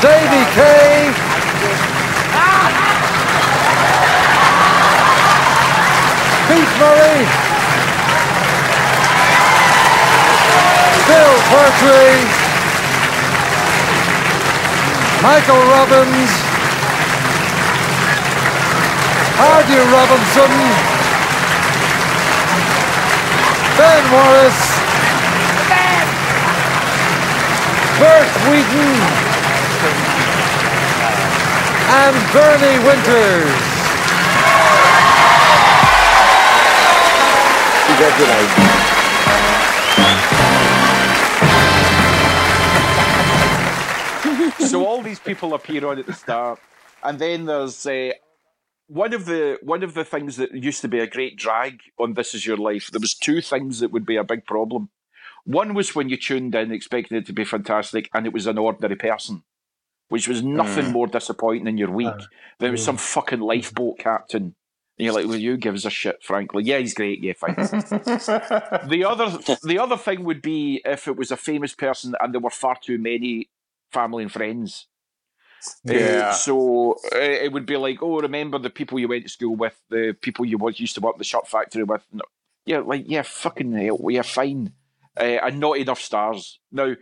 Davy 0.00 0.42
Kaye, 0.56 1.12
Pete 6.48 6.74
Murray, 6.80 7.20
Bill 11.08 11.34
Pertwee, 11.52 12.24
Michael 15.22 15.62
Robbins, 15.68 16.32
Hardy 19.36 19.78
Robinson, 19.92 20.97
Ben 23.88 24.04
Warriss, 24.12 24.60
Bert 27.98 28.30
Weedon, 28.48 28.92
and 31.96 32.14
Bernie 32.34 32.80
Winters. 32.84 33.68
so 44.68 44.84
all 44.84 45.00
these 45.00 45.18
people 45.18 45.54
appear 45.54 45.86
on 45.86 45.98
at 45.98 46.04
the 46.04 46.12
start, 46.12 46.60
and 47.02 47.18
then 47.18 47.46
there's 47.46 47.86
uh, 47.86 48.12
one 48.88 49.12
of 49.14 49.26
the 49.26 49.58
one 49.62 49.82
of 49.82 49.94
the 49.94 50.04
things 50.04 50.36
that 50.36 50.52
used 50.52 50.80
to 50.80 50.88
be 50.88 50.98
a 50.98 51.06
great 51.06 51.36
drag 51.36 51.80
on 51.98 52.14
This 52.14 52.34
Is 52.34 52.44
Your 52.46 52.56
Life. 52.56 52.90
There 52.90 53.00
was 53.00 53.14
two 53.14 53.40
things 53.40 53.80
that 53.80 53.92
would 53.92 54.04
be 54.06 54.16
a 54.16 54.24
big 54.24 54.44
problem. 54.46 54.90
One 55.44 55.72
was 55.74 55.94
when 55.94 56.08
you 56.08 56.16
tuned 56.16 56.54
in 56.54 56.72
expecting 56.72 57.16
it 57.16 57.26
to 57.26 57.32
be 57.32 57.44
fantastic, 57.44 58.10
and 58.12 58.26
it 58.26 58.32
was 58.32 58.46
an 58.46 58.58
ordinary 58.58 58.96
person, 58.96 59.44
which 60.08 60.26
was 60.28 60.42
nothing 60.42 60.86
Mm. 60.86 60.92
more 60.92 61.06
disappointing 61.06 61.66
in 61.66 61.78
your 61.78 61.90
week. 61.90 62.20
There 62.58 62.70
was 62.70 62.84
some 62.84 62.96
fucking 62.96 63.40
lifeboat 63.40 63.98
captain. 63.98 64.54
And 64.98 65.04
you're 65.04 65.14
like, 65.14 65.26
well, 65.26 65.36
you 65.36 65.56
gives 65.56 65.86
a 65.86 65.90
shit, 65.90 66.22
frankly. 66.24 66.64
Yeah, 66.64 66.78
he's 66.78 66.92
great. 66.92 67.22
Yeah, 67.22 67.34
fine. 67.34 67.54
the 68.88 69.04
other 69.08 69.38
the 69.62 69.78
other 69.78 69.96
thing 69.96 70.24
would 70.24 70.42
be 70.42 70.80
if 70.84 71.06
it 71.06 71.16
was 71.16 71.30
a 71.30 71.36
famous 71.36 71.74
person 71.74 72.14
and 72.20 72.34
there 72.34 72.40
were 72.40 72.50
far 72.50 72.76
too 72.80 72.98
many 72.98 73.48
family 73.92 74.22
and 74.24 74.32
friends. 74.32 74.86
Uh, 75.88 75.92
Yeah. 75.92 76.32
so 76.32 76.92
uh, 77.14 77.18
it 77.18 77.52
would 77.52 77.66
be 77.66 77.76
like, 77.76 78.02
oh, 78.02 78.20
remember 78.20 78.58
the 78.58 78.70
people 78.70 78.98
you 78.98 79.08
went 79.08 79.24
to 79.24 79.28
school 79.28 79.56
with, 79.56 79.78
the 79.90 80.16
people 80.20 80.44
you 80.44 80.58
used 80.74 80.94
to 80.94 81.00
work 81.00 81.14
in 81.16 81.18
the 81.18 81.24
shop 81.24 81.48
factory 81.48 81.84
with. 81.84 82.02
No. 82.12 82.22
Yeah, 82.66 82.78
like 82.80 83.04
yeah, 83.06 83.22
fucking 83.22 83.72
hell, 83.72 83.98
yeah, 84.10 84.22
fine, 84.22 84.72
uh, 85.18 85.24
and 85.24 85.58
not 85.58 85.78
enough 85.78 86.00
stars. 86.00 86.60
Now, 86.70 86.94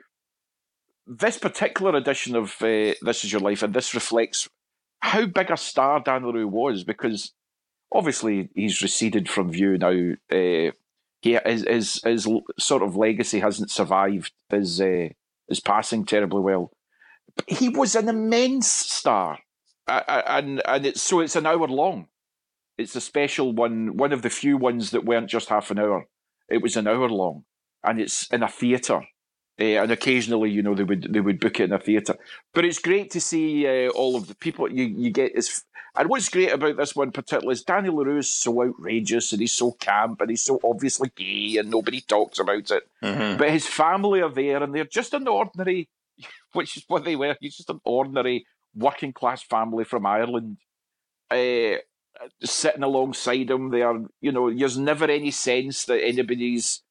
this 1.07 1.39
particular 1.39 1.97
edition 1.97 2.37
of 2.37 2.51
uh, 2.63 2.95
This 3.03 3.25
Is 3.25 3.33
Your 3.33 3.41
Life, 3.41 3.63
and 3.63 3.75
this 3.75 3.95
reflects 3.95 4.49
how 5.01 5.27
big 5.27 5.51
a 5.51 5.57
star 5.57 6.01
Dan 6.01 6.25
La 6.25 6.31
Rue 6.31 6.49
was, 6.49 6.85
because 6.85 7.33
obviously 7.93 8.49
he's 8.55 8.81
receded 8.83 9.29
from 9.29 9.51
view 9.53 9.77
now. 9.79 10.13
Uh, 10.31 10.73
he 11.23 11.39
his, 11.45 11.65
his 11.67 12.01
his 12.05 12.29
sort 12.59 12.83
of 12.83 12.97
legacy 12.97 13.41
hasn't 13.41 13.71
survived 13.71 14.33
his 14.51 14.81
uh, 14.81 15.09
his 15.49 15.61
passing 15.61 16.05
terribly 16.05 16.41
well. 16.41 16.71
He 17.47 17.69
was 17.69 17.95
an 17.95 18.09
immense 18.09 18.69
star, 18.69 19.39
and 19.87 20.63
and 20.67 20.87
it's 20.87 21.03
so 21.03 21.21
it's 21.21 21.37
an 21.37 21.47
hour 21.47 21.69
long. 21.69 22.09
It's 22.79 22.97
a 22.97 23.01
special 23.01 23.53
one, 23.53 23.97
one 23.97 24.13
of 24.13 24.23
the 24.23 24.31
few 24.31 24.57
ones 24.59 24.91
that 24.91 25.05
weren't 25.05 25.31
just 25.31 25.49
half 25.49 25.71
an 25.71 25.79
hour. 25.79 26.07
It 26.49 26.61
was 26.63 26.77
an 26.77 26.87
hour 26.87 27.09
long, 27.09 27.45
and 27.83 28.01
it's 28.01 28.27
in 28.29 28.43
a 28.43 28.49
theatre. 28.49 29.03
Uh, 29.59 29.81
and 29.81 29.91
occasionally, 29.91 30.51
you 30.51 30.63
know, 30.63 30.75
they 30.75 30.83
would 30.85 31.09
they 31.11 31.21
would 31.21 31.41
book 31.41 31.61
it 31.61 31.65
in 31.65 31.73
a 31.73 31.79
theatre. 31.79 32.17
But 32.53 32.65
it's 32.67 32.79
great 32.79 33.11
to 33.13 33.21
see 33.21 33.67
uh, 33.67 33.91
all 33.91 34.17
of 34.17 34.29
the 34.29 34.35
people 34.35 34.71
you 34.71 34.85
you 34.85 35.11
get. 35.11 35.35
Is 35.35 35.65
and 35.97 36.11
what's 36.11 36.29
great 36.29 36.53
about 36.53 36.77
this 36.77 36.95
one 36.95 37.11
particularly 37.11 37.55
is 37.55 37.63
Danny 37.63 37.89
La 37.89 38.03
Rue 38.03 38.19
is 38.19 38.29
so 38.31 38.63
outrageous 38.63 39.33
and 39.33 39.41
he's 39.41 39.57
so 39.57 39.73
camp 39.73 40.21
and 40.21 40.29
he's 40.29 40.45
so 40.45 40.61
obviously 40.63 41.11
gay 41.17 41.57
and 41.59 41.71
nobody 41.71 42.03
talks 42.03 42.39
about 42.39 42.71
it. 42.71 42.87
Mhm. 43.03 43.39
But 43.39 43.49
his 43.51 43.67
family 43.67 44.21
are 44.21 44.29
there 44.29 44.63
and 44.63 44.75
they're 44.75 44.85
just 44.85 45.15
an 45.15 45.27
ordinary, 45.27 45.89
which 46.57 46.77
is 46.77 46.85
what 46.89 47.05
they 47.05 47.17
were. 47.17 47.37
He's 47.41 47.57
just 47.57 47.71
an 47.71 47.81
ordinary 47.85 48.47
working 48.75 49.13
class 49.13 49.43
family 49.43 49.85
from 49.85 50.05
Ireland. 50.07 50.57
Uh, 51.31 51.77
sitting 52.43 52.83
alongside 52.83 53.51
him, 53.51 53.71
they 53.71 53.83
are, 53.83 53.99
you 54.21 54.33
know, 54.33 54.53
there's 54.53 54.79
never 54.79 55.05
any 55.05 55.31
sense 55.31 55.85
that 55.85 56.03
anybody's 56.03 56.83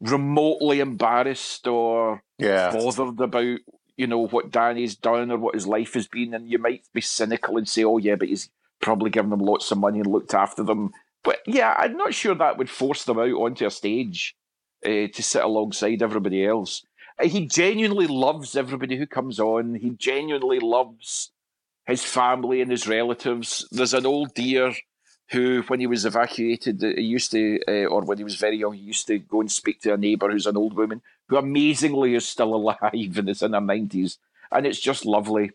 remotely 0.00 0.80
embarrassed 0.80 1.66
or 1.66 2.22
Yeah. 2.38 2.70
bothered 2.72 3.20
about 3.20 3.58
you 3.96 4.06
know 4.06 4.26
what 4.26 4.50
Danny's 4.50 4.94
done 4.94 5.30
or 5.30 5.38
what 5.38 5.54
his 5.54 5.66
life 5.66 5.94
has 5.94 6.06
been, 6.06 6.34
and 6.34 6.50
you 6.50 6.58
might 6.58 6.82
be 6.92 7.00
cynical 7.00 7.56
and 7.56 7.66
say, 7.66 7.82
"Oh 7.82 7.96
yeah, 7.96 8.16
but 8.16 8.28
he's 8.28 8.50
probably 8.82 9.08
given 9.08 9.30
them 9.30 9.40
lots 9.40 9.70
of 9.70 9.78
money 9.78 10.00
and 10.00 10.06
looked 10.06 10.34
after 10.34 10.62
them." 10.62 10.90
But 11.24 11.38
yeah, 11.46 11.74
I'm 11.78 11.96
not 11.96 12.12
sure 12.12 12.34
that 12.34 12.58
would 12.58 12.68
force 12.68 13.04
them 13.04 13.18
out 13.18 13.32
onto 13.32 13.64
a 13.64 13.70
stage 13.70 14.36
uh, 14.84 15.08
to 15.08 15.22
sit 15.22 15.42
alongside 15.42 16.02
everybody 16.02 16.44
else. 16.44 16.84
He 17.22 17.46
genuinely 17.46 18.06
loves 18.06 18.56
everybody 18.56 18.96
who 18.96 19.06
comes 19.06 19.40
on. 19.40 19.74
He 19.76 19.90
genuinely 19.90 20.60
loves 20.60 21.32
his 21.86 22.04
family 22.04 22.60
and 22.60 22.70
his 22.70 22.86
relatives. 22.86 23.66
There's 23.70 23.94
an 23.94 24.06
old 24.06 24.34
dear 24.34 24.74
who, 25.30 25.62
when 25.68 25.80
he 25.80 25.86
was 25.86 26.04
evacuated, 26.04 26.82
he 26.82 27.02
used 27.02 27.30
to, 27.32 27.60
uh, 27.68 27.86
or 27.86 28.02
when 28.02 28.18
he 28.18 28.24
was 28.24 28.36
very 28.36 28.58
young, 28.58 28.74
he 28.74 28.82
used 28.82 29.06
to 29.08 29.18
go 29.18 29.40
and 29.40 29.50
speak 29.50 29.80
to 29.82 29.94
a 29.94 29.96
neighbour 29.96 30.30
who's 30.30 30.46
an 30.46 30.56
old 30.56 30.74
woman 30.76 31.02
who 31.28 31.36
amazingly 31.36 32.14
is 32.14 32.28
still 32.28 32.54
alive 32.54 32.78
and 33.18 33.28
is 33.28 33.42
in 33.42 33.52
her 33.54 33.60
90s. 33.60 34.18
And 34.52 34.66
it's 34.66 34.80
just 34.80 35.04
lovely. 35.06 35.50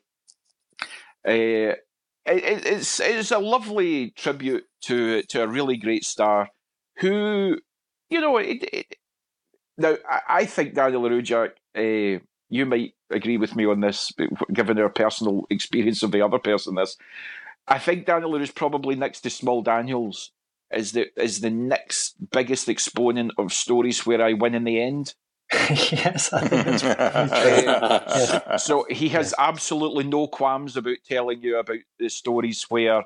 Uh, 1.28 1.78
it, 2.26 2.44
it- 2.44 2.66
it's, 2.66 3.00
it's 3.00 3.32
a 3.32 3.40
lovely 3.40 4.12
tribute 4.12 4.66
to, 4.82 5.24
to 5.24 5.44
a 5.44 5.48
really 5.48 5.78
great 5.78 6.06
star 6.06 6.50
who, 6.98 7.58
you 8.10 8.22
know, 8.22 8.38
it, 8.38 8.64
it, 8.74 8.96
now, 9.78 9.96
I, 10.10 10.20
I 10.30 10.46
think 10.46 10.74
Daniel 10.74 11.02
La 11.04 11.10
Rue, 11.10 11.50
uh, 11.76 12.20
you 12.50 12.66
might 12.66 12.94
agree 13.10 13.38
with 13.38 13.56
me 13.56 13.66
on 13.66 13.80
this, 13.80 14.12
given 14.54 14.80
our 14.80 14.90
personal 14.90 15.46
experience 15.50 16.04
of 16.04 16.12
the 16.12 16.22
other 16.22 16.40
person. 16.40 16.76
This, 16.76 16.98
I 17.68 17.80
think 17.80 18.06
Daniel 18.06 18.36
is 18.36 18.52
probably 18.52 18.96
next 18.96 19.22
to 19.22 19.46
Paul 19.46 19.62
Daniels 19.62 20.32
is 20.72 20.94
the 20.94 21.08
is 21.22 21.42
the 21.42 21.50
next 21.50 22.16
biggest 22.32 22.70
exponent 22.70 23.34
of 23.38 23.52
stories 23.54 24.06
where 24.06 24.22
I 24.22 24.34
win 24.34 24.56
in 24.56 24.64
the 24.64 24.82
end. 24.82 25.14
yes, 25.52 26.32
I 26.32 26.48
think 26.48 26.66
that's. 26.66 26.84
Uh, 26.84 28.04
Yes. 28.08 28.66
So 28.66 28.86
he 28.90 29.10
has 29.10 29.34
absolutely 29.38 30.06
no 30.06 30.28
qualms 30.28 30.78
about 30.78 30.98
telling 31.06 31.42
you 31.42 31.58
about 31.58 31.80
the 32.00 32.10
stories 32.10 32.66
where, 32.70 33.04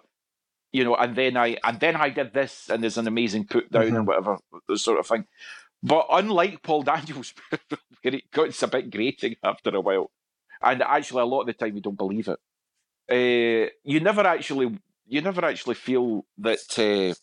you 0.71 0.83
know, 0.83 0.95
and 0.95 1.15
then 1.15 1.37
I 1.37 1.57
and 1.63 1.79
then 1.79 1.95
I 1.95 2.09
did 2.09 2.33
this, 2.33 2.69
and 2.69 2.83
there's 2.83 2.97
an 2.99 3.07
amazing 3.07 3.47
put 3.47 3.71
down 3.71 3.95
or 3.95 4.01
Mhm. 4.01 4.05
whatever, 4.05 4.37
the 4.67 4.77
sort 4.77 4.99
of 4.99 5.07
thing. 5.07 5.25
But 5.85 6.07
unlike 6.11 6.63
Paul 6.63 6.81
Daniels, 6.81 7.35
where 7.69 8.15
it 8.15 8.31
gets 8.31 8.63
a 8.63 8.67
bit 8.67 8.89
grating 8.89 9.35
after 9.43 9.69
a 9.69 9.79
while, 9.79 10.09
and 10.59 10.81
actually 10.81 11.21
a 11.21 11.25
lot 11.25 11.41
of 11.41 11.47
the 11.47 11.53
time 11.53 11.75
you 11.75 11.81
don't 11.81 11.97
believe 11.97 12.27
it. 12.27 12.39
Uh, 13.07 13.69
you 13.83 13.99
never 13.99 14.25
actually, 14.25 14.79
you 15.05 15.21
never 15.21 15.45
actually 15.45 15.75
feel 15.75 16.25
that 16.39 16.79
uh, 16.79 17.13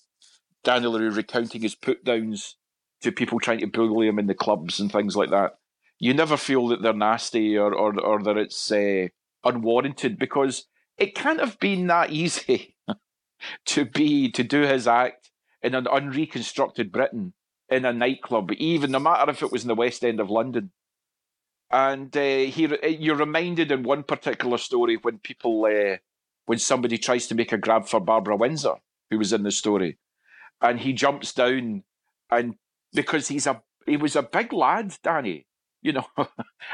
Daniel 0.63 0.93
La 0.93 1.01
Rue 1.01 1.11
recounting 1.11 1.63
his 1.63 1.75
put 1.75 2.05
downs 2.05 2.55
to 3.01 3.11
people 3.11 3.41
trying 3.41 3.59
to 3.59 3.67
bully 3.67 4.07
him 4.07 4.21
in 4.21 4.29
the 4.29 4.35
clubs 4.35 4.79
and 4.79 4.93
things 4.93 5.17
like 5.17 5.31
that. 5.31 5.55
You 5.99 6.15
never 6.15 6.37
feel 6.37 6.69
that 6.69 6.83
they're 6.83 6.93
nasty 6.93 7.59
or 7.59 7.75
or, 7.75 7.99
or 8.01 8.23
that 8.23 8.37
it's 8.37 8.71
uh, 8.71 9.09
unwarranted 9.43 10.21
because 10.21 10.67
it 10.99 11.17
can't 11.17 11.41
have 11.41 11.59
been 11.59 11.89
that 11.89 12.11
easy 12.11 12.77
to 13.67 13.85
be 13.85 14.31
to 14.31 14.45
do 14.45 14.63
his 14.63 14.87
act 14.87 15.33
in 15.63 15.75
an 15.75 15.89
unreconstructed 15.89 16.93
Britain 16.93 17.33
in 17.73 17.85
a 17.87 17.93
nightclub, 17.93 18.53
even 18.59 18.91
no 18.93 18.99
matter 18.99 19.31
if 19.31 19.43
it 19.43 19.51
was 19.51 19.63
in 19.63 19.69
the 19.69 19.75
West 19.75 20.05
End 20.05 20.21
of 20.21 20.31
London. 20.31 20.71
And 21.71 22.15
uh, 22.15 22.21
he, 22.21 22.69
you're 23.01 23.17
reminded 23.17 23.73
in 23.73 23.83
one 23.83 24.03
particular 24.03 24.59
story 24.59 24.97
when 24.97 25.19
people, 25.19 25.65
uh, 25.65 25.97
when 26.45 26.59
somebody 26.59 26.99
tries 26.99 27.27
to 27.29 27.35
make 27.35 27.51
a 27.53 27.57
grab 27.57 27.87
for 27.87 27.99
Barbara 27.99 28.37
Windsor, 28.37 28.75
who 29.11 29.19
was 29.19 29.33
in 29.33 29.43
the 29.43 29.51
story, 29.51 29.97
and 30.61 30.81
he 30.81 30.93
jumps 30.93 31.33
down, 31.33 31.85
and 32.31 32.57
because 32.93 33.29
he's 33.29 33.47
a 33.47 33.63
he 33.87 33.97
was 33.97 34.17
a 34.17 34.23
big 34.23 34.53
lad, 34.53 34.97
Danny, 35.03 35.47
you 35.81 35.93
know, 35.93 36.07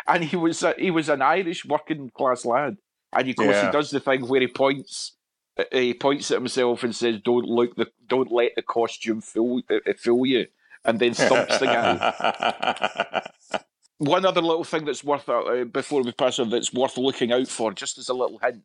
and 0.08 0.24
he 0.24 0.36
was 0.36 0.64
a, 0.64 0.74
he 0.76 0.90
was 0.90 1.08
an 1.08 1.22
Irish 1.22 1.64
working 1.64 2.10
class 2.10 2.44
lad, 2.44 2.78
and 3.12 3.28
of 3.30 3.36
course 3.36 3.56
Yeah. 3.56 3.66
he 3.66 3.68
does 3.68 3.90
the 3.92 4.00
thing 4.00 4.26
where 4.26 4.40
he 4.40 4.48
points 4.48 5.16
uh, 5.58 5.64
he 5.72 5.94
points 5.94 6.30
at 6.32 6.38
himself 6.38 6.82
and 6.82 6.94
says, 6.94 7.20
"Don't 7.24 7.46
look 7.46 7.76
the 7.76 7.86
don't 8.08 8.32
let 8.32 8.52
the 8.56 8.62
costume 8.62 9.20
fool 9.20 9.62
fool 9.96 10.26
you," 10.26 10.46
and 10.84 10.98
then 10.98 11.14
thumps 11.14 11.58
the 11.58 11.66
guy. 11.66 13.22
One 13.98 14.24
other 14.24 14.40
little 14.40 14.64
thing 14.64 14.84
that's 14.84 15.02
worth 15.02 15.28
uh, 15.28 15.64
before 15.64 16.02
we 16.02 16.12
pass 16.12 16.38
on 16.38 16.50
that's 16.50 16.72
worth 16.72 16.96
looking 16.96 17.32
out 17.32 17.48
for, 17.48 17.72
just 17.72 17.98
as 17.98 18.08
a 18.08 18.14
little 18.14 18.38
hint. 18.38 18.62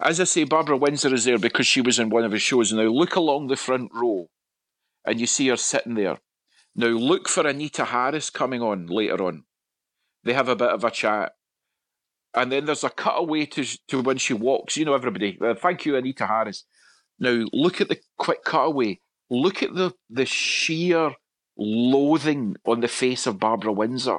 As 0.00 0.20
I 0.20 0.24
say, 0.24 0.44
Barbara 0.44 0.76
Windsor 0.76 1.12
is 1.12 1.24
there 1.24 1.38
because 1.38 1.66
she 1.66 1.80
was 1.80 1.98
in 1.98 2.08
one 2.08 2.24
of 2.24 2.32
his 2.32 2.42
shows. 2.42 2.72
Now 2.72 2.82
look 2.82 3.16
along 3.16 3.48
the 3.48 3.56
front 3.56 3.90
row, 3.92 4.30
and 5.04 5.20
you 5.20 5.26
see 5.26 5.48
her 5.48 5.56
sitting 5.56 5.94
there. 5.94 6.18
Now 6.74 6.88
look 6.88 7.28
for 7.28 7.46
Anita 7.46 7.84
Harris 7.84 8.30
coming 8.30 8.62
on 8.62 8.86
later 8.86 9.22
on. 9.24 9.44
They 10.24 10.32
have 10.32 10.48
a 10.48 10.56
bit 10.56 10.70
of 10.70 10.84
a 10.84 10.90
chat, 10.90 11.32
and 12.34 12.52
then 12.52 12.64
there's 12.64 12.84
a 12.84 12.90
cutaway 12.90 13.46
to 13.46 13.64
to 13.88 14.00
when 14.00 14.18
she 14.18 14.34
walks. 14.34 14.76
You 14.76 14.84
know, 14.84 14.94
everybody. 14.94 15.36
Uh, 15.40 15.54
thank 15.54 15.84
you, 15.84 15.96
Anita 15.96 16.26
Harris. 16.26 16.64
Now 17.18 17.44
look 17.52 17.80
at 17.80 17.88
the 17.88 17.98
quick 18.16 18.44
cutaway. 18.44 19.00
Look 19.30 19.62
at 19.62 19.74
the 19.74 19.92
the 20.08 20.26
sheer 20.26 21.12
loathing 21.56 22.56
on 22.64 22.80
the 22.80 22.88
face 22.88 23.26
of 23.26 23.38
Barbara 23.38 23.72
Windsor. 23.72 24.18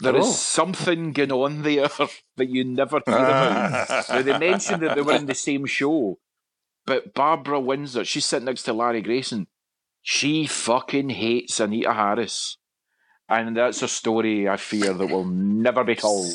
There 0.00 0.16
is 0.16 0.26
Oh. 0.26 0.32
something 0.32 1.12
going 1.12 1.32
on 1.32 1.62
there 1.62 1.88
that 2.36 2.48
you 2.48 2.64
never 2.64 3.00
hear 3.06 3.16
about. 3.16 4.08
now, 4.08 4.22
they 4.22 4.38
mentioned 4.38 4.82
that 4.82 4.94
they 4.94 5.02
were 5.02 5.14
in 5.14 5.26
the 5.26 5.34
same 5.34 5.66
show, 5.66 6.18
but 6.86 7.14
Barbara 7.14 7.58
Windsor, 7.60 8.04
she's 8.04 8.24
sitting 8.26 8.46
next 8.46 8.62
to 8.64 8.72
Larry 8.72 9.02
Grayson. 9.02 9.46
She 10.02 10.46
fucking 10.46 11.10
hates 11.10 11.58
Anita 11.60 11.92
Harris. 11.92 12.58
And 13.28 13.56
that's 13.56 13.82
a 13.82 13.88
story 13.88 14.48
I 14.48 14.56
fear 14.56 14.94
that 14.94 15.06
will 15.06 15.26
never 15.26 15.84
be 15.84 15.94
told. 15.96 16.32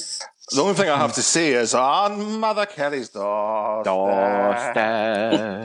The 0.53 0.61
only 0.61 0.75
thing 0.75 0.89
I 0.89 0.97
have 0.97 1.13
to 1.13 1.23
say 1.23 1.53
is 1.53 1.73
on 1.73 2.39
Mother 2.39 2.65
Kelly's 2.65 3.09
doorstep. 3.09 3.85
Doorstep. 3.85 5.63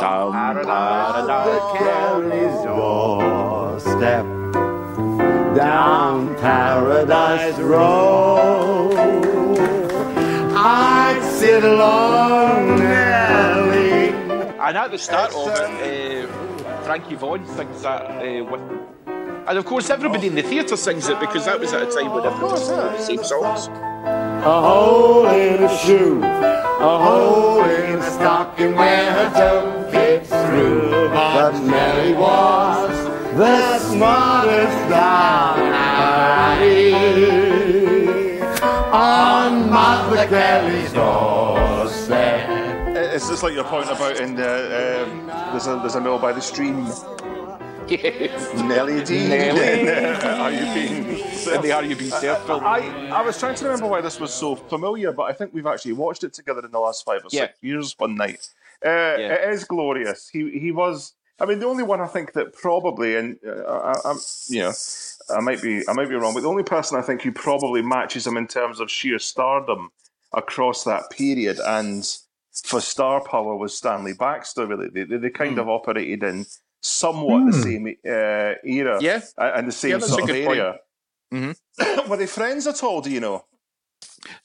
Down 0.00 0.32
paradise. 0.64 1.78
Kelly's 1.78 2.64
doorstep 2.64 4.38
down 5.58 6.36
Paradise 6.36 7.58
Road. 7.58 8.94
I'd 10.54 11.20
sit 11.38 11.64
along 11.64 12.78
Nelly. 12.78 14.10
And 14.60 14.76
at 14.76 14.92
the 14.92 14.98
start 14.98 15.34
of 15.34 15.48
it, 15.48 16.28
uh, 16.28 16.82
Frankie 16.82 17.16
Vaughan 17.16 17.44
sings 17.56 17.82
that 17.82 18.02
uh, 18.02 18.44
with. 18.44 18.60
And 19.48 19.58
of 19.58 19.64
course, 19.64 19.90
everybody 19.90 20.28
in 20.28 20.36
the 20.36 20.42
theatre 20.42 20.76
sings 20.76 21.08
it 21.08 21.18
because 21.18 21.46
that 21.46 21.58
was 21.58 21.72
at 21.72 21.82
a 21.82 21.86
time 21.86 22.12
when 22.12 22.24
everyone 22.24 22.52
was 22.52 22.66
singing 22.66 22.86
the 22.86 22.98
same 23.02 23.24
songs. 23.24 23.87
A 24.40 24.60
hole 24.62 25.26
in 25.26 25.62
a 25.62 25.76
shoe, 25.78 26.22
a 26.22 26.98
hole 26.98 27.64
in 27.64 27.98
a 27.98 28.10
stocking 28.10 28.74
where 28.76 29.12
her 29.12 29.30
toe 29.30 29.90
fits 29.90 30.28
through. 30.28 31.08
But 31.10 31.60
Mary 31.62 32.14
was 32.14 32.90
the 33.36 33.78
smartest 33.78 34.90
down 34.90 35.58
on 38.92 39.70
Mother 39.70 40.26
Kelly's 40.28 40.92
doorstep. 40.92 42.48
It's 42.96 43.28
just 43.28 43.42
like 43.42 43.54
you're 43.54 43.64
pointing 43.64 43.94
about 43.94 44.16
in 44.20 44.34
the 44.36 45.02
um, 45.04 45.26
there's 45.50 45.66
a 45.66 45.76
there's 45.80 45.94
a 45.96 46.00
mill 46.00 46.18
by 46.18 46.32
the 46.32 46.40
stream. 46.40 46.86
Yes. 47.90 48.54
Nelly 48.54 49.02
D. 49.10 49.28
Nelly. 49.28 49.88
Are 49.90 50.50
you 50.52 50.74
being 50.74 51.04
In 51.54 51.62
the 51.62 51.72
Are 51.72 51.84
You 51.84 51.96
Being 51.96 52.10
Served 52.10 52.46
film. 52.46 52.64
I, 52.64 53.08
I 53.10 53.22
was 53.22 53.38
trying 53.38 53.54
to 53.56 53.64
remember 53.64 53.86
why 53.86 54.00
this 54.00 54.20
was 54.20 54.32
so 54.32 54.54
familiar, 54.56 55.12
but 55.12 55.24
I 55.24 55.32
think 55.32 55.54
we've 55.54 55.66
actually 55.66 55.94
watched 55.94 56.24
it 56.24 56.32
together 56.34 56.64
in 56.64 56.70
the 56.70 56.78
last 56.78 57.04
five 57.04 57.22
or 57.24 57.30
six 57.46 57.58
years 57.62 57.94
one 57.98 58.14
night. 58.16 58.48
Uh, 58.84 59.16
It 59.18 59.50
is 59.54 59.64
glorious. 59.64 60.28
He 60.28 60.50
he 60.58 60.72
was. 60.72 61.14
I 61.40 61.46
mean, 61.46 61.60
the 61.60 61.66
only 61.66 61.84
one 61.84 62.00
I 62.00 62.08
think 62.08 62.32
that 62.32 62.52
probably, 62.52 63.14
and 63.14 63.38
uh, 63.46 63.50
I, 63.62 63.92
I'm, 64.10 64.18
you 64.48 64.58
know, 64.60 64.72
I 65.30 65.40
might 65.40 65.62
be 65.62 65.82
I 65.88 65.92
might 65.92 66.08
be 66.08 66.16
wrong, 66.16 66.34
but 66.34 66.42
the 66.42 66.48
only 66.48 66.64
person 66.64 66.98
I 66.98 67.02
think 67.02 67.22
who 67.22 67.30
probably 67.32 67.80
matches 67.82 68.26
him 68.26 68.36
in 68.36 68.46
terms 68.48 68.80
of 68.80 68.90
sheer 68.90 69.18
stardom 69.20 69.90
across 70.34 70.84
that 70.84 71.10
period 71.10 71.58
and 71.64 72.04
for 72.64 72.80
star 72.80 73.22
power 73.22 73.56
was 73.56 73.76
Stanley 73.76 74.12
Baxter. 74.14 74.66
Really, 74.66 74.88
they, 74.88 75.04
they, 75.04 75.16
they 75.16 75.30
kind 75.30 75.58
of 75.58 75.68
operated 75.68 76.22
in 76.24 76.44
somewhat 76.80 77.50
the 77.50 77.56
Hmm. 77.56 77.62
same 77.62 77.86
uh, 78.06 78.54
era, 78.64 78.98
Yeah. 79.00 79.20
and 79.36 79.68
the 79.68 79.72
same 79.72 79.92
Yeah, 79.92 79.98
sort 80.06 80.22
of 80.22 80.26
good 80.28 80.44
point. 80.46 80.58
area. 80.58 80.80
Mm-hmm. 81.32 82.08
Were 82.10 82.16
they 82.16 82.26
friends 82.26 82.66
at 82.66 82.82
all? 82.82 83.00
Do 83.00 83.10
you 83.10 83.20
know? 83.20 83.44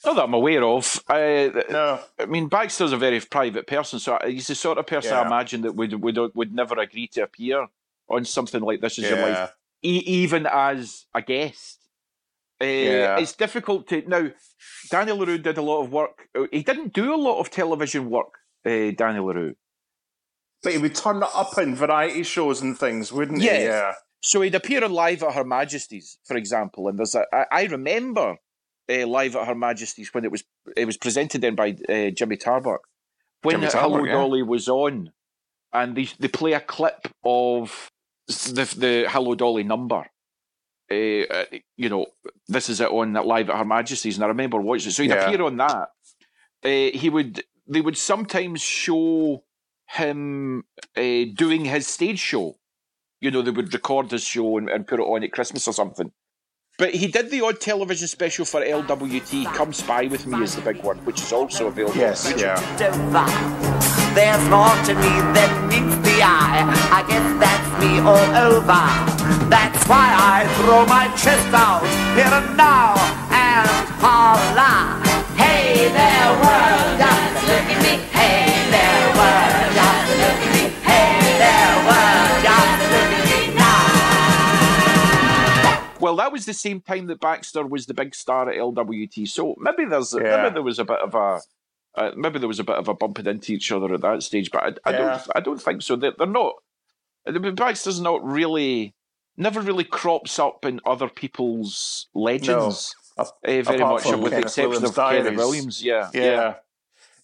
Not 0.05 0.15
that 0.15 0.23
I'm 0.23 0.33
aware 0.33 0.63
of. 0.63 1.01
Uh, 1.07 1.49
no. 1.69 1.99
I 2.19 2.25
mean, 2.25 2.47
Baxter's 2.47 2.91
a 2.91 2.97
very 2.97 3.19
private 3.21 3.67
person, 3.67 3.99
so 3.99 4.17
he's 4.25 4.47
the 4.47 4.55
sort 4.55 4.77
of 4.77 4.85
person 4.87 5.13
I 5.13 5.25
imagine 5.25 5.61
that 5.61 5.75
would 5.75 6.01
would 6.01 6.17
would 6.35 6.53
never 6.53 6.77
agree 6.79 7.07
to 7.09 7.23
appear 7.23 7.67
on 8.09 8.25
something 8.25 8.61
like 8.61 8.81
this 8.81 8.99
as 8.99 9.09
your 9.09 9.19
life, 9.19 9.53
e- 9.83 10.03
even 10.05 10.45
as 10.45 11.05
a 11.13 11.21
guest. 11.21 11.79
Uh, 12.61 12.65
Yeah. 12.65 13.17
It's 13.19 13.33
difficult 13.33 13.87
to 13.89 14.01
now. 14.07 14.29
Daniel 14.89 15.17
La 15.17 15.25
Rue 15.25 15.37
did 15.37 15.57
a 15.57 15.61
lot 15.61 15.81
of 15.83 15.91
work. 15.91 16.27
He 16.51 16.63
didn't 16.63 16.93
do 16.93 17.13
a 17.13 17.17
lot 17.27 17.39
of 17.39 17.49
television 17.49 18.09
work. 18.09 18.39
Uh, 18.65 18.91
Daniel 18.91 19.25
La 19.25 19.31
Rue. 19.33 19.55
But 20.63 20.71
he 20.71 20.77
would 20.77 20.95
turn 20.95 21.19
that 21.19 21.31
up 21.35 21.57
in 21.57 21.75
variety 21.75 22.23
shows 22.23 22.61
and 22.61 22.77
things, 22.77 23.11
wouldn't 23.11 23.41
he? 23.41 23.47
Yeah. 23.47 23.93
So 24.21 24.41
he'd 24.41 24.55
appear 24.55 24.83
on 24.83 24.93
Live 24.93 25.21
at 25.21 25.33
Her 25.33 25.43
Majesty's, 25.43 26.17
for 26.23 26.37
example, 26.37 26.87
and 26.87 26.97
there's 26.97 27.13
a, 27.13 27.25
I, 27.33 27.45
I 27.51 27.63
remember 27.65 28.37
uh, 28.89 29.05
Live 29.05 29.35
at 29.35 29.45
Her 29.45 29.55
Majesty's 29.55 30.13
when 30.13 30.23
it 30.23 30.31
was 30.31 30.43
it 30.77 30.85
was 30.85 30.95
presented 30.97 31.41
then 31.41 31.55
by 31.55 31.75
uh, 31.89 32.09
Jimmy 32.11 32.37
Tarbuck 32.37 32.79
when 33.41 33.59
Jimmy 33.59 33.71
Hello 33.73 34.03
yeah. 34.05 34.13
Dolly 34.13 34.41
was 34.41 34.69
on, 34.69 35.11
and 35.73 35.95
they 35.95 36.07
they 36.19 36.29
play 36.29 36.53
a 36.53 36.61
clip 36.61 37.07
of 37.25 37.91
the 38.27 38.73
the 38.77 39.05
Hello 39.09 39.35
Dolly 39.35 39.63
number. 39.63 40.05
Uh, 40.91 41.23
uh, 41.29 41.45
you 41.75 41.89
know, 41.89 42.05
this 42.47 42.69
is 42.69 42.79
it 42.79 42.89
on 42.89 43.13
that 43.13 43.25
Live 43.25 43.49
at 43.49 43.57
Her 43.57 43.65
Majesty's, 43.65 44.15
and 44.15 44.23
I 44.23 44.27
remember 44.27 44.59
watching 44.61 44.89
it. 44.89 44.93
So 44.93 45.03
he'd 45.03 45.09
Yeah. 45.09 45.25
appear 45.25 45.41
on 45.45 45.57
that. 45.57 45.89
Uh, 46.63 46.97
he 46.97 47.09
would 47.09 47.43
they 47.67 47.81
would 47.81 47.97
sometimes 47.97 48.61
show 48.61 49.43
him 49.93 50.63
uh, 50.97 51.25
doing 51.35 51.65
his 51.65 51.87
stage 51.87 52.19
show 52.19 52.57
you 53.23 53.31
know, 53.31 53.41
they 53.41 53.51
would 53.51 53.73
record 53.73 54.11
his 54.11 54.25
show 54.25 54.57
and, 54.57 54.69
and 54.69 54.85
put 54.85 54.99
it 54.99 55.03
on 55.03 55.23
at 55.23 55.31
Christmas 55.31 55.65
or 55.65 55.73
something. 55.73 56.11
But 56.77 56.93
he 56.93 57.07
did 57.07 57.31
the 57.31 57.39
odd 57.39 57.61
television 57.61 58.09
special 58.09 58.43
for 58.43 58.59
LWT, 58.59 59.45
Come 59.53 59.71
Spy 59.71 60.07
With 60.07 60.27
Me 60.27 60.43
is 60.43 60.55
the 60.55 60.61
big 60.61 60.83
one, 60.83 60.97
which 61.05 61.21
is 61.21 61.31
also 61.31 61.67
available. 61.67 61.95
Yes, 61.95 62.33
yeah. 62.35 62.59
There's 62.77 64.49
more 64.49 64.75
to 64.87 64.93
me 64.93 65.13
than 65.31 65.67
meets 65.69 65.95
the 66.03 66.21
eye. 66.21 66.67
I 66.91 67.07
guess 67.07 67.39
that's 67.39 67.69
me 67.79 67.99
all 67.99 68.29
over. 68.51 68.83
That's 69.49 69.87
why 69.87 70.11
I 70.13 70.45
throw 70.57 70.85
my 70.85 71.07
chest 71.15 71.47
out 71.53 71.85
here 72.17 72.27
and 72.27 72.57
now 72.57 72.95
and 73.31 73.69
holla. 74.03 74.99
Hey 75.37 75.87
there, 75.95 76.29
world, 76.43 77.12
Well, 86.13 86.23
that 86.23 86.31
was 86.31 86.45
the 86.45 86.53
same 86.53 86.79
time 86.79 87.07
that 87.07 87.19
Baxter 87.19 87.65
was 87.65 87.87
the 87.87 87.95
big 87.95 88.13
star 88.13 88.47
at 88.47 88.55
LWT. 88.55 89.27
So 89.27 89.55
maybe 89.57 89.85
there's 89.85 90.13
Yeah. 90.13 90.43
maybe 90.43 90.53
there 90.53 90.61
was 90.61 90.77
a 90.77 90.85
bit 90.85 90.99
of 90.99 91.15
a 91.15 91.41
uh, 91.95 92.11
maybe 92.15 92.37
there 92.37 92.47
was 92.47 92.59
a 92.59 92.63
bit 92.63 92.75
of 92.75 92.87
a 92.87 92.93
bumping 92.93 93.25
into 93.25 93.53
each 93.53 93.71
other 93.71 93.91
at 93.95 94.01
that 94.01 94.21
stage. 94.21 94.51
But 94.51 94.63
I, 94.85 94.89
I 94.89 94.91
Yeah. 94.93 94.97
don't 94.97 95.27
I 95.35 95.39
don't 95.39 95.59
think 95.61 95.81
so. 95.81 95.95
They're, 95.95 96.13
they're 96.15 96.27
not. 96.27 96.53
Baxter's 97.55 97.99
not 97.99 98.23
really 98.23 98.93
never 99.37 99.59
really 99.59 99.85
crops 99.85 100.37
up 100.37 100.65
in 100.65 100.79
other 100.85 101.09
people's 101.09 102.07
legends. 102.13 102.95
No. 103.17 103.23
uh, 103.23 103.27
very 103.43 103.59
Apart 103.61 104.05
much, 104.05 104.15
with 104.17 104.31
the 104.33 104.39
exception 104.39 104.85
of 104.85 104.93
diaries. 104.93 105.35
Williams. 105.35 105.83
Yeah, 105.83 106.11
Yeah. 106.13 106.55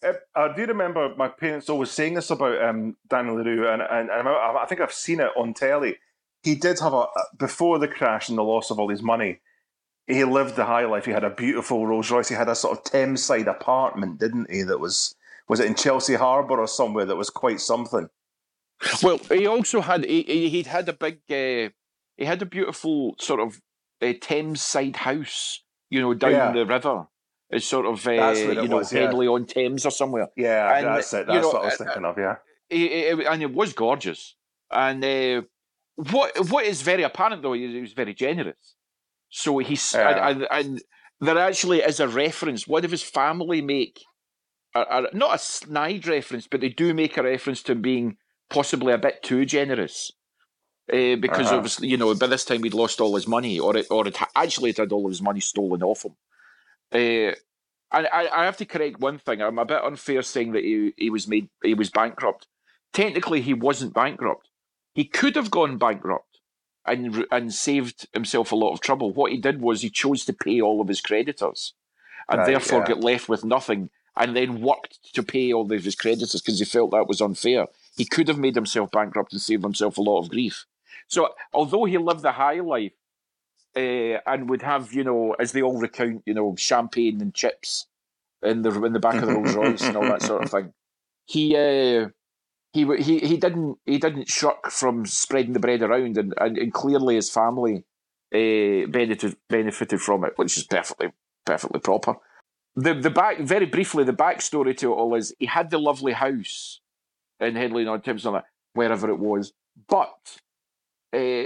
Uh, 0.02 0.14
I 0.34 0.56
do 0.56 0.66
remember 0.66 1.14
my 1.18 1.28
parents 1.28 1.70
always 1.70 1.92
saying 1.92 2.14
this 2.16 2.32
about 2.32 2.60
um, 2.64 2.96
Daniel 3.10 3.36
La 3.36 3.42
Rue, 3.44 3.68
and, 3.68 3.82
and, 3.82 4.10
and 4.10 4.30
I 4.30 4.66
think 4.68 4.80
I've 4.82 4.94
seen 4.94 5.20
it 5.20 5.30
on 5.36 5.54
telly. 5.54 5.98
He 6.44 6.56
did 6.56 6.80
have 6.80 6.94
a, 6.94 7.06
before 7.38 7.80
the 7.80 7.88
crash 7.88 8.30
and 8.30 8.38
the 8.38 8.44
loss 8.44 8.72
of 8.72 8.80
all 8.80 8.90
his 8.90 9.02
money, 9.04 9.40
he 10.08 10.24
lived 10.24 10.56
the 10.56 10.66
high 10.66 10.86
life. 10.86 11.06
He 11.06 11.12
had 11.12 11.24
a 11.24 11.30
beautiful 11.30 11.86
Rolls 11.86 12.10
Royce. 12.10 12.30
He 12.30 12.36
had 12.36 12.50
a 12.50 12.56
sort 12.56 12.78
of 12.78 12.84
Thames 12.84 13.24
side 13.24 13.48
apartment, 13.48 14.20
didn't 14.20 14.50
he? 14.50 14.64
That 14.64 14.80
was, 14.80 15.16
was 15.48 15.60
it 15.60 15.68
in 15.68 15.76
Chelsea 15.76 16.16
Harbour 16.16 16.60
or 16.60 16.68
somewhere 16.68 17.06
that 17.06 17.16
was 17.18 17.30
quite 17.30 17.60
something? 17.60 18.10
Well, 19.04 19.18
he 19.30 19.46
also 19.46 19.82
had 19.82 20.06
he, 20.06 20.22
he 20.24 20.50
he'd 20.50 20.68
had 20.68 20.88
a 20.88 20.94
big 20.94 21.18
uh, 21.30 21.70
he 22.18 22.26
had 22.26 22.42
a 22.42 22.46
beautiful 22.46 23.16
sort 23.20 23.42
of 23.42 23.60
uh, 24.02 24.14
Thames 24.22 24.62
side 24.62 24.96
house, 24.96 25.62
you 25.90 26.00
know, 26.02 26.14
down 26.14 26.32
Yeah. 26.32 26.52
the 26.54 26.66
river. 26.66 27.08
It's 27.50 27.66
sort 27.66 27.86
of 27.86 28.08
uh, 28.08 28.12
it 28.12 28.56
you 28.56 28.68
know 28.70 28.78
was, 28.78 28.94
yeah. 28.94 29.02
Henley 29.08 29.28
on 29.28 29.46
Thames 29.46 29.86
or 29.86 29.92
somewhere. 29.92 30.30
Yeah, 30.38 30.74
And, 30.78 30.88
that's 30.88 31.14
it. 31.14 31.28
you 31.28 31.34
That's 31.34 31.42
know, 31.42 31.50
what 31.50 31.62
I 31.62 31.66
was 31.66 31.74
uh, 31.74 31.84
thinking 31.84 32.06
of, 32.06 32.18
yeah. 32.18 32.36
It, 32.70 33.20
it- 33.20 33.26
and 33.28 33.42
it 33.42 33.52
was 33.54 33.74
gorgeous. 33.74 34.36
And 34.72 35.04
uh, 35.04 35.42
what 36.12 36.50
what 36.50 36.66
is 36.66 36.82
very 36.82 37.04
apparent 37.04 37.42
though, 37.42 37.54
is 37.54 37.72
he 37.72 37.82
was 37.82 37.94
very 37.94 38.14
generous. 38.14 38.76
So 39.30 39.58
he's 39.60 39.94
Yeah. 39.94 40.30
and, 40.30 40.48
and, 40.50 40.82
there 41.22 41.38
actually 41.38 41.80
is 41.82 42.00
a 42.00 42.08
reference. 42.08 42.66
One 42.66 42.86
of 42.86 42.92
his 42.92 43.04
family 43.04 43.62
make 43.62 44.02
a, 44.74 44.82
a, 44.82 45.08
not 45.14 45.36
a 45.36 45.38
snide 45.38 46.08
reference, 46.08 46.48
but 46.48 46.62
they 46.62 46.70
do 46.70 46.94
make 46.94 47.18
a 47.18 47.24
reference 47.24 47.62
to 47.64 47.74
him 47.74 47.82
being 47.82 48.18
possibly 48.50 48.94
a 48.94 48.98
bit 48.98 49.22
too 49.22 49.44
generous. 49.46 50.14
Uh, 50.92 51.18
because 51.18 51.48
Uh-huh. 51.48 51.58
obviously, 51.58 51.90
you 51.90 51.98
know, 51.98 52.16
by 52.16 52.28
this 52.28 52.46
time 52.46 52.64
he'd 52.64 52.74
lost 52.74 53.02
all 53.02 53.16
his 53.16 53.28
money, 53.28 53.60
or 53.60 53.76
it, 53.76 53.88
or 53.92 54.08
it 54.08 54.18
actually 54.34 54.72
had 54.72 54.92
all 54.94 55.06
of 55.06 55.12
his 55.12 55.22
money 55.22 55.42
stolen 55.42 55.84
off 55.84 56.06
him. 56.06 56.16
Uh, 56.94 57.36
and 57.92 58.08
I, 58.14 58.30
I 58.34 58.46
have 58.46 58.58
to 58.58 58.66
correct 58.66 59.00
one 59.00 59.20
thing. 59.20 59.42
I'm 59.42 59.60
a 59.60 59.66
bit 59.66 59.84
unfair 59.84 60.22
saying 60.22 60.54
that 60.54 60.64
he, 60.64 60.94
he 60.98 61.10
was 61.10 61.28
made 61.28 61.50
he 61.64 61.74
was 61.74 61.90
bankrupt. 61.90 62.48
Technically, 62.94 63.42
he 63.42 63.54
wasn't 63.54 63.94
bankrupt. 63.94 64.49
He 65.00 65.06
could 65.06 65.38
have 65.38 65.50
gone 65.50 65.78
bankrupt 65.78 66.42
and 66.86 67.26
and 67.32 67.54
saved 67.54 68.08
himself 68.12 68.52
a 68.52 68.58
lot 68.58 68.74
of 68.74 68.82
trouble. 68.82 69.14
What 69.14 69.32
he 69.32 69.38
did 69.38 69.62
was 69.62 69.82
he 69.82 69.90
chose 69.90 70.26
to 70.26 70.34
pay 70.34 70.60
all 70.60 70.82
of 70.82 70.90
his 70.90 71.00
creditors, 71.00 71.74
and 72.28 72.40
Right, 72.40 72.48
therefore 72.48 72.80
yeah. 72.80 72.88
get 72.88 73.00
left 73.00 73.30
with 73.30 73.46
nothing, 73.46 73.92
and 74.18 74.36
then 74.36 74.60
worked 74.60 75.14
to 75.14 75.24
pay 75.24 75.54
all 75.54 75.72
of 75.72 75.84
his 75.86 75.96
creditors 75.96 76.42
because 76.42 76.60
he 76.60 76.66
felt 76.66 76.92
that 76.92 77.08
was 77.08 77.22
unfair. 77.22 77.68
He 77.96 78.04
could 78.04 78.28
have 78.28 78.38
made 78.38 78.56
himself 78.56 78.92
bankrupt 78.92 79.32
and 79.32 79.42
saved 79.42 79.64
himself 79.64 79.98
a 79.98 80.02
lot 80.02 80.20
of 80.20 80.30
grief. 80.30 80.66
So, 81.08 81.30
although 81.54 81.86
he 81.86 81.98
lived 81.98 82.24
the 82.24 82.34
high 82.34 82.60
life 82.60 82.92
uh, 83.78 84.20
and 84.28 84.50
would 84.50 84.64
have, 84.64 84.92
you 84.92 85.06
know, 85.06 85.34
as 85.40 85.54
they 85.54 85.62
all 85.62 85.80
recount, 85.80 86.24
you 86.26 86.34
know, 86.34 86.58
champagne 86.58 87.22
and 87.22 87.34
chips 87.34 87.88
in 88.44 88.64
the 88.64 88.84
in 88.84 88.92
the 88.92 89.00
back 89.00 89.16
of 89.22 89.30
the 89.30 89.34
Rolls 89.34 89.56
Royce 89.56 89.82
and 89.82 89.96
all 89.96 90.10
that 90.10 90.24
sort 90.24 90.44
of 90.44 90.52
thing, 90.52 90.74
he 91.26 91.56
uh, 91.56 92.10
he 92.74 92.86
he 92.98 93.20
he 93.20 93.38
didn't 93.38 93.78
he 93.86 93.98
didn't 93.98 94.28
shirk 94.30 94.70
from 94.72 95.06
spreading 95.06 95.54
the 95.54 95.60
bread 95.60 95.82
around, 95.82 96.18
and 96.18 96.34
and, 96.40 96.58
and 96.58 96.74
clearly 96.74 97.16
his 97.16 97.30
family 97.30 97.84
uh, 98.34 98.88
benefited 98.88 99.38
benefited 99.50 100.02
from 100.02 100.24
it, 100.24 100.34
which 100.36 100.58
is 100.58 100.64
perfectly 100.64 101.12
perfectly 101.46 101.80
proper. 101.80 102.16
The 102.76 102.94
the 102.94 103.10
back 103.10 103.40
very 103.40 103.66
briefly 103.66 104.04
the 104.04 104.14
backstory 104.14 104.76
to 104.78 104.92
it 104.92 104.96
all 104.96 105.16
is 105.16 105.34
he 105.40 105.48
had 105.48 105.70
the 105.70 105.80
lovely 105.80 106.14
house 106.14 106.82
in 107.40 107.56
Henley 107.56 107.88
on 107.88 108.02
Thames, 108.02 108.26
wherever 108.74 109.10
it 109.10 109.20
was, 109.20 109.54
but 109.88 110.40
uh, 111.14 111.44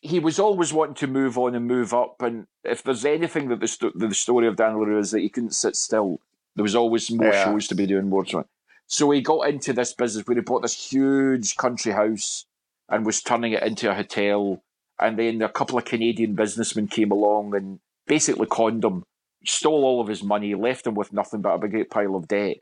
he 0.00 0.20
was 0.20 0.38
always 0.38 0.72
wanting 0.72 0.94
to 0.94 1.06
move 1.06 1.36
on 1.36 1.54
and 1.54 1.66
move 1.66 1.92
up. 1.92 2.22
And 2.22 2.46
if 2.64 2.82
there's 2.82 3.04
anything 3.04 3.48
that 3.48 3.60
the, 3.60 3.66
sto- 3.66 3.92
the 3.94 4.14
story 4.14 4.46
of 4.46 4.56
Dan 4.56 4.74
La 4.78 4.84
Rue 4.84 4.98
is 4.98 5.10
that 5.10 5.20
he 5.20 5.28
couldn't 5.28 5.54
sit 5.54 5.74
still, 5.76 6.20
there 6.54 6.62
was 6.62 6.76
always 6.76 7.10
more 7.10 7.32
Yeah. 7.32 7.44
shows 7.44 7.66
to 7.68 7.74
be 7.74 7.86
doing, 7.86 8.08
more 8.08 8.24
to 8.26 8.44
So 8.88 9.10
he 9.10 9.20
got 9.20 9.48
into 9.48 9.74
this 9.74 9.92
business 9.92 10.26
where 10.26 10.34
he 10.34 10.40
bought 10.40 10.62
this 10.62 10.90
huge 10.90 11.56
country 11.56 11.92
house 11.92 12.46
and 12.88 13.04
was 13.04 13.22
turning 13.22 13.52
it 13.52 13.62
into 13.62 13.90
a 13.90 13.94
hotel. 13.94 14.62
And 14.98 15.18
then 15.18 15.42
a 15.42 15.48
couple 15.48 15.78
of 15.78 15.84
Canadian 15.84 16.34
businessmen 16.34 16.88
came 16.88 17.12
along 17.12 17.54
and 17.54 17.80
basically 18.06 18.46
conned 18.46 18.82
him, 18.82 19.04
stole 19.44 19.84
all 19.84 20.00
of 20.00 20.08
his 20.08 20.22
money, 20.22 20.54
left 20.54 20.86
him 20.86 20.94
with 20.94 21.12
nothing 21.12 21.42
but 21.42 21.54
a 21.54 21.68
big 21.68 21.90
pile 21.90 22.16
of 22.16 22.28
debt. 22.28 22.56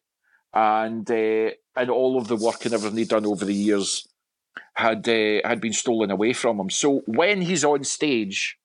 And 0.53 1.09
uh, 1.11 1.51
and 1.77 1.91
all 1.91 2.19
of 2.19 2.27
the 2.27 2.37
work 2.37 2.65
and 2.65 2.75
everything 2.75 2.99
he'd 2.99 3.09
done 3.09 3.27
over 3.27 3.45
the 3.45 3.55
years 3.55 4.09
had 4.75 5.09
uh, 5.09 5.47
had 5.47 5.61
been 5.61 5.73
stolen 5.73 6.11
away 6.11 6.33
from 6.33 6.59
him. 6.59 6.71
So 6.71 7.03
when 7.07 7.43
he's 7.43 7.65
on 7.65 7.85
stage 7.85 8.59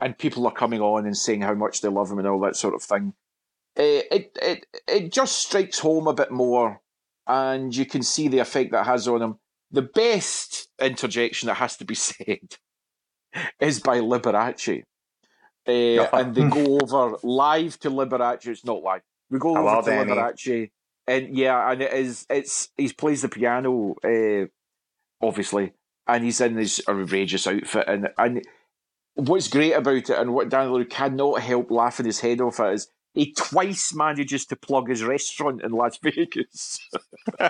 and 0.00 0.18
people 0.18 0.46
are 0.46 0.52
coming 0.52 0.80
on 0.80 1.06
and 1.06 1.16
saying 1.16 1.42
how 1.42 1.54
much 1.54 1.82
they 1.82 1.88
love 1.88 2.10
him 2.10 2.18
and 2.18 2.26
all 2.26 2.40
that 2.40 2.56
sort 2.56 2.74
of 2.74 2.82
thing, 2.82 3.14
it 3.76 4.32
it 4.40 4.66
it 4.86 5.12
just 5.12 5.36
strikes 5.36 5.78
home 5.78 6.06
a 6.06 6.14
bit 6.14 6.30
more, 6.30 6.80
and 7.26 7.74
you 7.74 7.86
can 7.86 8.02
see 8.02 8.28
the 8.28 8.40
effect 8.40 8.72
that 8.72 8.86
has 8.86 9.08
on 9.08 9.22
him. 9.22 9.38
The 9.70 9.82
best 9.82 10.68
interjection 10.80 11.46
that 11.46 11.54
has 11.54 11.76
to 11.78 11.84
be 11.84 11.94
said 11.94 12.56
is 13.60 13.80
by 13.80 13.98
Liberace. 14.00 14.84
Uh, 15.66 16.06
and 16.12 16.34
they 16.34 16.42
go 16.48 16.78
over 16.80 17.16
live 17.22 17.78
to 17.80 17.90
Liberace. 17.90 18.46
It's 18.46 18.64
not 18.64 18.82
live. 18.82 19.02
We 19.30 19.38
go 19.38 19.54
Hello, 19.54 19.78
over 19.78 19.82
to 19.82 19.90
Danny. 19.90 20.10
Liberace, 20.12 20.70
and 21.06 21.36
yeah, 21.36 21.70
and 21.70 21.82
it 21.82 21.92
is. 21.92 22.26
It's 22.28 22.68
he 22.76 22.92
plays 22.92 23.22
the 23.22 23.28
piano, 23.28 23.94
uh, 24.04 24.46
obviously, 25.24 25.72
and 26.06 26.24
he's 26.24 26.40
in 26.40 26.56
this 26.56 26.80
outrageous 26.88 27.46
outfit, 27.46 27.84
and 27.88 28.08
and 28.18 28.42
what's 29.14 29.48
great 29.48 29.72
about 29.72 29.96
it, 29.96 30.10
and 30.10 30.34
what 30.34 30.50
Daniel 30.50 30.84
cannot 30.84 31.40
help 31.40 31.70
laughing 31.70 32.06
his 32.06 32.20
head 32.20 32.40
off 32.40 32.60
at 32.60 32.74
is 32.74 32.88
he 33.14 33.32
twice 33.32 33.92
manages 33.94 34.46
to 34.46 34.56
plug 34.56 34.88
his 34.88 35.02
restaurant 35.04 35.62
in 35.62 35.72
Las 35.72 35.98
Vegas. 36.02 36.78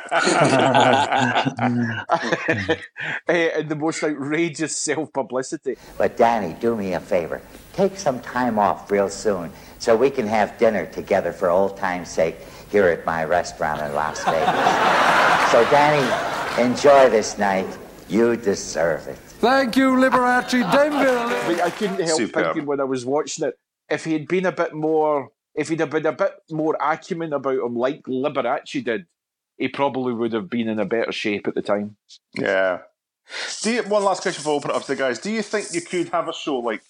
Eh, 3.28 3.60
in 3.60 3.68
the 3.68 3.76
most 3.76 4.02
outrageous 4.02 4.76
self 4.76 5.12
publicity. 5.12 5.76
But 5.98 6.16
Danny, 6.16 6.54
do 6.60 6.76
me 6.76 6.94
a 6.94 7.00
favor. 7.00 7.40
Take 7.72 7.96
some 7.96 8.20
time 8.20 8.58
off 8.58 8.90
real 8.90 9.08
soon 9.08 9.50
so 9.78 9.96
we 9.96 10.10
can 10.10 10.26
have 10.26 10.58
dinner 10.58 10.86
together 10.86 11.32
for 11.32 11.48
old 11.50 11.76
time's 11.76 12.10
sake 12.10 12.36
here 12.70 12.88
at 12.88 13.04
my 13.06 13.24
restaurant 13.24 13.80
in 13.82 13.94
Las 13.94 14.22
Vegas. 14.24 15.52
so, 15.52 15.64
Danny, 15.70 16.62
enjoy 16.62 17.08
this 17.10 17.38
night. 17.38 17.66
You 18.08 18.36
deserve 18.36 19.06
it. 19.08 19.16
Thank 19.16 19.76
you, 19.76 19.90
Liberace 19.92 20.50
Denville. 20.70 21.62
I 21.62 21.70
couldn't 21.70 22.00
help 22.00 22.18
Superb. 22.18 22.44
thinking 22.46 22.66
when 22.66 22.80
I 22.80 22.84
was 22.84 23.06
watching 23.06 23.46
it, 23.46 23.54
if 23.88 24.04
he 24.04 24.12
had 24.12 24.28
been 24.28 24.46
a 24.46 24.52
bit 24.52 24.74
more, 24.74 25.30
if 25.54 25.68
he'd 25.68 25.80
have 25.80 25.90
been 25.90 26.06
a 26.06 26.12
bit 26.12 26.32
more 26.50 26.76
acumen 26.80 27.32
about 27.32 27.58
him, 27.58 27.76
like 27.76 28.02
Liberace 28.04 28.84
did, 28.84 29.06
he 29.58 29.68
probably 29.68 30.12
would 30.12 30.32
have 30.32 30.48
been 30.48 30.68
in 30.68 30.78
a 30.78 30.84
better 30.84 31.12
shape 31.12 31.46
at 31.46 31.54
the 31.54 31.62
time. 31.62 31.96
Yeah. 32.34 32.80
Do 33.62 33.72
you, 33.72 33.82
one 33.84 34.04
last 34.04 34.22
question 34.22 34.40
before 34.40 34.54
I 34.54 34.56
open 34.56 34.70
it 34.70 34.76
up 34.76 34.82
to 34.82 34.88
the 34.88 34.96
guys. 34.96 35.18
Do 35.18 35.30
you 35.30 35.42
think 35.42 35.68
you 35.72 35.80
could 35.80 36.08
have 36.08 36.28
a 36.28 36.32
show 36.32 36.58
like 36.58 36.82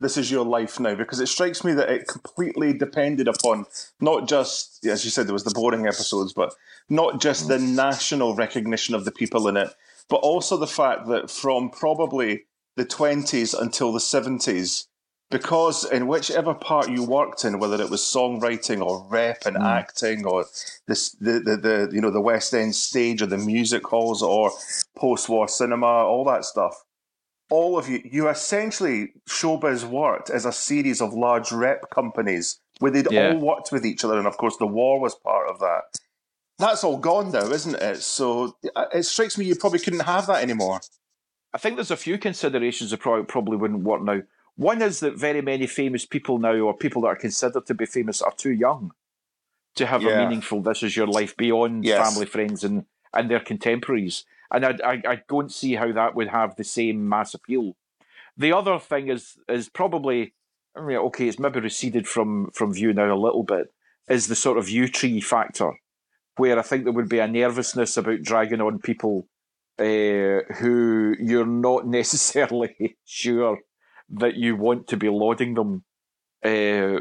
This 0.00 0.16
Is 0.16 0.30
Your 0.30 0.44
Life 0.44 0.80
now? 0.80 0.94
Because 0.94 1.20
it 1.20 1.26
strikes 1.26 1.64
me 1.64 1.72
that 1.74 1.90
it 1.90 2.08
completely 2.08 2.72
depended 2.72 3.28
upon 3.28 3.66
not 4.00 4.28
just, 4.28 4.84
as 4.86 5.04
you 5.04 5.10
said, 5.10 5.26
there 5.26 5.34
was 5.34 5.44
the 5.44 5.50
boring 5.50 5.86
episodes, 5.86 6.32
but 6.32 6.54
not 6.88 7.20
just 7.20 7.48
the 7.48 7.58
mm. 7.58 7.74
national 7.74 8.34
recognition 8.34 8.94
of 8.94 9.04
the 9.04 9.12
people 9.12 9.48
in 9.48 9.56
it, 9.56 9.74
but 10.08 10.16
also 10.16 10.56
the 10.56 10.66
fact 10.66 11.06
that 11.08 11.30
from 11.30 11.70
probably 11.70 12.44
the 12.76 12.86
20s 12.86 13.60
until 13.60 13.92
the 13.92 13.98
70s, 13.98 14.86
because 15.30 15.84
in 15.90 16.06
whichever 16.06 16.54
part 16.54 16.88
you 16.90 17.04
worked 17.04 17.44
in, 17.44 17.58
whether 17.58 17.80
it 17.82 17.90
was 17.90 18.00
songwriting 18.00 18.80
or 18.84 19.06
rep 19.10 19.44
and 19.44 19.56
acting 19.58 20.24
or 20.24 20.46
this, 20.86 21.10
the, 21.12 21.40
the, 21.40 21.56
the 21.56 21.90
you 21.92 22.00
know 22.00 22.10
the 22.10 22.20
West 22.20 22.54
End 22.54 22.74
stage 22.74 23.20
or 23.20 23.26
the 23.26 23.38
music 23.38 23.86
halls 23.86 24.22
or 24.22 24.50
post-war 24.96 25.48
cinema, 25.48 25.86
all 25.86 26.24
that 26.24 26.44
stuff, 26.44 26.82
all 27.50 27.78
of 27.78 27.88
you, 27.88 28.00
you 28.04 28.28
essentially 28.28 29.12
showbiz 29.28 29.84
worked 29.84 30.30
as 30.30 30.44
a 30.44 30.52
series 30.52 31.00
of 31.00 31.12
large 31.12 31.52
rep 31.52 31.90
companies 31.90 32.60
where 32.78 32.90
they'd 32.90 33.10
Yeah. 33.10 33.32
all 33.32 33.38
worked 33.38 33.70
with 33.72 33.84
each 33.84 34.04
other, 34.04 34.18
and 34.18 34.26
of 34.26 34.36
course 34.36 34.56
the 34.56 34.66
war 34.66 35.00
was 35.00 35.14
part 35.14 35.50
of 35.50 35.58
that. 35.60 35.82
That's 36.58 36.82
all 36.82 36.96
gone 36.98 37.30
now, 37.32 37.50
isn't 37.50 37.76
it? 37.76 37.98
So 38.02 38.56
uh, 38.74 38.86
it 38.92 39.04
strikes 39.04 39.38
me 39.38 39.44
you 39.44 39.54
probably 39.56 39.78
couldn't 39.78 40.00
have 40.00 40.26
that 40.26 40.42
anymore. 40.42 40.80
I 41.54 41.58
think 41.58 41.76
there's 41.76 41.90
a 41.90 41.96
few 41.96 42.18
considerations 42.18 42.90
that 42.90 43.00
probably, 43.00 43.24
probably 43.24 43.56
wouldn't 43.56 43.84
work 43.84 44.02
now. 44.02 44.22
One 44.58 44.82
is 44.82 44.98
that 45.00 45.16
very 45.16 45.40
many 45.40 45.68
famous 45.68 46.04
people 46.04 46.38
now, 46.38 46.52
or 46.52 46.76
people 46.76 47.02
that 47.02 47.08
are 47.08 47.16
considered 47.16 47.64
to 47.66 47.74
be 47.74 47.86
famous, 47.86 48.20
are 48.20 48.32
too 48.32 48.50
young 48.50 48.90
to 49.76 49.86
have 49.86 50.04
a 50.04 50.16
meaningful 50.18 50.60
"This 50.60 50.82
Is 50.82 50.96
Your 50.96 51.06
Life" 51.06 51.36
beyond 51.36 51.84
Yes. 51.84 52.12
family, 52.12 52.26
friends, 52.26 52.64
and 52.64 52.84
and 53.14 53.30
their 53.30 53.38
contemporaries. 53.38 54.24
And 54.50 54.66
I, 54.66 54.76
I 54.84 55.02
I 55.12 55.22
don't 55.28 55.52
see 55.52 55.76
how 55.76 55.92
that 55.92 56.16
would 56.16 56.28
have 56.28 56.56
the 56.56 56.64
same 56.64 57.08
mass 57.08 57.34
appeal. 57.34 57.76
The 58.36 58.52
other 58.52 58.80
thing 58.80 59.08
is 59.08 59.38
is 59.48 59.68
probably 59.68 60.34
I 60.74 60.80
mean, 60.80 60.96
okay, 60.96 61.28
it's 61.28 61.38
maybe 61.38 61.60
receded 61.60 62.08
from 62.08 62.50
from 62.50 62.74
view 62.74 62.92
now 62.92 63.14
a 63.14 63.24
little 63.26 63.44
bit. 63.44 63.72
Is 64.08 64.26
the 64.26 64.34
sort 64.34 64.58
of 64.58 64.66
Yewtree 64.66 65.22
factor, 65.22 65.70
where 66.36 66.58
I 66.58 66.62
think 66.62 66.82
there 66.82 66.92
would 66.92 67.08
be 67.08 67.20
a 67.20 67.28
nervousness 67.28 67.96
about 67.96 68.22
dragging 68.22 68.60
on 68.60 68.80
people 68.80 69.28
uh, 69.78 70.42
who 70.58 71.14
you're 71.20 71.46
not 71.46 71.86
necessarily 72.00 72.96
sure 73.04 73.60
that 74.10 74.36
you 74.36 74.56
want 74.56 74.86
to 74.88 74.96
be 74.96 75.08
lauding 75.08 75.54
them 75.54 75.84
uh, 76.44 76.98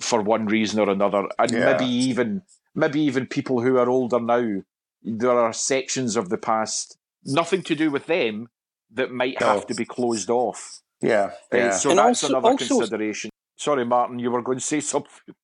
for 0.00 0.22
one 0.22 0.46
reason 0.46 0.78
or 0.80 0.88
another, 0.88 1.26
and 1.38 1.50
Yeah. 1.50 1.72
maybe 1.72 1.86
even 1.86 2.42
maybe 2.74 3.00
even 3.00 3.26
people 3.26 3.60
who 3.60 3.76
are 3.78 3.88
older 3.88 4.20
now. 4.20 4.62
There 5.02 5.30
are 5.38 5.52
sections 5.52 6.16
of 6.16 6.28
the 6.28 6.38
past, 6.38 6.96
nothing 7.24 7.62
to 7.62 7.74
do 7.74 7.90
with 7.90 8.06
them, 8.06 8.48
that 8.92 9.10
might 9.12 9.40
have 9.40 9.58
No. 9.60 9.62
to 9.64 9.74
be 9.74 9.84
closed 9.84 10.28
off. 10.30 10.80
Yeah, 11.00 11.30
Uh, 11.52 11.70
so 11.72 11.90
And 11.90 11.98
that's 11.98 12.24
also- 12.24 12.28
another 12.28 12.48
also- 12.50 12.78
consideration. 12.78 13.30
Sorry, 13.56 13.84
Martin, 13.84 14.18
you 14.18 14.30
were 14.30 14.42
going 14.42 14.58
to 14.58 14.64
say 14.64 14.80
something. 14.94 15.34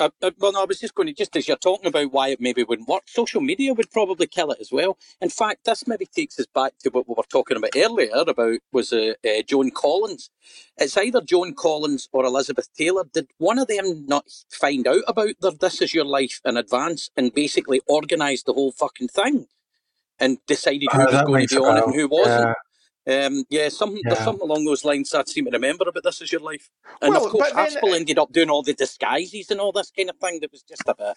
Uh, 0.00 0.10
uh, 0.22 0.32
well, 0.38 0.52
no, 0.52 0.62
I 0.62 0.66
was 0.66 0.80
just 0.80 0.94
going 0.96 1.08
to, 1.08 1.14
just 1.14 1.36
as 1.36 1.46
you're 1.46 1.58
talking 1.58 1.88
about 1.88 2.12
why 2.12 2.28
it 2.28 2.40
maybe 2.40 2.64
wouldn't 2.64 2.88
work, 2.88 3.02
social 3.06 3.42
media 3.42 3.74
would 3.74 3.90
probably 3.92 4.26
kill 4.26 4.50
it 4.50 4.58
as 4.60 4.72
well. 4.72 4.98
In 5.20 5.30
fact, 5.30 5.66
this 5.66 5.86
maybe 5.86 6.06
takes 6.06 6.40
us 6.40 6.46
back 6.46 6.74
to 6.80 6.90
what 6.90 7.08
we 7.08 7.14
were 7.16 7.24
talking 7.30 7.58
about 7.58 7.76
earlier 7.76 8.10
about 8.14 8.60
was 8.72 8.92
uh, 8.94 9.12
uh, 9.26 9.42
Joan 9.46 9.70
Collins. 9.70 10.30
It's 10.78 10.96
either 10.96 11.20
Joan 11.20 11.54
Collins 11.54 12.08
or 12.12 12.24
Elizabeth 12.24 12.70
Taylor. 12.74 13.04
Did 13.12 13.28
one 13.38 13.58
of 13.58 13.68
them 13.68 14.06
not 14.06 14.24
find 14.50 14.88
out 14.88 15.04
about 15.06 15.34
their 15.40 15.52
This 15.52 15.82
Is 15.82 15.94
Your 15.94 16.06
Life 16.06 16.40
in 16.46 16.56
advance 16.56 17.10
and 17.16 17.34
basically 17.34 17.82
organised 17.88 18.46
the 18.46 18.54
whole 18.54 18.72
fucking 18.72 19.08
thing 19.08 19.48
and 20.18 20.38
decided 20.46 20.88
who 20.92 21.02
Oh, 21.02 21.06
was 21.06 21.22
going 21.22 21.46
to 21.46 21.56
be 21.56 21.60
on 21.60 21.76
it 21.78 21.84
and 21.84 21.94
who 21.94 22.08
wasn't? 22.08 22.56
Um, 23.06 23.44
yeah, 23.48 23.68
something 23.70 24.02
there's 24.04 24.18
Yeah. 24.18 24.24
something 24.24 24.48
along 24.48 24.64
those 24.66 24.84
lines 24.84 25.14
I 25.14 25.24
seem 25.24 25.46
to 25.46 25.50
remember 25.50 25.88
about 25.88 26.02
This 26.02 26.20
Is 26.20 26.30
Your 26.32 26.42
Life. 26.42 26.68
And 27.00 27.14
Well, 27.14 27.24
of 27.24 27.32
course, 27.32 27.50
then- 27.52 27.66
Aspel 27.66 27.96
ended 27.96 28.18
up 28.18 28.30
doing 28.32 28.50
all 28.50 28.62
the 28.62 28.74
disguises 28.74 29.50
and 29.50 29.60
all 29.60 29.72
this 29.72 29.90
kind 29.90 30.10
of 30.10 30.16
thing 30.18 30.40
that 30.40 30.52
was 30.52 30.62
just 30.62 30.82
a 30.86 30.94
bit. 30.94 31.16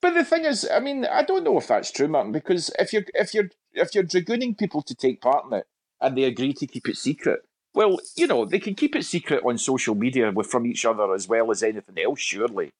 But 0.00 0.14
the 0.14 0.24
thing 0.24 0.44
is, 0.44 0.68
I 0.70 0.78
mean, 0.80 1.04
I 1.04 1.22
don't 1.22 1.42
know 1.42 1.58
if 1.58 1.66
that's 1.66 1.90
true, 1.90 2.06
Martin, 2.06 2.30
because 2.30 2.70
if 2.78 2.92
you're 2.92 3.04
if 3.14 3.34
you're 3.34 3.48
if 3.72 3.94
you're 3.94 4.04
dragooning 4.04 4.56
people 4.56 4.82
to 4.82 4.94
take 4.94 5.20
part 5.20 5.46
in 5.46 5.54
it 5.54 5.66
and 6.00 6.16
they 6.16 6.24
agree 6.24 6.52
to 6.52 6.66
keep 6.66 6.88
it 6.88 6.96
secret, 6.96 7.40
well, 7.74 7.98
you 8.14 8.26
know, 8.26 8.44
they 8.44 8.58
can 8.60 8.74
keep 8.74 8.94
it 8.94 9.04
secret 9.04 9.42
on 9.44 9.58
social 9.58 9.94
media 9.94 10.30
with 10.30 10.46
from 10.46 10.66
each 10.66 10.84
other 10.84 11.12
as 11.14 11.26
well 11.26 11.50
as 11.50 11.62
anything 11.62 11.98
else, 11.98 12.20
surely. 12.20 12.70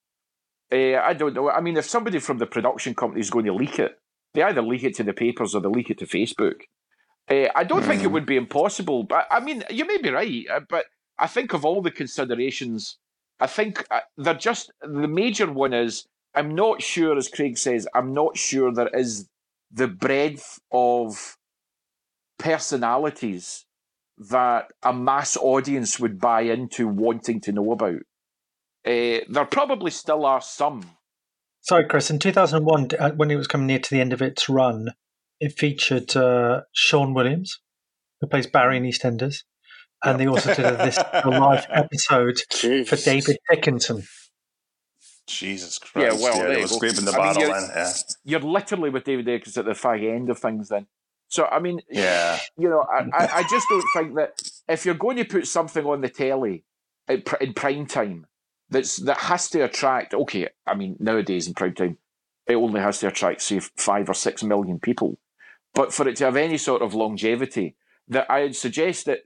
Uh, 0.70 0.96
I 0.96 1.14
don't 1.14 1.34
know. 1.34 1.50
I 1.50 1.60
mean, 1.60 1.76
if 1.76 1.86
somebody 1.86 2.18
from 2.18 2.38
the 2.38 2.46
production 2.46 2.94
company 2.94 3.20
is 3.20 3.30
going 3.30 3.46
to 3.46 3.52
leak 3.54 3.78
it, 3.78 3.98
they 4.34 4.42
either 4.42 4.62
leak 4.62 4.84
it 4.84 4.94
to 4.96 5.02
the 5.02 5.12
papers 5.12 5.54
or 5.54 5.60
they 5.60 5.68
leak 5.68 5.90
it 5.90 5.98
to 5.98 6.06
Facebook. 6.06 6.62
Uh, 7.28 7.48
I 7.54 7.64
don't 7.64 7.82
think 7.82 8.02
it 8.02 8.12
would 8.12 8.26
be 8.26 8.36
impossible, 8.36 9.02
but 9.02 9.26
I 9.30 9.40
mean, 9.40 9.64
you 9.68 9.84
may 9.84 9.98
be 9.98 10.10
right. 10.10 10.44
uh, 10.50 10.60
But 10.68 10.86
I 11.18 11.26
think 11.26 11.52
of 11.52 11.64
all 11.64 11.82
the 11.82 11.90
considerations, 11.90 12.98
I 13.40 13.48
think 13.48 13.84
uh, 13.90 14.00
they're 14.16 14.34
just 14.34 14.72
the 14.80 15.08
major 15.08 15.50
one 15.50 15.72
is 15.72 16.06
I'm 16.34 16.54
not 16.54 16.82
sure, 16.82 17.16
as 17.16 17.28
Craig 17.28 17.58
says, 17.58 17.88
I'm 17.94 18.12
not 18.12 18.36
sure 18.36 18.72
there 18.72 18.94
is 18.94 19.28
the 19.72 19.88
breadth 19.88 20.60
of 20.70 21.36
personalities 22.38 23.64
that 24.18 24.70
a 24.82 24.92
mass 24.92 25.36
audience 25.36 25.98
would 25.98 26.20
buy 26.20 26.42
into 26.42 26.86
wanting 26.86 27.40
to 27.40 27.52
know 27.52 27.72
about. 27.72 28.00
Uh, 28.86 29.24
there 29.28 29.46
probably 29.50 29.90
still 29.90 30.24
are 30.24 30.40
some. 30.40 30.90
Sorry, 31.62 31.86
Chris. 31.86 32.10
In 32.10 32.18
2001, 32.18 32.90
uh, 32.98 33.10
when 33.12 33.30
it 33.30 33.36
was 33.36 33.48
coming 33.48 33.66
near 33.66 33.80
to 33.80 33.90
the 33.90 34.00
end 34.00 34.12
of 34.12 34.22
its 34.22 34.48
run, 34.48 34.90
it 35.40 35.58
featured 35.58 36.16
uh, 36.16 36.62
Shaun 36.72 37.14
Williams, 37.14 37.60
who 38.20 38.26
plays 38.26 38.46
Barry 38.46 38.76
in 38.78 38.84
EastEnders, 38.84 39.44
and 40.04 40.18
they 40.20 40.26
also 40.26 40.54
did 40.54 40.64
a, 40.64 40.76
this 40.84 40.98
a 40.98 41.28
live 41.28 41.66
episode 41.70 42.38
for 42.86 42.96
David 42.96 43.38
Dickinson. 43.50 44.04
Jesus 45.26 45.80
Yeah, 45.96 46.08
Christ. 46.08 46.22
well, 46.22 46.36
yeah, 46.36 46.42
there 46.42 46.48
they 46.48 46.54
you 46.56 46.62
were 46.62 46.68
go. 46.68 46.76
scraping 46.76 47.04
the 47.04 47.12
I 47.12 47.14
mean, 47.16 47.34
barrel 47.34 47.48
you're- 47.48 47.58
in. 47.64 47.70
Yeah. 47.74 47.92
You're 48.24 48.40
literally 48.40 48.90
with 48.90 49.04
David 49.04 49.28
Eccles 49.28 49.56
at 49.56 49.64
the 49.64 49.72
fag 49.72 50.08
end 50.14 50.30
of 50.30 50.38
things 50.38 50.68
then. 50.68 50.86
So, 51.28 51.46
I 51.46 51.58
mean, 51.58 51.80
Yeah. 51.90 52.38
you 52.56 52.68
know, 52.68 52.82
I, 52.82 53.00
I, 53.12 53.28
I 53.38 53.42
just 53.50 53.66
don't 53.68 53.84
think 53.96 54.14
that 54.16 54.40
if 54.68 54.86
you're 54.86 54.94
going 54.94 55.16
to 55.16 55.24
put 55.24 55.46
something 55.48 55.84
on 55.84 56.00
the 56.00 56.08
telly 56.08 56.64
in, 57.08 57.24
in 57.40 57.54
prime 57.54 57.86
time 57.86 58.26
that's 58.70 58.96
that 58.98 59.18
has 59.18 59.48
to 59.50 59.62
attract, 59.62 60.14
okay, 60.14 60.48
I 60.66 60.74
mean, 60.76 60.96
nowadays 61.00 61.48
in 61.48 61.54
prime 61.54 61.74
time, 61.74 61.98
it 62.46 62.54
only 62.54 62.80
has 62.80 63.00
to 63.00 63.08
attract, 63.08 63.42
say, 63.42 63.58
five 63.76 64.08
or 64.08 64.14
six 64.14 64.44
million 64.44 64.78
people. 64.78 65.18
But 65.76 65.92
for 65.94 66.08
it 66.08 66.16
to 66.16 66.24
have 66.24 66.36
any 66.36 66.58
sort 66.58 66.82
of 66.82 66.94
longevity, 66.94 67.76
that 68.08 68.28
I'd 68.30 68.56
suggest 68.56 69.06
that 69.06 69.20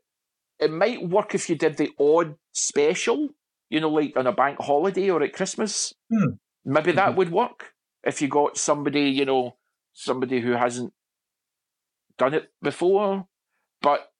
it 0.58 0.70
might 0.70 1.08
work 1.08 1.34
if 1.34 1.48
you 1.48 1.54
did 1.56 1.76
the 1.78 1.90
odd 1.98 2.34
special, 2.52 3.28
you 3.70 3.80
know, 3.80 3.88
like 3.88 4.14
on 4.16 4.26
a 4.26 4.32
bank 4.32 4.58
holiday 4.60 5.08
or 5.10 5.22
at 5.22 5.32
Christmas. 5.32 5.94
Hmm. 6.12 6.32
Maybe 6.64 6.92
that 6.92 7.16
would 7.16 7.30
work 7.32 7.72
if 8.04 8.20
you 8.20 8.28
got 8.28 8.58
somebody, 8.58 9.02
you 9.10 9.24
know, 9.24 9.56
somebody 9.94 10.40
who 10.40 10.52
hasn't 10.52 10.92
done 12.18 12.34
it 12.34 12.50
before. 12.60 13.26
But 13.80 14.10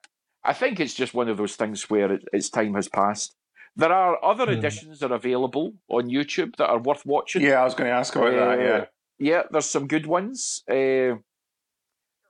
I 0.45 0.53
think 0.55 0.81
it's 0.81 0.95
just 0.95 1.13
one 1.15 1.29
of 1.29 1.37
those 1.37 1.57
things 1.57 1.91
where 1.91 2.13
it, 2.13 2.23
its 2.33 2.49
time 2.49 2.75
has 2.75 2.89
passed. 2.89 3.35
There 3.77 3.93
are 3.93 4.25
other 4.25 4.47
Hmm. 4.47 4.53
editions 4.53 5.01
that 5.01 5.11
are 5.11 5.17
available 5.17 5.75
on 5.89 6.09
YouTube 6.09 6.57
that 6.57 6.69
are 6.69 6.79
worth 6.79 7.05
watching. 7.05 7.43
Yeah, 7.43 7.61
I 7.61 7.65
was 7.65 7.75
going 7.75 7.91
to 7.91 7.95
ask 7.97 8.15
about 8.15 8.31
that. 8.33 8.59
Uh, 8.59 8.63
Yeah. 8.63 8.85
yeah, 9.19 9.43
there's 9.51 9.67
some 9.71 9.87
good 9.89 10.07
ones. 10.07 10.63
Uh, 10.71 11.17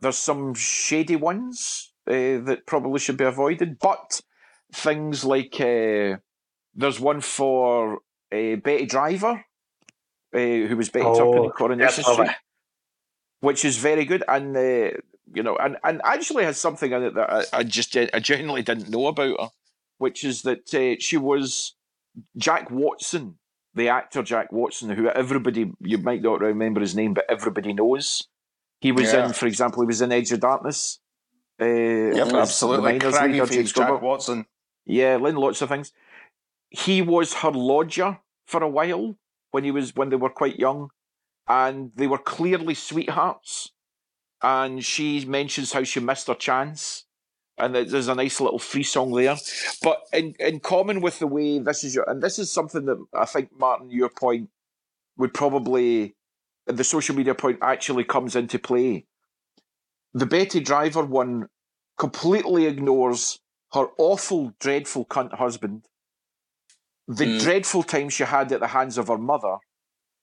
there's 0.00 0.18
some 0.18 0.54
shady 0.54 1.16
ones 1.16 1.92
uh, 2.06 2.40
that 2.44 2.66
probably 2.66 2.98
should 2.98 3.16
be 3.16 3.24
avoided. 3.24 3.78
But 3.78 4.20
things 4.72 5.24
like 5.24 5.60
uh, 5.60 6.16
there's 6.74 7.00
one 7.00 7.20
for 7.20 7.96
uh, 8.32 8.56
Betty 8.56 8.86
Driver, 8.86 9.44
uh, 10.34 10.38
who 10.38 10.76
was 10.76 10.88
Betty 10.90 11.06
Oh, 11.06 11.14
Turpin 11.16 11.44
in 11.44 11.50
Coronation 11.50 12.04
Street, 12.04 12.30
it. 12.30 12.36
which 13.40 13.64
is 13.64 13.76
very 13.76 14.04
good, 14.04 14.24
and 14.28 14.56
uh, 14.56 14.90
you 15.32 15.42
know, 15.42 15.56
and, 15.56 15.76
and 15.84 16.00
actually 16.04 16.44
has 16.44 16.58
something 16.58 16.92
in 16.92 17.02
it 17.02 17.14
that 17.14 17.30
I, 17.30 17.44
I 17.52 17.62
just 17.64 17.96
I 17.96 18.18
genuinely 18.20 18.62
didn't 18.62 18.90
know 18.90 19.06
about 19.06 19.40
her, 19.40 19.48
which 19.98 20.24
is 20.24 20.42
that 20.42 20.72
uh, 20.74 20.96
she 20.98 21.16
was 21.16 21.74
Jack 22.36 22.70
Watson, 22.70 23.38
the 23.74 23.88
actor 23.88 24.22
Jack 24.22 24.52
Watson, 24.52 24.90
who 24.90 25.08
everybody 25.08 25.72
you 25.80 25.98
might 25.98 26.22
not 26.22 26.40
remember 26.40 26.80
his 26.80 26.96
name, 26.96 27.14
but 27.14 27.26
everybody 27.28 27.72
knows. 27.72 28.26
He 28.80 28.92
was 28.92 29.12
Yeah. 29.12 29.26
in, 29.26 29.32
for 29.32 29.46
example, 29.46 29.82
he 29.82 29.86
was 29.86 30.00
in 30.00 30.10
Edge 30.12 30.32
of 30.32 30.40
Darkness. 30.40 31.00
Uh, 31.60 31.64
Yep, 31.66 32.32
absolutely. 32.32 32.98
Craggy 32.98 33.38
James 33.46 33.72
Jack 33.72 33.88
Gilbert. 33.88 34.02
Watson. 34.02 34.46
Yeah, 34.86 35.16
Lynn, 35.16 35.36
lots 35.36 35.60
of 35.62 35.68
things. 35.68 35.92
He 36.70 37.02
was 37.02 37.34
her 37.34 37.50
lodger 37.50 38.18
for 38.46 38.62
a 38.62 38.68
while 38.68 39.16
when 39.50 39.64
he 39.64 39.70
was 39.70 39.94
when 39.94 40.08
they 40.08 40.16
were 40.16 40.30
quite 40.30 40.58
young, 40.58 40.90
and 41.46 41.92
they 41.96 42.06
were 42.06 42.18
clearly 42.18 42.74
sweethearts. 42.74 43.72
And 44.42 44.82
she 44.82 45.24
mentions 45.26 45.72
how 45.72 45.82
she 45.84 46.00
missed 46.00 46.28
her 46.28 46.34
chance, 46.34 47.04
and 47.58 47.74
that 47.74 47.90
there's 47.90 48.08
a 48.08 48.14
nice 48.14 48.40
little 48.40 48.58
free 48.58 48.82
song 48.82 49.12
there. 49.12 49.36
But 49.82 50.00
in 50.14 50.34
in 50.38 50.60
common 50.60 51.02
with 51.02 51.18
the 51.18 51.26
way 51.26 51.58
this 51.58 51.84
is 51.84 51.94
your, 51.94 52.08
and 52.08 52.22
this 52.22 52.38
is 52.38 52.50
something 52.50 52.86
that 52.86 53.04
I 53.12 53.26
think 53.26 53.50
Martin, 53.58 53.90
your 53.90 54.08
point 54.08 54.48
would 55.18 55.34
probably 55.34 56.16
the 56.76 56.84
social 56.84 57.14
media 57.14 57.34
point 57.34 57.58
actually 57.62 58.04
comes 58.04 58.36
into 58.36 58.58
play. 58.58 59.06
The 60.14 60.26
Betty 60.26 60.60
Driver 60.60 61.04
one 61.04 61.48
completely 61.98 62.66
ignores 62.66 63.38
her 63.72 63.88
awful, 63.98 64.52
dreadful 64.58 65.04
cunt 65.06 65.34
husband, 65.34 65.86
the 67.06 67.26
Mm. 67.26 67.40
dreadful 67.40 67.82
time 67.82 68.08
she 68.08 68.24
had 68.24 68.50
at 68.52 68.60
the 68.60 68.68
hands 68.68 68.98
of 68.98 69.08
her 69.08 69.18
mother, 69.18 69.58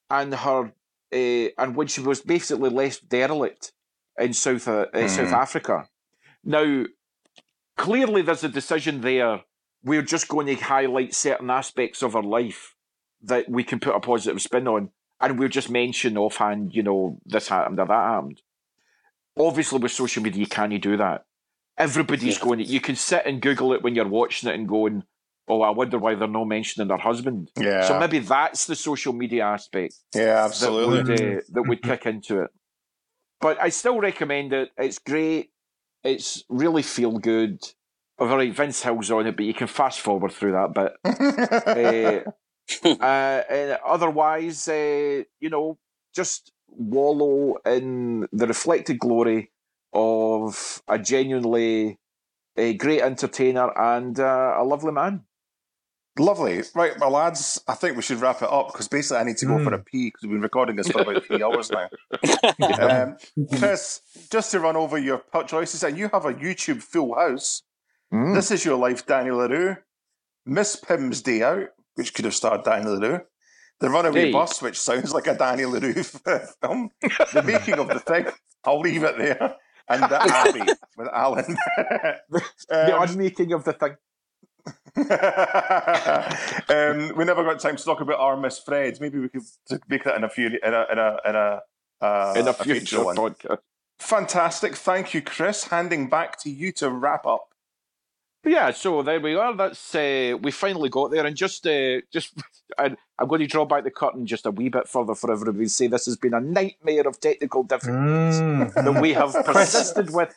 and 0.09 0.33
her 0.35 0.73
uh, 1.13 1.49
and 1.57 1.75
when 1.75 1.87
she 1.87 2.01
was 2.01 2.21
basically 2.21 2.69
left 2.69 3.07
derelict 3.07 3.71
in 4.17 4.33
South 4.33 4.67
uh, 4.67 4.87
uh, 4.93 5.07
South 5.07 5.29
Mhm. 5.29 5.41
Africa. 5.41 5.89
Now, 6.43 6.85
clearly, 7.77 8.21
there's 8.21 8.43
a 8.43 8.49
decision 8.49 9.01
there. 9.01 9.43
We're 9.83 10.01
just 10.01 10.27
going 10.27 10.47
to 10.47 10.55
highlight 10.55 11.13
certain 11.13 11.49
aspects 11.49 12.01
of 12.03 12.13
her 12.13 12.23
life 12.23 12.75
that 13.21 13.49
we 13.49 13.63
can 13.63 13.79
put 13.79 13.95
a 13.95 13.99
positive 13.99 14.41
spin 14.41 14.67
on, 14.67 14.91
and 15.19 15.39
we'll 15.39 15.49
just 15.49 15.69
mention 15.69 16.17
offhand, 16.17 16.73
you 16.75 16.83
know, 16.83 17.19
this 17.25 17.47
happened 17.47 17.79
or 17.79 17.87
that 17.87 17.93
happened. 17.93 18.41
Obviously, 19.37 19.79
with 19.79 19.91
social 19.91 20.23
media, 20.23 20.39
you 20.41 20.47
can't 20.47 20.81
do 20.81 20.97
that. 20.97 21.25
Everybody's 21.77 22.39
going 22.39 22.59
you 22.59 22.81
can 22.81 22.95
sit 22.95 23.23
and 23.25 23.41
Google 23.41 23.73
it 23.73 23.83
when 23.83 23.93
you're 23.93 24.07
watching 24.07 24.49
it 24.49 24.55
and 24.55 24.67
going, 24.67 25.03
oh, 25.47 25.61
I 25.61 25.69
wonder 25.69 25.97
why 25.97 26.15
they're 26.15 26.27
not 26.27 26.45
mentioning 26.45 26.87
their 26.87 26.97
husband. 26.97 27.51
Yeah. 27.57 27.87
So 27.87 27.99
maybe 27.99 28.19
that's 28.19 28.65
the 28.65 28.75
social 28.75 29.13
media 29.13 29.45
aspect 29.45 29.95
Yeah, 30.13 30.43
absolutely. 30.45 31.03
that 31.03 31.23
would, 31.23 31.37
uh, 31.37 31.41
that 31.49 31.63
would 31.63 31.81
kick 31.81 32.05
into 32.05 32.41
it. 32.41 32.51
But 33.39 33.61
I 33.61 33.69
still 33.69 33.99
recommend 33.99 34.53
it. 34.53 34.69
It's 34.77 34.99
great. 34.99 35.51
It's 36.03 36.43
really 36.49 36.81
feel 36.81 37.19
good. 37.19 37.59
All 38.19 38.35
right, 38.35 38.53
Vince 38.53 38.81
Hill's 38.81 39.11
on 39.11 39.27
it, 39.27 39.35
but 39.35 39.45
you 39.45 39.53
can 39.53 39.67
fast 39.67 39.99
forward 39.99 40.31
through 40.31 40.53
that 40.53 40.73
bit. 40.73 42.25
uh, 42.27 42.31
uh, 42.83 43.41
and 43.49 43.77
otherwise, 43.85 44.67
uh, 44.67 45.23
you 45.39 45.49
know, 45.49 45.77
just 46.13 46.51
wallow 46.67 47.57
in 47.65 48.27
the 48.31 48.47
reflected 48.47 48.99
glory 48.99 49.51
of 49.93 50.81
a 50.87 50.99
genuinely 50.99 51.97
a 52.57 52.73
great 52.73 53.01
entertainer 53.01 53.71
and 53.77 54.19
uh, 54.19 54.55
a 54.57 54.63
lovely 54.63 54.91
man. 54.91 55.23
Lovely. 56.19 56.63
Right, 56.73 56.97
my 56.97 57.07
lads, 57.07 57.61
I 57.67 57.75
think 57.75 57.95
we 57.95 58.01
should 58.01 58.19
wrap 58.19 58.41
it 58.41 58.51
up 58.51 58.69
because 58.73 58.87
basically 58.87 59.17
I 59.19 59.23
need 59.23 59.37
to 59.37 59.45
go 59.45 59.63
for 59.63 59.73
a 59.73 59.83
pee 59.83 60.07
because 60.07 60.23
we've 60.23 60.31
been 60.31 60.41
recording 60.41 60.75
this 60.75 60.87
for 60.87 61.01
about 61.01 61.23
three 61.25 61.43
hours 61.43 61.69
now. 61.69 61.89
um, 62.79 63.17
Chris, 63.59 64.01
just 64.31 64.49
to 64.51 64.59
run 64.59 64.75
over 64.75 64.97
your 64.97 65.21
choices, 65.45 65.83
and 65.83 65.95
you 65.95 66.09
have 66.11 66.25
a 66.25 66.33
YouTube 66.33 66.81
full 66.81 67.13
house. 67.13 67.61
This 68.11 68.49
is 68.49 68.65
your 68.65 68.77
life, 68.77 69.05
Daniel 69.05 69.37
La 69.37 69.45
Rue. 69.45 69.77
Miss 70.45 70.77
Pym's 70.77 71.21
Day 71.21 71.43
Out, 71.43 71.69
which 71.97 72.13
could 72.13 72.25
have 72.25 72.35
starred 72.35 72.63
Daniel 72.63 72.97
La 72.97 73.07
Rue. 73.07 73.19
The 73.79 73.89
Runaway 73.89 74.27
Hey. 74.27 74.31
Bus, 74.31 74.61
which 74.61 74.79
sounds 74.79 75.13
like 75.13 75.27
a 75.27 75.35
Danny 75.35 75.65
La 75.65 75.79
Rue 75.79 75.93
film. 76.03 76.89
The 77.01 77.43
Making 77.45 77.75
of 77.79 77.87
the 77.89 77.99
Thing, 77.99 78.25
I'll 78.63 78.79
leave 78.79 79.03
it 79.03 79.17
there. 79.17 79.55
And 79.89 80.01
The 80.03 80.21
Abbey 80.33 80.71
with 80.97 81.07
Alan. 81.13 81.55
the 81.77 82.95
Um, 82.95 83.09
unmaking 83.09 83.53
of 83.53 83.63
the 83.65 83.73
thing. 83.73 83.95
um, 86.69 87.15
we 87.15 87.23
never 87.23 87.43
got 87.43 87.59
time 87.59 87.75
to 87.77 87.83
talk 87.83 88.01
about 88.01 88.19
our 88.19 88.35
Miss 88.37 88.59
Freds. 88.63 88.99
Maybe 88.99 89.19
we 89.19 89.29
could 89.29 89.43
make 89.87 90.03
that 90.03 90.15
in 90.17 90.23
a 90.23 90.29
few 90.29 90.47
in 90.47 90.73
a 90.73 90.85
in 90.91 90.97
a 90.99 91.17
in 91.25 91.35
a, 91.35 91.61
uh, 92.01 92.33
in 92.35 92.47
a 92.47 92.53
future 92.53 93.03
one. 93.03 93.15
podcast. 93.15 93.59
Fantastic, 93.99 94.75
thank 94.75 95.13
you, 95.13 95.21
Chris. 95.21 95.65
Handing 95.65 96.09
back 96.09 96.39
to 96.41 96.49
you 96.49 96.71
to 96.73 96.89
wrap 96.89 97.25
up. 97.25 97.46
Yeah, 98.47 98.71
so 98.71 99.01
there 99.03 99.19
we 99.19 99.35
are. 99.35 99.55
That's 99.55 99.93
uh, 99.95 100.37
we 100.41 100.51
finally 100.51 100.89
got 100.89 101.11
there, 101.11 101.25
and 101.25 101.35
just 101.35 101.65
uh, 101.67 102.01
just 102.11 102.33
I, 102.77 102.95
I'm 103.19 103.27
going 103.27 103.41
to 103.41 103.47
draw 103.47 103.65
back 103.65 103.83
the 103.83 103.91
curtain 103.91 104.25
just 104.25 104.45
a 104.45 104.51
wee 104.51 104.69
bit 104.69 104.87
further 104.87 105.15
for 105.15 105.31
everybody 105.31 105.65
to 105.65 105.69
say 105.69 105.87
this 105.87 106.05
has 106.05 106.17
been 106.17 106.33
a 106.33 106.39
nightmare 106.41 107.07
of 107.07 107.19
technical 107.19 107.63
difficulties 107.63 108.39
Mm. 108.39 108.73
that 108.85 109.01
we 109.01 109.13
have 109.13 109.33
persisted 109.45 110.13
with. 110.13 110.33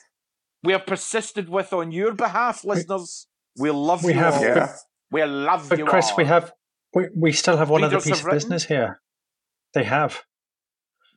We 0.63 0.73
have 0.73 0.85
persisted 0.87 1.49
with 1.49 1.73
on 1.73 1.91
your 1.93 2.13
behalf, 2.13 2.65
listeners. 2.65 3.27
We 3.59 3.71
love 3.71 4.05
We 4.05 4.13
you 4.13 4.19
have- 4.19 4.35
all. 4.35 4.43
Yeah. 4.43 4.73
We 5.13 5.25
love 5.25 5.69
But 5.69 5.79
you 5.79 5.87
Chris, 5.87 6.11
all. 6.11 6.17
we 6.19 6.25
have 6.27 6.53
we, 6.95 7.09
we 7.17 7.33
still 7.33 7.57
have 7.57 7.69
one 7.71 7.83
other 7.85 8.01
piece 8.01 8.21
of 8.25 8.31
business 8.31 8.65
here. 8.65 9.01
They 9.75 9.85
have. 9.85 10.23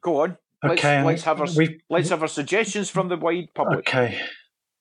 Go 0.01 0.21
on. 0.21 0.37
Let's, 0.63 0.79
Okay, 0.79 1.03
let's 1.03 1.23
have 1.23 1.41
our 1.41 1.47
let's 1.89 2.09
have 2.09 2.21
our 2.21 2.27
suggestions 2.27 2.89
from 2.89 3.09
the 3.09 3.17
wide 3.17 3.49
public. 3.53 3.79
Okay. 3.79 4.19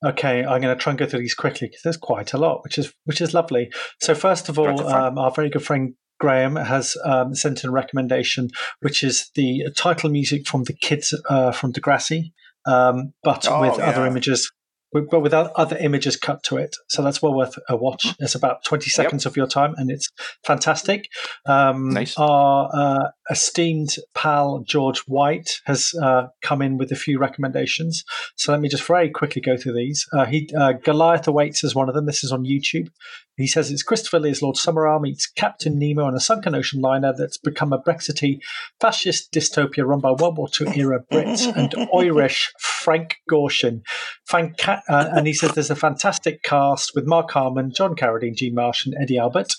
Okay, 0.04 0.44
I'm 0.44 0.60
going 0.60 0.76
to 0.76 0.82
try 0.82 0.90
and 0.90 0.98
go 0.98 1.06
through 1.06 1.20
these 1.20 1.34
quickly 1.34 1.68
because 1.68 1.82
there's 1.82 1.96
quite 1.96 2.32
a 2.32 2.38
lot, 2.38 2.64
which 2.64 2.78
is 2.78 2.92
which 3.04 3.20
is 3.20 3.34
lovely. 3.34 3.70
So 4.00 4.14
first 4.14 4.48
of 4.48 4.58
all, 4.58 4.86
um, 4.88 5.18
our 5.18 5.30
very 5.30 5.48
good 5.50 5.64
friend 5.64 5.94
Graham 6.18 6.56
has 6.56 6.96
um, 7.04 7.34
sent 7.34 7.64
in 7.64 7.70
a 7.70 7.72
recommendation, 7.72 8.48
which 8.80 9.02
is 9.02 9.30
the 9.34 9.64
title 9.76 10.10
music 10.10 10.46
from 10.46 10.64
the 10.64 10.72
kids 10.72 11.14
uh, 11.28 11.50
from 11.52 11.72
Degrassi, 11.72 12.32
um, 12.66 13.12
but 13.22 13.46
Oh, 13.48 13.60
with 13.60 13.78
other 13.80 14.06
images. 14.06 14.50
But 14.92 15.22
with 15.22 15.32
other 15.32 15.78
images 15.78 16.18
cut 16.18 16.42
to 16.44 16.58
it, 16.58 16.76
so 16.90 17.02
that's 17.02 17.22
well 17.22 17.34
worth 17.34 17.58
a 17.66 17.76
watch. 17.76 18.14
It's 18.18 18.34
about 18.34 18.62
twenty 18.62 18.90
seconds 18.90 19.24
of 19.24 19.38
your 19.38 19.46
time, 19.46 19.74
and 19.78 19.90
it's 19.90 20.06
fantastic. 20.44 21.08
Um, 21.46 21.88
Nice. 21.88 22.14
Our 22.18 22.68
uh, 22.74 23.08
esteemed 23.30 23.96
pal 24.14 24.64
George 24.66 25.00
White 25.00 25.60
has 25.66 25.92
uh, 26.02 26.26
come 26.42 26.62
in 26.62 26.76
with 26.76 26.90
a 26.92 26.96
few 26.96 27.18
recommendations. 27.18 28.04
So 28.36 28.52
let 28.52 28.60
me 28.60 28.68
just 28.68 28.86
very 28.86 29.10
quickly 29.10 29.40
go 29.40 29.56
through 29.56 29.74
these. 29.74 30.06
Uh, 30.12 30.26
he 30.26 30.48
uh, 30.58 30.72
Goliath 30.72 31.28
Awaits 31.28 31.64
is 31.64 31.74
one 31.74 31.88
of 31.88 31.94
them. 31.94 32.06
This 32.06 32.24
is 32.24 32.32
on 32.32 32.44
YouTube. 32.44 32.88
He 33.36 33.46
says 33.46 33.70
it's 33.70 33.82
Christopher 33.82 34.20
Lee's 34.20 34.42
Lord 34.42 34.56
Summerisle 34.56 35.00
meets 35.00 35.26
Captain 35.26 35.78
Nemo 35.78 36.04
on 36.04 36.14
a 36.14 36.20
sunken 36.20 36.54
ocean 36.54 36.80
liner 36.80 37.14
that's 37.16 37.38
become 37.38 37.72
a 37.72 37.78
Brexity 37.78 38.40
fascist 38.80 39.32
dystopia 39.32 39.86
run 39.86 40.00
by 40.00 40.10
World 40.12 40.36
War 40.36 40.48
II 40.60 40.78
era 40.78 41.02
Brits 41.10 41.50
and 41.56 41.74
Irish 41.98 42.52
Frank 42.60 43.16
Gorshin. 43.30 43.82
Fanca- 44.30 44.82
uh, 44.88 45.08
and 45.12 45.26
he 45.26 45.32
says 45.32 45.52
there's 45.52 45.70
a 45.70 45.76
fantastic 45.76 46.42
cast 46.42 46.92
with 46.94 47.06
Mark 47.06 47.30
Harmon, 47.30 47.72
John 47.74 47.94
Carradine, 47.94 48.36
Jean 48.36 48.54
Marsh, 48.54 48.84
and 48.84 48.94
Eddie 49.00 49.18
Albert. 49.18 49.54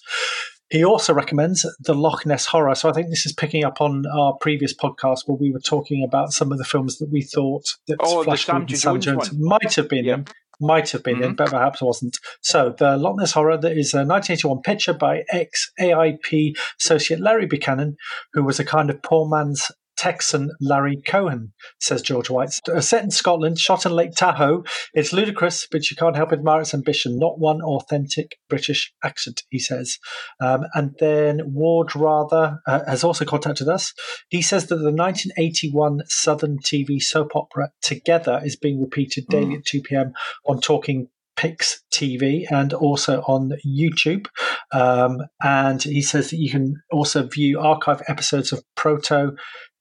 He 0.73 0.83
also 0.83 1.13
recommends 1.13 1.67
the 1.79 1.93
Loch 1.93 2.25
Ness 2.25 2.47
Horror. 2.47 2.73
So 2.73 2.89
I 2.89 2.93
think 2.93 3.09
this 3.09 3.27
is 3.27 3.31
picking 3.33 3.63
up 3.63 3.79
on 3.79 4.05
our 4.11 4.33
previous 4.41 4.73
podcast 4.73 5.19
where 5.27 5.37
we 5.39 5.51
were 5.51 5.59
talking 5.59 6.03
about 6.03 6.33
some 6.33 6.51
of 6.51 6.57
the 6.57 6.63
films 6.65 6.97
that 6.97 7.11
we 7.11 7.21
thought 7.21 7.65
that 7.87 7.97
Oh, 7.99 8.23
Flash 8.23 8.45
Sam 8.45 8.55
Gordon, 8.61 8.67
Jones 8.69 8.81
Sam 8.81 8.99
Jones 8.99 9.31
one. 9.31 9.43
might 9.61 9.75
have 9.75 9.87
been 9.87 10.07
in. 10.09 10.25
Might 10.59 10.89
have 10.89 11.03
been 11.03 11.15
Mm-hmm. 11.17 11.23
in, 11.23 11.35
but 11.35 11.49
perhaps 11.51 11.79
wasn't. 11.81 12.17
So, 12.41 12.73
the 12.75 12.97
Loch 12.97 13.17
Ness 13.17 13.33
Horror 13.33 13.57
that 13.57 13.77
is 13.77 13.93
a 13.93 13.97
1981 14.05 14.61
picture 14.63 14.93
by 14.93 15.23
ex 15.31 15.71
AIP 15.79 16.55
associate 16.81 17.19
Larry 17.19 17.45
Buchanan, 17.45 17.95
who 18.33 18.43
was 18.43 18.59
a 18.59 18.65
kind 18.65 18.89
of 18.89 19.01
poor 19.03 19.29
man's 19.29 19.71
Texan 20.03 20.51
Larry 20.59 21.01
Cohen, 21.07 21.53
says 21.79 22.01
George 22.01 22.29
White. 22.29 22.51
Set 22.51 23.03
in 23.05 23.09
Scotland, 23.09 23.57
shot 23.57 23.85
in 23.85 23.93
Lake 23.93 24.11
Tahoe. 24.13 24.65
It's 24.93 25.13
ludicrous, 25.13 25.65
but 25.71 25.89
you 25.89 25.95
can't 25.95 26.17
help 26.17 26.33
admire 26.33 26.59
its 26.59 26.73
ambition. 26.73 27.17
Not 27.17 27.39
one 27.39 27.61
authentic 27.61 28.35
British 28.49 28.91
accent, 29.01 29.43
he 29.49 29.59
says. 29.59 29.99
Um, 30.41 30.65
and 30.73 30.93
then 30.99 31.53
Ward 31.53 31.95
Rather 31.95 32.59
uh, 32.67 32.81
has 32.85 33.05
also 33.05 33.23
contacted 33.23 33.69
us. 33.69 33.93
He 34.27 34.41
says 34.41 34.67
that 34.67 34.75
the 34.75 34.91
1981 34.91 36.01
Southern 36.07 36.59
TV 36.59 37.01
soap 37.01 37.33
opera 37.33 37.69
Together 37.81 38.41
is 38.43 38.57
being 38.57 38.81
repeated 38.81 39.27
daily 39.29 39.55
at 39.55 39.65
2 39.65 39.83
p.m. 39.83 40.11
on 40.45 40.59
Talking 40.59 41.07
Pix 41.37 41.81
TV 41.91 42.45
and 42.51 42.73
also 42.73 43.21
on 43.21 43.53
YouTube. 43.65 44.27
Um, 44.71 45.19
and 45.41 45.81
he 45.81 46.01
says 46.01 46.29
that 46.29 46.37
you 46.37 46.51
can 46.51 46.75
also 46.91 47.25
view 47.25 47.59
archive 47.59 48.01
episodes 48.07 48.51
of 48.51 48.63
Proto, 48.75 49.35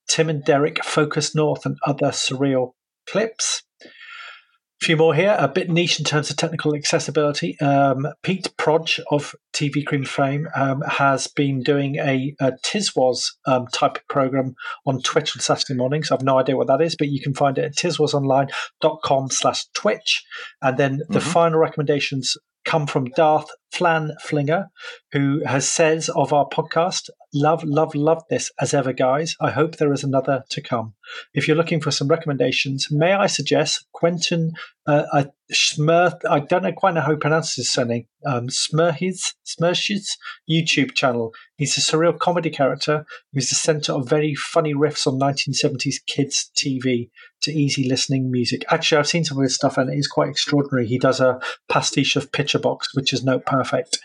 Tim 0.08 0.28
and 0.28 0.44
Derek, 0.44 0.84
Focus 0.84 1.34
North, 1.34 1.64
and 1.66 1.76
other 1.86 2.08
surreal 2.08 2.72
clips. 3.06 3.62
A 3.84 4.84
few 4.84 4.96
more 4.96 5.14
here, 5.14 5.36
a 5.38 5.46
bit 5.46 5.70
niche 5.70 6.00
in 6.00 6.04
terms 6.04 6.28
of 6.28 6.36
technical 6.36 6.74
accessibility. 6.74 7.56
Um, 7.60 8.08
Pete 8.24 8.52
Prodge 8.58 8.98
of 9.12 9.32
TV 9.54 9.86
Cream 9.86 10.04
fame 10.04 10.48
um, 10.56 10.80
has 10.82 11.28
been 11.28 11.62
doing 11.62 11.96
a, 11.96 12.34
a 12.40 12.52
Tiswas 12.64 13.26
um, 13.46 13.68
type 13.68 13.98
of 13.98 14.08
program 14.08 14.56
on 14.84 15.00
Twitch 15.02 15.36
on 15.36 15.40
Saturday 15.40 15.74
mornings. 15.78 16.10
I've 16.10 16.24
no 16.24 16.36
idea 16.40 16.56
what 16.56 16.66
that 16.66 16.80
is, 16.80 16.96
but 16.96 17.08
you 17.08 17.20
can 17.20 17.32
find 17.32 17.58
it 17.58 17.64
at 17.64 17.76
tiswasonline.com 17.76 19.30
slash 19.30 19.66
Twitch. 19.72 20.24
And 20.60 20.76
then 20.76 21.02
the 21.08 21.20
Mhm. 21.20 21.32
final 21.32 21.58
recommendations 21.60 22.36
come 22.64 22.88
from 22.88 23.04
Darth 23.16 23.50
Flan 23.72 24.12
Flinger, 24.22 24.70
who 25.12 25.42
has 25.46 25.66
says 25.66 26.10
of 26.10 26.32
our 26.32 26.46
podcast, 26.46 27.08
love, 27.32 27.64
love, 27.64 27.94
love 27.94 28.22
this 28.28 28.50
as 28.60 28.74
ever, 28.74 28.92
guys. 28.92 29.34
I 29.40 29.50
hope 29.50 29.76
there 29.76 29.92
is 29.92 30.04
another 30.04 30.44
to 30.50 30.60
come. 30.60 30.94
If 31.34 31.48
you're 31.48 31.56
looking 31.56 31.80
for 31.80 31.90
some 31.90 32.08
recommendations, 32.08 32.88
may 32.90 33.12
I 33.12 33.26
suggest 33.26 33.86
Quentin 33.92 34.52
uh, 34.86 35.04
uh, 35.12 35.24
Smurth? 35.50 36.24
I 36.28 36.40
don't 36.40 36.62
know 36.62 36.72
quite 36.72 36.94
know 36.94 37.00
how 37.00 37.12
he 37.12 37.16
pronounces 37.16 37.54
his 37.54 37.70
surname. 37.70 38.06
Um, 38.24 38.48
Smurhis, 38.48 39.34
Smursh's 39.44 40.16
YouTube 40.50 40.94
channel. 40.94 41.32
He's 41.56 41.76
a 41.76 41.80
surreal 41.80 42.18
comedy 42.18 42.50
character 42.50 43.04
who's 43.32 43.48
the 43.48 43.56
centre 43.56 43.92
of 43.92 44.08
very 44.08 44.34
funny 44.34 44.74
riffs 44.74 45.06
on 45.06 45.18
1970s 45.18 45.96
kids 46.06 46.50
TV 46.56 47.10
to 47.42 47.52
easy 47.52 47.88
listening 47.88 48.30
music. 48.30 48.64
Actually, 48.70 48.98
I've 48.98 49.08
seen 49.08 49.24
some 49.24 49.38
of 49.38 49.42
his 49.42 49.54
stuff 49.54 49.76
and 49.76 49.90
it 49.90 49.98
is 49.98 50.08
quite 50.08 50.30
extraordinary. 50.30 50.86
He 50.86 50.98
does 50.98 51.20
a 51.20 51.40
pastiche 51.68 52.16
of 52.16 52.32
Picture 52.32 52.58
Box, 52.58 52.94
which 52.94 53.12
is 53.12 53.24
note 53.24 53.44
perfect. 53.62 53.98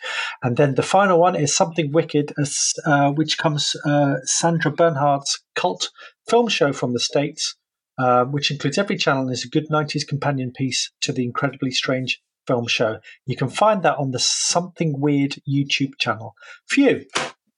And 0.43 0.57
then 0.57 0.75
the 0.75 0.83
final 0.83 1.19
one 1.19 1.35
is 1.35 1.55
Something 1.55 1.91
Wicked, 1.91 2.33
uh, 2.85 3.11
which 3.11 3.37
comes 3.37 3.75
uh, 3.85 4.15
Sandra 4.23 4.71
Bernhard's 4.71 5.43
cult 5.55 5.89
film 6.29 6.47
show 6.47 6.73
from 6.73 6.93
the 6.93 6.99
States, 6.99 7.55
uh, 7.97 8.25
which 8.25 8.51
includes 8.51 8.77
every 8.77 8.97
channel 8.97 9.23
and 9.23 9.31
is 9.31 9.45
a 9.45 9.49
good 9.49 9.67
90s 9.69 10.07
companion 10.07 10.51
piece 10.51 10.91
to 11.01 11.11
the 11.11 11.23
incredibly 11.23 11.71
strange 11.71 12.21
film 12.45 12.67
show. 12.67 12.99
You 13.25 13.35
can 13.35 13.49
find 13.49 13.83
that 13.83 13.97
on 13.97 14.11
the 14.11 14.19
Something 14.19 14.99
Weird 14.99 15.35
YouTube 15.47 15.97
channel. 15.99 16.35
Phew. 16.69 17.05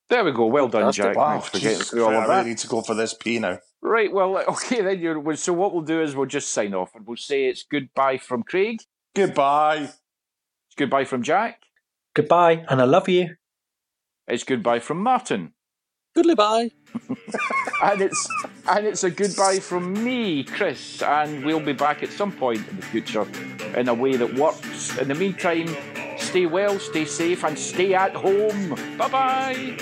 There 0.09 0.23
we 0.23 0.31
go. 0.31 0.47
Well 0.47 0.67
done, 0.67 0.85
That's 0.85 0.97
Jack. 0.97 1.15
Wow, 1.15 1.39
Thanks 1.39 1.49
for 1.49 1.59
getting 1.59 1.79
through 1.83 2.03
all 2.03 2.09
Christ, 2.09 2.23
of 2.23 2.23
I 2.23 2.27
that. 2.27 2.37
really 2.39 2.49
need 2.49 2.57
to 2.59 2.67
go 2.67 2.81
for 2.81 2.95
this 2.95 3.13
pee 3.13 3.37
now. 3.37 3.59
Right, 3.81 4.11
well, 4.11 4.37
okay, 4.47 4.81
then 4.81 4.99
you're. 4.99 5.35
So 5.35 5.53
what 5.53 5.71
we'll 5.73 5.83
do 5.83 6.01
is 6.01 6.15
we'll 6.15 6.25
just 6.25 6.49
sign 6.49 6.73
off 6.73 6.95
and 6.95 7.05
we'll 7.05 7.17
say 7.17 7.45
it's 7.45 7.63
goodbye 7.63 8.17
from 8.17 8.41
Craig. 8.43 8.79
Goodbye. 9.15 9.83
It's 9.83 10.75
goodbye 10.75 11.05
from 11.05 11.21
Jack. 11.21 11.61
Goodbye, 12.19 12.65
and 12.67 12.81
I 12.81 12.83
love 12.83 13.07
you. 13.07 13.37
It's 14.27 14.43
goodbye 14.43 14.79
from 14.79 15.01
Martin. 15.01 15.53
Goodbye. 16.13 16.71
and 17.81 18.01
it's 18.01 18.27
and 18.67 18.85
it's 18.85 19.05
a 19.05 19.09
goodbye 19.09 19.59
from 19.59 20.03
me, 20.03 20.43
Chris, 20.43 21.01
and 21.01 21.45
we'll 21.45 21.61
be 21.61 21.71
back 21.71 22.03
at 22.03 22.09
some 22.09 22.33
point 22.33 22.67
in 22.67 22.75
the 22.75 22.81
future 22.81 23.25
in 23.77 23.87
a 23.87 23.93
way 23.93 24.17
that 24.17 24.33
works. 24.33 24.97
In 24.97 25.07
the 25.07 25.15
meantime, 25.15 25.73
stay 26.17 26.45
well, 26.45 26.77
stay 26.77 27.05
safe, 27.05 27.45
and 27.45 27.57
stay 27.57 27.93
at 27.93 28.13
home. 28.13 28.71
Bye-bye. 28.97 29.77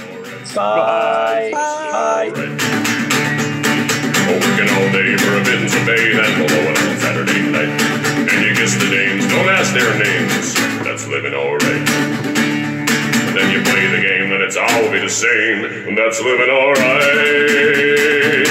Bye. 0.54 1.50
Bye. 1.52 2.32
Oh, 4.30 4.40
Working 4.46 4.70
all 4.78 4.92
day 4.94 5.18
for 5.18 5.42
a 5.42 5.44
pittance 5.44 5.74
of 5.74 5.86
pay, 5.88 6.12
then 6.14 6.46
below 6.46 6.70
it 6.70 6.78
on 6.78 7.00
Saturday 7.00 7.42
night. 7.50 7.82
And 8.30 8.46
you 8.46 8.54
kiss 8.54 8.76
the 8.76 8.90
dames, 8.92 9.26
don't 9.26 9.50
ask 9.50 9.74
their 9.74 9.98
names. 9.98 10.54
That's 10.84 11.08
living 11.08 11.34
alright 11.34 11.87
then 13.38 13.52
you 13.52 13.62
play 13.62 13.86
the 13.88 14.02
game, 14.02 14.32
and 14.32 14.42
it's 14.42 14.58
all 14.58 14.92
be 14.92 15.00
the 15.00 15.10
same. 15.10 15.66
And 15.88 15.98
that's 15.98 16.20
living 16.22 16.50
alright. 16.50 18.47